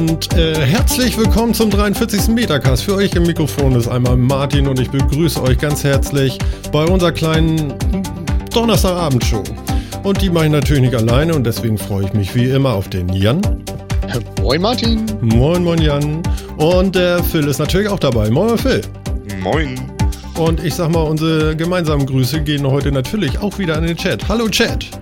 Und 0.00 0.34
äh, 0.34 0.54
herzlich 0.54 1.18
willkommen 1.18 1.52
zum 1.52 1.68
43. 1.68 2.28
Metacast. 2.28 2.84
Für 2.84 2.94
euch 2.94 3.14
im 3.16 3.24
Mikrofon 3.24 3.74
ist 3.74 3.86
einmal 3.86 4.16
Martin 4.16 4.66
und 4.66 4.80
ich 4.80 4.88
begrüße 4.88 5.42
euch 5.42 5.58
ganz 5.58 5.84
herzlich 5.84 6.38
bei 6.72 6.86
unserer 6.86 7.12
kleinen 7.12 7.74
Donnerstagabendshow. 8.50 9.42
Und 10.02 10.22
die 10.22 10.30
mache 10.30 10.46
ich 10.46 10.52
natürlich 10.52 10.84
nicht 10.84 10.94
alleine 10.94 11.34
und 11.34 11.44
deswegen 11.44 11.76
freue 11.76 12.06
ich 12.06 12.14
mich 12.14 12.34
wie 12.34 12.48
immer 12.48 12.72
auf 12.72 12.88
den 12.88 13.10
Jan. 13.10 13.42
Moin 14.40 14.62
Martin. 14.62 15.04
Moin, 15.20 15.62
moin 15.62 15.82
Jan. 15.82 16.22
Und 16.56 16.94
der 16.94 17.22
Phil 17.22 17.46
ist 17.46 17.58
natürlich 17.58 17.88
auch 17.88 18.00
dabei. 18.00 18.30
Moin 18.30 18.56
Phil. 18.56 18.80
Moin. 19.42 19.78
Und 20.38 20.64
ich 20.64 20.76
sag 20.76 20.90
mal, 20.92 21.02
unsere 21.02 21.54
gemeinsamen 21.54 22.06
Grüße 22.06 22.40
gehen 22.40 22.66
heute 22.66 22.90
natürlich 22.90 23.38
auch 23.38 23.58
wieder 23.58 23.76
an 23.76 23.86
den 23.86 23.98
Chat. 23.98 24.26
Hallo 24.26 24.48
Chat. 24.48 24.99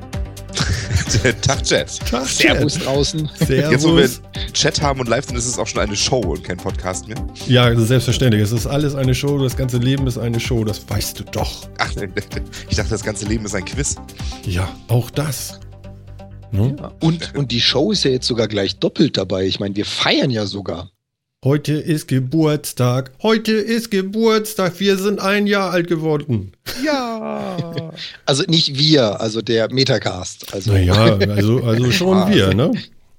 Tag 1.40 1.62
Chat. 1.62 1.98
Tag 2.10 2.26
Servus 2.26 2.78
draußen. 2.78 3.30
Servus. 3.38 3.72
Jetzt, 3.72 3.84
wo 3.84 3.96
wir 3.96 4.08
Chat 4.52 4.82
haben 4.82 5.00
und 5.00 5.08
live 5.08 5.24
sind, 5.24 5.36
ist 5.36 5.46
es 5.46 5.58
auch 5.58 5.66
schon 5.66 5.80
eine 5.80 5.96
Show 5.96 6.20
und 6.20 6.44
kein 6.44 6.58
Podcast 6.58 7.08
mehr. 7.08 7.16
Ja, 7.46 7.74
selbstverständlich. 7.74 8.42
Es 8.42 8.52
ist 8.52 8.66
alles 8.66 8.94
eine 8.94 9.14
Show. 9.14 9.38
Das 9.38 9.56
ganze 9.56 9.78
Leben 9.78 10.06
ist 10.06 10.18
eine 10.18 10.38
Show. 10.38 10.64
Das 10.64 10.88
weißt 10.88 11.20
du 11.20 11.24
doch. 11.24 11.68
Ach, 11.78 11.90
ich 12.68 12.76
dachte, 12.76 12.90
das 12.90 13.02
ganze 13.02 13.26
Leben 13.26 13.44
ist 13.44 13.54
ein 13.54 13.64
Quiz. 13.64 13.96
Ja, 14.44 14.68
auch 14.88 15.10
das. 15.10 15.60
Ne? 16.50 16.76
Und, 17.00 17.34
und 17.34 17.52
die 17.52 17.60
Show 17.60 17.92
ist 17.92 18.04
ja 18.04 18.10
jetzt 18.10 18.26
sogar 18.26 18.48
gleich 18.48 18.78
doppelt 18.78 19.16
dabei. 19.16 19.46
Ich 19.46 19.60
meine, 19.60 19.76
wir 19.76 19.84
feiern 19.84 20.30
ja 20.30 20.46
sogar. 20.46 20.90
Heute 21.44 21.74
ist 21.74 22.08
Geburtstag. 22.08 23.12
Heute 23.22 23.52
ist 23.52 23.92
Geburtstag. 23.92 24.80
Wir 24.80 24.96
sind 24.96 25.20
ein 25.20 25.46
Jahr 25.46 25.70
alt 25.70 25.86
geworden. 25.86 26.52
Ja. 26.84 27.92
Also 28.26 28.44
nicht 28.46 28.78
wir, 28.78 29.20
also 29.20 29.40
der 29.42 29.72
Metacast. 29.72 30.52
Also, 30.54 30.72
Naja, 30.72 31.16
also, 31.16 31.62
also 31.64 31.90
schon 31.90 32.16
Ah, 32.18 32.30
wir, 32.30 32.54
ne? 32.54 32.70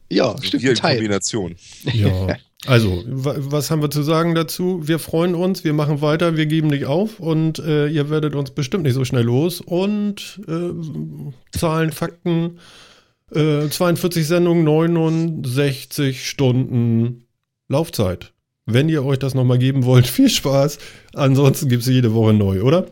ja, 0.09 0.35
stimmt. 0.41 0.61
Hier 0.61 0.69
ein 0.71 0.75
in 0.75 0.81
Teil. 0.81 0.95
Kombination. 0.97 1.55
Ja. 1.93 2.37
Also, 2.65 3.03
wa 3.07 3.35
was 3.37 3.71
haben 3.71 3.81
wir 3.81 3.89
zu 3.89 4.03
sagen 4.03 4.35
dazu? 4.35 4.81
Wir 4.85 4.99
freuen 4.99 5.33
uns, 5.33 5.63
wir 5.63 5.71
machen 5.71 6.01
weiter, 6.01 6.35
wir 6.35 6.45
geben 6.45 6.67
nicht 6.67 6.85
auf 6.85 7.21
und 7.21 7.57
äh, 7.59 7.87
ihr 7.87 8.09
werdet 8.09 8.35
uns 8.35 8.51
bestimmt 8.51 8.83
nicht 8.83 8.95
so 8.95 9.05
schnell 9.05 9.23
los. 9.23 9.61
Und 9.61 10.41
äh, 10.45 11.57
Zahlen, 11.57 11.93
Fakten, 11.93 12.59
äh, 13.33 13.69
42 13.69 14.27
Sendungen, 14.27 14.65
69 14.65 16.27
Stunden 16.27 17.23
Laufzeit. 17.69 18.33
Wenn 18.65 18.89
ihr 18.89 19.03
euch 19.05 19.17
das 19.19 19.33
nochmal 19.33 19.57
geben 19.57 19.85
wollt, 19.85 20.05
viel 20.17 20.29
Spaß. 20.29 20.77
Ansonsten 21.13 21.69
gibt 21.69 21.83
es 21.83 21.89
jede 21.89 22.13
Woche 22.13 22.33
neu, 22.33 22.61
oder? 22.61 22.87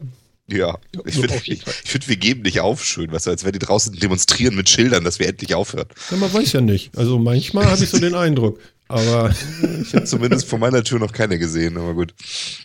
Ja, 0.50 0.78
ich 1.06 1.16
finde, 1.16 1.34
find, 1.38 2.08
wir 2.08 2.16
geben 2.16 2.44
nicht 2.44 2.62
auf 2.62 2.86
schön, 2.86 3.12
was 3.12 3.28
als 3.28 3.44
wenn 3.44 3.52
die 3.52 3.60
draußen 3.60 3.94
demonstrieren 3.94 4.56
mit 4.56 4.70
Schildern, 4.70 5.04
dass 5.04 5.20
wir 5.20 5.28
endlich 5.28 5.54
aufhören. 5.54 5.88
Ja, 6.10 6.16
man 6.16 6.34
weiß 6.34 6.54
ja 6.54 6.62
nicht. 6.62 6.98
Also 6.98 7.20
manchmal 7.20 7.66
habe 7.66 7.84
ich 7.84 7.90
so 7.90 8.00
den 8.00 8.16
Eindruck. 8.16 8.58
Aber 8.88 9.36
Ich 9.82 9.94
habe 9.94 10.06
zumindest 10.06 10.48
vor 10.48 10.58
meiner 10.58 10.86
Tür 10.86 11.00
noch 11.00 11.12
keine 11.12 11.38
gesehen, 11.38 11.76
aber 11.78 11.94
gut. 11.94 12.14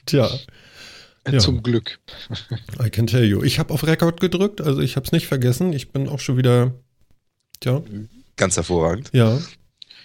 tja, 0.06 0.30
Ja. 1.28 1.38
Zum 1.40 1.64
Glück. 1.64 1.98
I 2.80 2.88
can 2.88 3.08
tell 3.08 3.24
you. 3.24 3.42
Ich 3.42 3.58
habe 3.58 3.74
auf 3.74 3.84
Rekord 3.84 4.20
gedrückt, 4.20 4.60
also 4.60 4.80
ich 4.80 4.94
habe 4.94 5.04
es 5.06 5.10
nicht 5.10 5.26
vergessen. 5.26 5.72
Ich 5.72 5.90
bin 5.90 6.08
auch 6.08 6.20
schon 6.20 6.36
wieder, 6.36 6.74
tja, 7.58 7.82
Ganz 8.36 8.54
hervorragend. 8.56 9.10
ja. 9.12 9.40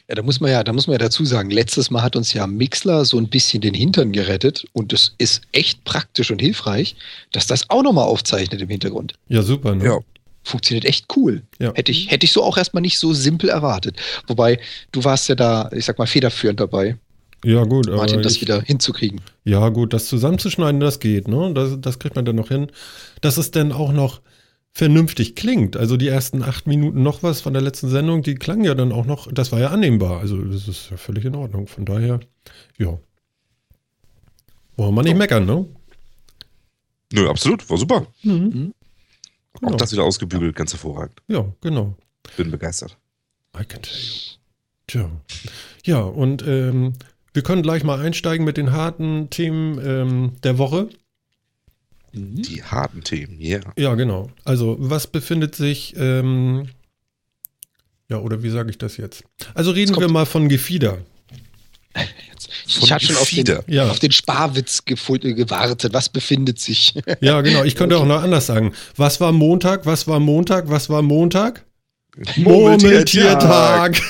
Ja, 0.09 0.15
da 0.15 0.21
muss 0.21 0.39
man 0.39 0.51
ja, 0.51 0.63
da 0.63 0.71
muss 0.71 0.87
man 0.87 0.93
ja 0.93 0.99
dazu 0.99 1.25
sagen, 1.25 1.49
letztes 1.49 1.91
Mal 1.91 2.01
hat 2.01 2.15
uns 2.15 2.31
ja 2.31 2.47
Mixler 2.47 3.03
so 3.03 3.17
ein 3.17 3.27
bisschen 3.27 3.59
den 3.59 3.73
Hintern 3.73 4.13
gerettet 4.13 4.65
und 4.71 4.93
es 4.93 5.13
ist 5.17 5.41
echt 5.51 5.83
praktisch 5.83 6.31
und 6.31 6.39
hilfreich, 6.39 6.95
dass 7.33 7.45
das 7.45 7.69
auch 7.69 7.83
nochmal 7.83 8.05
aufzeichnet 8.05 8.61
im 8.61 8.69
Hintergrund. 8.69 9.15
Ja, 9.27 9.41
super, 9.41 9.75
ne? 9.75 9.83
Ja. 9.83 9.99
Funktioniert 10.45 10.85
echt 10.85 11.07
cool. 11.17 11.41
Ja. 11.59 11.73
Hätte 11.73 11.91
ich, 11.91 12.09
hätte 12.09 12.25
ich 12.25 12.31
so 12.31 12.41
auch 12.41 12.57
erstmal 12.57 12.79
nicht 12.79 12.97
so 12.99 13.11
simpel 13.13 13.49
erwartet. 13.49 13.97
Wobei, 14.27 14.59
du 14.93 15.03
warst 15.03 15.27
ja 15.27 15.35
da, 15.35 15.69
ich 15.73 15.83
sag 15.83 15.97
mal, 15.99 16.07
federführend 16.07 16.61
dabei, 16.61 16.95
Ja, 17.43 17.65
gut. 17.65 17.89
aber 17.89 17.97
Martin, 17.97 18.21
das 18.21 18.35
ich, 18.35 18.41
wieder 18.41 18.61
hinzukriegen. 18.61 19.19
Ja, 19.43 19.67
gut, 19.67 19.91
das 19.91 20.05
zusammenzuschneiden, 20.07 20.79
das 20.79 21.01
geht, 21.01 21.27
ne? 21.27 21.51
Das, 21.53 21.71
das 21.81 21.99
kriegt 21.99 22.15
man 22.15 22.23
dann 22.23 22.37
noch 22.37 22.47
hin. 22.47 22.67
Dass 23.19 23.35
es 23.35 23.51
dann 23.51 23.73
auch 23.73 23.91
noch 23.91 24.21
vernünftig 24.77 25.35
klingt. 25.35 25.75
Also 25.75 25.97
die 25.97 26.07
ersten 26.07 26.43
acht 26.43 26.67
Minuten 26.67 27.01
noch 27.01 27.23
was 27.23 27.41
von 27.41 27.51
der 27.51 27.63
letzten 27.63 27.89
Sendung, 27.89 28.21
die 28.21 28.35
klangen 28.35 28.63
ja 28.63 28.75
dann 28.75 28.91
auch 28.91 29.07
noch, 29.07 29.27
das 29.31 29.51
war 29.51 29.59
ja 29.59 29.69
annehmbar. 29.69 30.19
Also 30.19 30.39
das 30.39 30.67
ist 30.67 30.91
ja 30.91 30.97
völlig 30.97 31.25
in 31.25 31.33
Ordnung. 31.33 31.65
Von 31.65 31.83
daher, 31.83 32.19
ja. 32.77 32.99
Wollen 34.75 34.93
wir 34.93 35.01
nicht 35.01 35.17
meckern, 35.17 35.47
ne? 35.47 35.65
Nö, 37.11 37.27
absolut, 37.27 37.67
war 37.67 37.77
super. 37.79 38.05
Mhm. 38.21 38.71
Genau. 39.59 39.73
Auch 39.73 39.77
das 39.77 39.91
wieder 39.93 40.03
ausgebügelt, 40.03 40.55
ganz 40.55 40.73
hervorragend. 40.73 41.23
Ja, 41.27 41.51
genau. 41.61 41.97
Bin 42.35 42.51
begeistert. 42.51 42.99
I 43.59 43.65
can 43.65 43.81
tell 43.81 43.97
you. 43.97 44.37
Tja. 44.85 45.09
Ja, 45.85 46.01
und 46.01 46.45
ähm, 46.45 46.93
wir 47.33 47.41
können 47.41 47.63
gleich 47.63 47.83
mal 47.83 47.99
einsteigen 47.99 48.45
mit 48.45 48.57
den 48.57 48.73
harten 48.73 49.31
Themen 49.31 49.79
ähm, 49.83 50.31
der 50.43 50.59
Woche. 50.59 50.89
Die 52.17 52.63
harten 52.63 53.03
Themen, 53.03 53.39
ja. 53.39 53.59
Ja, 53.77 53.95
genau. 53.95 54.29
Also, 54.43 54.75
was 54.79 55.07
befindet 55.07 55.55
sich, 55.55 55.93
ähm, 55.97 56.67
ja, 58.09 58.17
oder 58.19 58.43
wie 58.43 58.49
sage 58.49 58.69
ich 58.69 58.77
das 58.77 58.97
jetzt? 58.97 59.23
Also 59.53 59.71
reden 59.71 59.93
kommt- 59.93 60.05
wir 60.07 60.11
mal 60.11 60.25
von 60.25 60.49
Gefieder. 60.49 60.97
Ich 62.67 62.77
Von 62.79 62.89
hatte 62.91 63.05
schon 63.07 63.15
auf 63.15 63.29
den, 63.29 63.43
Gefieder. 63.45 63.63
Ja. 63.67 63.89
auf 63.89 63.99
den 63.99 64.11
Sparwitz 64.11 64.83
gewartet. 64.85 65.93
Was 65.93 66.09
befindet 66.09 66.59
sich? 66.59 66.93
Ja, 67.21 67.41
genau. 67.41 67.63
Ich 67.63 67.75
könnte 67.75 67.97
auch 67.97 68.05
noch 68.05 68.21
anders 68.21 68.45
sagen. 68.45 68.73
Was 68.95 69.19
war 69.19 69.31
Montag? 69.31 69.85
Was 69.85 70.07
war 70.07 70.19
Montag? 70.19 70.69
Was 70.69 70.89
war 70.89 71.01
Montag? 71.01 71.65
Murmeltiertag. 72.35 73.97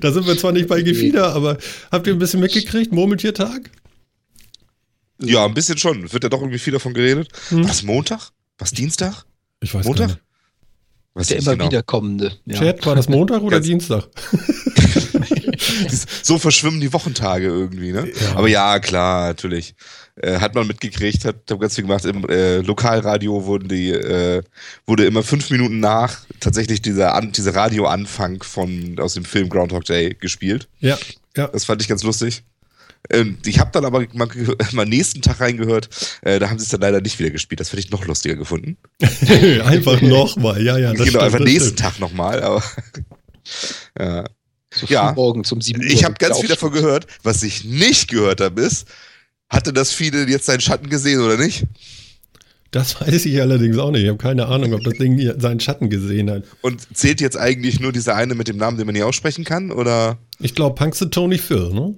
da 0.00 0.12
sind 0.12 0.26
wir 0.26 0.36
zwar 0.38 0.52
nicht 0.52 0.68
bei 0.68 0.82
Gefieder, 0.82 1.34
aber 1.34 1.58
habt 1.90 2.06
ihr 2.06 2.12
ein 2.14 2.18
bisschen 2.18 2.40
mitgekriegt? 2.40 2.92
Murmeltiertag? 2.92 3.70
Ja, 5.22 5.44
ein 5.44 5.54
bisschen 5.54 5.78
schon. 5.78 6.12
Wird 6.12 6.22
ja 6.22 6.28
doch 6.28 6.40
irgendwie 6.40 6.58
viel 6.58 6.72
davon 6.72 6.94
geredet. 6.94 7.28
Hm. 7.48 7.68
Was, 7.68 7.82
Montag? 7.82 8.30
Was, 8.58 8.72
Dienstag? 8.72 9.24
Ich 9.60 9.74
weiß 9.74 9.84
Montag? 9.84 10.08
gar 10.08 10.14
nicht. 10.14 10.20
Was 11.12 11.26
Der 11.26 11.38
immer 11.38 11.64
wiederkommende. 11.64 12.32
Ja. 12.46 12.58
Chat, 12.58 12.86
war 12.86 12.94
das 12.94 13.08
Montag 13.08 13.42
oder 13.42 13.60
Dienstag? 13.60 14.08
So 16.22 16.38
verschwimmen 16.38 16.80
die 16.80 16.92
Wochentage 16.92 17.46
irgendwie, 17.46 17.92
ne? 17.92 18.08
Ja. 18.08 18.36
Aber 18.36 18.48
ja, 18.48 18.78
klar, 18.78 19.28
natürlich. 19.28 19.74
Äh, 20.16 20.38
hat 20.38 20.54
man 20.54 20.66
mitgekriegt, 20.66 21.24
hat 21.24 21.36
hab 21.50 21.60
ganz 21.60 21.74
viel 21.74 21.84
gemacht. 21.84 22.04
Im 22.04 22.28
äh, 22.28 22.58
Lokalradio 22.58 23.44
wurden 23.44 23.68
die, 23.68 23.90
äh, 23.90 24.42
wurde 24.86 25.04
immer 25.04 25.22
fünf 25.22 25.50
Minuten 25.50 25.80
nach 25.80 26.20
tatsächlich 26.40 26.82
dieser, 26.82 27.14
an, 27.14 27.32
dieser 27.32 27.54
Radioanfang 27.54 28.42
von 28.42 28.98
aus 28.98 29.14
dem 29.14 29.24
Film 29.24 29.48
Groundhog 29.48 29.84
Day 29.84 30.14
gespielt. 30.14 30.68
Ja, 30.80 30.98
ja. 31.36 31.48
Das 31.48 31.64
fand 31.64 31.82
ich 31.82 31.88
ganz 31.88 32.02
lustig. 32.02 32.42
Ähm, 33.10 33.38
ich 33.44 33.58
habe 33.58 33.70
dann 33.72 33.84
aber 33.84 34.04
mal, 34.12 34.28
mal 34.72 34.86
nächsten 34.86 35.20
Tag 35.22 35.40
reingehört, 35.40 35.88
äh, 36.22 36.38
da 36.38 36.48
haben 36.50 36.58
sie 36.58 36.64
es 36.64 36.70
dann 36.70 36.80
leider 36.80 37.00
nicht 37.00 37.18
wieder 37.18 37.30
gespielt. 37.30 37.60
Das 37.60 37.72
hätte 37.72 37.80
ich 37.80 37.90
noch 37.90 38.04
lustiger 38.06 38.36
gefunden. 38.36 38.76
einfach 39.64 40.00
nochmal. 40.00 40.62
Ja, 40.62 40.78
ja. 40.78 40.90
Das 40.92 40.98
genau, 40.98 41.08
stimmt, 41.08 41.22
einfach 41.24 41.38
das 41.38 41.46
nächsten 41.48 41.64
stimmt. 41.68 41.78
Tag 41.80 42.00
nochmal, 42.00 42.42
aber 42.42 42.62
ja. 43.98 44.24
So 44.72 44.86
Ja. 44.86 45.08
früh 45.08 45.14
morgens 45.16 45.50
um 45.50 45.60
7 45.60 45.80
Uhr. 45.80 45.86
Ich 45.86 46.04
habe 46.04 46.14
ganz 46.14 46.38
viel 46.38 46.48
davon 46.48 46.70
gehört. 46.72 47.06
Was 47.24 47.42
ich 47.42 47.64
nicht 47.64 48.08
gehört 48.08 48.40
habe, 48.40 48.60
ist, 48.60 48.86
hatte 49.48 49.72
das 49.72 49.92
Fide 49.92 50.26
jetzt 50.28 50.46
seinen 50.46 50.60
Schatten 50.60 50.88
gesehen 50.88 51.20
oder 51.20 51.36
nicht? 51.36 51.64
Das 52.70 53.00
weiß 53.00 53.26
ich 53.26 53.40
allerdings 53.40 53.76
auch 53.78 53.90
nicht. 53.90 54.02
Ich 54.04 54.08
habe 54.08 54.18
keine 54.18 54.46
Ahnung, 54.46 54.72
ob 54.74 54.84
das 54.84 54.94
Ding 54.94 55.18
seinen 55.40 55.58
Schatten 55.58 55.90
gesehen 55.90 56.30
hat. 56.30 56.44
Und 56.60 56.86
zählt 56.96 57.20
jetzt 57.20 57.36
eigentlich 57.36 57.80
nur 57.80 57.90
dieser 57.90 58.14
eine 58.14 58.36
mit 58.36 58.46
dem 58.46 58.58
Namen, 58.58 58.76
den 58.78 58.86
man 58.86 58.94
nie 58.94 59.02
aussprechen 59.02 59.44
kann? 59.44 59.72
Oder 59.72 60.18
Ich 60.38 60.54
glaube, 60.54 60.78
Tony 61.10 61.38
Phil, 61.38 61.70
ne? 61.70 61.96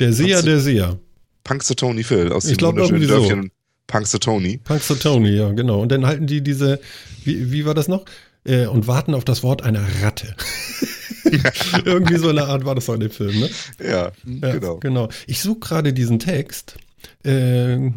Der 0.00 0.12
Seher, 0.12 0.36
Punkste- 0.38 0.44
der 0.46 0.60
Seher. 0.60 0.98
Punkster 1.44 1.76
Tony 1.76 2.02
Phil 2.04 2.32
aus 2.32 2.44
Ich 2.44 2.52
dem 2.52 2.58
glaub, 2.58 2.72
wunderschönen 2.74 3.02
irgendwie 3.02 3.14
so. 3.14 3.28
Dörfchen 3.28 3.50
Punkster 3.86 4.98
Tony? 4.98 5.30
Ja, 5.30 5.50
genau. 5.52 5.80
Und 5.82 5.90
dann 5.90 6.06
halten 6.06 6.26
die 6.26 6.40
diese, 6.42 6.80
wie, 7.24 7.52
wie 7.52 7.64
war 7.66 7.74
das 7.74 7.88
noch? 7.88 8.04
Äh, 8.44 8.66
und 8.66 8.86
warten 8.86 9.14
auf 9.14 9.24
das 9.24 9.42
Wort 9.42 9.62
einer 9.62 9.84
Ratte. 10.02 10.34
Irgendwie 11.84 12.16
so 12.16 12.28
eine 12.28 12.44
Art 12.44 12.64
war 12.64 12.74
das 12.74 12.88
auch 12.90 12.94
in 12.94 13.00
dem 13.00 13.10
Film, 13.10 13.38
ne? 13.40 13.50
Ja, 13.82 14.12
Ja, 14.24 14.52
genau. 14.52 14.76
genau. 14.78 15.08
Ich 15.26 15.40
suche 15.40 15.60
gerade 15.60 15.92
diesen 15.92 16.18
Text. 16.18 16.76
Äh, 17.24 17.90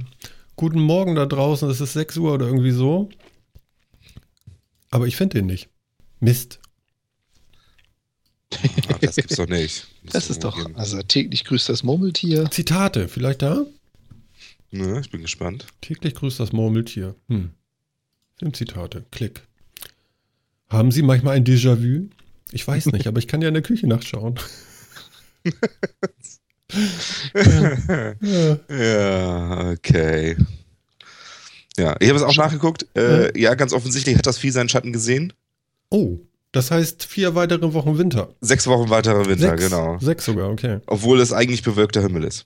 guten 0.56 0.80
Morgen 0.80 1.15
da 1.15 1.25
draußen, 1.25 1.69
es 1.69 1.81
ist 1.81 1.94
6 1.94 2.18
Uhr 2.18 2.33
oder 2.33 2.45
irgendwie 2.47 2.71
so. 2.71 3.09
Aber 4.92 5.07
ich 5.07 5.15
finde 5.18 5.39
den 5.39 5.47
nicht. 5.47 5.69
Mist. 6.19 6.59
Ach, 8.94 8.97
das 9.00 9.15
gibt's 9.15 9.36
doch 9.36 9.47
nicht. 9.47 9.88
Das 10.12 10.30
ist 10.30 10.44
doch, 10.44 10.57
irgendwo 10.57 10.80
also 10.80 11.02
täglich 11.02 11.46
grüßt 11.46 11.69
das 11.69 11.84
Murmeltier. 11.84 12.50
Zitate, 12.52 13.07
vielleicht 13.07 13.42
da? 13.42 13.66
geben. 14.75 14.92
Ne, 14.92 15.00
ich 15.00 15.10
bin 15.10 15.22
gespannt. 15.22 15.66
Täglich 15.81 16.16
grüßt 16.16 16.40
das 16.40 16.52
Murmeltier. 16.52 17.16
Hm. 17.30 17.52
Filmzitate. 18.38 19.06
Klick. 19.12 19.42
Haben 20.69 20.92
Sie 20.92 21.02
manchmal 21.02 21.36
ein 21.36 21.46
Déjà-vu? 21.46 22.10
Ich 22.52 22.68
weiß 22.68 22.88
nicht, 22.88 23.07
aber 23.07 23.19
ich 23.19 23.28
kann 23.28 23.42
ja 23.42 23.48
in 23.48 23.54
der 23.54 23.63
Küche 23.63 23.88
nachschauen. 23.88 24.36
ja. 25.44 25.52
Ja. 28.22 28.60
Ja, 28.69 29.69
okay. 29.72 30.36
Ja, 31.78 31.96
ich 32.00 32.10
habe 32.10 32.18
es 32.18 32.24
auch 32.24 32.36
nachgeguckt. 32.36 32.88
Äh, 32.98 33.40
ja, 33.40 33.54
ganz 33.54 33.72
offensichtlich 33.72 34.18
hat 34.18 34.25
das 34.25 34.40
Vieh 34.40 34.50
seinen 34.50 34.68
Schatten 34.68 34.92
gesehen. 34.92 35.31
Oh, 35.90 36.18
Das 36.56 36.72
heißt 36.72 37.04
vier 37.06 37.36
weitere 37.36 37.74
Wochen 37.74 37.98
Winter. 37.98 38.34
Sechs 38.42 38.66
Wochen 38.68 38.90
weiterer 38.90 39.25
Winter, 39.25 39.50
Sechs, 39.57 39.63
genau. 39.63 39.98
Sechs 40.00 40.24
sogar, 40.25 40.50
okay. 40.50 40.80
Obwohl 40.88 41.19
es 41.19 41.34
eigentlich 41.34 41.63
bewölkter 41.63 42.02
Himmel 42.02 42.24
ist. 42.24 42.46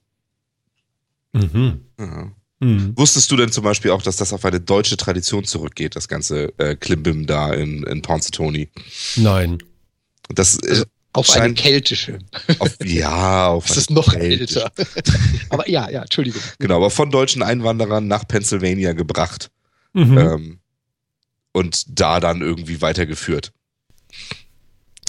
Mhm. 1.33 1.81
Ja. 1.99 2.31
Mhm. 2.61 2.93
Wusstest 2.97 3.31
du 3.31 3.37
denn 3.37 3.51
zum 3.51 3.63
Beispiel 3.63 3.91
auch, 3.91 4.01
dass 4.01 4.17
das 4.17 4.33
auf 4.33 4.43
eine 4.43 4.59
deutsche 4.59 4.97
Tradition 4.97 5.43
zurückgeht, 5.45 5.95
das 5.95 6.07
ganze 6.07 6.51
äh, 6.57 6.75
Klimbim 6.75 7.25
da 7.27 7.53
in, 7.53 7.83
in 7.83 8.01
Ponzatoni? 8.01 8.69
Nein. 9.15 9.59
Das 10.27 10.57
äh, 10.57 10.69
Also 10.71 10.85
Auf 11.13 11.29
eine 11.29 11.43
scheint 11.43 11.57
keltische. 11.59 12.19
auf, 12.59 12.75
ja, 12.83 13.47
auf 13.47 13.65
Das 13.67 13.77
eine 13.77 13.81
ist 13.81 13.89
noch 13.91 14.13
keltische- 14.13 14.63
älter. 14.63 14.71
Aber 15.49 15.69
ja, 15.69 15.89
ja, 15.89 16.01
Entschuldigung. 16.01 16.41
Genau, 16.59 16.77
aber 16.77 16.89
von 16.89 17.11
deutschen 17.11 17.43
Einwanderern 17.43 18.07
nach 18.07 18.27
Pennsylvania 18.27 18.93
gebracht 18.93 19.51
Mhm. 19.93 20.17
ähm, 20.17 20.59
und 21.51 21.99
da 21.99 22.19
dann 22.19 22.41
irgendwie 22.41 22.81
weitergeführt. 22.81 23.51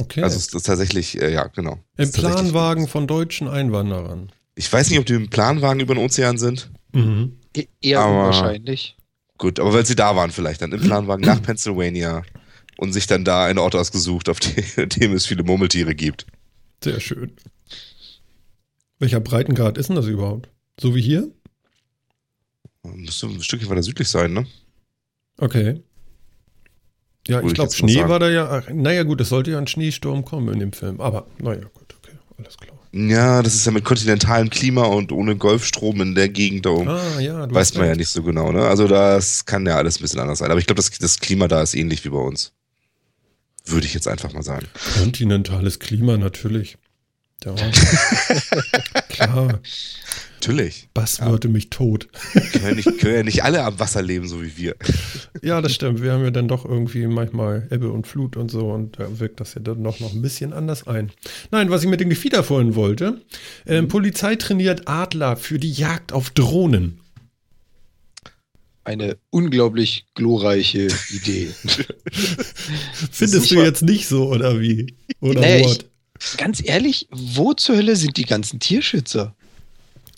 Okay. 0.01 0.23
Also 0.23 0.37
es 0.37 0.53
ist 0.53 0.67
tatsächlich, 0.67 1.21
äh, 1.21 1.33
ja, 1.33 1.47
genau. 1.49 1.79
Im 1.97 2.13
Planwagen 2.13 2.87
von 2.89 3.07
deutschen 3.07 3.49
Einwanderern. 3.49 4.31
Ich 4.55 4.71
weiß 4.73 4.91
nicht, 4.91 4.99
ob 4.99 5.07
die 5.07 5.15
im 5.15 5.31
Planwagen 5.31 5.81
über 5.81 5.95
den 5.95 6.05
Ozean 6.05 6.37
sind. 6.39 6.71
Mhm. 6.93 7.39
E- 7.57 7.67
Eher 7.81 8.01
Aber- 8.01 8.11
unwahrscheinlich. 8.29 8.97
Gut, 9.39 9.59
aber 9.59 9.73
weil 9.73 9.87
sie 9.87 9.97
da 9.97 10.15
waren 10.17 10.31
vielleicht 10.31 10.61
dann 10.61 10.73
im 10.73 10.81
Planwagen 10.83 11.25
nach 11.25 11.41
Pennsylvania 11.41 12.23
und 12.77 12.93
sich 12.93 13.07
dann 13.07 13.25
da 13.25 13.47
einen 13.47 13.59
Ort 13.59 13.75
ausgesucht, 13.75 14.29
auf 14.29 14.39
dem, 14.39 14.89
dem 14.91 15.13
es 15.15 15.25
viele 15.27 15.43
Murmeltiere 15.45 15.95
gibt. 15.95 16.27
Sehr 16.85 17.01
schön. 17.01 17.33
Welcher 18.99 19.21
Breitengrad 19.21 19.79
ist 19.79 19.89
denn 19.89 19.97
das 19.97 20.07
überhaupt? 20.07 20.51
So 20.79 20.95
wie 20.95 21.01
hier? 21.01 21.31
Müsste 22.83 23.27
ein 23.29 23.43
Stückchen 23.43 23.71
weiter 23.71 23.83
südlich 23.83 24.09
sein, 24.09 24.33
ne? 24.35 24.47
Okay. 25.39 25.81
Ja, 27.29 27.43
ich 27.43 27.55
glaube, 27.55 27.73
Schnee 27.73 28.09
war 28.09 28.19
da 28.19 28.31
ja. 28.31 28.63
Naja, 28.73 29.03
gut, 29.03 29.21
es 29.21 29.29
sollte 29.29 29.53
ja 29.53 29.59
ein 29.59 29.67
Schneesturm 29.67 30.25
kommen 30.25 30.53
in 30.53 30.59
dem 30.61 30.73
Film. 30.73 31.01
Aber, 31.01 31.27
naja, 31.39 31.61
gut, 31.73 31.95
okay, 31.99 32.17
alles 32.39 32.57
klar. 32.57 32.77
Ja, 32.93 33.41
das 33.43 33.55
ist 33.55 33.65
ja 33.67 33.73
mit 33.73 33.85
kontinentalem 33.85 34.51
Klima 34.51 34.83
und 34.83 35.13
ohne 35.13 35.37
Golfstrom 35.37 36.01
in 36.01 36.17
der 36.17 36.29
Gegend 36.29 36.67
da 36.67 36.71
oben. 36.71 36.89
Ah, 36.89 37.21
ja, 37.21 37.47
du 37.47 37.55
Weiß 37.55 37.75
man 37.75 37.87
ja 37.87 37.95
nicht 37.95 38.09
so 38.09 38.23
genau, 38.23 38.51
ne? 38.51 38.63
Also 38.67 38.89
das 38.89 39.45
kann 39.45 39.65
ja 39.65 39.77
alles 39.77 39.99
ein 39.99 40.03
bisschen 40.03 40.19
anders 40.19 40.41
sein. 40.41 40.51
Aber 40.51 40.59
ich 40.59 40.67
glaube, 40.67 40.83
das, 40.83 40.91
das 40.91 41.21
Klima 41.21 41.47
da 41.47 41.63
ist 41.63 41.75
ähnlich 41.75 42.05
wie 42.05 42.09
bei 42.09 42.19
uns. 42.19 42.53
Würde 43.65 43.87
ich 43.87 43.95
jetzt 43.95 44.09
einfach 44.09 44.33
mal 44.33 44.43
sagen. 44.43 44.67
Kontinentales 44.99 45.79
Klima, 45.79 46.17
natürlich. 46.17 46.79
Ja. 47.45 47.55
Klar, 49.09 49.61
Natürlich. 50.41 50.89
Bass 50.95 51.21
würde 51.21 51.49
mich 51.49 51.69
tot. 51.69 52.09
Können 52.33 52.65
ja, 52.65 52.75
nicht, 52.75 52.99
können 52.99 53.15
ja 53.15 53.23
nicht 53.23 53.45
alle 53.45 53.63
am 53.63 53.79
Wasser 53.79 54.01
leben, 54.01 54.27
so 54.27 54.43
wie 54.43 54.57
wir. 54.57 54.75
Ja, 55.43 55.61
das 55.61 55.75
stimmt. 55.75 56.03
Wir 56.03 56.13
haben 56.13 56.25
ja 56.25 56.31
dann 56.31 56.49
doch 56.49 56.65
irgendwie 56.65 57.07
manchmal 57.07 57.69
Ebbe 57.71 57.91
und 57.93 58.07
Flut 58.07 58.39
und 58.39 58.51
so 58.51 58.71
und 58.71 58.99
da 58.99 59.21
wirkt 59.21 59.41
das 59.41 59.53
ja 59.55 59.61
dann 59.61 59.85
doch 59.85 60.01
noch 60.01 60.15
ein 60.15 60.23
bisschen 60.23 60.55
anders 60.55 60.87
ein. 60.87 61.13
Nein, 61.51 61.69
was 61.69 61.83
ich 61.83 61.91
mit 61.91 62.01
dem 62.01 62.09
Gefieder 62.09 62.43
vorhin 62.43 62.75
wollte. 62.75 63.21
Ähm, 63.67 63.89
Polizei 63.89 64.37
trainiert 64.37 64.89
Adler 64.89 65.37
für 65.37 65.59
die 65.59 65.73
Jagd 65.73 66.15
auf 66.15 66.31
Drohnen. 66.31 67.01
Eine 68.83 69.19
unglaublich 69.29 70.07
glorreiche 70.15 70.89
Idee. 71.11 71.51
Findest 73.11 73.51
du 73.51 73.63
jetzt 73.63 73.83
nicht 73.83 74.09
so, 74.09 74.31
oder 74.31 74.59
wie? 74.59 74.95
Oder 75.21 75.43
Naja, 75.43 75.67
what? 75.67 75.90
Ganz 76.37 76.63
ehrlich, 76.65 77.09
wo 77.11 77.55
zur 77.55 77.77
Hölle 77.77 77.97
sind 77.97 78.17
die 78.17 78.27
ganzen 78.27 78.61
Tierschützer? 78.61 79.35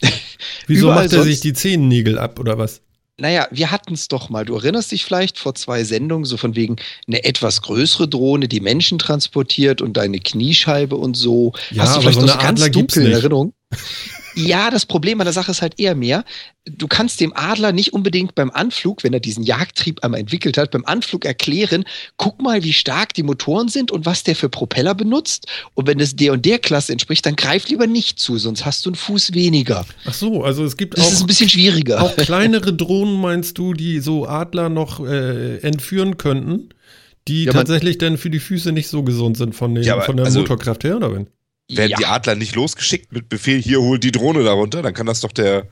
Wieso 0.66 0.86
überall 0.86 1.04
macht 1.04 1.12
er 1.12 1.22
sich 1.22 1.40
die 1.40 1.52
Zehennägel 1.52 2.18
ab, 2.18 2.38
oder 2.38 2.58
was? 2.58 2.80
Naja, 3.18 3.46
wir 3.50 3.70
hatten 3.70 3.94
es 3.94 4.08
doch 4.08 4.30
mal. 4.30 4.44
Du 4.44 4.54
erinnerst 4.54 4.90
dich 4.90 5.04
vielleicht 5.04 5.38
vor 5.38 5.54
zwei 5.54 5.84
Sendungen, 5.84 6.24
so 6.24 6.36
von 6.36 6.56
wegen 6.56 6.76
eine 7.06 7.22
etwas 7.24 7.62
größere 7.62 8.08
Drohne, 8.08 8.48
die 8.48 8.60
Menschen 8.60 8.98
transportiert 8.98 9.80
und 9.80 9.96
deine 9.96 10.18
Kniescheibe 10.18 10.96
und 10.96 11.14
so. 11.14 11.52
Ja, 11.70 11.82
Hast 11.82 11.96
du 11.96 12.00
vielleicht 12.00 12.20
so 12.20 12.26
noch 12.26 12.36
eine 12.36 12.70
ganz 12.70 12.96
in. 12.96 13.06
Erinnerung? 13.06 13.52
Ja, 14.34 14.70
das 14.70 14.86
Problem 14.86 15.20
an 15.20 15.26
der 15.26 15.32
Sache 15.32 15.50
ist 15.50 15.62
halt 15.62 15.78
eher 15.78 15.94
mehr, 15.94 16.24
du 16.64 16.86
kannst 16.88 17.20
dem 17.20 17.32
Adler 17.36 17.72
nicht 17.72 17.92
unbedingt 17.92 18.34
beim 18.34 18.50
Anflug, 18.50 19.04
wenn 19.04 19.12
er 19.12 19.20
diesen 19.20 19.42
Jagdtrieb 19.44 20.02
einmal 20.04 20.20
entwickelt 20.20 20.56
hat, 20.56 20.70
beim 20.70 20.84
Anflug 20.84 21.24
erklären, 21.24 21.84
guck 22.16 22.40
mal, 22.40 22.62
wie 22.62 22.72
stark 22.72 23.14
die 23.14 23.22
Motoren 23.22 23.68
sind 23.68 23.90
und 23.90 24.06
was 24.06 24.22
der 24.22 24.36
für 24.36 24.48
Propeller 24.48 24.94
benutzt. 24.94 25.46
Und 25.74 25.86
wenn 25.86 26.00
es 26.00 26.16
der 26.16 26.32
und 26.32 26.44
der 26.46 26.58
Klasse 26.58 26.92
entspricht, 26.92 27.26
dann 27.26 27.36
greif 27.36 27.68
lieber 27.68 27.86
nicht 27.86 28.18
zu, 28.20 28.38
sonst 28.38 28.64
hast 28.64 28.86
du 28.86 28.90
einen 28.90 28.94
Fuß 28.96 29.34
weniger. 29.34 29.84
Ach 30.06 30.14
so, 30.14 30.42
also 30.44 30.64
es 30.64 30.76
gibt 30.76 30.96
Das 30.96 31.06
auch, 31.06 31.12
ist 31.12 31.20
ein 31.20 31.26
bisschen 31.26 31.48
schwieriger. 31.48 32.00
auch 32.02 32.16
kleinere 32.16 32.72
Drohnen, 32.72 33.20
meinst 33.20 33.58
du, 33.58 33.74
die 33.74 34.00
so 34.00 34.26
Adler 34.26 34.68
noch 34.68 35.04
äh, 35.04 35.58
entführen 35.58 36.16
könnten, 36.16 36.70
die 37.28 37.44
Ja, 37.44 37.52
tatsächlich 37.52 37.98
dann 37.98 38.16
für 38.18 38.30
die 38.30 38.40
Füße 38.40 38.72
nicht 38.72 38.88
so 38.88 39.02
gesund 39.02 39.36
sind 39.36 39.54
von, 39.54 39.74
den, 39.74 39.84
Ja, 39.84 39.94
aber 39.94 40.02
von 40.02 40.16
der 40.16 40.26
also- 40.26 40.40
Motorkraft 40.40 40.84
her, 40.84 40.96
oder 40.96 41.12
wenn? 41.12 41.26
Werden 41.70 41.94
die 41.98 42.06
Adler 42.06 42.34
nicht 42.34 42.54
losgeschickt 42.54 43.12
mit 43.12 43.28
Befehl, 43.28 43.60
hier 43.60 43.80
hol 43.80 43.98
die 43.98 44.12
Drohne 44.12 44.42
darunter, 44.44 44.82
dann 44.82 44.94
kann 44.94 45.06
das 45.06 45.20
doch 45.20 45.32
der 45.32 45.68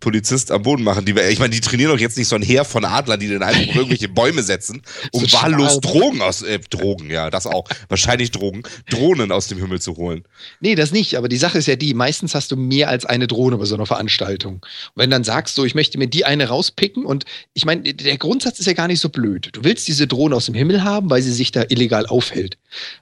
Polizist 0.00 0.50
am 0.52 0.62
Boden 0.62 0.84
machen. 0.84 1.04
Die, 1.04 1.12
ich 1.12 1.38
meine, 1.38 1.50
die 1.50 1.60
trainieren 1.60 1.90
doch 1.90 1.98
jetzt 1.98 2.16
nicht 2.16 2.28
so 2.28 2.36
ein 2.36 2.42
Heer 2.42 2.64
von 2.64 2.84
Adlern, 2.84 3.18
die 3.18 3.28
dann 3.28 3.42
einfach 3.42 3.68
auf 3.68 3.74
irgendwelche 3.74 4.08
Bäume 4.08 4.42
setzen, 4.42 4.82
um 5.12 5.24
So 5.26 5.36
wahllos. 5.38 5.80
Drogen 5.80 6.22
aus, 6.22 6.42
äh, 6.42 6.58
Drogen, 6.70 7.10
ja, 7.10 7.30
das 7.30 7.46
auch, 7.46 7.68
wahrscheinlich 7.88 8.30
Drogen, 8.30 8.62
Drohnen 8.90 9.32
aus 9.32 9.48
dem 9.48 9.58
Himmel 9.58 9.80
zu 9.80 9.96
holen. 9.96 10.24
Nee, 10.60 10.74
das 10.76 10.92
nicht. 10.92 11.16
Aber 11.16 11.28
die 11.28 11.36
Sache 11.36 11.58
ist 11.58 11.66
ja 11.66 11.76
die, 11.76 11.94
meistens 11.94 12.34
hast 12.34 12.50
du 12.52 12.56
mehr 12.56 12.88
als 12.88 13.04
eine 13.04 13.26
Drohne 13.26 13.58
bei 13.58 13.64
so 13.64 13.74
einer 13.74 13.86
Veranstaltung. 13.86 14.54
Und 14.54 14.62
wenn 14.94 15.10
dann 15.10 15.24
sagst, 15.24 15.54
so, 15.56 15.64
ich 15.64 15.74
möchte 15.74 15.98
mir 15.98 16.06
die 16.08 16.24
eine 16.24 16.48
rauspicken 16.48 17.04
und 17.04 17.24
ich 17.54 17.64
meine, 17.64 17.82
der 17.94 18.16
Grundsatz 18.18 18.60
ist 18.60 18.66
ja 18.66 18.72
gar 18.74 18.86
nicht 18.88 19.00
so 19.00 19.08
blöd. 19.08 19.48
Du 19.52 19.64
willst 19.64 19.88
diese 19.88 20.06
Drohne 20.06 20.36
aus 20.36 20.46
dem 20.46 20.54
Himmel 20.54 20.84
haben, 20.84 21.10
weil 21.10 21.22
sie 21.22 21.32
sich 21.32 21.50
da 21.52 21.64
illegal 21.68 22.06
aufhält. 22.06 22.56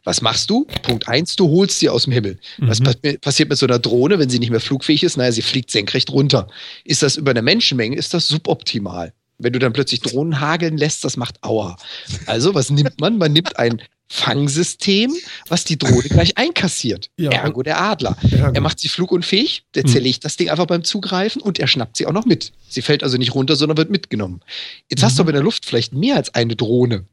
Was 0.05 0.23
machst 0.23 0.49
du? 0.49 0.67
Punkt 0.83 1.09
eins, 1.09 1.37
du 1.37 1.49
holst 1.51 1.79
sie 1.81 1.89
aus 1.89 2.05
dem 2.05 2.13
Himmel. 2.13 2.39
Was 2.59 2.81
Mhm. 2.81 2.85
pa- 2.85 3.13
passiert 3.21 3.49
mit 3.49 3.59
so 3.59 3.67
einer 3.67 3.79
Drohne, 3.81 4.19
wenn 4.19 4.31
sie 4.31 4.39
nicht 4.39 4.51
mehr 4.51 4.61
flugfähig 4.61 5.03
ist? 5.03 5.17
Naja, 5.17 5.33
sie 5.33 5.43
fliegt 5.43 5.71
senkrecht 5.71 6.11
runter. 6.11 6.49
Ist 6.87 7.03
das 7.03 7.17
über 7.17 7.31
eine 7.33 7.43
Menschenmenge, 7.43 7.97
ist 7.97 8.15
das 8.15 8.29
suboptimal. 8.29 9.13
Wenn 9.39 9.53
du 9.53 9.59
dann 9.59 9.73
plötzlich 9.75 10.01
Drohnen 10.01 10.41
hageln 10.41 10.79
lässt, 10.79 11.05
das 11.05 11.17
macht 11.19 11.43
Aua. 11.45 11.77
Also, 12.27 12.55
was 12.55 12.71
nimmt 12.71 13.01
man? 13.01 13.19
Man 13.19 13.33
nimmt 13.35 13.59
ein 13.59 13.83
Fangsystem, 14.09 15.13
was 15.49 15.65
die 15.65 15.77
Drohne 15.79 16.09
gleich 16.09 16.39
einkassiert. 16.39 17.11
Ja, 17.17 17.31
Ergo 17.33 17.63
der 17.63 17.81
Adler. 17.81 18.17
Ja, 18.23 18.51
Er 18.53 18.61
macht 18.61 18.79
sie 18.79 18.89
flugunfähig, 18.89 19.65
der 19.75 19.83
Hm. 19.83 19.91
zerlegt 19.91 20.25
das 20.25 20.37
Ding 20.37 20.49
einfach 20.49 20.67
beim 20.67 20.85
Zugreifen 20.85 21.43
und 21.43 21.59
er 21.59 21.67
schnappt 21.67 21.97
sie 21.97 22.07
auch 22.07 22.13
noch 22.13 22.25
mit. 22.25 22.53
Sie 22.69 22.83
fällt 22.83 23.03
also 23.03 23.19
nicht 23.19 23.35
runter, 23.35 23.57
sondern 23.57 23.77
wird 23.77 23.91
mitgenommen. 23.91 24.41
Jetzt 24.89 25.03
hast 25.03 25.19
du 25.19 25.23
Mhm. 25.23 25.25
aber 25.25 25.31
in 25.31 25.35
der 25.35 25.43
Luft 25.45 25.67
vielleicht 25.67 25.93
mehr 25.93 26.17
als 26.17 26.35
eine 26.35 26.55
Drohne. 26.57 27.05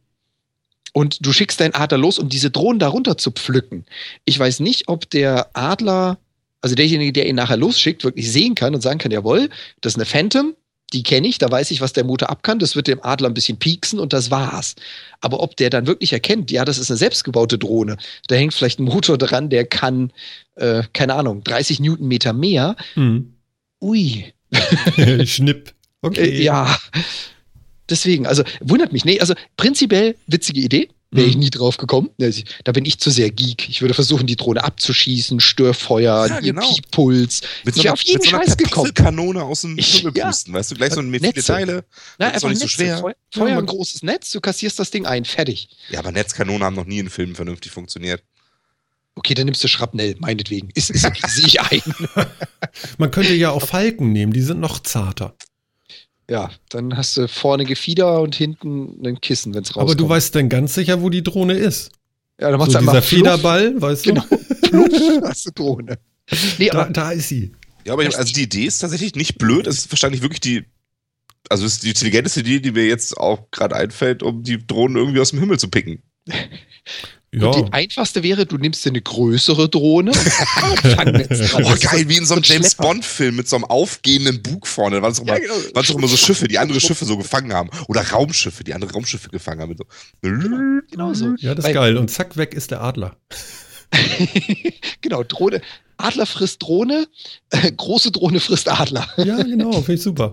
Und 0.93 1.25
du 1.25 1.33
schickst 1.33 1.59
deinen 1.59 1.73
Adler 1.73 1.97
los, 1.97 2.19
um 2.19 2.29
diese 2.29 2.51
Drohnen 2.51 2.77
darunter 2.79 3.17
zu 3.17 3.31
pflücken. 3.31 3.85
Ich 4.25 4.37
weiß 4.37 4.59
nicht, 4.59 4.87
ob 4.87 5.09
der 5.09 5.49
Adler, 5.53 6.19
also 6.63 6.75
derjenige, 6.75 7.11
der 7.11 7.27
ihn 7.27 7.35
nachher 7.35 7.57
losschickt, 7.57 8.05
wirklich 8.05 8.31
sehen 8.31 8.55
kann 8.55 8.73
und 8.73 8.81
sagen 8.81 8.97
kann, 8.97 9.11
jawohl, 9.11 9.49
das 9.81 9.93
ist 9.93 9.97
eine 9.97 10.05
Phantom, 10.05 10.55
die 10.93 11.03
kenne 11.03 11.27
ich, 11.27 11.37
da 11.37 11.51
weiß 11.51 11.71
ich, 11.71 11.81
was 11.81 11.91
der 11.91 12.05
Motor 12.05 12.29
ab 12.29 12.41
kann, 12.41 12.57
das 12.57 12.77
wird 12.77 12.87
dem 12.87 13.03
Adler 13.03 13.27
ein 13.27 13.33
bisschen 13.33 13.57
pieksen 13.57 13.99
und 13.99 14.13
das 14.13 14.31
war's. 14.31 14.75
Aber 15.19 15.41
ob 15.41 15.57
der 15.57 15.69
dann 15.69 15.87
wirklich 15.87 16.13
erkennt, 16.13 16.51
ja, 16.51 16.63
das 16.63 16.77
ist 16.77 16.89
eine 16.89 16.97
selbstgebaute 16.97 17.57
Drohne, 17.57 17.97
da 18.27 18.35
hängt 18.35 18.53
vielleicht 18.53 18.79
ein 18.79 18.85
Motor 18.85 19.17
dran, 19.17 19.49
der 19.49 19.65
kann, 19.65 20.13
äh, 20.55 20.83
keine 20.93 21.15
Ahnung, 21.15 21.43
30 21.43 21.81
Newtonmeter 21.81 22.31
mehr. 22.31 22.77
Hm. 22.93 23.33
Ui, 23.81 24.33
Schnipp. 25.25 25.73
Okay. 26.05 26.31
äh, 26.31 26.43
ja. 26.43 26.77
Deswegen, 27.89 28.27
also 28.27 28.43
wundert 28.59 28.91
mich. 28.91 29.05
Nee, 29.05 29.21
also 29.21 29.35
prinzipiell 29.55 30.17
witzige 30.27 30.59
Idee. 30.59 30.89
Wäre 31.13 31.27
ich 31.27 31.35
Mhm. 31.35 31.39
nie 31.41 31.49
drauf 31.51 31.77
gekommen. 31.77 32.09
Da 32.63 32.71
bin 32.71 32.85
ich 32.85 32.99
zu 32.99 33.09
sehr 33.11 33.29
Geek. 33.29 33.69
Ich 33.69 33.81
würde 33.81 33.93
versuchen, 33.93 34.25
die 34.27 34.35
Drohne 34.35 34.63
abzuschießen, 34.63 35.39
Störfeuer, 35.39 36.27
Ja, 36.27 36.39
genau. 36.39 36.61
Pieppuls. 36.73 37.41
Mit 37.63 37.75
Ich 37.75 37.81
so 37.83 37.87
einer, 37.87 37.93
auf 37.93 38.01
jeden 38.01 38.19
mit 38.19 38.29
so 38.29 38.35
einer 38.35 38.45
Scheiß 38.45 38.57
gekommen. 38.57 38.93
Kanone 38.93 39.43
aus 39.43 39.61
dem 39.61 39.77
Himmel 39.77 40.11
ja. 40.15 40.27
pusten, 40.27 40.53
weißt 40.53 40.71
du, 40.71 40.75
gleich 40.75 40.93
so 40.93 40.99
ein 41.01 41.11
viele. 41.11 41.43
Teile. 41.43 41.85
Na, 42.17 42.29
ist 42.29 42.43
doch 42.43 42.49
nicht 42.49 42.59
so 42.59 42.65
Netze. 42.65 42.75
schwer. 42.75 42.97
Feuer, 42.97 43.15
Feuer 43.31 43.57
ein 43.59 43.65
großes 43.65 44.03
Netz, 44.03 44.31
du 44.31 44.41
kassierst 44.41 44.79
das 44.79 44.91
Ding 44.91 45.05
ein, 45.05 45.23
fertig. 45.25 45.69
Ja, 45.89 45.99
aber 45.99 46.11
Netzkanonen 46.11 46.63
haben 46.63 46.75
noch 46.75 46.85
nie 46.85 46.99
in 46.99 47.09
Filmen 47.09 47.35
vernünftig 47.35 47.71
funktioniert. 47.71 48.23
Okay, 49.15 49.35
dann 49.35 49.45
nimmst 49.45 49.63
du 49.63 49.67
Schrapnell, 49.67 50.15
meinetwegen. 50.17 50.69
Ist, 50.73 50.89
ist 50.89 51.03
sehe 51.27 51.45
ich 51.45 51.61
ein. 51.61 51.81
Man 52.97 53.11
könnte 53.11 53.33
ja 53.35 53.51
auch 53.51 53.63
Falken 53.65 54.11
nehmen, 54.11 54.33
die 54.33 54.41
sind 54.41 54.59
noch 54.59 54.79
zarter. 54.79 55.35
Ja, 56.29 56.51
dann 56.69 56.95
hast 56.97 57.17
du 57.17 57.27
vorne 57.27 57.65
Gefieder 57.65 58.21
und 58.21 58.33
hinten 58.35 59.05
ein 59.05 59.19
Kissen, 59.21 59.53
wenn 59.53 59.63
es 59.63 59.69
rauskommt. 59.71 59.89
Aber 59.89 59.95
du 59.95 60.07
weißt 60.07 60.33
denn 60.35 60.49
ganz 60.49 60.73
sicher, 60.73 61.01
wo 61.01 61.09
die 61.09 61.23
Drohne 61.23 61.53
ist. 61.53 61.91
ja, 62.39 62.49
dann 62.49 62.59
machst 62.59 62.71
So 62.71 62.77
du 62.79 62.85
dieser 62.85 62.93
einfach 62.97 63.07
Fluff, 63.07 63.19
Federball, 63.19 63.81
weißt 63.81 64.05
du? 64.05 64.13
Genau, 64.13 64.25
hast 65.27 65.45
du 65.47 65.51
Drohne. 65.51 65.97
Nee, 66.57 66.69
Da, 66.69 66.81
aber 66.83 66.93
da 66.93 67.11
ist 67.11 67.29
sie. 67.29 67.51
Ja, 67.85 67.93
aber 67.93 68.03
ich, 68.05 68.17
also 68.17 68.33
die 68.33 68.43
Idee 68.43 68.65
ist 68.65 68.79
tatsächlich 68.79 69.15
nicht 69.15 69.37
blöd. 69.37 69.67
Es 69.67 69.79
ist 69.79 69.91
wahrscheinlich 69.91 70.21
wirklich 70.21 70.39
die, 70.39 70.63
also 71.49 71.65
ist 71.65 71.83
die 71.83 71.89
intelligenteste 71.89 72.39
Idee, 72.39 72.61
die 72.61 72.71
mir 72.71 72.85
jetzt 72.87 73.17
auch 73.17 73.51
gerade 73.51 73.75
einfällt, 73.75 74.23
um 74.23 74.43
die 74.43 74.65
Drohnen 74.65 74.95
irgendwie 74.95 75.19
aus 75.19 75.31
dem 75.31 75.39
Himmel 75.39 75.59
zu 75.59 75.67
picken. 75.69 76.01
Ja. 77.35 77.47
Und 77.47 77.67
die 77.67 77.73
einfachste 77.73 78.21
wäre, 78.23 78.45
du 78.45 78.57
nimmst 78.57 78.85
dir 78.85 78.89
eine 78.89 79.01
größere 79.01 79.67
Drohne. 79.69 80.11
Oh, 81.55 81.75
geil, 81.79 82.07
wie 82.09 82.17
in 82.17 82.25
so 82.25 82.33
einem 82.33 82.43
ein 82.43 82.47
James. 82.47 82.75
Bond-Film 82.75 83.35
mit 83.35 83.47
so 83.49 83.55
einem 83.55 83.65
aufgehenden 83.65 84.41
Bug 84.41 84.67
vorne. 84.67 84.97
Da 84.97 85.01
waren 85.01 85.11
es 85.11 85.19
auch, 85.19 85.27
Ja, 85.27 85.35
immer- 85.35 85.47
genau. 85.55 85.79
auch 85.79 85.89
immer 85.97 86.07
so 86.07 86.17
Schiffe, 86.17 86.47
die 86.47 86.59
andere 86.59 86.79
Schiffe 86.79 87.05
so 87.05 87.17
gefangen 87.17 87.53
haben. 87.53 87.69
Oder 87.87 88.01
Raumschiffe, 88.01 88.63
die 88.63 88.73
andere 88.73 88.91
Raumschiffe 88.93 89.29
gefangen 89.29 89.61
haben. 89.61 89.75
So. 89.77 89.85
Genau 90.21 91.13
so. 91.13 91.33
ja, 91.37 91.55
das 91.55 91.59
ist 91.59 91.69
Weil- 91.69 91.73
geil. 91.73 91.97
Und 91.97 92.09
zack, 92.11 92.37
weg 92.37 92.53
ist 92.53 92.71
der 92.71 92.81
Adler. 92.81 93.17
genau, 95.01 95.23
Drohne. 95.23 95.61
Adler 95.97 96.25
frisst 96.25 96.61
Drohne, 96.63 97.07
äh, 97.51 97.71
große 97.71 98.11
Drohne 98.11 98.39
frisst 98.39 98.67
Adler. 98.69 99.07
Ja, 99.17 99.41
genau, 99.43 99.71
finde 99.81 99.93
ich 99.93 100.01
super. 100.01 100.31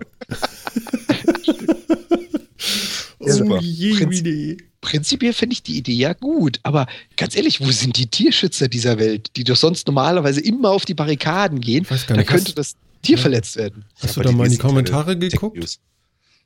Ja, 3.19 3.33
super. 3.33 3.55
Oh 3.55 3.59
je, 3.61 3.93
Prinz- 3.95 4.11
wie 4.11 4.17
Idee. 4.19 4.57
Prinzipiell 4.81 5.33
finde 5.33 5.53
ich 5.53 5.63
die 5.63 5.77
Idee 5.77 5.93
ja 5.93 6.13
gut, 6.13 6.59
aber 6.63 6.87
ganz 7.15 7.35
ehrlich, 7.35 7.61
wo 7.61 7.69
sind 7.71 7.97
die 7.97 8.07
Tierschützer 8.07 8.67
dieser 8.67 8.97
Welt, 8.97 9.29
die 9.35 9.43
doch 9.43 9.55
sonst 9.55 9.85
normalerweise 9.87 10.41
immer 10.41 10.71
auf 10.71 10.85
die 10.85 10.95
Barrikaden 10.95 11.61
gehen? 11.61 11.83
Ich 11.83 11.91
weiß 11.91 12.07
gar 12.07 12.15
Da 12.15 12.21
nicht, 12.21 12.29
könnte 12.29 12.53
das 12.55 12.75
Tier 13.03 13.15
Ja. 13.17 13.21
verletzt 13.21 13.55
werden. 13.57 13.85
hast 14.01 14.15
du 14.15 14.21
Aber 14.21 14.29
da 14.29 14.35
mal 14.35 14.45
in 14.45 14.51
die 14.51 14.57
Kommentare 14.57 15.17
geguckt 15.17 15.57
News. 15.57 15.79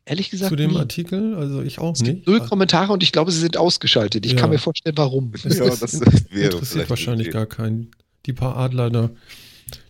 Ehrlich 0.08 0.30
gesagt, 0.30 0.50
zu 0.50 0.56
dem 0.56 0.72
nie. 0.72 0.78
Artikel? 0.78 1.34
Also 1.36 1.62
ich 1.64 1.80
auch 1.80 1.94
es 1.94 2.04
gibt 2.04 2.18
nicht. 2.18 2.28
null 2.28 2.40
Kommentare 2.46 2.94
und 2.94 3.02
ich 3.02 3.12
glaube, 3.12 3.32
sie 3.32 3.40
sind 3.40 3.58
ausgeschaltet. 3.58 4.26
Ich 4.26 4.34
Ja. 4.34 4.38
kann 4.40 4.50
mir 4.52 4.60
vorstellen, 4.60 4.96
warum. 4.98 5.32
Es 5.44 5.58
Ja, 5.58 5.66
ist- 5.66 5.82
das 5.82 5.94
Interessiert 5.94 6.90
wahrscheinlich 6.90 7.32
gar 7.32 7.46
keinen. 7.48 7.90
Die 8.26 8.34
paar 8.34 8.56
Adler 8.58 8.90
da. 8.90 9.10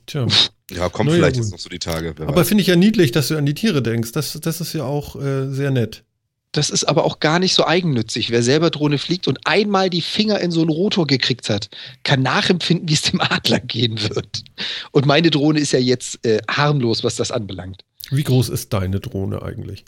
Tja. 0.06 0.28
Ja, 0.72 0.90
kommt 0.90 1.10
Na 1.10 1.16
ja, 1.16 1.20
vielleicht 1.22 1.36
gut. 1.36 1.44
jetzt 1.46 1.52
noch 1.52 1.60
so 1.60 1.70
die 1.70 1.80
Tage. 1.80 2.16
Aber 2.26 2.46
finde 2.46 2.62
ich 2.62 2.68
ja 2.68 2.76
niedlich, 2.76 3.12
dass 3.12 3.28
du 3.28 3.38
an 3.38 3.46
die 3.46 3.54
Tiere 3.54 3.82
denkst. 3.84 4.12
Das, 4.14 4.40
das 4.40 4.62
ist 4.62 4.74
ja 4.74 4.84
auch 4.84 5.16
äh, 5.16 5.52
sehr 5.52 5.72
nett. 5.72 6.04
Das 6.56 6.70
ist 6.70 6.86
aber 6.86 7.04
auch 7.04 7.20
gar 7.20 7.40
nicht 7.40 7.54
so 7.54 7.68
eigennützig. 7.68 8.30
Wer 8.30 8.42
selber 8.42 8.70
Drohne 8.70 8.98
fliegt 8.98 9.28
und 9.28 9.46
einmal 9.46 9.90
die 9.90 10.02
Finger 10.02 10.40
in 10.40 10.52
so 10.52 10.62
einen 10.62 10.70
Rotor 10.70 11.06
gekriegt 11.06 11.50
hat, 11.50 11.70
kann 12.04 12.22
nachempfinden, 12.22 12.88
wie 12.88 12.94
es 12.94 13.02
dem 13.02 13.20
Adler 13.20 13.60
gehen 13.60 14.00
wird. 14.02 14.46
Und 14.92 15.06
meine 15.06 15.32
Drohne 15.32 15.60
ist 15.60 15.74
ja 15.74 15.80
jetzt 15.80 16.26
äh, 16.26 16.40
harmlos, 16.50 17.04
was 17.04 17.18
das 17.18 17.32
anbelangt. 17.32 17.84
Wie 18.10 18.24
groß 18.24 18.48
ist 18.48 18.72
deine 18.72 19.02
Drohne 19.02 19.42
eigentlich? 19.42 19.84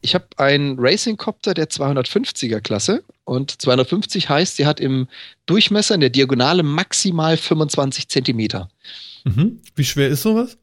Ich 0.00 0.14
habe 0.14 0.26
einen 0.38 0.78
Racing-Copter 0.78 1.52
der 1.52 1.68
250er 1.68 2.60
Klasse 2.60 3.04
und 3.24 3.60
250 3.60 4.30
heißt, 4.30 4.56
sie 4.56 4.64
hat 4.64 4.80
im 4.80 5.08
Durchmesser 5.44 5.96
in 5.96 6.00
der 6.00 6.10
Diagonale 6.10 6.62
maximal 6.62 7.36
25 7.36 8.08
Zentimeter. 8.08 8.70
Mhm. 9.24 9.60
Wie 9.74 9.84
schwer 9.84 10.08
ist 10.08 10.22
sowas? 10.22 10.56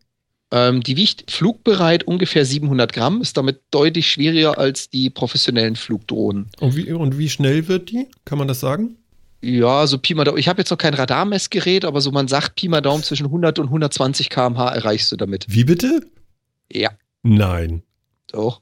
Ähm, 0.55 0.83
die 0.83 0.95
wiegt 0.97 1.31
flugbereit 1.31 2.03
ungefähr 2.03 2.45
700 2.45 2.93
Gramm, 2.93 3.21
ist 3.21 3.37
damit 3.37 3.61
deutlich 3.71 4.07
schwerer 4.11 4.59
als 4.59 4.87
die 4.91 5.09
professionellen 5.09 5.75
Flugdrohnen. 5.75 6.49
Und 6.59 6.75
wie, 6.75 6.91
und 6.91 7.17
wie 7.17 7.27
schnell 7.27 7.67
wird 7.67 7.89
die? 7.89 8.05
Kann 8.23 8.37
man 8.37 8.47
das 8.47 8.59
sagen? 8.59 8.97
Ja, 9.41 9.87
so 9.87 9.97
Pi 9.97 10.13
mal 10.13 10.23
Daumen. 10.25 10.37
Ich 10.37 10.47
habe 10.47 10.61
jetzt 10.61 10.69
noch 10.69 10.77
kein 10.77 10.93
Radarmessgerät, 10.93 11.85
aber 11.85 12.01
so 12.01 12.11
man 12.11 12.27
sagt 12.27 12.55
Pi 12.55 12.67
mal 12.67 12.81
Daumen 12.81 13.01
zwischen 13.03 13.25
100 13.25 13.57
und 13.57 13.65
120 13.65 14.29
km/h 14.29 14.69
erreichst 14.69 15.11
du 15.11 15.15
damit. 15.15 15.45
Wie 15.49 15.63
bitte? 15.63 16.05
Ja, 16.71 16.91
Nein. 17.23 17.81
doch. 18.27 18.61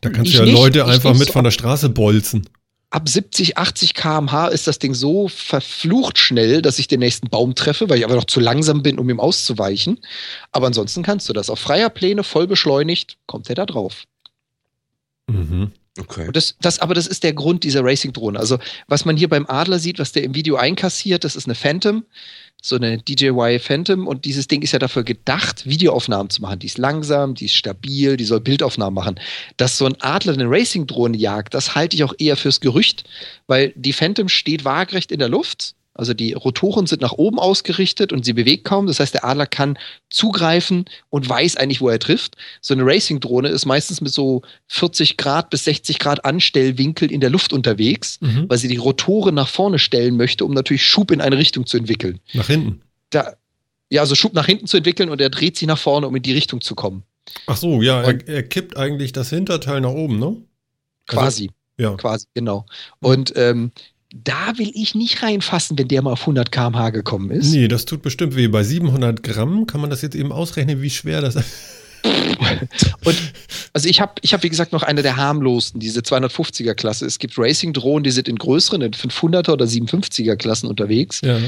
Da 0.00 0.10
kannst 0.10 0.32
Ich 0.32 0.36
du 0.36 0.42
ja 0.42 0.46
nicht, 0.46 0.54
Leute 0.60 0.84
einfach 0.86 1.16
mit 1.16 1.28
so. 1.28 1.32
von 1.34 1.44
der 1.44 1.52
Straße 1.52 1.88
bolzen. 1.88 2.48
Ab 2.92 3.08
70, 3.08 3.56
80 3.56 3.94
km/h 3.94 4.48
ist 4.48 4.66
das 4.66 4.78
Ding 4.78 4.92
so 4.92 5.26
verflucht 5.28 6.18
schnell, 6.18 6.60
dass 6.60 6.78
ich 6.78 6.88
den 6.88 7.00
nächsten 7.00 7.30
Baum 7.30 7.54
treffe, 7.54 7.88
weil 7.88 7.96
ich 7.96 8.04
aber 8.04 8.16
noch 8.16 8.26
zu 8.26 8.38
langsam 8.38 8.82
bin, 8.82 8.98
um 8.98 9.08
ihm 9.08 9.18
auszuweichen. 9.18 9.98
Aber 10.50 10.66
ansonsten 10.66 11.02
kannst 11.02 11.26
du 11.26 11.32
das. 11.32 11.48
Auf 11.48 11.58
freier 11.58 11.88
Pläne, 11.88 12.22
voll 12.22 12.46
beschleunigt, 12.46 13.16
kommt 13.26 13.48
er 13.48 13.54
da 13.54 13.64
drauf. 13.64 14.04
Mhm. 15.26 15.72
Okay. 15.98 16.28
Das, 16.32 16.56
das, 16.60 16.80
aber 16.80 16.92
das 16.92 17.06
ist 17.06 17.22
der 17.22 17.32
Grund 17.32 17.64
dieser 17.64 17.82
Racing-Drohne. 17.82 18.38
Also, 18.38 18.58
was 18.88 19.06
man 19.06 19.16
hier 19.16 19.30
beim 19.30 19.46
Adler 19.46 19.78
sieht, 19.78 19.98
was 19.98 20.12
der 20.12 20.24
im 20.24 20.34
Video 20.34 20.56
einkassiert, 20.56 21.24
das 21.24 21.34
ist 21.34 21.46
eine 21.46 21.54
Phantom, 21.54 22.04
so 22.62 22.76
eine 22.76 22.98
DJY 22.98 23.58
Phantom. 23.58 24.06
Und 24.06 24.24
dieses 24.24 24.46
Ding 24.48 24.62
ist 24.62 24.72
ja 24.72 24.78
dafür 24.78 25.02
gedacht, 25.02 25.66
Videoaufnahmen 25.66 26.30
zu 26.30 26.40
machen. 26.40 26.60
Die 26.60 26.68
ist 26.68 26.78
langsam, 26.78 27.34
die 27.34 27.46
ist 27.46 27.56
stabil, 27.56 28.16
die 28.16 28.24
soll 28.24 28.40
Bildaufnahmen 28.40 28.94
machen. 28.94 29.20
Dass 29.56 29.76
so 29.76 29.84
ein 29.84 30.00
Adler 30.00 30.32
eine 30.32 30.48
Racing-Drohne 30.48 31.16
jagt, 31.16 31.52
das 31.52 31.74
halte 31.74 31.96
ich 31.96 32.04
auch 32.04 32.14
eher 32.18 32.36
fürs 32.36 32.60
Gerücht, 32.60 33.04
weil 33.48 33.72
die 33.76 33.92
Phantom 33.92 34.28
steht 34.28 34.64
waagerecht 34.64 35.12
in 35.12 35.18
der 35.18 35.28
Luft. 35.28 35.74
Also 35.94 36.14
die 36.14 36.32
Rotoren 36.32 36.86
sind 36.86 37.02
nach 37.02 37.12
oben 37.12 37.38
ausgerichtet 37.38 38.12
und 38.12 38.24
sie 38.24 38.32
bewegt 38.32 38.64
kaum. 38.64 38.86
Das 38.86 38.98
heißt, 38.98 39.12
der 39.12 39.24
Adler 39.24 39.46
kann 39.46 39.78
zugreifen 40.08 40.86
und 41.10 41.28
weiß 41.28 41.56
eigentlich, 41.56 41.80
wo 41.80 41.88
er 41.88 41.98
trifft. 41.98 42.36
So 42.60 42.72
eine 42.74 42.84
Racing-Drohne 42.86 43.48
ist 43.48 43.66
meistens 43.66 44.00
mit 44.00 44.12
so 44.12 44.42
40 44.68 45.16
Grad 45.16 45.50
bis 45.50 45.64
60 45.64 45.98
Grad 45.98 46.24
Anstellwinkel 46.24 47.10
in 47.12 47.20
der 47.20 47.30
Luft 47.30 47.52
unterwegs, 47.52 48.18
Mhm. 48.20 48.46
weil 48.48 48.58
sie 48.58 48.68
die 48.68 48.76
Rotoren 48.76 49.34
nach 49.34 49.48
vorne 49.48 49.78
stellen 49.78 50.16
möchte, 50.16 50.44
um 50.44 50.54
natürlich 50.54 50.84
Schub 50.86 51.10
in 51.10 51.20
eine 51.20 51.36
Richtung 51.38 51.66
zu 51.66 51.76
entwickeln. 51.76 52.20
Nach 52.32 52.46
hinten. 52.46 52.80
Da, 53.10 53.34
ja, 53.90 54.00
also 54.00 54.14
Schub 54.14 54.32
nach 54.32 54.46
hinten 54.46 54.66
zu 54.66 54.78
entwickeln 54.78 55.10
und 55.10 55.20
er 55.20 55.28
dreht 55.28 55.56
sich 55.58 55.68
nach 55.68 55.78
vorne, 55.78 56.06
um 56.08 56.16
in 56.16 56.22
die 56.22 56.32
Richtung 56.32 56.62
zu 56.62 56.74
kommen. 56.74 57.02
Ach 57.46 57.56
so, 57.56 57.82
ja, 57.82 58.00
er, 58.02 58.26
er 58.28 58.42
kippt 58.42 58.76
eigentlich 58.76 59.12
das 59.12 59.28
Hinterteil 59.30 59.80
nach 59.82 59.90
oben, 59.90 60.18
ne? 60.18 60.36
Quasi, 61.06 61.50
Ja. 61.78 61.94
quasi, 61.96 62.26
genau. 62.34 62.64
Und 63.00 63.32
ähm, 63.36 63.72
da 64.14 64.58
will 64.58 64.70
ich 64.74 64.94
nicht 64.94 65.22
reinfassen, 65.22 65.78
wenn 65.78 65.88
der 65.88 66.02
mal 66.02 66.12
auf 66.12 66.20
100 66.22 66.52
km/h 66.52 66.90
gekommen 66.90 67.30
ist. 67.30 67.52
Nee, 67.52 67.68
das 67.68 67.84
tut 67.84 68.02
bestimmt 68.02 68.36
weh. 68.36 68.48
Bei 68.48 68.62
700 68.62 69.22
Gramm 69.22 69.66
kann 69.66 69.80
man 69.80 69.90
das 69.90 70.02
jetzt 70.02 70.14
eben 70.14 70.32
ausrechnen, 70.32 70.82
wie 70.82 70.90
schwer 70.90 71.20
das 71.20 71.36
ist. 71.36 71.46
Und 73.04 73.16
also 73.72 73.88
ich 73.88 74.00
habe, 74.00 74.14
ich 74.22 74.34
hab, 74.34 74.42
wie 74.42 74.48
gesagt, 74.48 74.72
noch 74.72 74.82
eine 74.82 75.02
der 75.02 75.16
harmlosen, 75.16 75.80
diese 75.80 76.00
250er 76.00 76.74
Klasse. 76.74 77.06
Es 77.06 77.18
gibt 77.18 77.38
Racing-Drohnen, 77.38 78.02
die 78.02 78.10
sind 78.10 78.28
in 78.28 78.36
größeren, 78.36 78.82
in 78.82 78.92
500er 78.92 79.52
oder 79.52 79.64
750er 79.66 80.36
Klassen 80.36 80.66
unterwegs. 80.66 81.20
Ja. 81.22 81.38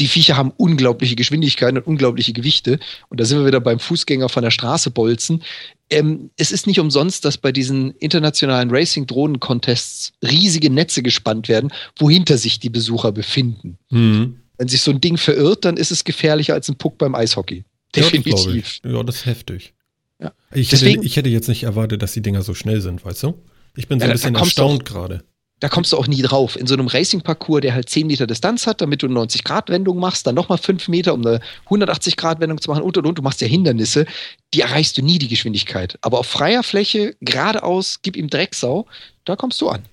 Die 0.00 0.08
Viecher 0.08 0.36
haben 0.36 0.50
unglaubliche 0.56 1.14
Geschwindigkeiten 1.14 1.76
und 1.78 1.86
unglaubliche 1.86 2.32
Gewichte. 2.32 2.78
Und 3.10 3.20
da 3.20 3.24
sind 3.24 3.38
wir 3.38 3.46
wieder 3.46 3.60
beim 3.60 3.78
Fußgänger 3.78 4.28
von 4.28 4.42
der 4.42 4.50
Straße 4.50 4.90
bolzen. 4.90 5.42
Ähm, 5.90 6.30
es 6.36 6.52
ist 6.52 6.66
nicht 6.66 6.80
umsonst, 6.80 7.24
dass 7.24 7.36
bei 7.38 7.52
diesen 7.52 7.92
internationalen 7.92 8.70
Racing-Drohnen-Contests 8.70 10.12
riesige 10.22 10.70
Netze 10.70 11.02
gespannt 11.02 11.48
werden, 11.48 11.70
wohinter 11.98 12.38
sich 12.38 12.58
die 12.60 12.70
Besucher 12.70 13.12
befinden. 13.12 13.78
Mhm. 13.90 14.36
Wenn 14.56 14.68
sich 14.68 14.82
so 14.82 14.90
ein 14.90 15.00
Ding 15.00 15.16
verirrt, 15.16 15.64
dann 15.64 15.76
ist 15.76 15.90
es 15.90 16.04
gefährlicher 16.04 16.54
als 16.54 16.68
ein 16.68 16.76
Puck 16.76 16.98
beim 16.98 17.14
Eishockey. 17.14 17.56
Ja, 17.94 18.02
das 18.02 18.10
glaub 18.10 18.22
Definitiv. 18.24 18.80
Ja, 18.84 19.02
das 19.02 19.16
ist 19.16 19.26
heftig. 19.26 19.74
Ja. 20.20 20.32
Ich, 20.52 20.68
hätte, 20.72 20.84
Deswegen- 20.84 21.02
ich 21.02 21.16
hätte 21.16 21.28
jetzt 21.28 21.48
nicht 21.48 21.62
erwartet, 21.64 22.02
dass 22.02 22.12
die 22.12 22.22
Dinger 22.22 22.42
so 22.42 22.54
schnell 22.54 22.80
sind, 22.80 23.04
weißt 23.04 23.22
du? 23.24 23.34
Ich 23.76 23.88
bin 23.88 23.98
so 24.00 24.04
Ja, 24.04 24.10
ein 24.10 24.12
bisschen 24.14 24.34
erstaunt 24.34 24.84
gerade. 24.84 25.22
Da 25.60 25.68
kommst 25.68 25.92
du 25.92 25.98
auch 25.98 26.06
nie 26.06 26.22
drauf. 26.22 26.56
In 26.56 26.66
so 26.66 26.74
einem 26.74 26.86
Racing-Parcours, 26.86 27.60
der 27.60 27.74
halt 27.74 27.88
10 27.88 28.06
Meter 28.06 28.26
Distanz 28.26 28.66
hat, 28.66 28.80
damit 28.80 29.02
du 29.02 29.06
eine 29.06 29.18
90-Grad-Wendung 29.20 29.98
machst, 29.98 30.26
dann 30.26 30.34
nochmal 30.34 30.58
5 30.58 30.88
Meter, 30.88 31.12
um 31.14 31.24
eine 31.26 31.40
180-Grad-Wendung 31.68 32.60
zu 32.60 32.70
machen 32.70 32.82
und 32.82 32.96
und 32.96 33.06
und. 33.06 33.18
Du 33.18 33.22
machst 33.22 33.40
ja 33.42 33.46
Hindernisse, 33.46 34.06
die 34.54 34.62
erreichst 34.62 34.96
du 34.98 35.02
nie, 35.02 35.18
die 35.18 35.28
Geschwindigkeit. 35.28 35.98
Aber 36.00 36.18
auf 36.18 36.26
freier 36.26 36.62
Fläche, 36.62 37.14
geradeaus, 37.20 38.00
gib 38.02 38.16
ihm 38.16 38.28
Drecksau, 38.30 38.86
da 39.24 39.36
kommst 39.36 39.60
du 39.60 39.68
an. 39.68 39.84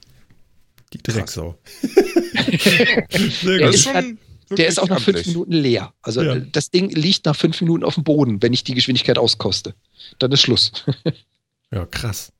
Die 0.93 0.99
Drecksau. 1.03 1.57
Der 3.43 3.69
ist 3.69 3.83
schon 3.83 4.17
Der 4.51 4.67
ist 4.67 4.79
auch 4.79 4.87
nach 4.87 5.01
5 5.01 5.17
amtlich. 5.17 5.27
Minuten 5.27 5.51
leer. 5.51 5.93
Also 6.01 6.21
Ja. 6.21 6.35
das 6.39 6.69
Ding 6.71 6.89
liegt 6.91 7.25
nach 7.25 7.35
5 7.35 7.59
Minuten 7.61 7.83
auf 7.83 7.95
dem 7.95 8.05
Boden, 8.05 8.41
wenn 8.41 8.53
ich 8.53 8.63
die 8.63 8.73
Geschwindigkeit 8.73 9.17
auskoste. 9.17 9.73
Dann 10.19 10.31
ist 10.31 10.41
Schluss. 10.41 10.71
Ja, 11.71 11.85
krass. 11.85 12.31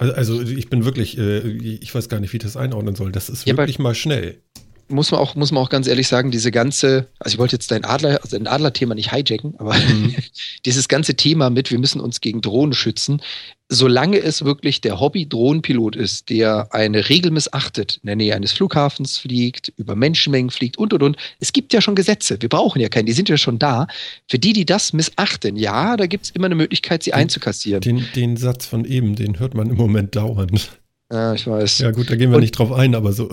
Also, 0.00 0.14
also 0.14 0.42
ich 0.42 0.70
bin 0.70 0.84
wirklich, 0.86 1.18
äh, 1.18 1.40
ich 1.40 1.94
weiß 1.94 2.08
gar 2.08 2.20
nicht, 2.20 2.32
wie 2.32 2.38
ich 2.38 2.42
das 2.42 2.56
einordnen 2.56 2.94
soll. 2.94 3.12
Das 3.12 3.28
ist 3.28 3.46
Ja, 3.46 3.56
wirklich 3.56 3.78
mal 3.78 3.94
schnell. 3.94 4.42
Muss 4.90 5.10
man 5.10 5.20
auch, 5.20 5.34
muss 5.34 5.52
man 5.52 5.62
auch 5.62 5.70
ganz 5.70 5.86
ehrlich 5.86 6.08
sagen, 6.08 6.30
diese 6.30 6.50
ganze, 6.50 7.06
also 7.18 7.34
ich 7.34 7.38
wollte 7.38 7.56
jetzt 7.56 7.70
dein 7.70 7.84
Adler, 7.84 8.20
also 8.22 8.36
ein 8.36 8.46
Adler-Thema 8.46 8.94
nicht 8.94 9.12
hijacken, 9.12 9.54
aber 9.58 9.74
Mhm. 9.74 10.14
dieses 10.66 10.88
ganze 10.88 11.14
Thema 11.14 11.48
mit, 11.50 11.70
wir 11.70 11.78
müssen 11.78 12.00
uns 12.00 12.20
gegen 12.20 12.40
Drohnen 12.40 12.72
schützen, 12.74 13.22
solange 13.68 14.18
es 14.18 14.44
wirklich 14.44 14.80
der 14.80 14.98
Hobby-Drohnenpilot 14.98 15.94
ist, 15.96 16.28
der 16.28 16.68
eine 16.74 17.08
Regel 17.08 17.30
missachtet, 17.30 18.00
in 18.02 18.08
der 18.08 18.16
Nähe 18.16 18.34
eines 18.34 18.50
Flughafens 18.52 19.16
fliegt, 19.18 19.72
über 19.76 19.94
Menschenmengen 19.94 20.50
fliegt 20.50 20.76
und 20.76 20.92
und 20.92 21.02
und. 21.04 21.16
Es 21.38 21.52
gibt 21.52 21.72
ja 21.72 21.80
schon 21.80 21.94
Gesetze, 21.94 22.36
wir 22.40 22.48
brauchen 22.48 22.80
ja 22.80 22.88
keinen, 22.88 23.06
die 23.06 23.12
sind 23.12 23.28
ja 23.28 23.36
schon 23.38 23.58
da. 23.60 23.86
Für 24.28 24.38
die, 24.40 24.52
die 24.52 24.64
das 24.66 24.92
missachten, 24.92 25.54
ja, 25.56 25.96
da 25.96 26.06
gibt 26.06 26.24
es 26.26 26.30
immer 26.32 26.46
eine 26.46 26.56
Möglichkeit, 26.56 27.04
sie 27.04 27.10
Den- 27.12 27.20
einzukassieren. 27.20 27.80
Den, 27.80 28.04
den 28.16 28.36
Satz 28.36 28.66
von 28.66 28.84
eben, 28.84 29.14
den 29.14 29.38
hört 29.38 29.54
man 29.54 29.70
im 29.70 29.76
Moment 29.76 30.16
dauernd. 30.16 30.70
Ja, 31.12 31.34
ich 31.34 31.46
weiß. 31.46 31.78
Ja 31.78 31.92
gut, 31.92 32.10
da 32.10 32.16
gehen 32.16 32.30
wir 32.30 32.36
Und- 32.36 32.42
nicht 32.42 32.58
drauf 32.58 32.72
ein, 32.72 32.94
aber 32.96 33.12
so. 33.12 33.28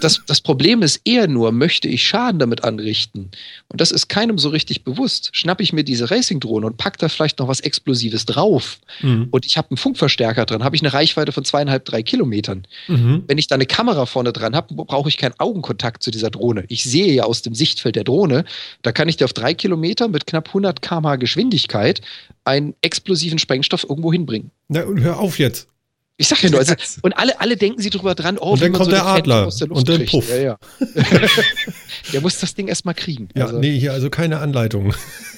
Das, 0.00 0.22
das 0.26 0.40
Problem 0.40 0.82
ist 0.82 1.00
eher 1.04 1.28
nur, 1.28 1.52
möchte 1.52 1.88
ich 1.88 2.06
Schaden 2.06 2.38
damit 2.38 2.64
anrichten? 2.64 3.30
Und 3.68 3.80
das 3.80 3.90
ist 3.90 4.08
keinem 4.08 4.38
so 4.38 4.48
richtig 4.48 4.84
bewusst. 4.84 5.30
Schnappe 5.32 5.62
ich 5.62 5.72
mir 5.72 5.84
diese 5.84 6.10
Racing-Drohne 6.10 6.66
und 6.66 6.76
pack 6.76 6.98
da 6.98 7.08
vielleicht 7.08 7.38
noch 7.38 7.48
was 7.48 7.60
Explosives 7.60 8.26
drauf 8.26 8.78
Mhm. 9.02 9.28
und 9.30 9.46
ich 9.46 9.56
habe 9.56 9.70
einen 9.70 9.76
Funkverstärker 9.76 10.46
dran, 10.46 10.62
habe 10.62 10.76
ich 10.76 10.82
eine 10.82 10.92
Reichweite 10.92 11.32
von 11.32 11.44
zweieinhalb, 11.44 11.84
drei 11.84 12.02
Kilometern. 12.02 12.66
Mhm. 12.88 13.24
Wenn 13.26 13.38
ich 13.38 13.46
da 13.46 13.54
eine 13.54 13.66
Kamera 13.66 14.06
vorne 14.06 14.32
dran 14.32 14.54
habe, 14.54 14.74
brauche 14.74 15.08
ich 15.08 15.16
keinen 15.16 15.34
Augenkontakt 15.38 16.02
zu 16.02 16.10
dieser 16.10 16.30
Drohne. 16.30 16.64
Ich 16.68 16.84
sehe 16.84 17.12
ja 17.12 17.24
aus 17.24 17.42
dem 17.42 17.54
Sichtfeld 17.54 17.96
der 17.96 18.04
Drohne, 18.04 18.44
da 18.82 18.92
kann 18.92 19.08
ich 19.08 19.16
dir 19.16 19.24
auf 19.24 19.32
drei 19.32 19.54
Kilometer 19.54 20.08
mit 20.08 20.26
knapp 20.26 20.48
100 20.48 20.82
km/h 20.82 21.16
Geschwindigkeit 21.16 22.00
einen 22.44 22.74
explosiven 22.82 23.38
Sprengstoff 23.38 23.84
irgendwo 23.88 24.12
hinbringen. 24.12 24.50
Na, 24.68 24.82
und 24.84 25.00
hör 25.00 25.18
auf 25.18 25.38
jetzt. 25.38 25.68
Ich 26.16 26.28
sag 26.28 26.42
ja 26.44 26.50
nur, 26.50 26.60
also, 26.60 26.74
und 27.02 27.12
alle, 27.14 27.40
alle 27.40 27.56
denken 27.56 27.82
sie 27.82 27.90
drüber 27.90 28.14
dran, 28.14 28.38
oh, 28.38 28.52
Und 28.52 28.62
dann 28.62 28.72
kommt 28.72 28.84
so 28.84 28.90
der 28.92 29.04
Adler 29.04 29.46
aus 29.46 29.56
der 29.56 29.68
und 29.70 29.88
dann 29.88 29.96
kriegt. 29.96 30.12
puff. 30.12 30.28
Ja, 30.28 30.36
ja. 30.36 30.58
der 32.12 32.20
muss 32.20 32.38
das 32.38 32.54
Ding 32.54 32.68
erstmal 32.68 32.94
kriegen. 32.94 33.28
Ja, 33.34 33.46
also, 33.46 33.58
nee, 33.58 33.76
hier 33.76 33.92
also 33.92 34.10
keine 34.10 34.38
Anleitung. 34.38 34.94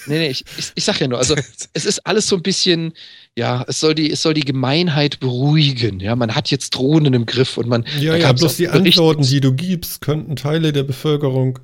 Nee, 0.06 0.18
nee, 0.18 0.28
ich, 0.28 0.45
ich, 0.59 0.73
ich 0.75 0.85
sag 0.85 1.00
ja 1.00 1.09
nur, 1.09 1.16
also 1.18 1.35
es 1.73 1.85
ist 1.87 2.06
alles 2.06 2.28
so 2.28 2.37
ein 2.37 2.42
bisschen, 2.42 2.92
ja, 3.37 3.64
es 3.68 3.80
soll 3.80 3.95
die, 3.95 4.11
es 4.11 4.21
soll 4.21 4.35
die 4.35 4.42
Gemeinheit 4.42 5.18
beruhigen. 5.18 5.99
Ja, 6.00 6.14
man 6.14 6.35
hat 6.35 6.50
jetzt 6.50 6.75
Drohnen 6.75 7.14
im 7.14 7.25
Griff 7.25 7.56
und 7.56 7.68
man. 7.68 7.87
Ja, 7.99 8.14
ja, 8.14 8.30
bloß 8.33 8.56
die 8.56 8.66
berichten. 8.66 8.87
Antworten, 8.87 9.23
die 9.23 9.40
du 9.40 9.54
gibst, 9.54 10.02
könnten 10.02 10.37
Teile 10.37 10.75
der 10.75 10.83
Bevölkerung 10.83 11.59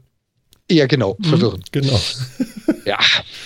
Ja, 0.70 0.86
genau, 0.86 1.18
verwirren. 1.22 1.62
Genau. 1.70 2.00
Ja. 2.86 2.98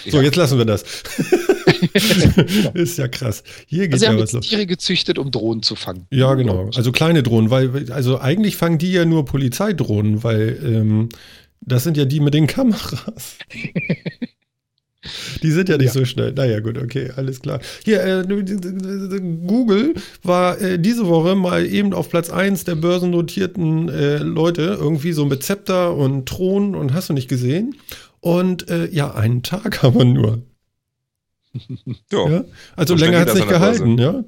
So, 0.08 0.22
jetzt 0.22 0.36
lassen 0.36 0.58
wir 0.58 0.64
das. 0.64 0.84
ist 2.74 2.98
ja 2.98 3.08
krass. 3.08 3.42
Hier 3.66 3.84
geht 3.84 3.94
Also 3.94 4.06
ja 4.06 4.12
haben 4.12 4.18
was 4.20 4.32
los. 4.32 4.46
Tiere 4.46 4.66
gezüchtet, 4.66 5.18
um 5.18 5.30
Drohnen 5.30 5.62
zu 5.62 5.74
fangen. 5.76 6.06
Ja, 6.10 6.34
genau. 6.34 6.70
Also 6.74 6.92
kleine 6.92 7.22
Drohnen, 7.22 7.50
weil, 7.50 7.90
also 7.92 8.20
eigentlich 8.20 8.56
fangen 8.56 8.78
die 8.78 8.92
ja 8.92 9.04
nur 9.04 9.24
Polizeidrohnen, 9.24 10.22
weil 10.22 10.58
ähm, 10.64 11.08
das 11.60 11.84
sind 11.84 11.96
ja 11.96 12.04
die 12.04 12.20
mit 12.20 12.34
den 12.34 12.46
Kameras. 12.46 13.36
Die 15.42 15.50
sind 15.52 15.68
ja 15.68 15.76
nicht 15.76 15.86
Ja. 15.86 15.92
so 15.92 16.04
schnell. 16.04 16.32
Naja, 16.32 16.58
gut, 16.60 16.78
okay, 16.78 17.10
alles 17.14 17.40
klar. 17.40 17.60
Hier, 17.84 18.02
äh, 18.04 18.24
Google 19.46 19.94
war 20.24 20.60
äh, 20.60 20.78
diese 20.80 21.06
Woche 21.06 21.36
mal 21.36 21.64
eben 21.64 21.92
auf 21.92 22.08
Platz 22.10 22.28
1 22.30 22.64
der 22.64 22.74
börsennotierten 22.74 23.88
äh, 23.88 24.16
Leute, 24.18 24.76
irgendwie 24.80 25.12
so 25.12 25.24
mit 25.24 25.44
Zepter 25.44 25.94
und 25.94 26.26
Thron 26.28 26.74
und 26.74 26.92
hast 26.92 27.08
du 27.08 27.12
nicht 27.12 27.28
gesehen. 27.28 27.76
Und 28.20 28.68
äh, 28.68 28.88
ja, 28.90 29.14
einen 29.14 29.42
Tag 29.44 29.84
aber 29.84 30.04
nur. 30.04 30.42
Ja. 32.10 32.28
Ja? 32.28 32.44
Also 32.76 32.96
So 32.96 33.04
länger 33.04 33.20
hat 33.20 33.28
es 33.28 33.34
nicht 33.34 33.48
gehalten, 33.48 33.98
ja? 33.98 34.24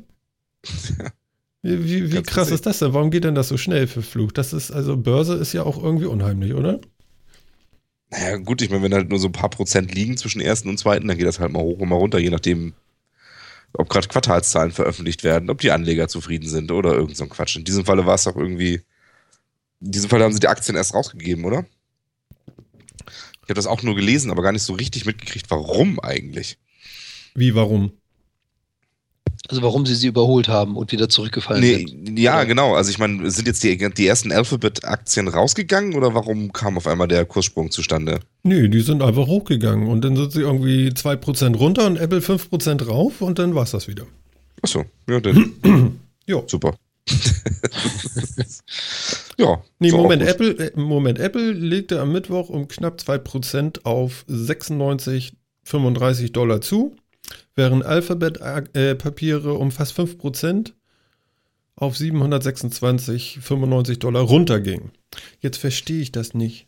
Wie, 1.63 2.13
wie, 2.13 2.23
krass 2.23 2.51
ist 2.51 2.67
das 2.67 2.79
denn? 2.79 2.95
Warum 2.95 3.11
geht 3.11 3.25
denn 3.25 3.35
das 3.35 3.49
so 3.49 3.57
schnell 3.57 3.89
für 3.89 4.03
Flug? 4.03 4.33
Das 4.35 4.53
ist, 4.53 4.71
also 4.71 4.97
Börse 4.97 5.35
ist 5.35 5.53
ja 5.53 5.65
auch 5.65 5.83
irgendwie 5.83 6.07
unheimlich, 6.07 6.55
oder? 6.55 6.81
Naja, 8.11 8.37
gut, 8.37 8.63
ich 8.63 8.71
meine, 8.71 8.83
wenn 8.85 8.95
halt 8.95 9.11
nur 9.11 9.19
so 9.19 9.29
ein 9.29 9.33
paar 9.33 9.51
Prozent 9.51 9.95
liegen 9.95 10.17
zwischen 10.17 10.41
ersten 10.41 10.69
und 10.69 10.79
zweiten, 10.79 11.09
dann 11.09 11.19
geht 11.19 11.27
das 11.27 11.41
halt 11.41 11.53
mal 11.53 11.63
hoch 11.63 11.79
und 11.79 11.89
mal 11.89 11.97
runter, 11.97 12.19
je 12.19 12.31
nachdem, 12.31 12.75
ob 13.73 13.89
gerade 13.91 14.09
Quartalszahlen 14.09 14.73
veröffentlicht 14.73 15.25
werden, 15.25 15.51
ob 15.51 15.61
die 15.61 15.73
Anleger 15.73 16.09
zufrieden 16.09 16.49
sind 16.49 16.71
oder 16.71 16.95
irgend 16.95 17.17
so 17.17 17.25
ein 17.25 17.31
Quatsch. 17.31 17.57
In 17.57 17.65
diesem 17.65 17.85
Falle 17.85 18.07
war 18.07 18.15
es 18.15 18.27
auch 18.27 18.37
irgendwie, 18.37 18.81
in 19.81 19.91
diesem 19.91 20.09
Fall 20.09 20.23
haben 20.23 20.33
sie 20.33 20.41
die 20.41 20.49
Aktien 20.49 20.77
erst 20.77 20.95
rausgegeben, 20.95 21.45
oder? 21.45 21.67
Ich 23.43 23.51
habe 23.51 23.55
das 23.55 23.67
auch 23.67 23.83
nur 23.83 23.95
gelesen, 23.95 24.31
aber 24.31 24.43
gar 24.43 24.53
nicht 24.53 24.63
so 24.63 24.75
richtig 24.75 25.07
mitgekriegt, 25.07 25.51
warum 25.51 26.01
eigentlich. 26.01 26.59
Wie, 27.39 27.55
warum? 27.55 27.93
Also 29.49 29.63
warum 29.63 29.87
sie 29.87 29.95
sie 29.95 30.09
überholt 30.09 30.49
haben 30.49 30.77
und 30.77 30.93
wieder 30.93 31.09
zurückgefallen 31.09 31.63
Nee, 31.63 31.87
sind. 31.87 32.19
ja, 32.19 32.37
Oder? 32.37 32.47
genau. 32.47 32.75
Also 32.75 32.91
ich 32.91 32.99
meine, 32.99 33.31
sind 33.31 33.47
jetzt 33.47 33.63
die, 33.63 33.79
die 33.79 34.07
ersten 34.07 34.31
Alphabet-Aktien 34.31 35.29
rausgegangen 35.29 35.95
oder 35.95 36.13
warum 36.15 36.53
kam 36.53 36.77
auf 36.77 36.87
einmal 36.87 37.09
der 37.09 37.25
Kurssprung 37.25 37.71
zustande? 37.71 38.21
Nö, 38.43 38.69
die 38.69 38.81
sind 38.81 39.01
einfach 39.01 39.27
hochgegangen 39.27 39.89
und 39.89 40.05
dann 40.05 40.17
sind 40.17 40.33
sie 40.33 40.41
irgendwie 40.43 40.89
2% 40.89 41.57
runter 41.57 41.87
und 41.87 41.97
Apple 41.97 42.19
5% 42.19 42.87
rauf 42.87 43.23
und 43.23 43.39
dann 43.39 43.55
war 43.55 43.63
es 43.63 43.71
das 43.71 43.89
wieder. 43.89 44.05
Achso, 44.61 44.85
ja, 45.09 45.21
dann 45.21 45.53
Jo. 46.27 46.45
super. 46.47 46.75
ja. 49.39 49.63
Nee, 49.79 49.93
Moment. 49.93 50.23
Apple, 50.23 50.51
äh, 50.59 50.73
Moment, 50.79 51.19
Apple 51.19 51.53
legte 51.53 52.01
am 52.01 52.13
Mittwoch 52.13 52.51
um 52.51 52.69
knapp 52.69 52.99
2% 53.01 53.85
auf 53.85 54.27
96,35 54.29 56.33
Dollar 56.33 56.61
zu, 56.61 56.97
während 57.59 57.85
Alphabet-Papiere 57.85 59.53
um 59.53 59.71
fast 59.71 59.99
5% 59.99 60.73
auf 61.77 61.97
726,95 61.97 63.99
Dollar 63.99 64.23
runtergingen. 64.23 64.93
Jetzt 65.41 65.59
verstehe 65.59 66.01
ich 66.01 66.13
das 66.13 66.33
nicht. 66.33 66.65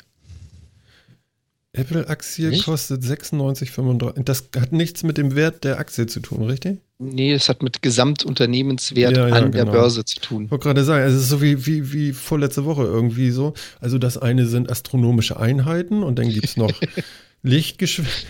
Apple-Aktie 1.72 2.59
kostet 2.62 3.05
96,35. 3.05 4.24
Das 4.24 4.48
hat 4.57 4.72
nichts 4.72 5.05
mit 5.05 5.16
dem 5.16 5.37
Wert 5.37 5.62
der 5.62 5.79
Aktie 5.79 6.07
zu 6.07 6.18
tun, 6.18 6.42
richtig? 6.42 6.81
Nee, 6.98 7.33
es 7.33 7.48
hat 7.48 7.62
mit 7.62 7.81
Gesamtunternehmenswert 7.81 9.16
Ja, 9.16 9.29
ja, 9.29 9.35
an 9.35 9.53
der 9.53 9.66
genau. 9.66 9.76
Börse 9.76 10.05
zu 10.05 10.20
tun. 10.20 10.46
Ich 10.46 10.50
wollte 10.50 10.64
gerade 10.64 10.83
sagen, 10.83 11.05
es 11.05 11.14
ist 11.14 11.29
so 11.29 11.40
wie, 11.40 11.64
wie, 11.66 11.92
wie 11.92 12.12
vorletzte 12.12 12.64
Woche 12.64 12.83
irgendwie 12.83 13.31
so. 13.31 13.55
Also 13.79 13.98
das 13.98 14.18
eine 14.18 14.46
sind 14.46 14.68
astronomische 14.68 15.38
Einheiten 15.38 16.03
und 16.03 16.18
dann 16.18 16.29
gibt 16.29 16.46
es 16.46 16.57
noch 16.57 16.72
Lichtgeschwindigkeit. 17.42 18.26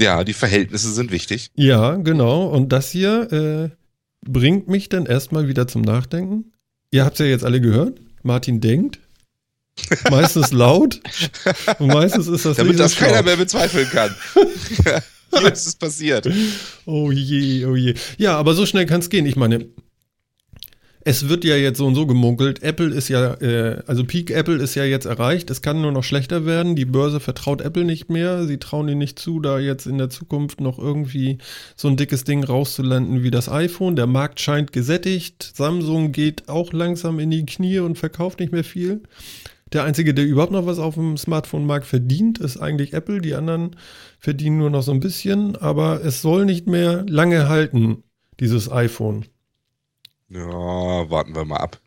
Ja, 0.00 0.24
die 0.24 0.32
Verhältnisse 0.32 0.92
sind 0.92 1.12
wichtig. 1.12 1.50
Ja, 1.56 1.96
genau. 1.96 2.46
Und 2.46 2.70
das 2.70 2.90
hier 2.90 3.30
äh, 3.32 3.76
bringt 4.26 4.66
mich 4.66 4.88
dann 4.88 5.04
erstmal 5.04 5.46
wieder 5.46 5.68
zum 5.68 5.82
Nachdenken. 5.82 6.52
Ihr 6.90 7.04
habt 7.04 7.14
es 7.14 7.18
ja 7.20 7.26
jetzt 7.26 7.44
alle 7.44 7.60
gehört. 7.60 8.00
Martin 8.22 8.60
denkt. 8.62 8.98
Meistens 10.10 10.52
laut. 10.52 11.00
Und 11.78 11.88
meistens 11.88 12.28
ist 12.28 12.44
das 12.44 12.56
Damit 12.56 12.78
das 12.78 12.96
keiner 12.96 13.22
mehr 13.22 13.36
bezweifeln 13.36 13.88
kann. 13.90 14.14
Hier 15.38 15.52
ist 15.52 15.66
es 15.66 15.76
passiert. 15.76 16.28
Oh 16.86 17.10
je, 17.12 17.64
oh 17.66 17.76
je. 17.76 17.94
Ja, 18.18 18.36
aber 18.36 18.54
so 18.54 18.66
schnell 18.66 18.86
kann 18.86 19.00
es 19.00 19.10
gehen. 19.10 19.26
Ich 19.26 19.36
meine, 19.36 19.66
es 21.02 21.30
wird 21.30 21.44
ja 21.44 21.56
jetzt 21.56 21.78
so 21.78 21.86
und 21.86 21.94
so 21.94 22.06
gemunkelt. 22.06 22.62
Apple 22.62 22.94
ist 22.94 23.08
ja, 23.08 23.34
äh, 23.40 23.82
also 23.86 24.04
Peak 24.04 24.30
Apple 24.30 24.56
ist 24.56 24.74
ja 24.74 24.84
jetzt 24.84 25.06
erreicht. 25.06 25.50
Es 25.50 25.62
kann 25.62 25.80
nur 25.80 25.92
noch 25.92 26.04
schlechter 26.04 26.44
werden. 26.44 26.76
Die 26.76 26.84
Börse 26.84 27.20
vertraut 27.20 27.62
Apple 27.62 27.84
nicht 27.84 28.10
mehr. 28.10 28.44
Sie 28.44 28.58
trauen 28.58 28.88
ihnen 28.88 28.98
nicht 28.98 29.18
zu, 29.18 29.40
da 29.40 29.58
jetzt 29.58 29.86
in 29.86 29.96
der 29.96 30.10
Zukunft 30.10 30.60
noch 30.60 30.78
irgendwie 30.78 31.38
so 31.74 31.88
ein 31.88 31.96
dickes 31.96 32.24
Ding 32.24 32.44
rauszulanden 32.44 33.22
wie 33.22 33.30
das 33.30 33.48
iPhone. 33.48 33.96
Der 33.96 34.06
Markt 34.06 34.40
scheint 34.40 34.72
gesättigt. 34.72 35.52
Samsung 35.54 36.12
geht 36.12 36.48
auch 36.50 36.72
langsam 36.74 37.18
in 37.18 37.30
die 37.30 37.46
Knie 37.46 37.78
und 37.78 37.96
verkauft 37.96 38.38
nicht 38.38 38.52
mehr 38.52 38.64
viel. 38.64 39.02
Der 39.72 39.84
einzige, 39.84 40.12
der 40.12 40.26
überhaupt 40.26 40.52
noch 40.52 40.66
was 40.66 40.78
auf 40.78 40.94
dem 40.94 41.16
Smartphone-Markt 41.16 41.86
verdient, 41.86 42.38
ist 42.40 42.58
eigentlich 42.58 42.92
Apple. 42.92 43.22
Die 43.22 43.34
anderen 43.34 43.76
verdienen 44.18 44.58
nur 44.58 44.68
noch 44.68 44.82
so 44.82 44.92
ein 44.92 45.00
bisschen, 45.00 45.56
aber 45.56 46.04
es 46.04 46.20
soll 46.20 46.44
nicht 46.44 46.66
mehr 46.66 47.06
lange 47.08 47.48
halten, 47.48 48.02
dieses 48.38 48.70
iPhone. 48.70 49.24
Ja, 50.30 51.10
warten 51.10 51.34
wir 51.34 51.44
mal 51.44 51.56
ab. 51.58 51.78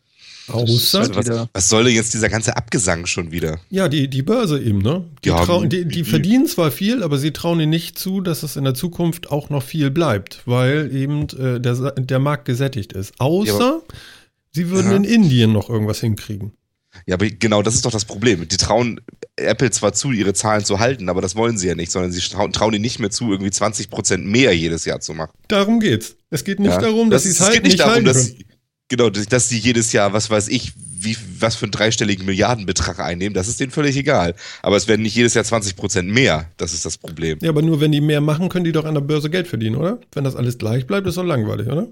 Außer, 0.48 1.00
Also 1.00 1.14
Was, 1.14 1.48
was 1.54 1.68
soll 1.70 1.84
denn 1.84 1.94
jetzt 1.94 2.12
dieser 2.12 2.28
ganze 2.28 2.54
Abgesang 2.56 3.06
schon 3.06 3.32
wieder? 3.32 3.60
ja, 3.70 3.88
die, 3.88 4.08
die 4.08 4.20
Börse 4.20 4.60
eben, 4.60 4.80
ne? 4.80 5.04
Die, 5.24 5.30
Ja, 5.30 5.42
trauen, 5.42 5.70
die, 5.70 5.86
die 5.88 6.04
verdienen 6.04 6.46
zwar 6.46 6.70
viel, 6.70 7.02
aber 7.02 7.16
sie 7.16 7.30
trauen 7.32 7.60
ihnen 7.60 7.70
nicht 7.70 7.98
zu, 7.98 8.20
dass 8.20 8.42
es 8.42 8.56
in 8.56 8.64
der 8.64 8.74
Zukunft 8.74 9.30
auch 9.30 9.48
noch 9.48 9.62
viel 9.62 9.90
bleibt, 9.90 10.42
weil 10.44 10.94
eben 10.94 11.22
äh, 11.38 11.60
der, 11.60 11.92
der 11.92 12.18
Markt 12.18 12.44
gesättigt 12.44 12.92
ist. 12.92 13.14
Außer, 13.18 13.80
Ja, 13.88 13.96
sie 14.52 14.68
würden 14.68 14.90
Ja. 14.90 14.96
in 14.98 15.04
Indien 15.04 15.52
noch 15.54 15.70
irgendwas 15.70 16.00
hinkriegen. 16.00 16.52
Ja, 17.06 17.14
aber 17.14 17.28
genau 17.28 17.62
das 17.62 17.74
ist 17.74 17.84
doch 17.84 17.90
das 17.90 18.04
Problem. 18.04 18.46
Die 18.48 18.56
trauen 18.56 19.00
Apple 19.36 19.70
zwar 19.70 19.92
zu, 19.92 20.12
ihre 20.12 20.32
Zahlen 20.32 20.64
zu 20.64 20.78
halten, 20.78 21.08
aber 21.08 21.20
das 21.20 21.36
wollen 21.36 21.58
sie 21.58 21.68
ja 21.68 21.74
nicht, 21.74 21.92
sondern 21.92 22.12
sie 22.12 22.20
trauen, 22.20 22.52
trauen 22.52 22.74
ihnen 22.74 22.82
nicht 22.82 22.98
mehr 22.98 23.10
zu, 23.10 23.30
irgendwie 23.30 23.50
20% 23.50 24.18
mehr 24.18 24.56
jedes 24.56 24.84
Jahr 24.84 25.00
zu 25.00 25.14
machen. 25.14 25.32
Darum 25.48 25.80
geht's. 25.80 26.16
Es 26.30 26.44
geht 26.44 26.60
nicht 26.60 26.70
ja? 26.70 26.78
darum, 26.78 27.10
dass 27.10 27.24
sie 27.24 27.30
es 27.30 27.36
es 27.36 27.40
halten, 27.40 27.54
geht 27.54 27.62
nicht 27.64 27.72
nicht 27.78 27.86
darum, 27.86 28.04
dass 28.04 28.26
sie, 28.26 28.46
genau, 28.88 29.10
dass 29.10 29.26
dass 29.26 29.48
sie 29.48 29.58
jedes 29.58 29.92
Jahr, 29.92 30.12
was 30.12 30.30
weiß 30.30 30.48
ich, 30.48 30.72
wie, 31.04 31.16
was 31.38 31.56
für 31.56 31.66
einen 31.66 31.72
dreistelligen 31.72 32.24
Milliardenbetrag 32.24 32.98
einnehmen, 32.98 33.34
das 33.34 33.48
ist 33.48 33.60
denen 33.60 33.70
völlig 33.70 33.96
egal. 33.96 34.34
Aber 34.62 34.76
es 34.76 34.88
werden 34.88 35.02
nicht 35.02 35.14
jedes 35.14 35.34
Jahr 35.34 35.44
20% 35.44 36.02
mehr. 36.02 36.50
Das 36.56 36.72
ist 36.72 36.84
das 36.84 36.98
Problem. 36.98 37.38
Ja, 37.42 37.50
aber 37.50 37.62
nur 37.62 37.80
wenn 37.80 37.92
die 37.92 38.00
mehr 38.00 38.20
machen, 38.20 38.48
können 38.48 38.64
die 38.64 38.72
doch 38.72 38.84
an 38.84 38.94
der 38.94 39.02
Börse 39.02 39.30
Geld 39.30 39.46
verdienen, 39.46 39.76
oder? 39.76 40.00
Wenn 40.12 40.24
das 40.24 40.36
alles 40.36 40.58
gleich 40.58 40.86
bleibt, 40.86 41.06
ist 41.06 41.16
doch 41.16 41.24
langweilig, 41.24 41.68
oder? 41.68 41.88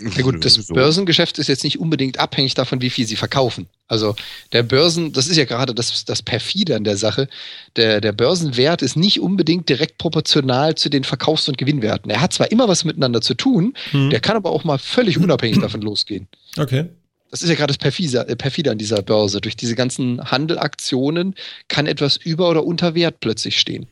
Ja 0.00 0.22
gut, 0.22 0.44
das 0.44 0.54
So. 0.54 0.74
Börsengeschäft 0.74 1.38
ist 1.38 1.48
jetzt 1.48 1.64
nicht 1.64 1.78
unbedingt 1.78 2.18
abhängig 2.18 2.54
davon, 2.54 2.80
wie 2.82 2.90
viel 2.90 3.06
sie 3.06 3.16
verkaufen. 3.16 3.66
Also 3.88 4.14
der 4.52 4.62
Börsen, 4.62 5.12
das 5.12 5.26
ist 5.26 5.36
ja 5.36 5.44
gerade 5.44 5.74
das, 5.74 6.04
das 6.04 6.22
perfide 6.22 6.76
an 6.76 6.84
der 6.84 6.96
Sache, 6.96 7.28
der, 7.76 8.00
der 8.00 8.12
Börsenwert 8.12 8.82
ist 8.82 8.96
nicht 8.96 9.20
unbedingt 9.20 9.68
direkt 9.68 9.96
proportional 9.98 10.74
zu 10.74 10.88
den 10.90 11.04
Verkaufs- 11.04 11.48
und 11.48 11.56
Gewinnwerten. 11.56 12.10
Er 12.10 12.20
hat 12.20 12.32
zwar 12.32 12.50
immer 12.50 12.68
was 12.68 12.84
miteinander 12.84 13.20
zu 13.20 13.34
tun, 13.34 13.74
Hm. 13.92 14.10
der 14.10 14.20
kann 14.20 14.36
aber 14.36 14.50
auch 14.50 14.64
mal 14.64 14.78
völlig 14.78 15.18
unabhängig 15.22 15.60
davon 15.60 15.80
losgehen. 15.82 16.28
Okay. 16.58 16.86
Das 17.30 17.42
ist 17.42 17.48
ja 17.48 17.54
gerade 17.54 17.72
das 17.72 17.78
perfide, 17.78 18.28
äh, 18.28 18.36
perfide 18.36 18.70
an 18.70 18.78
dieser 18.78 19.02
Börse. 19.02 19.40
Durch 19.40 19.56
diese 19.56 19.74
ganzen 19.74 20.30
Handelaktionen 20.30 21.34
kann 21.68 21.86
etwas 21.86 22.16
über 22.16 22.48
oder 22.50 22.64
unter 22.64 22.94
Wert 22.94 23.20
plötzlich 23.20 23.58
stehen. 23.58 23.86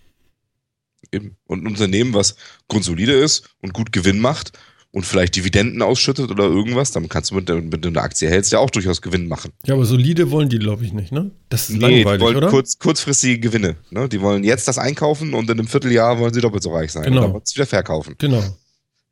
Eben. 1.12 1.37
Und 1.47 1.62
ein 1.64 1.67
Unternehmen, 1.67 2.14
was 2.14 2.37
grundsolide 2.69 3.12
ist 3.12 3.49
und 3.61 3.73
gut 3.73 3.93
Gewinn 3.93 4.21
macht 4.21 4.53
und 4.95 5.05
vielleicht 5.05 5.35
Dividenden 5.35 5.83
ausschüttet 5.83 6.31
oder 6.31 6.45
irgendwas, 6.45 6.93
dann 6.93 7.09
kannst 7.09 7.33
du 7.33 7.35
mit, 7.35 7.49
mit 7.51 7.85
einer 7.85 8.01
Aktie 8.01 8.31
hältst 8.31 8.53
ja 8.53 8.61
auch 8.61 8.71
durchaus 8.71 9.03
Gewinn 9.03 9.27
machen. 9.27 9.51
Ja, 9.67 9.75
aber 9.75 9.85
solide 9.87 10.31
wollen 10.31 10.49
die, 10.49 10.59
glaube 10.61 10.85
ich, 10.85 10.93
nicht, 10.93 11.11
ne? 11.11 11.33
Das 11.49 11.69
ist 11.69 11.77
Nee, 11.77 12.03
langweilig, 12.05 12.19
die 12.19 12.25
wollen 12.25 12.37
oder? 12.37 12.49
Kurz, 12.49 12.79
kurzfristige 12.79 13.41
Gewinne. 13.41 13.75
Ne? 13.91 14.09
Die 14.09 14.21
wollen 14.21 14.45
jetzt 14.45 14.69
das 14.69 14.79
einkaufen 14.79 15.35
und 15.35 15.51
in 15.51 15.59
einem 15.59 15.67
Vierteljahr 15.67 16.21
wollen 16.21 16.33
sie 16.33 16.41
doppelt 16.41 16.63
so 16.63 16.73
reich 16.73 16.93
sein. 16.93 17.03
Genau. 17.03 17.17
Und 17.17 17.23
dann 17.25 17.33
wollen 17.35 17.43
sie 17.45 17.57
wieder 17.57 17.67
verkaufen. 17.67 18.15
Genau. 18.19 18.43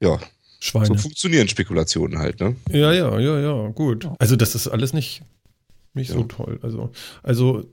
Ja, 0.01 0.21
Schweine. 0.61 0.87
so 0.87 0.95
funktionieren 0.95 1.49
Spekulationen 1.49 2.19
halt. 2.21 2.39
Ne? 2.39 2.55
Ja, 2.71 2.93
ja, 2.93 3.19
ja, 3.19 3.41
ja, 3.41 3.69
gut. 3.71 4.09
Also 4.21 4.37
das 4.37 4.55
ist 4.55 4.69
alles 4.69 4.93
nicht, 4.93 5.23
nicht 5.95 6.13
so 6.13 6.21
Ja. 6.21 6.25
toll. 6.27 6.61
Also, 6.63 6.93
also 7.25 7.65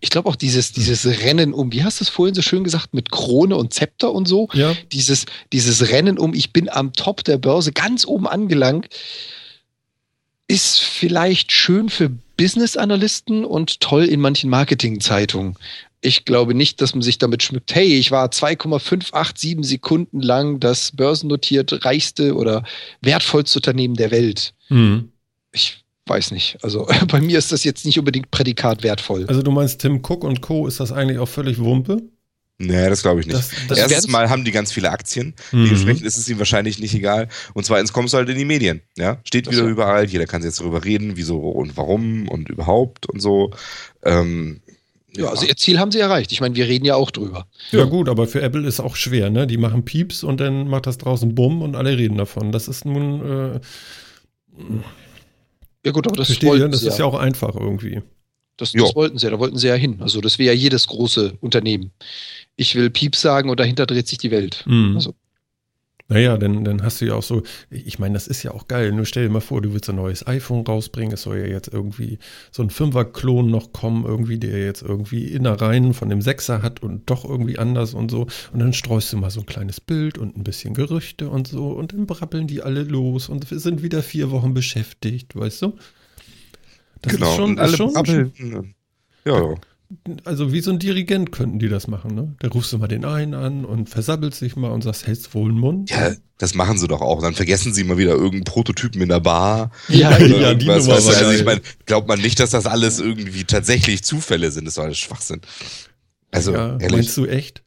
Ich 0.00 0.10
glaube 0.10 0.28
auch 0.28 0.36
dieses, 0.36 0.72
dieses 0.72 1.06
Rennen 1.20 1.52
um, 1.54 1.72
wie 1.72 1.84
hast 1.84 2.00
du 2.00 2.04
es 2.04 2.08
vorhin 2.08 2.34
so 2.34 2.42
schön 2.42 2.64
gesagt, 2.64 2.94
mit 2.94 3.10
Krone 3.10 3.56
und 3.56 3.72
Zepter 3.72 4.12
und 4.12 4.26
so. 4.26 4.48
Ja. 4.52 4.74
Dieses, 4.92 5.26
dieses 5.52 5.90
Rennen 5.90 6.18
um, 6.18 6.34
ich 6.34 6.52
bin 6.52 6.68
am 6.68 6.92
Top 6.92 7.24
der 7.24 7.38
Börse 7.38 7.72
ganz 7.72 8.06
oben 8.06 8.26
angelangt, 8.26 8.88
ist 10.46 10.80
vielleicht 10.80 11.52
schön 11.52 11.88
für 11.88 12.10
Business-Analysten 12.36 13.44
und 13.44 13.80
toll 13.80 14.04
in 14.04 14.20
manchen 14.20 14.50
Marketing-Zeitungen. 14.50 15.56
Ich 16.00 16.26
glaube 16.26 16.54
nicht, 16.54 16.82
dass 16.82 16.94
man 16.94 17.00
sich 17.00 17.16
damit 17.16 17.42
schmückt, 17.42 17.74
hey, 17.74 17.98
ich 17.98 18.10
war 18.10 18.30
2,587 18.30 19.56
Sekunden 19.62 20.20
lang 20.20 20.60
das 20.60 20.92
börsennotiert 20.92 21.84
reichste 21.84 22.34
oder 22.34 22.62
wertvollste 23.00 23.58
Unternehmen 23.58 23.94
der 23.94 24.10
Welt. 24.10 24.52
Mhm. 24.68 25.12
Ich 25.52 25.83
weiß 26.06 26.30
nicht. 26.30 26.58
Also 26.62 26.86
bei 27.08 27.20
mir 27.20 27.38
ist 27.38 27.52
das 27.52 27.64
jetzt 27.64 27.84
nicht 27.86 27.98
unbedingt 27.98 28.30
Prädikat 28.30 28.82
wertvoll. 28.82 29.26
Also 29.26 29.42
du 29.42 29.50
meinst 29.50 29.80
Tim 29.80 30.02
Cook 30.04 30.24
und 30.24 30.40
Co. 30.40 30.66
ist 30.66 30.80
das 30.80 30.92
eigentlich 30.92 31.18
auch 31.18 31.28
völlig 31.28 31.58
Wumpe? 31.58 32.02
Nee, 32.58 32.88
das 32.88 33.02
glaube 33.02 33.20
ich 33.20 33.26
nicht. 33.26 33.36
Das, 33.36 33.50
das 33.68 33.78
Erstens 33.78 34.08
mal 34.08 34.30
haben 34.30 34.44
die 34.44 34.52
ganz 34.52 34.70
viele 34.70 34.90
Aktien. 34.90 35.34
Mhm. 35.50 35.64
Dementsprechend 35.64 36.06
ist 36.06 36.16
es 36.16 36.28
ihm 36.28 36.38
wahrscheinlich 36.38 36.78
nicht 36.78 36.94
egal. 36.94 37.28
Und 37.52 37.66
zweitens 37.66 37.92
kommst 37.92 38.14
du 38.14 38.18
halt 38.18 38.28
in 38.28 38.38
die 38.38 38.44
Medien. 38.44 38.80
Ja, 38.96 39.18
steht 39.24 39.48
Ach 39.48 39.52
wieder 39.52 39.64
so. 39.64 39.68
überall. 39.68 40.06
Jeder 40.06 40.26
kann 40.26 40.42
jetzt 40.42 40.60
darüber 40.60 40.84
reden, 40.84 41.16
wieso 41.16 41.38
und 41.38 41.76
warum 41.76 42.28
und 42.28 42.48
überhaupt 42.48 43.06
und 43.06 43.20
so. 43.20 43.50
Ähm, 44.04 44.60
ja, 45.16 45.28
also 45.28 45.46
ihr 45.46 45.56
Ziel 45.56 45.78
haben 45.78 45.90
sie 45.90 45.98
erreicht. 45.98 46.30
Ich 46.32 46.40
meine, 46.40 46.54
wir 46.54 46.66
reden 46.66 46.84
ja 46.84 46.94
auch 46.94 47.10
drüber. 47.10 47.46
Ja, 47.72 47.84
gut, 47.84 48.08
aber 48.08 48.26
für 48.26 48.40
Apple 48.40 48.66
ist 48.66 48.80
auch 48.80 48.96
schwer, 48.96 49.30
ne? 49.30 49.46
Die 49.46 49.56
machen 49.56 49.84
Pieps 49.84 50.22
und 50.22 50.40
dann 50.40 50.68
macht 50.68 50.86
das 50.86 50.98
draußen 50.98 51.34
Bumm 51.34 51.62
und 51.62 51.76
alle 51.76 51.96
reden 51.96 52.18
davon. 52.18 52.52
Das 52.52 52.68
ist 52.68 52.84
nun, 52.84 53.54
äh, 53.54 53.60
Ja 55.84 55.92
gut, 55.92 56.06
aber 56.06 56.16
das 56.16 56.28
verstehe, 56.28 56.50
wollten 56.50 56.70
das 56.70 56.80
sie 56.80 56.88
ist 56.88 56.98
ja 56.98 57.04
auch 57.04 57.14
einfach 57.14 57.54
irgendwie. 57.54 58.02
Das, 58.56 58.72
das 58.72 58.94
wollten 58.94 59.18
sie 59.18 59.26
ja, 59.26 59.30
da 59.30 59.38
wollten 59.38 59.58
sie 59.58 59.68
ja 59.68 59.74
hin. 59.74 60.00
Also 60.00 60.20
das 60.20 60.38
wäre 60.38 60.54
ja 60.54 60.60
jedes 60.60 60.86
große 60.86 61.36
Unternehmen. 61.40 61.90
Ich 62.56 62.74
will 62.76 62.88
Pieps 62.88 63.20
sagen 63.20 63.50
und 63.50 63.58
dahinter 63.58 63.84
dreht 63.84 64.06
sich 64.06 64.18
die 64.18 64.30
Welt. 64.30 64.62
Mhm. 64.66 64.94
Also. 64.94 65.14
Naja, 66.08 66.36
dann, 66.36 66.64
dann 66.64 66.82
hast 66.82 67.00
du 67.00 67.06
ja 67.06 67.14
auch 67.14 67.22
so, 67.22 67.42
ich 67.70 67.98
meine, 67.98 68.12
das 68.12 68.26
ist 68.26 68.42
ja 68.42 68.50
auch 68.50 68.68
geil. 68.68 68.92
Nur 68.92 69.06
stell 69.06 69.24
dir 69.24 69.30
mal 69.30 69.40
vor, 69.40 69.62
du 69.62 69.72
willst 69.72 69.88
ein 69.88 69.96
neues 69.96 70.26
iPhone 70.26 70.66
rausbringen. 70.66 71.14
Es 71.14 71.22
soll 71.22 71.38
ja 71.38 71.46
jetzt 71.46 71.72
irgendwie 71.72 72.18
so 72.50 72.62
ein 72.62 72.68
Fünfer-Klon 72.68 73.50
noch 73.50 73.72
kommen, 73.72 74.04
irgendwie, 74.04 74.38
der 74.38 74.62
jetzt 74.62 74.82
irgendwie 74.82 75.28
Innereien 75.28 75.94
von 75.94 76.10
dem 76.10 76.20
Sechser 76.20 76.60
hat 76.60 76.82
und 76.82 77.08
doch 77.08 77.24
irgendwie 77.24 77.58
anders 77.58 77.94
und 77.94 78.10
so. 78.10 78.26
Und 78.52 78.58
dann 78.58 78.74
streust 78.74 79.14
du 79.14 79.16
mal 79.16 79.30
so 79.30 79.40
ein 79.40 79.46
kleines 79.46 79.80
Bild 79.80 80.18
und 80.18 80.36
ein 80.36 80.44
bisschen 80.44 80.74
Gerüchte 80.74 81.30
und 81.30 81.48
so. 81.48 81.68
Und 81.68 81.94
dann 81.94 82.06
brabbeln 82.06 82.46
die 82.46 82.60
alle 82.60 82.82
los 82.82 83.30
und 83.30 83.50
wir 83.50 83.58
sind 83.58 83.82
wieder 83.82 84.02
vier 84.02 84.30
Wochen 84.30 84.52
beschäftigt, 84.52 85.34
weißt 85.34 85.62
du? 85.62 85.78
Das 87.00 87.14
genau. 87.14 87.30
ist 87.30 87.36
schon, 87.36 87.50
und 87.52 87.60
alle 87.60 87.70
ist 87.70 87.76
schon, 87.78 87.92
brabbeln. 87.94 88.74
Ja, 89.24 89.38
ja. 89.42 89.54
Also 90.24 90.52
wie 90.52 90.60
so 90.60 90.70
ein 90.70 90.78
Dirigent 90.78 91.32
könnten 91.32 91.58
die 91.58 91.68
das 91.68 91.88
machen, 91.88 92.14
ne? 92.14 92.34
Da 92.38 92.48
rufst 92.48 92.72
du 92.72 92.78
mal 92.78 92.88
den 92.88 93.04
einen 93.04 93.34
an 93.34 93.64
und 93.64 93.88
versabbelst 93.88 94.40
dich 94.40 94.56
mal 94.56 94.70
und 94.70 94.82
sagst, 94.82 95.06
hältst 95.06 95.34
wohl 95.34 95.50
den 95.50 95.58
Mund. 95.58 95.90
Ja, 95.90 96.12
das 96.38 96.54
machen 96.54 96.78
sie 96.78 96.88
doch 96.88 97.00
auch. 97.00 97.22
Dann 97.22 97.34
vergessen 97.34 97.74
sie 97.74 97.84
mal 97.84 97.98
wieder 97.98 98.12
irgendeinen 98.12 98.44
Prototypen 98.44 99.00
in 99.02 99.08
der 99.08 99.20
Bar. 99.20 99.70
Ja, 99.88 100.18
ja, 100.18 100.54
die 100.54 100.66
irgendwas, 100.66 100.86
Nummer 100.86 101.04
war 101.04 101.16
Also 101.16 101.30
ich 101.32 101.44
meine, 101.44 101.62
glaubt 101.86 102.06
man 102.08 102.20
nicht, 102.20 102.38
dass 102.38 102.50
das 102.50 102.66
alles 102.66 103.00
irgendwie 103.00 103.44
tatsächlich 103.44 104.04
Zufälle 104.04 104.50
sind. 104.50 104.66
Das 104.66 104.72
ist 104.72 104.78
doch 104.78 104.84
alles 104.84 104.98
Schwachsinn. 104.98 105.40
Also, 106.30 106.52
ja, 106.52 106.72
ehrlich. 106.74 106.90
meinst 106.90 107.16
du 107.16 107.26
echt? 107.26 107.63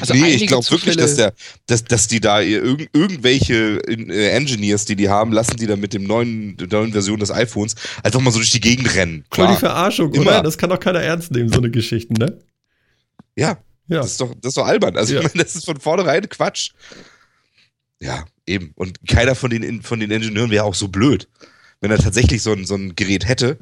Also 0.00 0.14
nee, 0.14 0.34
ich 0.34 0.46
glaube 0.46 0.68
wirklich, 0.70 0.96
dass, 0.96 1.14
der, 1.16 1.32
dass, 1.66 1.84
dass 1.84 2.08
die 2.08 2.20
da 2.20 2.40
irgend, 2.40 2.88
irgendwelche 2.92 3.78
äh, 3.86 4.30
Engineers, 4.30 4.84
die 4.84 4.96
die 4.96 5.08
haben, 5.08 5.32
lassen 5.32 5.56
die 5.56 5.66
da 5.66 5.76
mit 5.76 5.94
dem 5.94 6.04
neuen, 6.04 6.56
der 6.56 6.66
neuen 6.68 6.92
Version 6.92 7.20
des 7.20 7.30
iPhones 7.30 7.74
einfach 8.02 8.20
mal 8.20 8.30
so 8.32 8.38
durch 8.38 8.50
die 8.50 8.60
Gegend 8.60 8.94
rennen. 8.94 9.24
Voll 9.30 9.46
die 9.46 9.50
Klar. 9.54 9.58
Verarschung, 9.58 10.12
Immer. 10.12 10.22
oder? 10.26 10.42
Das 10.42 10.58
kann 10.58 10.70
doch 10.70 10.80
keiner 10.80 11.00
ernst 11.00 11.30
nehmen, 11.30 11.48
so 11.48 11.58
eine 11.58 11.70
Geschichte, 11.70 12.12
ne? 12.14 12.38
Ja, 13.36 13.58
Ja. 13.88 13.98
das 14.00 14.12
ist 14.12 14.20
doch, 14.20 14.34
das 14.34 14.50
ist 14.50 14.56
doch 14.56 14.66
albern. 14.66 14.96
Also 14.96 15.14
Ja. 15.14 15.20
ich 15.20 15.32
meine, 15.32 15.44
das 15.44 15.54
ist 15.54 15.64
von 15.64 15.78
vornherein 15.80 16.28
Quatsch. 16.28 16.72
Ja, 18.00 18.24
eben. 18.46 18.72
Und 18.74 18.98
keiner 19.08 19.34
von 19.34 19.50
den, 19.50 19.82
von 19.82 20.00
den 20.00 20.10
Ingenieuren 20.10 20.50
wäre 20.50 20.64
auch 20.64 20.74
so 20.74 20.88
blöd, 20.88 21.28
wenn 21.80 21.90
er 21.90 21.98
tatsächlich 21.98 22.42
so 22.42 22.52
ein, 22.52 22.66
so 22.66 22.74
ein 22.74 22.94
Gerät 22.96 23.26
hätte, 23.26 23.58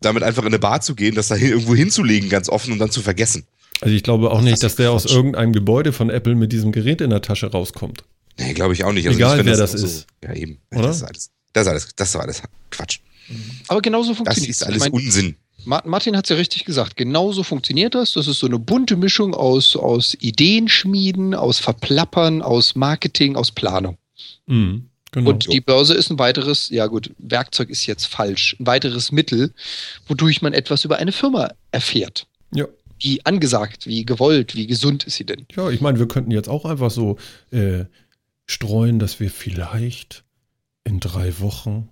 damit 0.00 0.22
einfach 0.22 0.42
in 0.42 0.48
eine 0.48 0.58
Bar 0.58 0.80
zu 0.80 0.94
gehen, 0.94 1.14
das 1.14 1.28
da 1.28 1.36
irgendwo 1.36 1.74
hinzulegen, 1.74 2.30
ganz 2.30 2.48
offen 2.48 2.72
und 2.72 2.78
dann 2.78 2.90
zu 2.90 3.02
vergessen. 3.02 3.46
Also 3.80 3.94
ich 3.94 4.02
glaube 4.02 4.30
auch 4.30 4.40
nicht, 4.40 4.54
ist 4.54 4.62
dass 4.62 4.76
der 4.76 4.90
aus 4.92 5.04
Quatsch. 5.04 5.14
irgendeinem 5.14 5.52
Gebäude 5.52 5.92
von 5.92 6.10
Apple 6.10 6.34
mit 6.34 6.52
diesem 6.52 6.72
Gerät 6.72 7.00
in 7.00 7.10
der 7.10 7.22
Tasche 7.22 7.50
rauskommt. 7.50 8.04
Nee, 8.38 8.52
glaube 8.54 8.72
ich 8.74 8.84
auch 8.84 8.92
nicht. 8.92 9.06
Also 9.06 9.18
Egal, 9.18 9.40
ich 9.40 9.46
wer 9.46 9.56
das 9.56 9.72
so- 9.72 9.84
ist. 9.86 10.06
Ja, 10.22 10.32
eben. 10.34 10.58
Oder? 10.74 10.82
Das 10.88 10.96
ist 10.96 11.02
alles, 11.02 11.30
das 11.52 11.62
ist 11.62 11.68
alles, 11.68 11.88
das 11.96 12.08
ist 12.08 12.14
doch 12.14 12.20
alles 12.20 12.42
Quatsch. 12.70 12.98
Aber 13.68 13.80
genauso 13.82 14.10
Das 14.10 14.16
funktioniert 14.18 14.50
ist 14.50 14.60
es. 14.62 14.66
alles 14.66 14.76
Ich 14.86 14.92
mein, 14.92 15.02
Unsinn. 15.04 15.36
Ma- 15.64 15.82
Martin 15.84 16.16
hat 16.16 16.24
es 16.24 16.30
ja 16.30 16.36
richtig 16.36 16.64
gesagt. 16.64 16.96
Genauso 16.96 17.42
funktioniert 17.42 17.94
das. 17.94 18.14
Das 18.14 18.26
ist 18.26 18.38
so 18.38 18.46
eine 18.46 18.58
bunte 18.58 18.96
Mischung 18.96 19.34
aus, 19.34 19.76
aus 19.76 20.16
Ideenschmieden, 20.20 21.34
aus 21.34 21.58
Verplappern, 21.58 22.42
aus 22.42 22.74
Marketing, 22.74 23.36
aus 23.36 23.50
Planung. 23.50 23.98
Mhm, 24.46 24.88
genau. 25.12 25.30
Und 25.30 25.52
die 25.52 25.60
Börse 25.60 25.94
ist 25.94 26.10
ein 26.10 26.18
weiteres, 26.18 26.70
ja 26.70 26.86
gut, 26.86 27.10
Werkzeug 27.18 27.70
ist 27.70 27.86
jetzt 27.86 28.06
falsch, 28.06 28.56
ein 28.58 28.66
weiteres 28.66 29.12
Mittel, 29.12 29.52
wodurch 30.08 30.42
man 30.42 30.52
etwas 30.52 30.84
über 30.84 30.96
eine 30.96 31.12
Firma 31.12 31.50
erfährt. 31.72 32.26
ja. 32.52 32.66
Wie 33.00 33.24
angesagt, 33.24 33.86
wie 33.86 34.04
gewollt, 34.04 34.54
wie 34.54 34.66
gesund 34.66 35.04
ist 35.04 35.16
sie 35.16 35.24
denn? 35.24 35.46
ja, 35.56 35.70
ich 35.70 35.80
meine, 35.80 35.98
wir 35.98 36.08
könnten 36.08 36.30
jetzt 36.30 36.48
auch 36.48 36.64
einfach 36.64 36.90
so 36.90 37.18
äh, 37.50 37.84
streuen, 38.46 38.98
dass 38.98 39.20
wir 39.20 39.30
vielleicht 39.30 40.24
in 40.84 41.00
drei 41.00 41.38
Wochen 41.40 41.88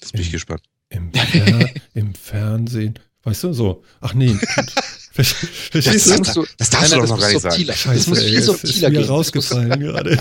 Jetzt 0.00 0.12
bin 0.12 0.22
ich 0.22 0.30
gespannt. 0.30 0.62
im, 0.88 1.12
Fer 1.12 1.70
im 1.94 2.14
Fernsehen, 2.14 2.98
weißt 3.22 3.44
du, 3.44 3.52
so, 3.52 3.84
ach 4.00 4.14
nee, 4.14 4.34
verstehst 5.12 5.74
Das- 5.74 6.04
du? 6.04 6.22
das- 6.22 6.34
du- 6.34 6.46
das 6.58 6.70
darfst 6.70 6.92
du 6.92 6.96
Nein, 6.96 7.06
doch 7.06 7.10
noch 7.16 7.20
gar 7.20 7.26
nicht 7.28 7.34
muss 7.34 7.42
subtiler. 7.42 7.74
sagen. 7.74 7.94
Das 7.96 8.06
muss 8.06 8.18
ey, 8.18 8.24
viel 8.28 8.38
es 8.38 8.40
ist 8.48 8.60
subtiler 8.60 8.90
mir 8.90 8.98
gehen. 9.00 9.08
Rausgefallen 9.08 9.80
gerade. 9.80 10.16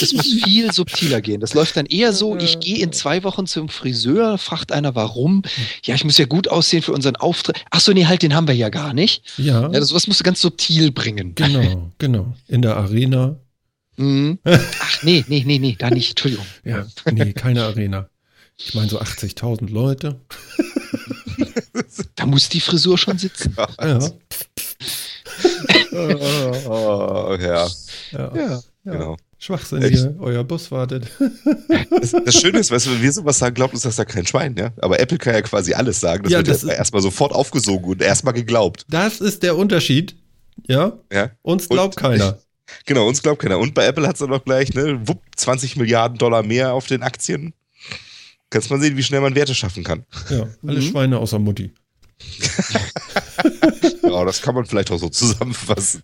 das 0.00 0.12
muss 0.12 0.26
viel 0.44 0.72
subtiler 0.72 1.20
gehen. 1.20 1.40
Das 1.40 1.54
läuft 1.54 1.76
dann 1.76 1.86
eher 1.86 2.12
so, 2.12 2.36
ich 2.36 2.60
gehe 2.60 2.78
in 2.78 2.92
zwei 2.92 3.22
Wochen 3.24 3.46
zum 3.46 3.68
Friseur, 3.68 4.38
fragt 4.38 4.72
einer 4.72 4.94
warum. 4.94 5.42
Ja, 5.84 5.94
ich 5.94 6.04
muss 6.04 6.18
ja 6.18 6.24
gut 6.26 6.48
aussehen 6.48 6.82
für 6.82 6.92
unseren 6.92 7.16
Auftritt. 7.16 7.64
Ach 7.70 7.80
so, 7.80 7.92
nee, 7.92 8.06
halt, 8.06 8.22
den 8.22 8.34
haben 8.34 8.46
wir 8.48 8.54
ja 8.54 8.68
gar 8.68 8.94
nicht. 8.94 9.22
Ja, 9.38 9.62
Ja, 9.62 9.68
das, 9.68 9.88
sowas 9.88 10.06
musst 10.06 10.20
du 10.20 10.24
ganz 10.24 10.40
subtil 10.40 10.90
bringen. 10.92 11.34
genau, 11.34 11.92
genau. 11.98 12.34
In 12.48 12.62
der 12.62 12.76
Arena. 12.76 13.36
Mhm. 13.96 14.38
Ach 14.44 15.02
nee, 15.02 15.24
nee, 15.28 15.44
nee, 15.46 15.58
nee, 15.58 15.76
da 15.78 15.90
nicht. 15.90 16.10
Entschuldigung. 16.10 16.46
Ja, 16.64 16.86
nee, 17.12 17.32
keine 17.32 17.62
Arena. 17.64 18.08
Ich 18.56 18.74
meine 18.74 18.88
so 18.88 19.00
80.000 19.00 19.70
Leute. 19.70 20.20
Da 22.16 22.26
muss 22.26 22.48
die 22.48 22.60
Frisur 22.60 22.98
schon 22.98 23.18
sitzen. 23.18 23.56
Ja, 23.56 23.98
Oh, 25.92 27.36
ja, 27.40 27.66
ja, 27.66 27.68
Ja. 28.12 28.36
ja. 28.36 28.60
genau. 28.84 29.16
Schwachsinn 29.38 29.82
Echt? 29.82 29.94
hier, 29.94 30.14
euer 30.20 30.44
Bus 30.44 30.70
wartet. 30.70 31.08
Das, 31.90 32.12
das 32.12 32.34
Schöne 32.34 32.60
ist, 32.60 32.70
weißt 32.70 32.86
du, 32.86 32.90
wenn 32.92 33.02
wir 33.02 33.12
sowas 33.12 33.38
sagen, 33.38 33.54
glaubt 33.54 33.74
uns 33.74 33.82
das 33.82 33.96
da 33.96 34.04
kein 34.04 34.24
Schwein, 34.24 34.54
ja? 34.56 34.70
Aber 34.80 35.00
Apple 35.00 35.18
kann 35.18 35.34
ja 35.34 35.42
quasi 35.42 35.74
alles 35.74 35.98
sagen. 35.98 36.22
Das 36.22 36.32
Ja, 36.32 36.38
wird 36.38 36.48
das 36.48 36.62
ja 36.62 36.70
ist- 36.70 36.78
erstmal 36.78 37.02
sofort 37.02 37.32
aufgesogen 37.32 37.84
und 37.90 38.02
erstmal 38.02 38.34
geglaubt. 38.34 38.86
Das 38.88 39.20
ist 39.20 39.42
der 39.42 39.56
Unterschied. 39.56 40.14
Ja, 40.68 40.92
Ja? 41.12 41.30
uns 41.42 41.68
glaubt 41.68 41.96
Und- 41.96 42.02
keiner. 42.02 42.38
Genau, 42.86 43.08
uns 43.08 43.20
glaubt 43.22 43.42
keiner. 43.42 43.58
Und 43.58 43.74
bei 43.74 43.84
Apple 43.84 44.06
hat 44.06 44.14
es 44.14 44.20
dann 44.20 44.30
noch 44.30 44.44
gleich, 44.44 44.72
ne, 44.74 45.00
wupp, 45.06 45.20
20 45.36 45.76
Milliarden 45.76 46.16
Dollar 46.18 46.42
mehr 46.44 46.72
auf 46.72 46.86
den 46.86 47.02
Aktien. 47.02 47.52
Kannst 48.52 48.70
mal 48.70 48.78
sehen, 48.80 48.96
wie 48.96 49.02
schnell 49.02 49.20
man 49.22 49.34
Werte 49.34 49.54
schaffen 49.54 49.82
kann. 49.82 50.04
Ja, 50.30 50.46
alle 50.66 50.78
Mhm. 50.78 50.82
Schweine 50.82 51.18
außer 51.18 51.38
Mutti. 51.40 51.72
Ja, 54.02 54.24
das 54.24 54.42
kann 54.42 54.54
man 54.54 54.66
vielleicht 54.66 54.90
auch 54.90 54.98
so 54.98 55.08
zusammenfassen. 55.08 56.02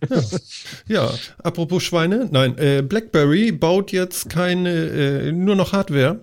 Ja, 0.87 1.13
apropos 1.43 1.83
Schweine, 1.83 2.27
nein, 2.31 2.57
äh, 2.57 2.81
BlackBerry 2.81 3.51
baut 3.51 3.91
jetzt 3.91 4.29
keine, 4.29 4.69
äh, 4.71 5.31
nur 5.31 5.55
noch 5.55 5.73
Hardware 5.73 6.19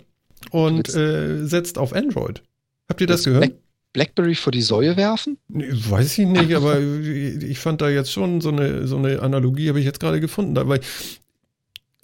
und 0.50 0.92
äh, 0.94 1.46
setzt 1.46 1.78
auf 1.78 1.92
Android. 1.94 2.42
Habt 2.88 3.00
ihr 3.00 3.06
das 3.06 3.22
du 3.22 3.30
gehört? 3.30 3.52
Blackberry 3.92 4.34
vor 4.34 4.52
die 4.52 4.62
Säue 4.62 4.96
werfen? 4.96 5.38
Nee, 5.48 5.68
Weiß 5.70 6.18
ich 6.18 6.26
nicht, 6.26 6.52
aber 6.54 6.80
ich 6.80 7.58
fand 7.58 7.80
da 7.80 7.88
jetzt 7.88 8.10
schon 8.12 8.40
so 8.40 8.48
eine, 8.50 8.86
so 8.88 8.96
eine 8.96 9.22
Analogie, 9.22 9.68
habe 9.68 9.78
ich 9.78 9.86
jetzt 9.86 10.00
gerade 10.00 10.20
gefunden. 10.20 10.54
Da, 10.54 10.66
weil 10.68 10.80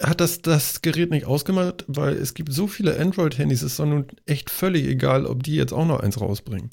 hat 0.03 0.21
das 0.21 0.41
das 0.41 0.81
Gerät 0.81 1.09
nicht 1.11 1.25
ausgemacht, 1.25 1.85
weil 1.87 2.13
es 2.15 2.33
gibt 2.33 2.53
so 2.53 2.67
viele 2.67 2.99
Android-Handys, 2.99 3.61
es 3.63 3.71
ist 3.73 3.79
doch 3.79 3.85
nun 3.85 4.05
echt 4.25 4.49
völlig 4.49 4.85
egal, 4.87 5.25
ob 5.25 5.43
die 5.43 5.55
jetzt 5.55 5.73
auch 5.73 5.85
noch 5.85 5.99
eins 6.01 6.19
rausbringen. 6.19 6.69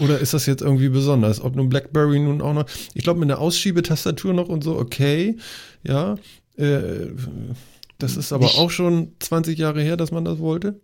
Oder 0.00 0.18
ist 0.18 0.34
das 0.34 0.44
jetzt 0.44 0.60
irgendwie 0.60 0.90
besonders? 0.90 1.40
Ob 1.40 1.56
nun 1.56 1.70
BlackBerry 1.70 2.18
nun 2.20 2.42
auch 2.42 2.52
noch. 2.52 2.66
Ich 2.92 3.02
glaube, 3.02 3.20
mit 3.20 3.30
einer 3.30 3.40
Ausschiebetastatur 3.40 4.34
noch 4.34 4.48
und 4.48 4.62
so, 4.62 4.76
okay, 4.76 5.36
ja. 5.84 6.16
Äh, 6.56 7.08
das 7.98 8.16
ist 8.18 8.32
aber 8.32 8.44
Nicht- 8.44 8.58
auch 8.58 8.70
schon 8.70 9.12
20 9.20 9.58
Jahre 9.58 9.80
her, 9.80 9.96
dass 9.96 10.10
man 10.10 10.24
das 10.24 10.38
wollte. 10.38 10.80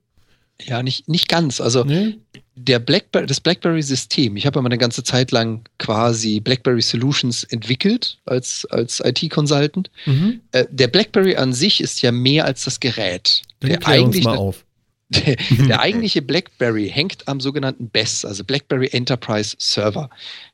Ja, 0.66 0.82
nicht, 0.82 1.08
nicht 1.08 1.28
ganz. 1.28 1.60
Also 1.60 1.84
Nee? 1.84 2.18
der 2.54 2.78
Blackberry, 2.78 3.26
das 3.26 3.40
BlackBerry-System, 3.40 4.36
ich 4.36 4.46
habe 4.46 4.58
ja 4.58 4.62
mal 4.62 4.68
eine 4.68 4.78
ganze 4.78 5.02
Zeit 5.02 5.30
lang 5.30 5.64
quasi 5.78 6.40
BlackBerry 6.40 6.82
Solutions 6.82 7.44
entwickelt 7.44 8.18
als, 8.26 8.66
als 8.70 9.00
IT-Consultant. 9.04 9.90
Mhm. 10.06 10.40
Äh, 10.52 10.66
der 10.70 10.88
BlackBerry 10.88 11.36
an 11.36 11.52
sich 11.52 11.80
ist 11.80 12.02
ja 12.02 12.12
mehr 12.12 12.44
als 12.44 12.64
das 12.64 12.80
Gerät. 12.80 13.42
Dann 13.60 13.70
Der 13.70 13.86
eigentlich 13.86 14.24
mal 14.24 14.36
auf. 14.36 14.64
Der, 15.26 15.36
der 15.66 15.80
eigentliche 15.80 16.22
BlackBerry 16.22 16.88
hängt 16.88 17.28
am 17.28 17.40
sogenannten 17.40 17.88
BES, 17.88 18.24
also 18.24 18.44
BlackBerry 18.44 18.88
Enterprise 18.92 19.54
Server. 19.58 20.08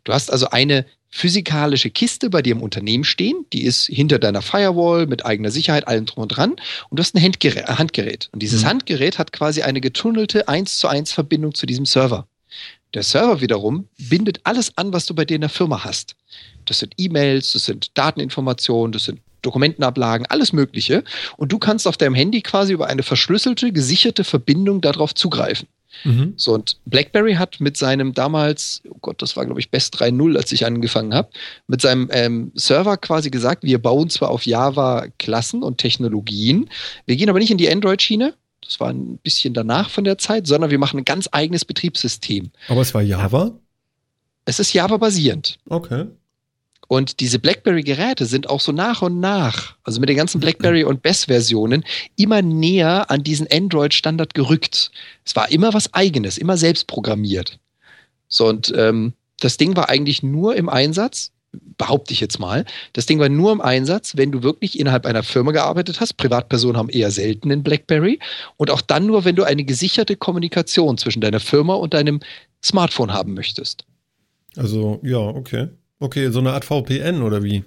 Du 0.05 0.13
hast 0.13 0.33
also 0.33 0.49
eine 0.51 0.85
physikalische 1.11 1.91
Kiste 1.91 2.29
bei 2.29 2.43
dir 2.43 2.53
im 2.53 2.63
Unternehmen 2.63 3.05
stehen, 3.05 3.47
die 3.53 3.65
ist 3.65 3.87
hinter 3.87 4.19
deiner 4.19 4.43
Firewall 4.43 5.07
mit 5.07 5.25
eigener 5.25 5.51
Sicherheit, 5.51 5.89
allem 5.89 6.07
drum 6.07 6.23
und 6.23 6.29
dran 6.29 6.57
und 6.91 6.99
du 6.99 7.01
hast 7.01 7.15
ein 7.15 7.23
Handgerät. 7.23 7.67
Handgerät. 7.67 8.29
Und 8.33 8.43
dieses 8.43 8.63
mhm. 8.63 8.69
Handgerät 8.69 9.19
hat 9.19 9.33
quasi 9.33 9.63
eine 9.63 9.81
getunnelte 9.81 10.49
1 10.49 10.79
zu 10.79 10.89
1 10.89 11.13
Verbindung 11.13 11.55
zu 11.55 11.67
diesem 11.67 11.87
Server. 11.87 12.27
Der 12.95 13.03
Server 13.03 13.41
wiederum 13.41 13.89
bindet 13.99 14.41
alles 14.45 14.77
an, 14.77 14.93
was 14.93 15.07
du 15.07 15.15
bei 15.15 15.25
dir 15.25 15.35
in 15.35 15.43
der 15.43 15.51
Firma 15.51 15.85
hast. 15.85 16.17
Das 16.65 16.79
sind 16.79 16.95
E-Mails, 16.97 17.53
das 17.53 17.65
sind 17.65 17.97
Dateninformationen, 17.97 18.93
das 18.93 19.05
sind 19.05 19.21
Dokumentenablagen, 19.43 20.27
alles 20.27 20.53
Mögliche. 20.53 21.05
Und 21.37 21.53
du 21.53 21.59
kannst 21.59 21.87
auf 21.87 21.97
deinem 21.97 22.15
Handy 22.15 22.43
quasi 22.43 22.73
über 22.73 22.87
eine 22.87 23.03
verschlüsselte, 23.03 23.73
gesicherte 23.73 24.25
Verbindung 24.25 24.81
darauf 24.81 25.15
zugreifen. 25.15 25.69
Mhm. 26.05 26.35
So, 26.37 26.55
und 26.55 26.79
BlackBerry 26.85 27.35
hat 27.35 27.61
mit 27.61 27.77
seinem 27.77 28.13
damals, 28.15 28.83
oh 28.89 28.99
Gott, 29.01 29.23
das 29.23 29.37
war 29.37 29.47
glaube 29.47 29.61
ich 29.61 29.71
Best 29.71 30.01
3.0, 30.01 30.37
als 30.37 30.53
ich 30.53 30.67
angefangen 30.67 31.15
habe, 31.15 31.31
mit 31.67 31.81
seinem 31.81 32.09
ähm, 32.13 32.53
Server 32.55 32.97
quasi 32.97 33.31
gesagt, 33.31 33.65
wir 33.65 33.79
bauen 33.81 34.11
zwar 34.11 34.31
auf 34.31 34.45
Java 34.45 35.07
Klassen 35.19 35.63
und 35.63 35.79
Technologien, 35.79 36.71
wir 37.07 37.17
gehen 37.17 37.31
aber 37.31 37.39
nicht 37.39 37.51
in 37.51 37.59
die 37.59 37.71
Android-Schiene, 37.71 38.35
das 38.63 38.81
war 38.81 38.91
ein 38.91 39.19
bisschen 39.19 39.55
danach 39.55 39.89
von 39.91 40.05
der 40.05 40.19
Zeit, 40.19 40.47
sondern 40.47 40.71
wir 40.71 40.79
machen 40.79 40.99
ein 40.99 41.05
ganz 41.05 41.29
eigenes 41.33 41.65
Betriebssystem. 41.65 42.51
Aber 42.69 42.83
es 42.83 42.93
war 42.93 43.03
Java? 43.03 43.53
Es 44.45 44.61
ist 44.61 44.73
Java 44.73 44.99
basierend. 44.99 45.59
Okay. 45.69 46.07
Und 46.89 47.21
diese 47.21 47.39
BlackBerry-Geräte 47.39 48.25
sind 48.25 48.49
auch 48.49 48.61
so 48.61 48.73
nach 48.73 49.03
und 49.03 49.21
nach, 49.21 49.77
also 49.85 50.01
mit 50.01 50.09
den 50.09 50.17
ganzen 50.17 50.41
BlackBerry 50.41 50.85
und 50.85 51.03
BES-Versionen, 51.03 51.85
immer 52.17 52.41
näher 52.41 53.11
an 53.11 53.23
diesen 53.23 53.47
Android-Standard 53.53 54.33
gerückt. 54.33 54.91
Es 55.25 55.37
war 55.37 55.51
immer 55.51 55.75
was 55.75 55.93
Eigenes, 55.93 56.39
immer 56.39 56.57
selbst 56.57 56.87
programmiert. 56.87 57.59
So, 58.29 58.49
und 58.49 58.73
ähm, 58.75 59.13
das 59.41 59.59
Ding 59.59 59.77
war 59.77 59.91
eigentlich 59.91 60.23
nur 60.23 60.57
im 60.57 60.71
Einsatz, 60.71 61.31
behaupte 61.77 62.15
ich 62.15 62.21
jetzt 62.21 62.39
mal, 62.39 62.65
das 62.95 63.05
Ding 63.05 63.19
war 63.19 63.29
nur 63.29 63.53
im 63.53 63.61
Einsatz, 63.61 64.17
wenn 64.17 64.33
du 64.33 64.43
wirklich 64.43 64.79
innerhalb 64.79 65.05
einer 65.05 65.23
Firma 65.23 65.53
gearbeitet 65.53 66.01
hast. 66.01 66.17
Privatpersonen 66.17 66.79
haben 66.79 66.89
eher 66.89 67.11
selten 67.11 67.51
in 67.51 67.63
BlackBerry. 67.63 68.19
Und 68.57 68.71
auch 68.71 68.81
dann 68.81 69.07
nur, 69.07 69.27
wenn 69.27 69.37
du 69.37 69.45
eine 69.45 69.65
gesicherte 69.65 70.17
Kommunikation 70.17 70.97
zwischen 70.97 71.21
deiner 71.21 71.41
Firma 71.41 71.75
und 71.75 71.93
deinem 71.93 72.21
Smartphone 72.65 73.13
haben 73.13 73.35
möchtest. 73.35 73.85
Also, 74.57 75.01
ja, 75.03 75.19
okay. 75.19 75.69
Okay, 76.01 76.31
so 76.31 76.39
eine 76.39 76.53
Art 76.53 76.65
VPN 76.65 77.23
oder 77.23 77.43
wie? 77.43 77.65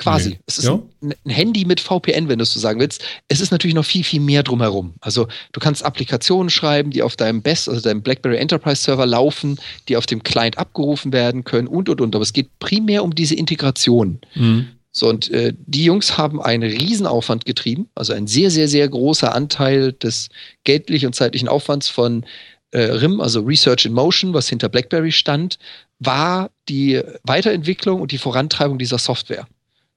Quasi. 0.00 0.30
Nee. 0.30 0.38
Es 0.46 0.58
ist 0.58 0.64
ja? 0.64 0.80
ein, 1.02 1.14
ein, 1.26 1.30
Handy 1.30 1.66
mit 1.66 1.78
VPN, 1.78 2.28
wenn 2.28 2.38
du 2.38 2.42
es 2.44 2.52
so 2.52 2.58
sagen 2.58 2.80
willst. 2.80 3.04
Es 3.28 3.40
ist 3.40 3.50
natürlich 3.50 3.74
noch 3.74 3.84
viel, 3.84 4.02
viel 4.02 4.20
mehr 4.20 4.42
drumherum. 4.42 4.94
Also 5.02 5.28
du 5.52 5.60
kannst 5.60 5.84
Applikationen 5.84 6.48
schreiben, 6.48 6.90
die 6.90 7.02
auf 7.02 7.16
deinem 7.16 7.42
Best, 7.42 7.68
also 7.68 7.82
deinem 7.82 8.02
BlackBerry 8.02 8.38
Enterprise 8.38 8.82
Server 8.82 9.04
laufen, 9.04 9.60
die 9.88 9.98
auf 9.98 10.06
dem 10.06 10.22
Client 10.22 10.56
abgerufen 10.56 11.12
werden 11.12 11.44
können 11.44 11.68
und, 11.68 11.90
und, 11.90 12.00
und. 12.00 12.14
Aber 12.14 12.22
es 12.22 12.32
geht 12.32 12.48
primär 12.60 13.04
um 13.04 13.14
diese 13.14 13.34
Integration. 13.34 14.20
Mhm. 14.34 14.68
So, 14.90 15.08
und 15.08 15.30
äh, 15.30 15.52
die 15.56 15.84
Jungs 15.84 16.16
haben 16.16 16.42
einen 16.42 16.68
Riesenaufwand 16.68 17.44
getrieben, 17.44 17.88
also 17.94 18.12
ein 18.12 18.26
sehr, 18.26 18.50
sehr, 18.50 18.68
sehr 18.68 18.88
großer 18.88 19.34
Anteil 19.34 19.92
des 19.92 20.30
geldlichen 20.64 21.06
und 21.06 21.12
zeitlichen 21.12 21.46
Aufwands 21.46 21.88
von 21.88 22.24
äh, 22.72 22.82
RIM, 22.82 23.20
also 23.20 23.40
Research 23.40 23.86
in 23.86 23.92
Motion, 23.92 24.34
was 24.34 24.48
hinter 24.48 24.68
BlackBerry 24.68 25.12
stand, 25.12 25.58
war 25.98 26.50
die 26.68 27.00
Weiterentwicklung 27.24 28.00
und 28.00 28.12
die 28.12 28.18
Vorantreibung 28.18 28.78
dieser 28.78 28.98
Software. 28.98 29.46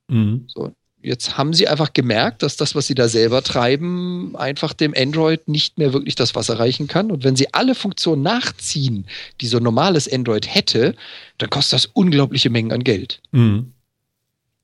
Mhm. 0.07 0.45
So, 0.47 0.73
jetzt 1.01 1.37
haben 1.37 1.53
sie 1.53 1.67
einfach 1.67 1.93
gemerkt, 1.93 2.43
dass 2.43 2.57
das, 2.57 2.75
was 2.75 2.87
sie 2.87 2.95
da 2.95 3.07
selber 3.07 3.43
treiben, 3.43 4.35
einfach 4.35 4.73
dem 4.73 4.93
Android 4.95 5.47
nicht 5.47 5.77
mehr 5.77 5.93
wirklich 5.93 6.15
das 6.15 6.33
Wasser 6.35 6.59
reichen 6.59 6.87
kann. 6.87 7.11
Und 7.11 7.23
wenn 7.23 7.35
sie 7.35 7.53
alle 7.53 7.75
Funktionen 7.75 8.23
nachziehen, 8.23 9.05
die 9.41 9.47
so 9.47 9.57
ein 9.57 9.63
normales 9.63 10.11
Android 10.11 10.53
hätte, 10.53 10.95
dann 11.37 11.49
kostet 11.49 11.73
das 11.73 11.85
unglaubliche 11.93 12.49
Mengen 12.49 12.71
an 12.71 12.83
Geld. 12.83 13.21
Mhm. 13.31 13.73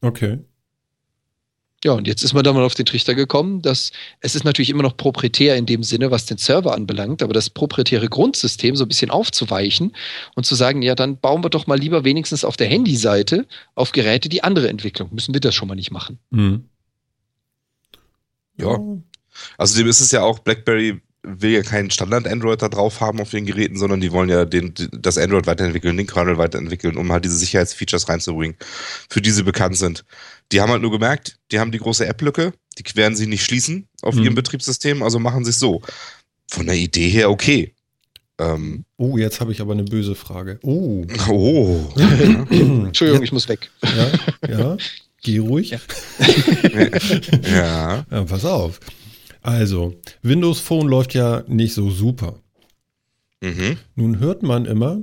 Okay. 0.01 0.39
Ja, 1.85 1.93
und 1.93 2.07
jetzt 2.07 2.23
ist 2.23 2.33
man 2.33 2.43
da 2.43 2.51
mal 2.51 2.63
auf 2.63 2.73
den 2.73 2.85
Trichter 2.85 3.15
gekommen, 3.15 3.61
dass 3.61 3.91
es 4.19 4.35
ist 4.35 4.43
natürlich 4.43 4.69
immer 4.69 4.83
noch 4.83 4.97
proprietär 4.97 5.55
in 5.55 5.65
dem 5.65 5.81
Sinne, 5.81 6.11
was 6.11 6.25
den 6.25 6.37
Server 6.37 6.73
anbelangt, 6.73 7.23
aber 7.23 7.33
das 7.33 7.49
proprietäre 7.49 8.09
Grundsystem 8.09 8.75
so 8.75 8.83
ein 8.83 8.89
bisschen 8.89 9.11
aufzuweichen 9.11 9.95
und 10.35 10.45
zu 10.45 10.55
sagen, 10.55 10.81
ja, 10.81 10.93
dann 10.93 11.17
bauen 11.17 11.41
wir 11.41 11.49
doch 11.49 11.67
mal 11.67 11.79
lieber 11.79 12.03
wenigstens 12.03 12.43
auf 12.43 12.57
der 12.57 12.67
Handyseite 12.67 13.47
auf 13.75 13.93
Geräte 13.93 14.27
die 14.27 14.43
andere 14.43 14.67
Entwicklung. 14.67 15.09
Müssen 15.13 15.33
wir 15.33 15.39
das 15.39 15.55
schon 15.55 15.69
mal 15.69 15.75
nicht 15.75 15.91
machen. 15.91 16.19
Mhm. 16.31 16.65
Ja. 18.57 18.77
Also 19.57 19.77
dem 19.77 19.87
ist 19.87 20.01
es 20.01 20.11
ja 20.11 20.21
auch, 20.21 20.39
BlackBerry 20.39 21.01
will 21.23 21.51
ja 21.51 21.61
keinen 21.63 21.91
Standard-Android 21.91 22.61
da 22.61 22.69
drauf 22.69 23.01
haben 23.01 23.19
auf 23.19 23.31
den 23.31 23.45
Geräten, 23.45 23.77
sondern 23.77 23.99
die 23.99 24.11
wollen 24.11 24.29
ja 24.29 24.45
den, 24.45 24.73
das 24.91 25.17
Android 25.17 25.47
weiterentwickeln, 25.47 25.97
den 25.97 26.07
Kernel 26.07 26.37
weiterentwickeln, 26.37 26.97
um 26.97 27.11
halt 27.11 27.25
diese 27.25 27.37
Sicherheitsfeatures 27.37 28.07
reinzubringen, 28.07 28.55
für 29.09 29.21
die 29.21 29.31
sie 29.31 29.43
bekannt 29.43 29.77
sind. 29.77 30.05
Die 30.51 30.61
haben 30.61 30.71
halt 30.71 30.81
nur 30.81 30.91
gemerkt, 30.91 31.37
die 31.51 31.59
haben 31.59 31.71
die 31.71 31.79
große 31.79 32.05
App-Lücke, 32.05 32.53
die 32.77 32.95
werden 32.95 33.15
sie 33.15 33.27
nicht 33.27 33.43
schließen 33.43 33.87
auf 34.01 34.15
mhm. 34.15 34.23
ihrem 34.23 34.35
Betriebssystem, 34.35 35.03
also 35.03 35.19
machen 35.19 35.43
sie 35.43 35.51
es 35.51 35.59
so. 35.59 35.81
Von 36.47 36.65
der 36.65 36.75
Idee 36.75 37.09
her 37.09 37.29
okay. 37.29 37.73
Ähm, 38.39 38.85
oh, 38.97 39.17
jetzt 39.17 39.41
habe 39.41 39.51
ich 39.51 39.59
aber 39.59 39.73
eine 39.73 39.83
böse 39.83 40.15
Frage. 40.15 40.59
Oh. 40.63 41.05
Oh. 41.29 41.93
Entschuldigung, 42.49 43.23
ich 43.23 43.33
muss 43.33 43.49
weg. 43.49 43.69
Ja, 43.83 44.11
ja. 44.47 44.77
Geh 45.21 45.39
ruhig. 45.39 45.71
Ja. 45.71 45.79
ja. 47.43 48.05
ja. 48.09 48.23
Pass 48.23 48.45
auf. 48.45 48.79
Also, 49.41 49.99
Windows 50.21 50.59
Phone 50.59 50.87
läuft 50.87 51.13
ja 51.13 51.43
nicht 51.47 51.73
so 51.73 51.89
super. 51.89 52.39
Mhm. 53.41 53.77
Nun 53.95 54.19
hört 54.19 54.43
man 54.43 54.65
immer, 54.65 55.01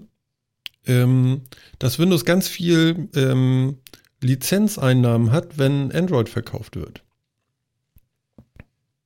ähm, 0.86 1.42
dass 1.78 1.98
Windows 1.98 2.24
ganz 2.24 2.48
viel 2.48 3.08
ähm, 3.14 3.78
Lizenzeinnahmen 4.20 5.32
hat, 5.32 5.58
wenn 5.58 5.92
Android 5.92 6.28
verkauft 6.28 6.76
wird. 6.76 7.02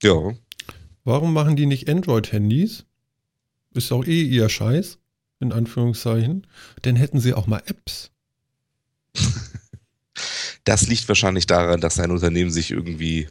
Ja. 0.03 0.35
Warum 1.05 1.33
machen 1.33 1.57
die 1.57 1.67
nicht 1.67 1.89
Android-Handys? 1.89 2.85
Ist 3.73 3.93
auch 3.93 4.05
eh 4.05 4.23
ihr 4.23 4.49
Scheiß, 4.49 4.99
in 5.39 5.53
Anführungszeichen. 5.53 6.47
Denn 6.85 6.97
hätten 6.97 7.21
sie 7.21 7.35
auch 7.35 7.47
mal 7.47 7.63
Apps. 7.67 8.11
Das 10.65 10.87
liegt 10.87 11.09
wahrscheinlich 11.09 11.47
daran, 11.47 11.81
dass 11.81 11.99
ein 11.99 12.11
Unternehmen 12.11 12.51
sich 12.51 12.71
irgendwie 12.71 13.29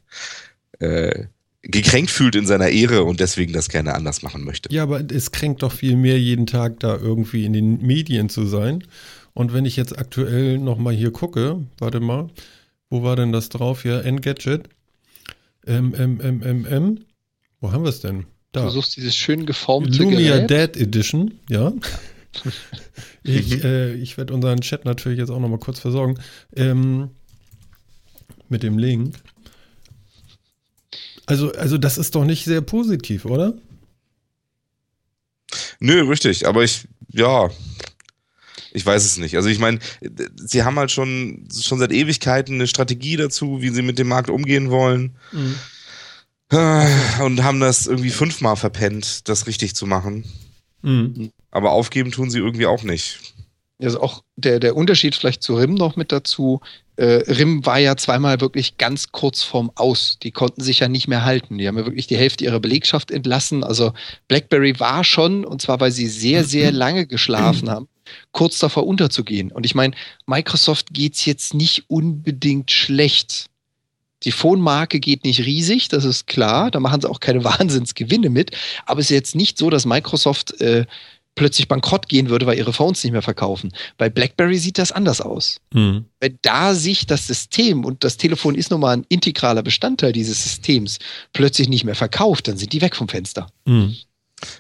äh, 0.80 1.28
gekränkt 1.62 2.12
fühlt 2.12 2.36
in 2.36 2.46
seiner 2.46 2.70
Ehre 2.70 3.04
und 3.04 3.20
deswegen 3.20 3.54
das 3.54 3.70
gerne 3.70 3.94
anders 3.96 4.22
machen 4.22 4.44
möchte. 4.44 4.74
Ja, 4.74 4.84
aber 4.84 5.02
es 5.12 5.32
kränkt 5.32 5.62
doch 5.64 5.72
viel 5.72 5.96
mehr, 5.96 6.20
jeden 6.20 6.48
Tag 6.48 6.80
da 6.80 6.96
irgendwie 6.96 7.46
in 7.46 7.54
den 7.54 7.82
Medien 7.82 8.30
zu 8.30 8.46
sein. 8.46 8.84
Und 9.34 9.54
wenn 9.54 9.66
ich 9.66 9.76
jetzt 9.76 9.98
aktuell 9.98 10.58
nochmal 10.58 10.94
hier 10.94 11.12
gucke, 11.12 11.66
warte 11.78 12.00
mal, 12.00 12.30
wo 12.90 13.04
war 13.04 13.16
denn 13.16 13.32
das 13.32 13.50
drauf 13.50 13.84
hier? 13.84 14.04
Engadget. 14.06 14.70
M, 15.66 15.94
M, 15.94 16.20
M, 16.20 16.42
M, 16.42 16.66
M. 16.66 17.00
Wo 17.60 17.72
haben 17.72 17.84
wir 17.84 17.90
es 17.90 18.00
denn? 18.00 18.26
Da. 18.52 18.64
Du 18.64 18.70
suchst 18.70 18.98
dieses 18.98 19.16
schön 19.16 19.46
geformte 19.46 20.02
Lumia 20.02 20.46
Gerät. 20.46 20.76
Dead 20.76 20.82
Edition, 20.82 21.40
ja. 21.50 21.74
ich 23.24 23.64
äh, 23.64 23.94
ich 23.94 24.18
werde 24.18 24.34
unseren 24.34 24.62
Chat 24.62 24.86
natürlich 24.86 25.20
jetzt 25.20 25.30
auch 25.30 25.40
nochmal 25.40 25.60
kurz 25.60 25.80
versorgen. 25.80 26.18
Ähm, 26.56 27.10
mit 28.48 28.64
dem 28.64 28.78
Link. 28.78 29.16
Also, 31.30 31.52
also 31.52 31.78
das 31.78 32.00
ist 32.00 32.16
doch 32.16 32.26
nicht 32.26 32.44
sehr 32.44 32.62
positiv, 32.62 33.26
oder? 33.26 33.54
Nö, 35.80 36.02
richtig. 36.10 36.48
Aber 36.48 36.64
ich, 36.64 36.88
ja, 37.10 37.52
ich 38.72 38.84
weiß 38.84 39.06
es 39.06 39.18
nicht. 39.18 39.36
Also 39.36 39.48
ich 39.48 39.60
meine, 39.60 39.78
sie 40.36 40.64
haben 40.64 40.80
halt 40.80 40.90
schon, 40.90 41.48
schon 41.56 41.78
seit 41.78 41.92
Ewigkeiten 41.92 42.56
eine 42.56 42.66
Strategie 42.66 43.16
dazu, 43.16 43.62
wie 43.62 43.70
sie 43.70 43.84
mit 43.84 44.00
dem 44.00 44.08
Markt 44.08 44.32
umgehen 44.32 44.72
wollen. 44.72 45.18
Mhm. 45.32 45.56
Und 47.22 47.44
haben 47.44 47.60
das 47.60 47.86
irgendwie 47.86 48.10
fünfmal 48.10 48.56
verpennt, 48.56 49.30
das 49.30 49.46
richtig 49.46 49.76
zu 49.76 49.86
machen. 49.86 50.26
Mhm. 50.82 51.32
Aber 51.52 51.74
aufgeben 51.74 52.10
tun 52.10 52.32
sie 52.32 52.40
irgendwie 52.40 52.66
auch 52.66 52.82
nicht. 52.82 53.20
Also 53.82 54.02
auch 54.02 54.24
der, 54.36 54.60
der 54.60 54.76
Unterschied 54.76 55.16
vielleicht 55.16 55.42
zu 55.42 55.56
RIM 55.56 55.74
noch 55.74 55.96
mit 55.96 56.12
dazu. 56.12 56.60
Äh, 56.98 57.24
RIM 57.32 57.66
war 57.66 57.80
ja 57.80 57.96
zweimal 57.96 58.42
wirklich 58.42 58.78
ganz 58.78 59.14
kurz 59.14 59.42
vorm 59.42 59.72
Aus. 59.76 60.18
Die 60.22 60.32
konnten 60.32 60.62
sich 60.62 60.80
ja 60.80 60.90
nicht 60.90 61.08
mehr 61.08 61.24
halten. 61.24 61.58
Die 61.58 61.68
haben 61.68 61.78
ja 61.78 61.86
wirklich 61.86 62.08
die 62.08 62.18
Hälfte 62.18 62.44
ihrer 62.44 62.60
Belegschaft 62.60 63.10
entlassen. 63.10 63.64
Also 63.64 63.94
BlackBerry 64.28 64.80
war 64.82 65.06
schon, 65.06 65.46
und 65.46 65.62
zwar 65.62 65.80
weil 65.80 65.92
sie 65.92 66.08
sehr, 66.08 66.44
sehr 66.44 66.72
lange 66.74 67.08
geschlafen 67.08 67.70
haben, 67.70 67.88
kurz 68.34 68.60
davor 68.60 68.86
unterzugehen. 68.86 69.50
Und 69.52 69.66
ich 69.66 69.76
meine, 69.76 69.96
Microsoft 70.26 70.94
geht's 70.94 71.24
jetzt 71.24 71.54
nicht 71.54 71.86
unbedingt 71.88 72.72
schlecht. 72.72 73.46
Die 74.24 74.34
Phone-Marke 74.34 75.00
geht 75.00 75.24
nicht 75.24 75.46
riesig, 75.46 75.88
das 75.88 76.04
ist 76.04 76.28
klar. 76.28 76.70
Da 76.70 76.82
machen 76.82 77.00
sie 77.00 77.10
auch 77.10 77.22
keine 77.22 77.44
Wahnsinnsgewinne 77.46 78.30
mit. 78.30 78.52
Aber 78.86 79.00
es 79.00 79.06
ist 79.06 79.16
jetzt 79.16 79.36
nicht 79.36 79.58
so, 79.58 79.70
dass 79.70 79.86
Microsoft 79.86 80.60
äh, 80.60 80.86
plötzlich 81.40 81.70
bankrott 81.70 82.10
gehen 82.10 82.30
würde, 82.30 82.46
weil 82.46 82.58
ihre 82.58 82.74
Phones 82.74 83.02
nicht 83.02 83.14
mehr 83.14 83.22
verkaufen. 83.22 83.72
Bei 83.98 84.10
BlackBerry 84.10 84.58
sieht 84.58 84.78
das 84.78 84.92
anders 84.92 85.22
aus. 85.22 85.62
Mhm. 85.74 86.04
Wenn 86.20 86.38
da 86.42 86.76
sich 86.76 87.08
das 87.08 87.28
System 87.28 87.86
und 87.86 88.04
das 88.04 88.18
Telefon 88.18 88.56
ist 88.56 88.72
nun 88.72 88.82
mal 88.82 88.92
ein 88.92 89.06
integraler 89.08 89.64
Bestandteil 89.64 90.12
dieses 90.12 90.44
Systems 90.44 91.00
plötzlich 91.32 91.70
nicht 91.70 91.86
mehr 91.86 91.96
verkauft, 91.96 92.50
dann 92.50 92.58
sind 92.58 92.74
die 92.74 92.82
weg 92.82 92.94
vom 92.94 93.08
Fenster. 93.08 93.48
Mhm. 93.66 93.96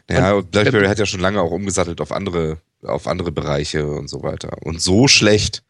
Ja, 0.09 0.35
und 0.35 0.51
BlackBerry 0.51 0.87
hat 0.87 0.99
ja 0.99 1.05
schon 1.05 1.19
lange 1.19 1.41
auch 1.41 1.51
umgesattelt 1.51 1.99
auf 1.99 2.13
andere, 2.13 2.59
auf 2.81 3.07
andere 3.07 3.33
Bereiche 3.33 3.85
und 3.85 4.09
so 4.09 4.23
weiter. 4.23 4.57
Und 4.63 4.81
so 4.81 5.09
schlecht 5.09 5.63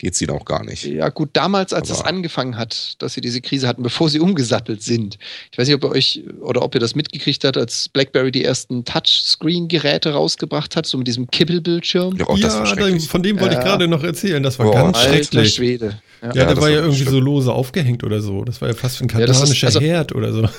geht 0.00 0.14
es 0.14 0.20
ihnen 0.22 0.30
auch 0.32 0.44
gar 0.44 0.64
nicht. 0.64 0.84
Ja, 0.84 1.08
gut, 1.10 1.30
damals, 1.34 1.72
als 1.72 1.90
Aber- 1.90 2.00
es 2.00 2.04
angefangen 2.06 2.56
hat, 2.56 2.94
dass 3.02 3.14
sie 3.14 3.20
diese 3.20 3.40
Krise 3.40 3.68
hatten, 3.68 3.82
bevor 3.82 4.08
sie 4.08 4.18
umgesattelt 4.18 4.82
sind. 4.82 5.18
Ich 5.52 5.58
weiß 5.58 5.68
nicht, 5.68 5.76
ob 5.76 5.84
ihr 5.84 5.90
euch 5.90 6.22
oder 6.40 6.62
ob 6.62 6.74
ihr 6.74 6.80
das 6.80 6.94
mitgekriegt 6.94 7.44
habt, 7.44 7.56
als 7.56 7.88
BlackBerry 7.90 8.32
die 8.32 8.44
ersten 8.44 8.84
Touchscreen-Geräte 8.84 10.12
rausgebracht 10.12 10.76
hat, 10.76 10.86
so 10.86 10.98
mit 10.98 11.06
diesem 11.06 11.30
Kippelbildschirm. 11.30 12.16
Ja, 12.16 12.26
auch 12.26 12.38
das 12.38 12.54
war 12.54 12.60
ja, 12.60 12.66
schrecklich. 12.66 13.08
von 13.08 13.22
dem 13.22 13.38
wollte 13.40 13.54
ich 13.56 13.60
gerade 13.60 13.88
noch 13.88 14.02
erzählen. 14.02 14.42
Das 14.42 14.58
war 14.58 14.66
Boah, 14.66 14.74
ganz 14.92 14.98
schrecklich. 15.02 15.54
Schwede. 15.54 16.00
Ja. 16.22 16.28
Ja, 16.28 16.28
Ja, 16.28 16.32
der 16.32 16.46
das 16.54 16.60
war 16.60 16.68
ja 16.68 16.76
war 16.76 16.82
irgendwie 16.84 17.00
schlimm. 17.02 17.12
so 17.14 17.20
lose 17.20 17.52
aufgehängt 17.52 18.04
oder 18.04 18.20
so. 18.20 18.44
Das 18.44 18.60
war 18.60 18.68
ja 18.68 18.74
fast 18.74 19.00
wie 19.00 19.04
ein 19.04 19.08
Ja, 19.08 19.26
das 19.26 19.36
ist- 19.36 19.40
kardanischer 19.40 19.66
also- 19.68 19.80
Herd 19.80 20.14
oder 20.14 20.32
so. 20.32 20.48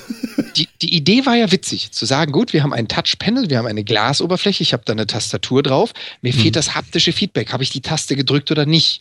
Die, 0.56 0.68
die 0.82 0.94
Idee 0.94 1.24
war 1.24 1.34
ja 1.34 1.50
witzig, 1.50 1.92
zu 1.92 2.04
sagen, 2.04 2.30
gut, 2.30 2.52
wir 2.52 2.62
haben 2.62 2.74
ein 2.74 2.86
Touchpanel, 2.86 3.48
wir 3.48 3.56
haben 3.56 3.64
eine 3.66 3.84
Glasoberfläche, 3.84 4.62
ich 4.62 4.74
habe 4.74 4.82
da 4.84 4.92
eine 4.92 5.06
Tastatur 5.06 5.62
drauf, 5.62 5.92
mir 6.20 6.34
fehlt 6.34 6.56
das 6.56 6.74
haptische 6.74 7.12
Feedback, 7.12 7.54
habe 7.54 7.62
ich 7.62 7.70
die 7.70 7.80
Taste 7.80 8.16
gedrückt 8.16 8.50
oder 8.50 8.66
nicht? 8.66 9.00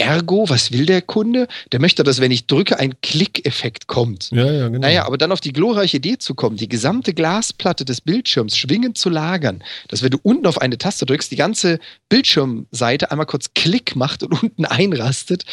Ergo, 0.00 0.48
was 0.48 0.72
will 0.72 0.86
der 0.86 1.02
Kunde? 1.02 1.46
Der 1.72 1.80
möchte, 1.80 2.02
dass 2.02 2.20
wenn 2.20 2.30
ich 2.30 2.46
drücke, 2.46 2.78
ein 2.78 2.94
Klickeffekt 3.02 3.86
kommt. 3.86 4.30
Ja, 4.32 4.50
ja, 4.50 4.68
genau. 4.68 4.80
Naja, 4.80 5.04
aber 5.06 5.18
dann 5.18 5.30
auf 5.30 5.40
die 5.40 5.52
glorreiche 5.52 5.98
Idee 5.98 6.16
zu 6.18 6.34
kommen, 6.34 6.56
die 6.56 6.68
gesamte 6.68 7.12
Glasplatte 7.12 7.84
des 7.84 8.00
Bildschirms 8.00 8.56
schwingend 8.56 8.96
zu 8.96 9.10
lagern, 9.10 9.62
dass 9.88 10.02
wenn 10.02 10.10
du 10.10 10.18
unten 10.22 10.46
auf 10.46 10.60
eine 10.60 10.78
Taste 10.78 11.04
drückst, 11.04 11.30
die 11.30 11.36
ganze 11.36 11.78
Bildschirmseite 12.08 13.10
einmal 13.10 13.26
kurz 13.26 13.52
Klick 13.54 13.94
macht 13.94 14.22
und 14.22 14.32
unten 14.42 14.64
einrastet, 14.64 15.44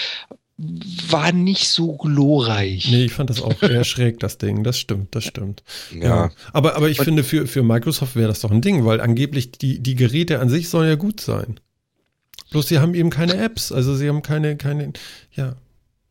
war 1.09 1.33
nicht 1.33 1.69
so 1.69 1.97
glorreich. 1.97 2.89
Nee, 2.89 3.05
ich 3.05 3.13
fand 3.13 3.29
das 3.29 3.41
auch 3.43 3.61
eher 3.61 3.83
schräg, 3.83 4.19
das 4.19 4.37
Ding. 4.39 4.63
Das 4.63 4.79
stimmt, 4.79 5.13
das 5.13 5.23
stimmt. 5.25 5.61
Ja. 5.93 6.31
Aber, 6.51 6.75
aber 6.75 6.89
ich 6.89 6.97
Und- 6.99 7.05
finde, 7.05 7.23
für, 7.23 7.45
für 7.47 7.61
Microsoft 7.63 8.15
wäre 8.15 8.27
das 8.29 8.39
doch 8.39 8.49
ein 8.51 8.61
Ding, 8.61 8.85
weil 8.85 8.99
angeblich 9.01 9.51
die, 9.51 9.79
die 9.79 9.93
Geräte 9.95 10.39
an 10.39 10.49
sich 10.49 10.69
sollen 10.69 10.89
ja 10.89 10.95
gut 10.95 11.21
sein. 11.21 11.59
Bloß 12.57 12.67
sie 12.67 12.79
haben 12.79 12.95
eben 12.95 13.11
keine 13.11 13.35
Apps. 13.35 13.71
Also 13.71 13.95
sie 13.95 14.09
haben 14.09 14.23
keine, 14.23 14.57
keine, 14.57 14.91
ja, 15.31 15.57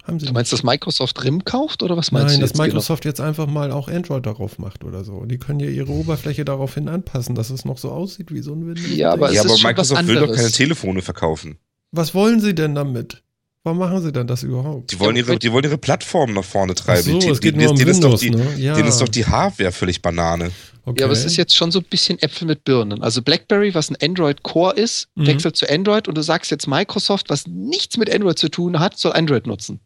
haben 0.05 0.21
sie 0.21 0.27
Du 0.27 0.33
meinst, 0.33 0.53
dass 0.53 0.63
Microsoft 0.63 1.25
RIM 1.25 1.45
kauft 1.45 1.83
oder 1.83 1.97
was 1.97 2.13
meinst 2.13 2.29
Nein, 2.29 2.37
du 2.37 2.41
dass 2.43 2.51
jetzt 2.51 2.57
genau? 2.57 2.67
Microsoft 2.67 3.05
jetzt 3.05 3.21
einfach 3.21 3.49
mal 3.49 3.73
auch 3.73 3.89
Android 3.89 4.25
darauf 4.25 4.61
macht 4.61 4.85
oder 4.85 5.03
so. 5.03 5.25
Die 5.25 5.39
können 5.39 5.59
ja 5.59 5.69
ihre 5.69 5.91
Oberfläche 5.91 6.45
daraufhin 6.45 6.89
anpassen, 6.89 7.35
dass 7.35 7.51
es 7.51 7.65
noch 7.65 7.79
so 7.79 7.91
aussieht 7.91 8.33
wie 8.33 8.43
so 8.43 8.53
ein 8.53 8.65
Windows. 8.65 8.95
Ja, 8.95 9.13
aber 9.13 9.33
ja, 9.33 9.41
aber 9.41 9.57
Microsoft 9.61 10.07
will 10.07 10.21
doch 10.21 10.33
keine 10.33 10.53
Telefone 10.53 11.03
verkaufen. 11.03 11.59
Was 11.91 12.15
wollen 12.15 12.39
sie 12.39 12.55
denn 12.55 12.77
damit? 12.77 13.25
Warum 13.67 13.79
machen 13.81 14.01
sie 14.01 14.13
denn 14.13 14.29
das 14.29 14.45
überhaupt? 14.45 14.93
Die 14.93 15.01
wollen 15.01 15.17
ihre, 15.17 15.41
die 15.41 15.51
wollen 15.51 15.65
ihre 15.65 15.77
Plattform 15.77 16.33
nach 16.35 16.45
vorne 16.45 16.73
Ach 16.79 16.85
treiben. 16.85 17.03
so, 17.03 17.19
Die- 17.19 17.29
es 17.31 17.41
geht 17.41 17.57
die- 17.57 17.59
nur 17.63 17.71
um 17.71 17.77
denen 17.77 17.91
ist 17.91 17.99
doch 18.05 18.21
Windows, 18.21 18.21
die, 18.21 18.31
ne? 18.31 18.65
Ja. 18.65 18.75
Denen 18.77 18.87
ist 18.87 19.01
doch 19.01 19.09
die 19.09 19.27
Hardware 19.27 19.73
völlig 19.73 20.01
Banane. 20.03 20.53
okay. 20.85 21.01
Ja, 21.01 21.07
aber 21.07 21.15
es 21.15 21.25
ist 21.25 21.37
jetzt 21.37 21.57
schon 21.57 21.73
so 21.73 21.81
ein 21.81 21.85
bisschen 21.91 22.21
Äpfel 22.23 22.47
mit 22.47 22.63
Birnen. 22.63 23.03
Also 23.03 23.23
BlackBerry, 23.23 23.75
was 23.75 23.91
ein 23.91 23.97
Android 24.01 24.45
Core 24.45 24.77
ist, 24.77 25.09
Mhm. 25.17 25.27
wechselt 25.27 25.57
zu 25.57 25.69
Android 25.69 26.07
und 26.07 26.17
du 26.17 26.23
sagst 26.23 26.53
jetzt 26.53 26.69
Microsoft, 26.69 27.29
was 27.29 27.49
nichts 27.49 27.97
mit 27.97 28.09
Android 28.09 28.39
zu 28.39 28.49
tun 28.51 28.79
hat, 28.79 28.97
soll 28.99 29.15
Android 29.15 29.49
nutzen. 29.49 29.81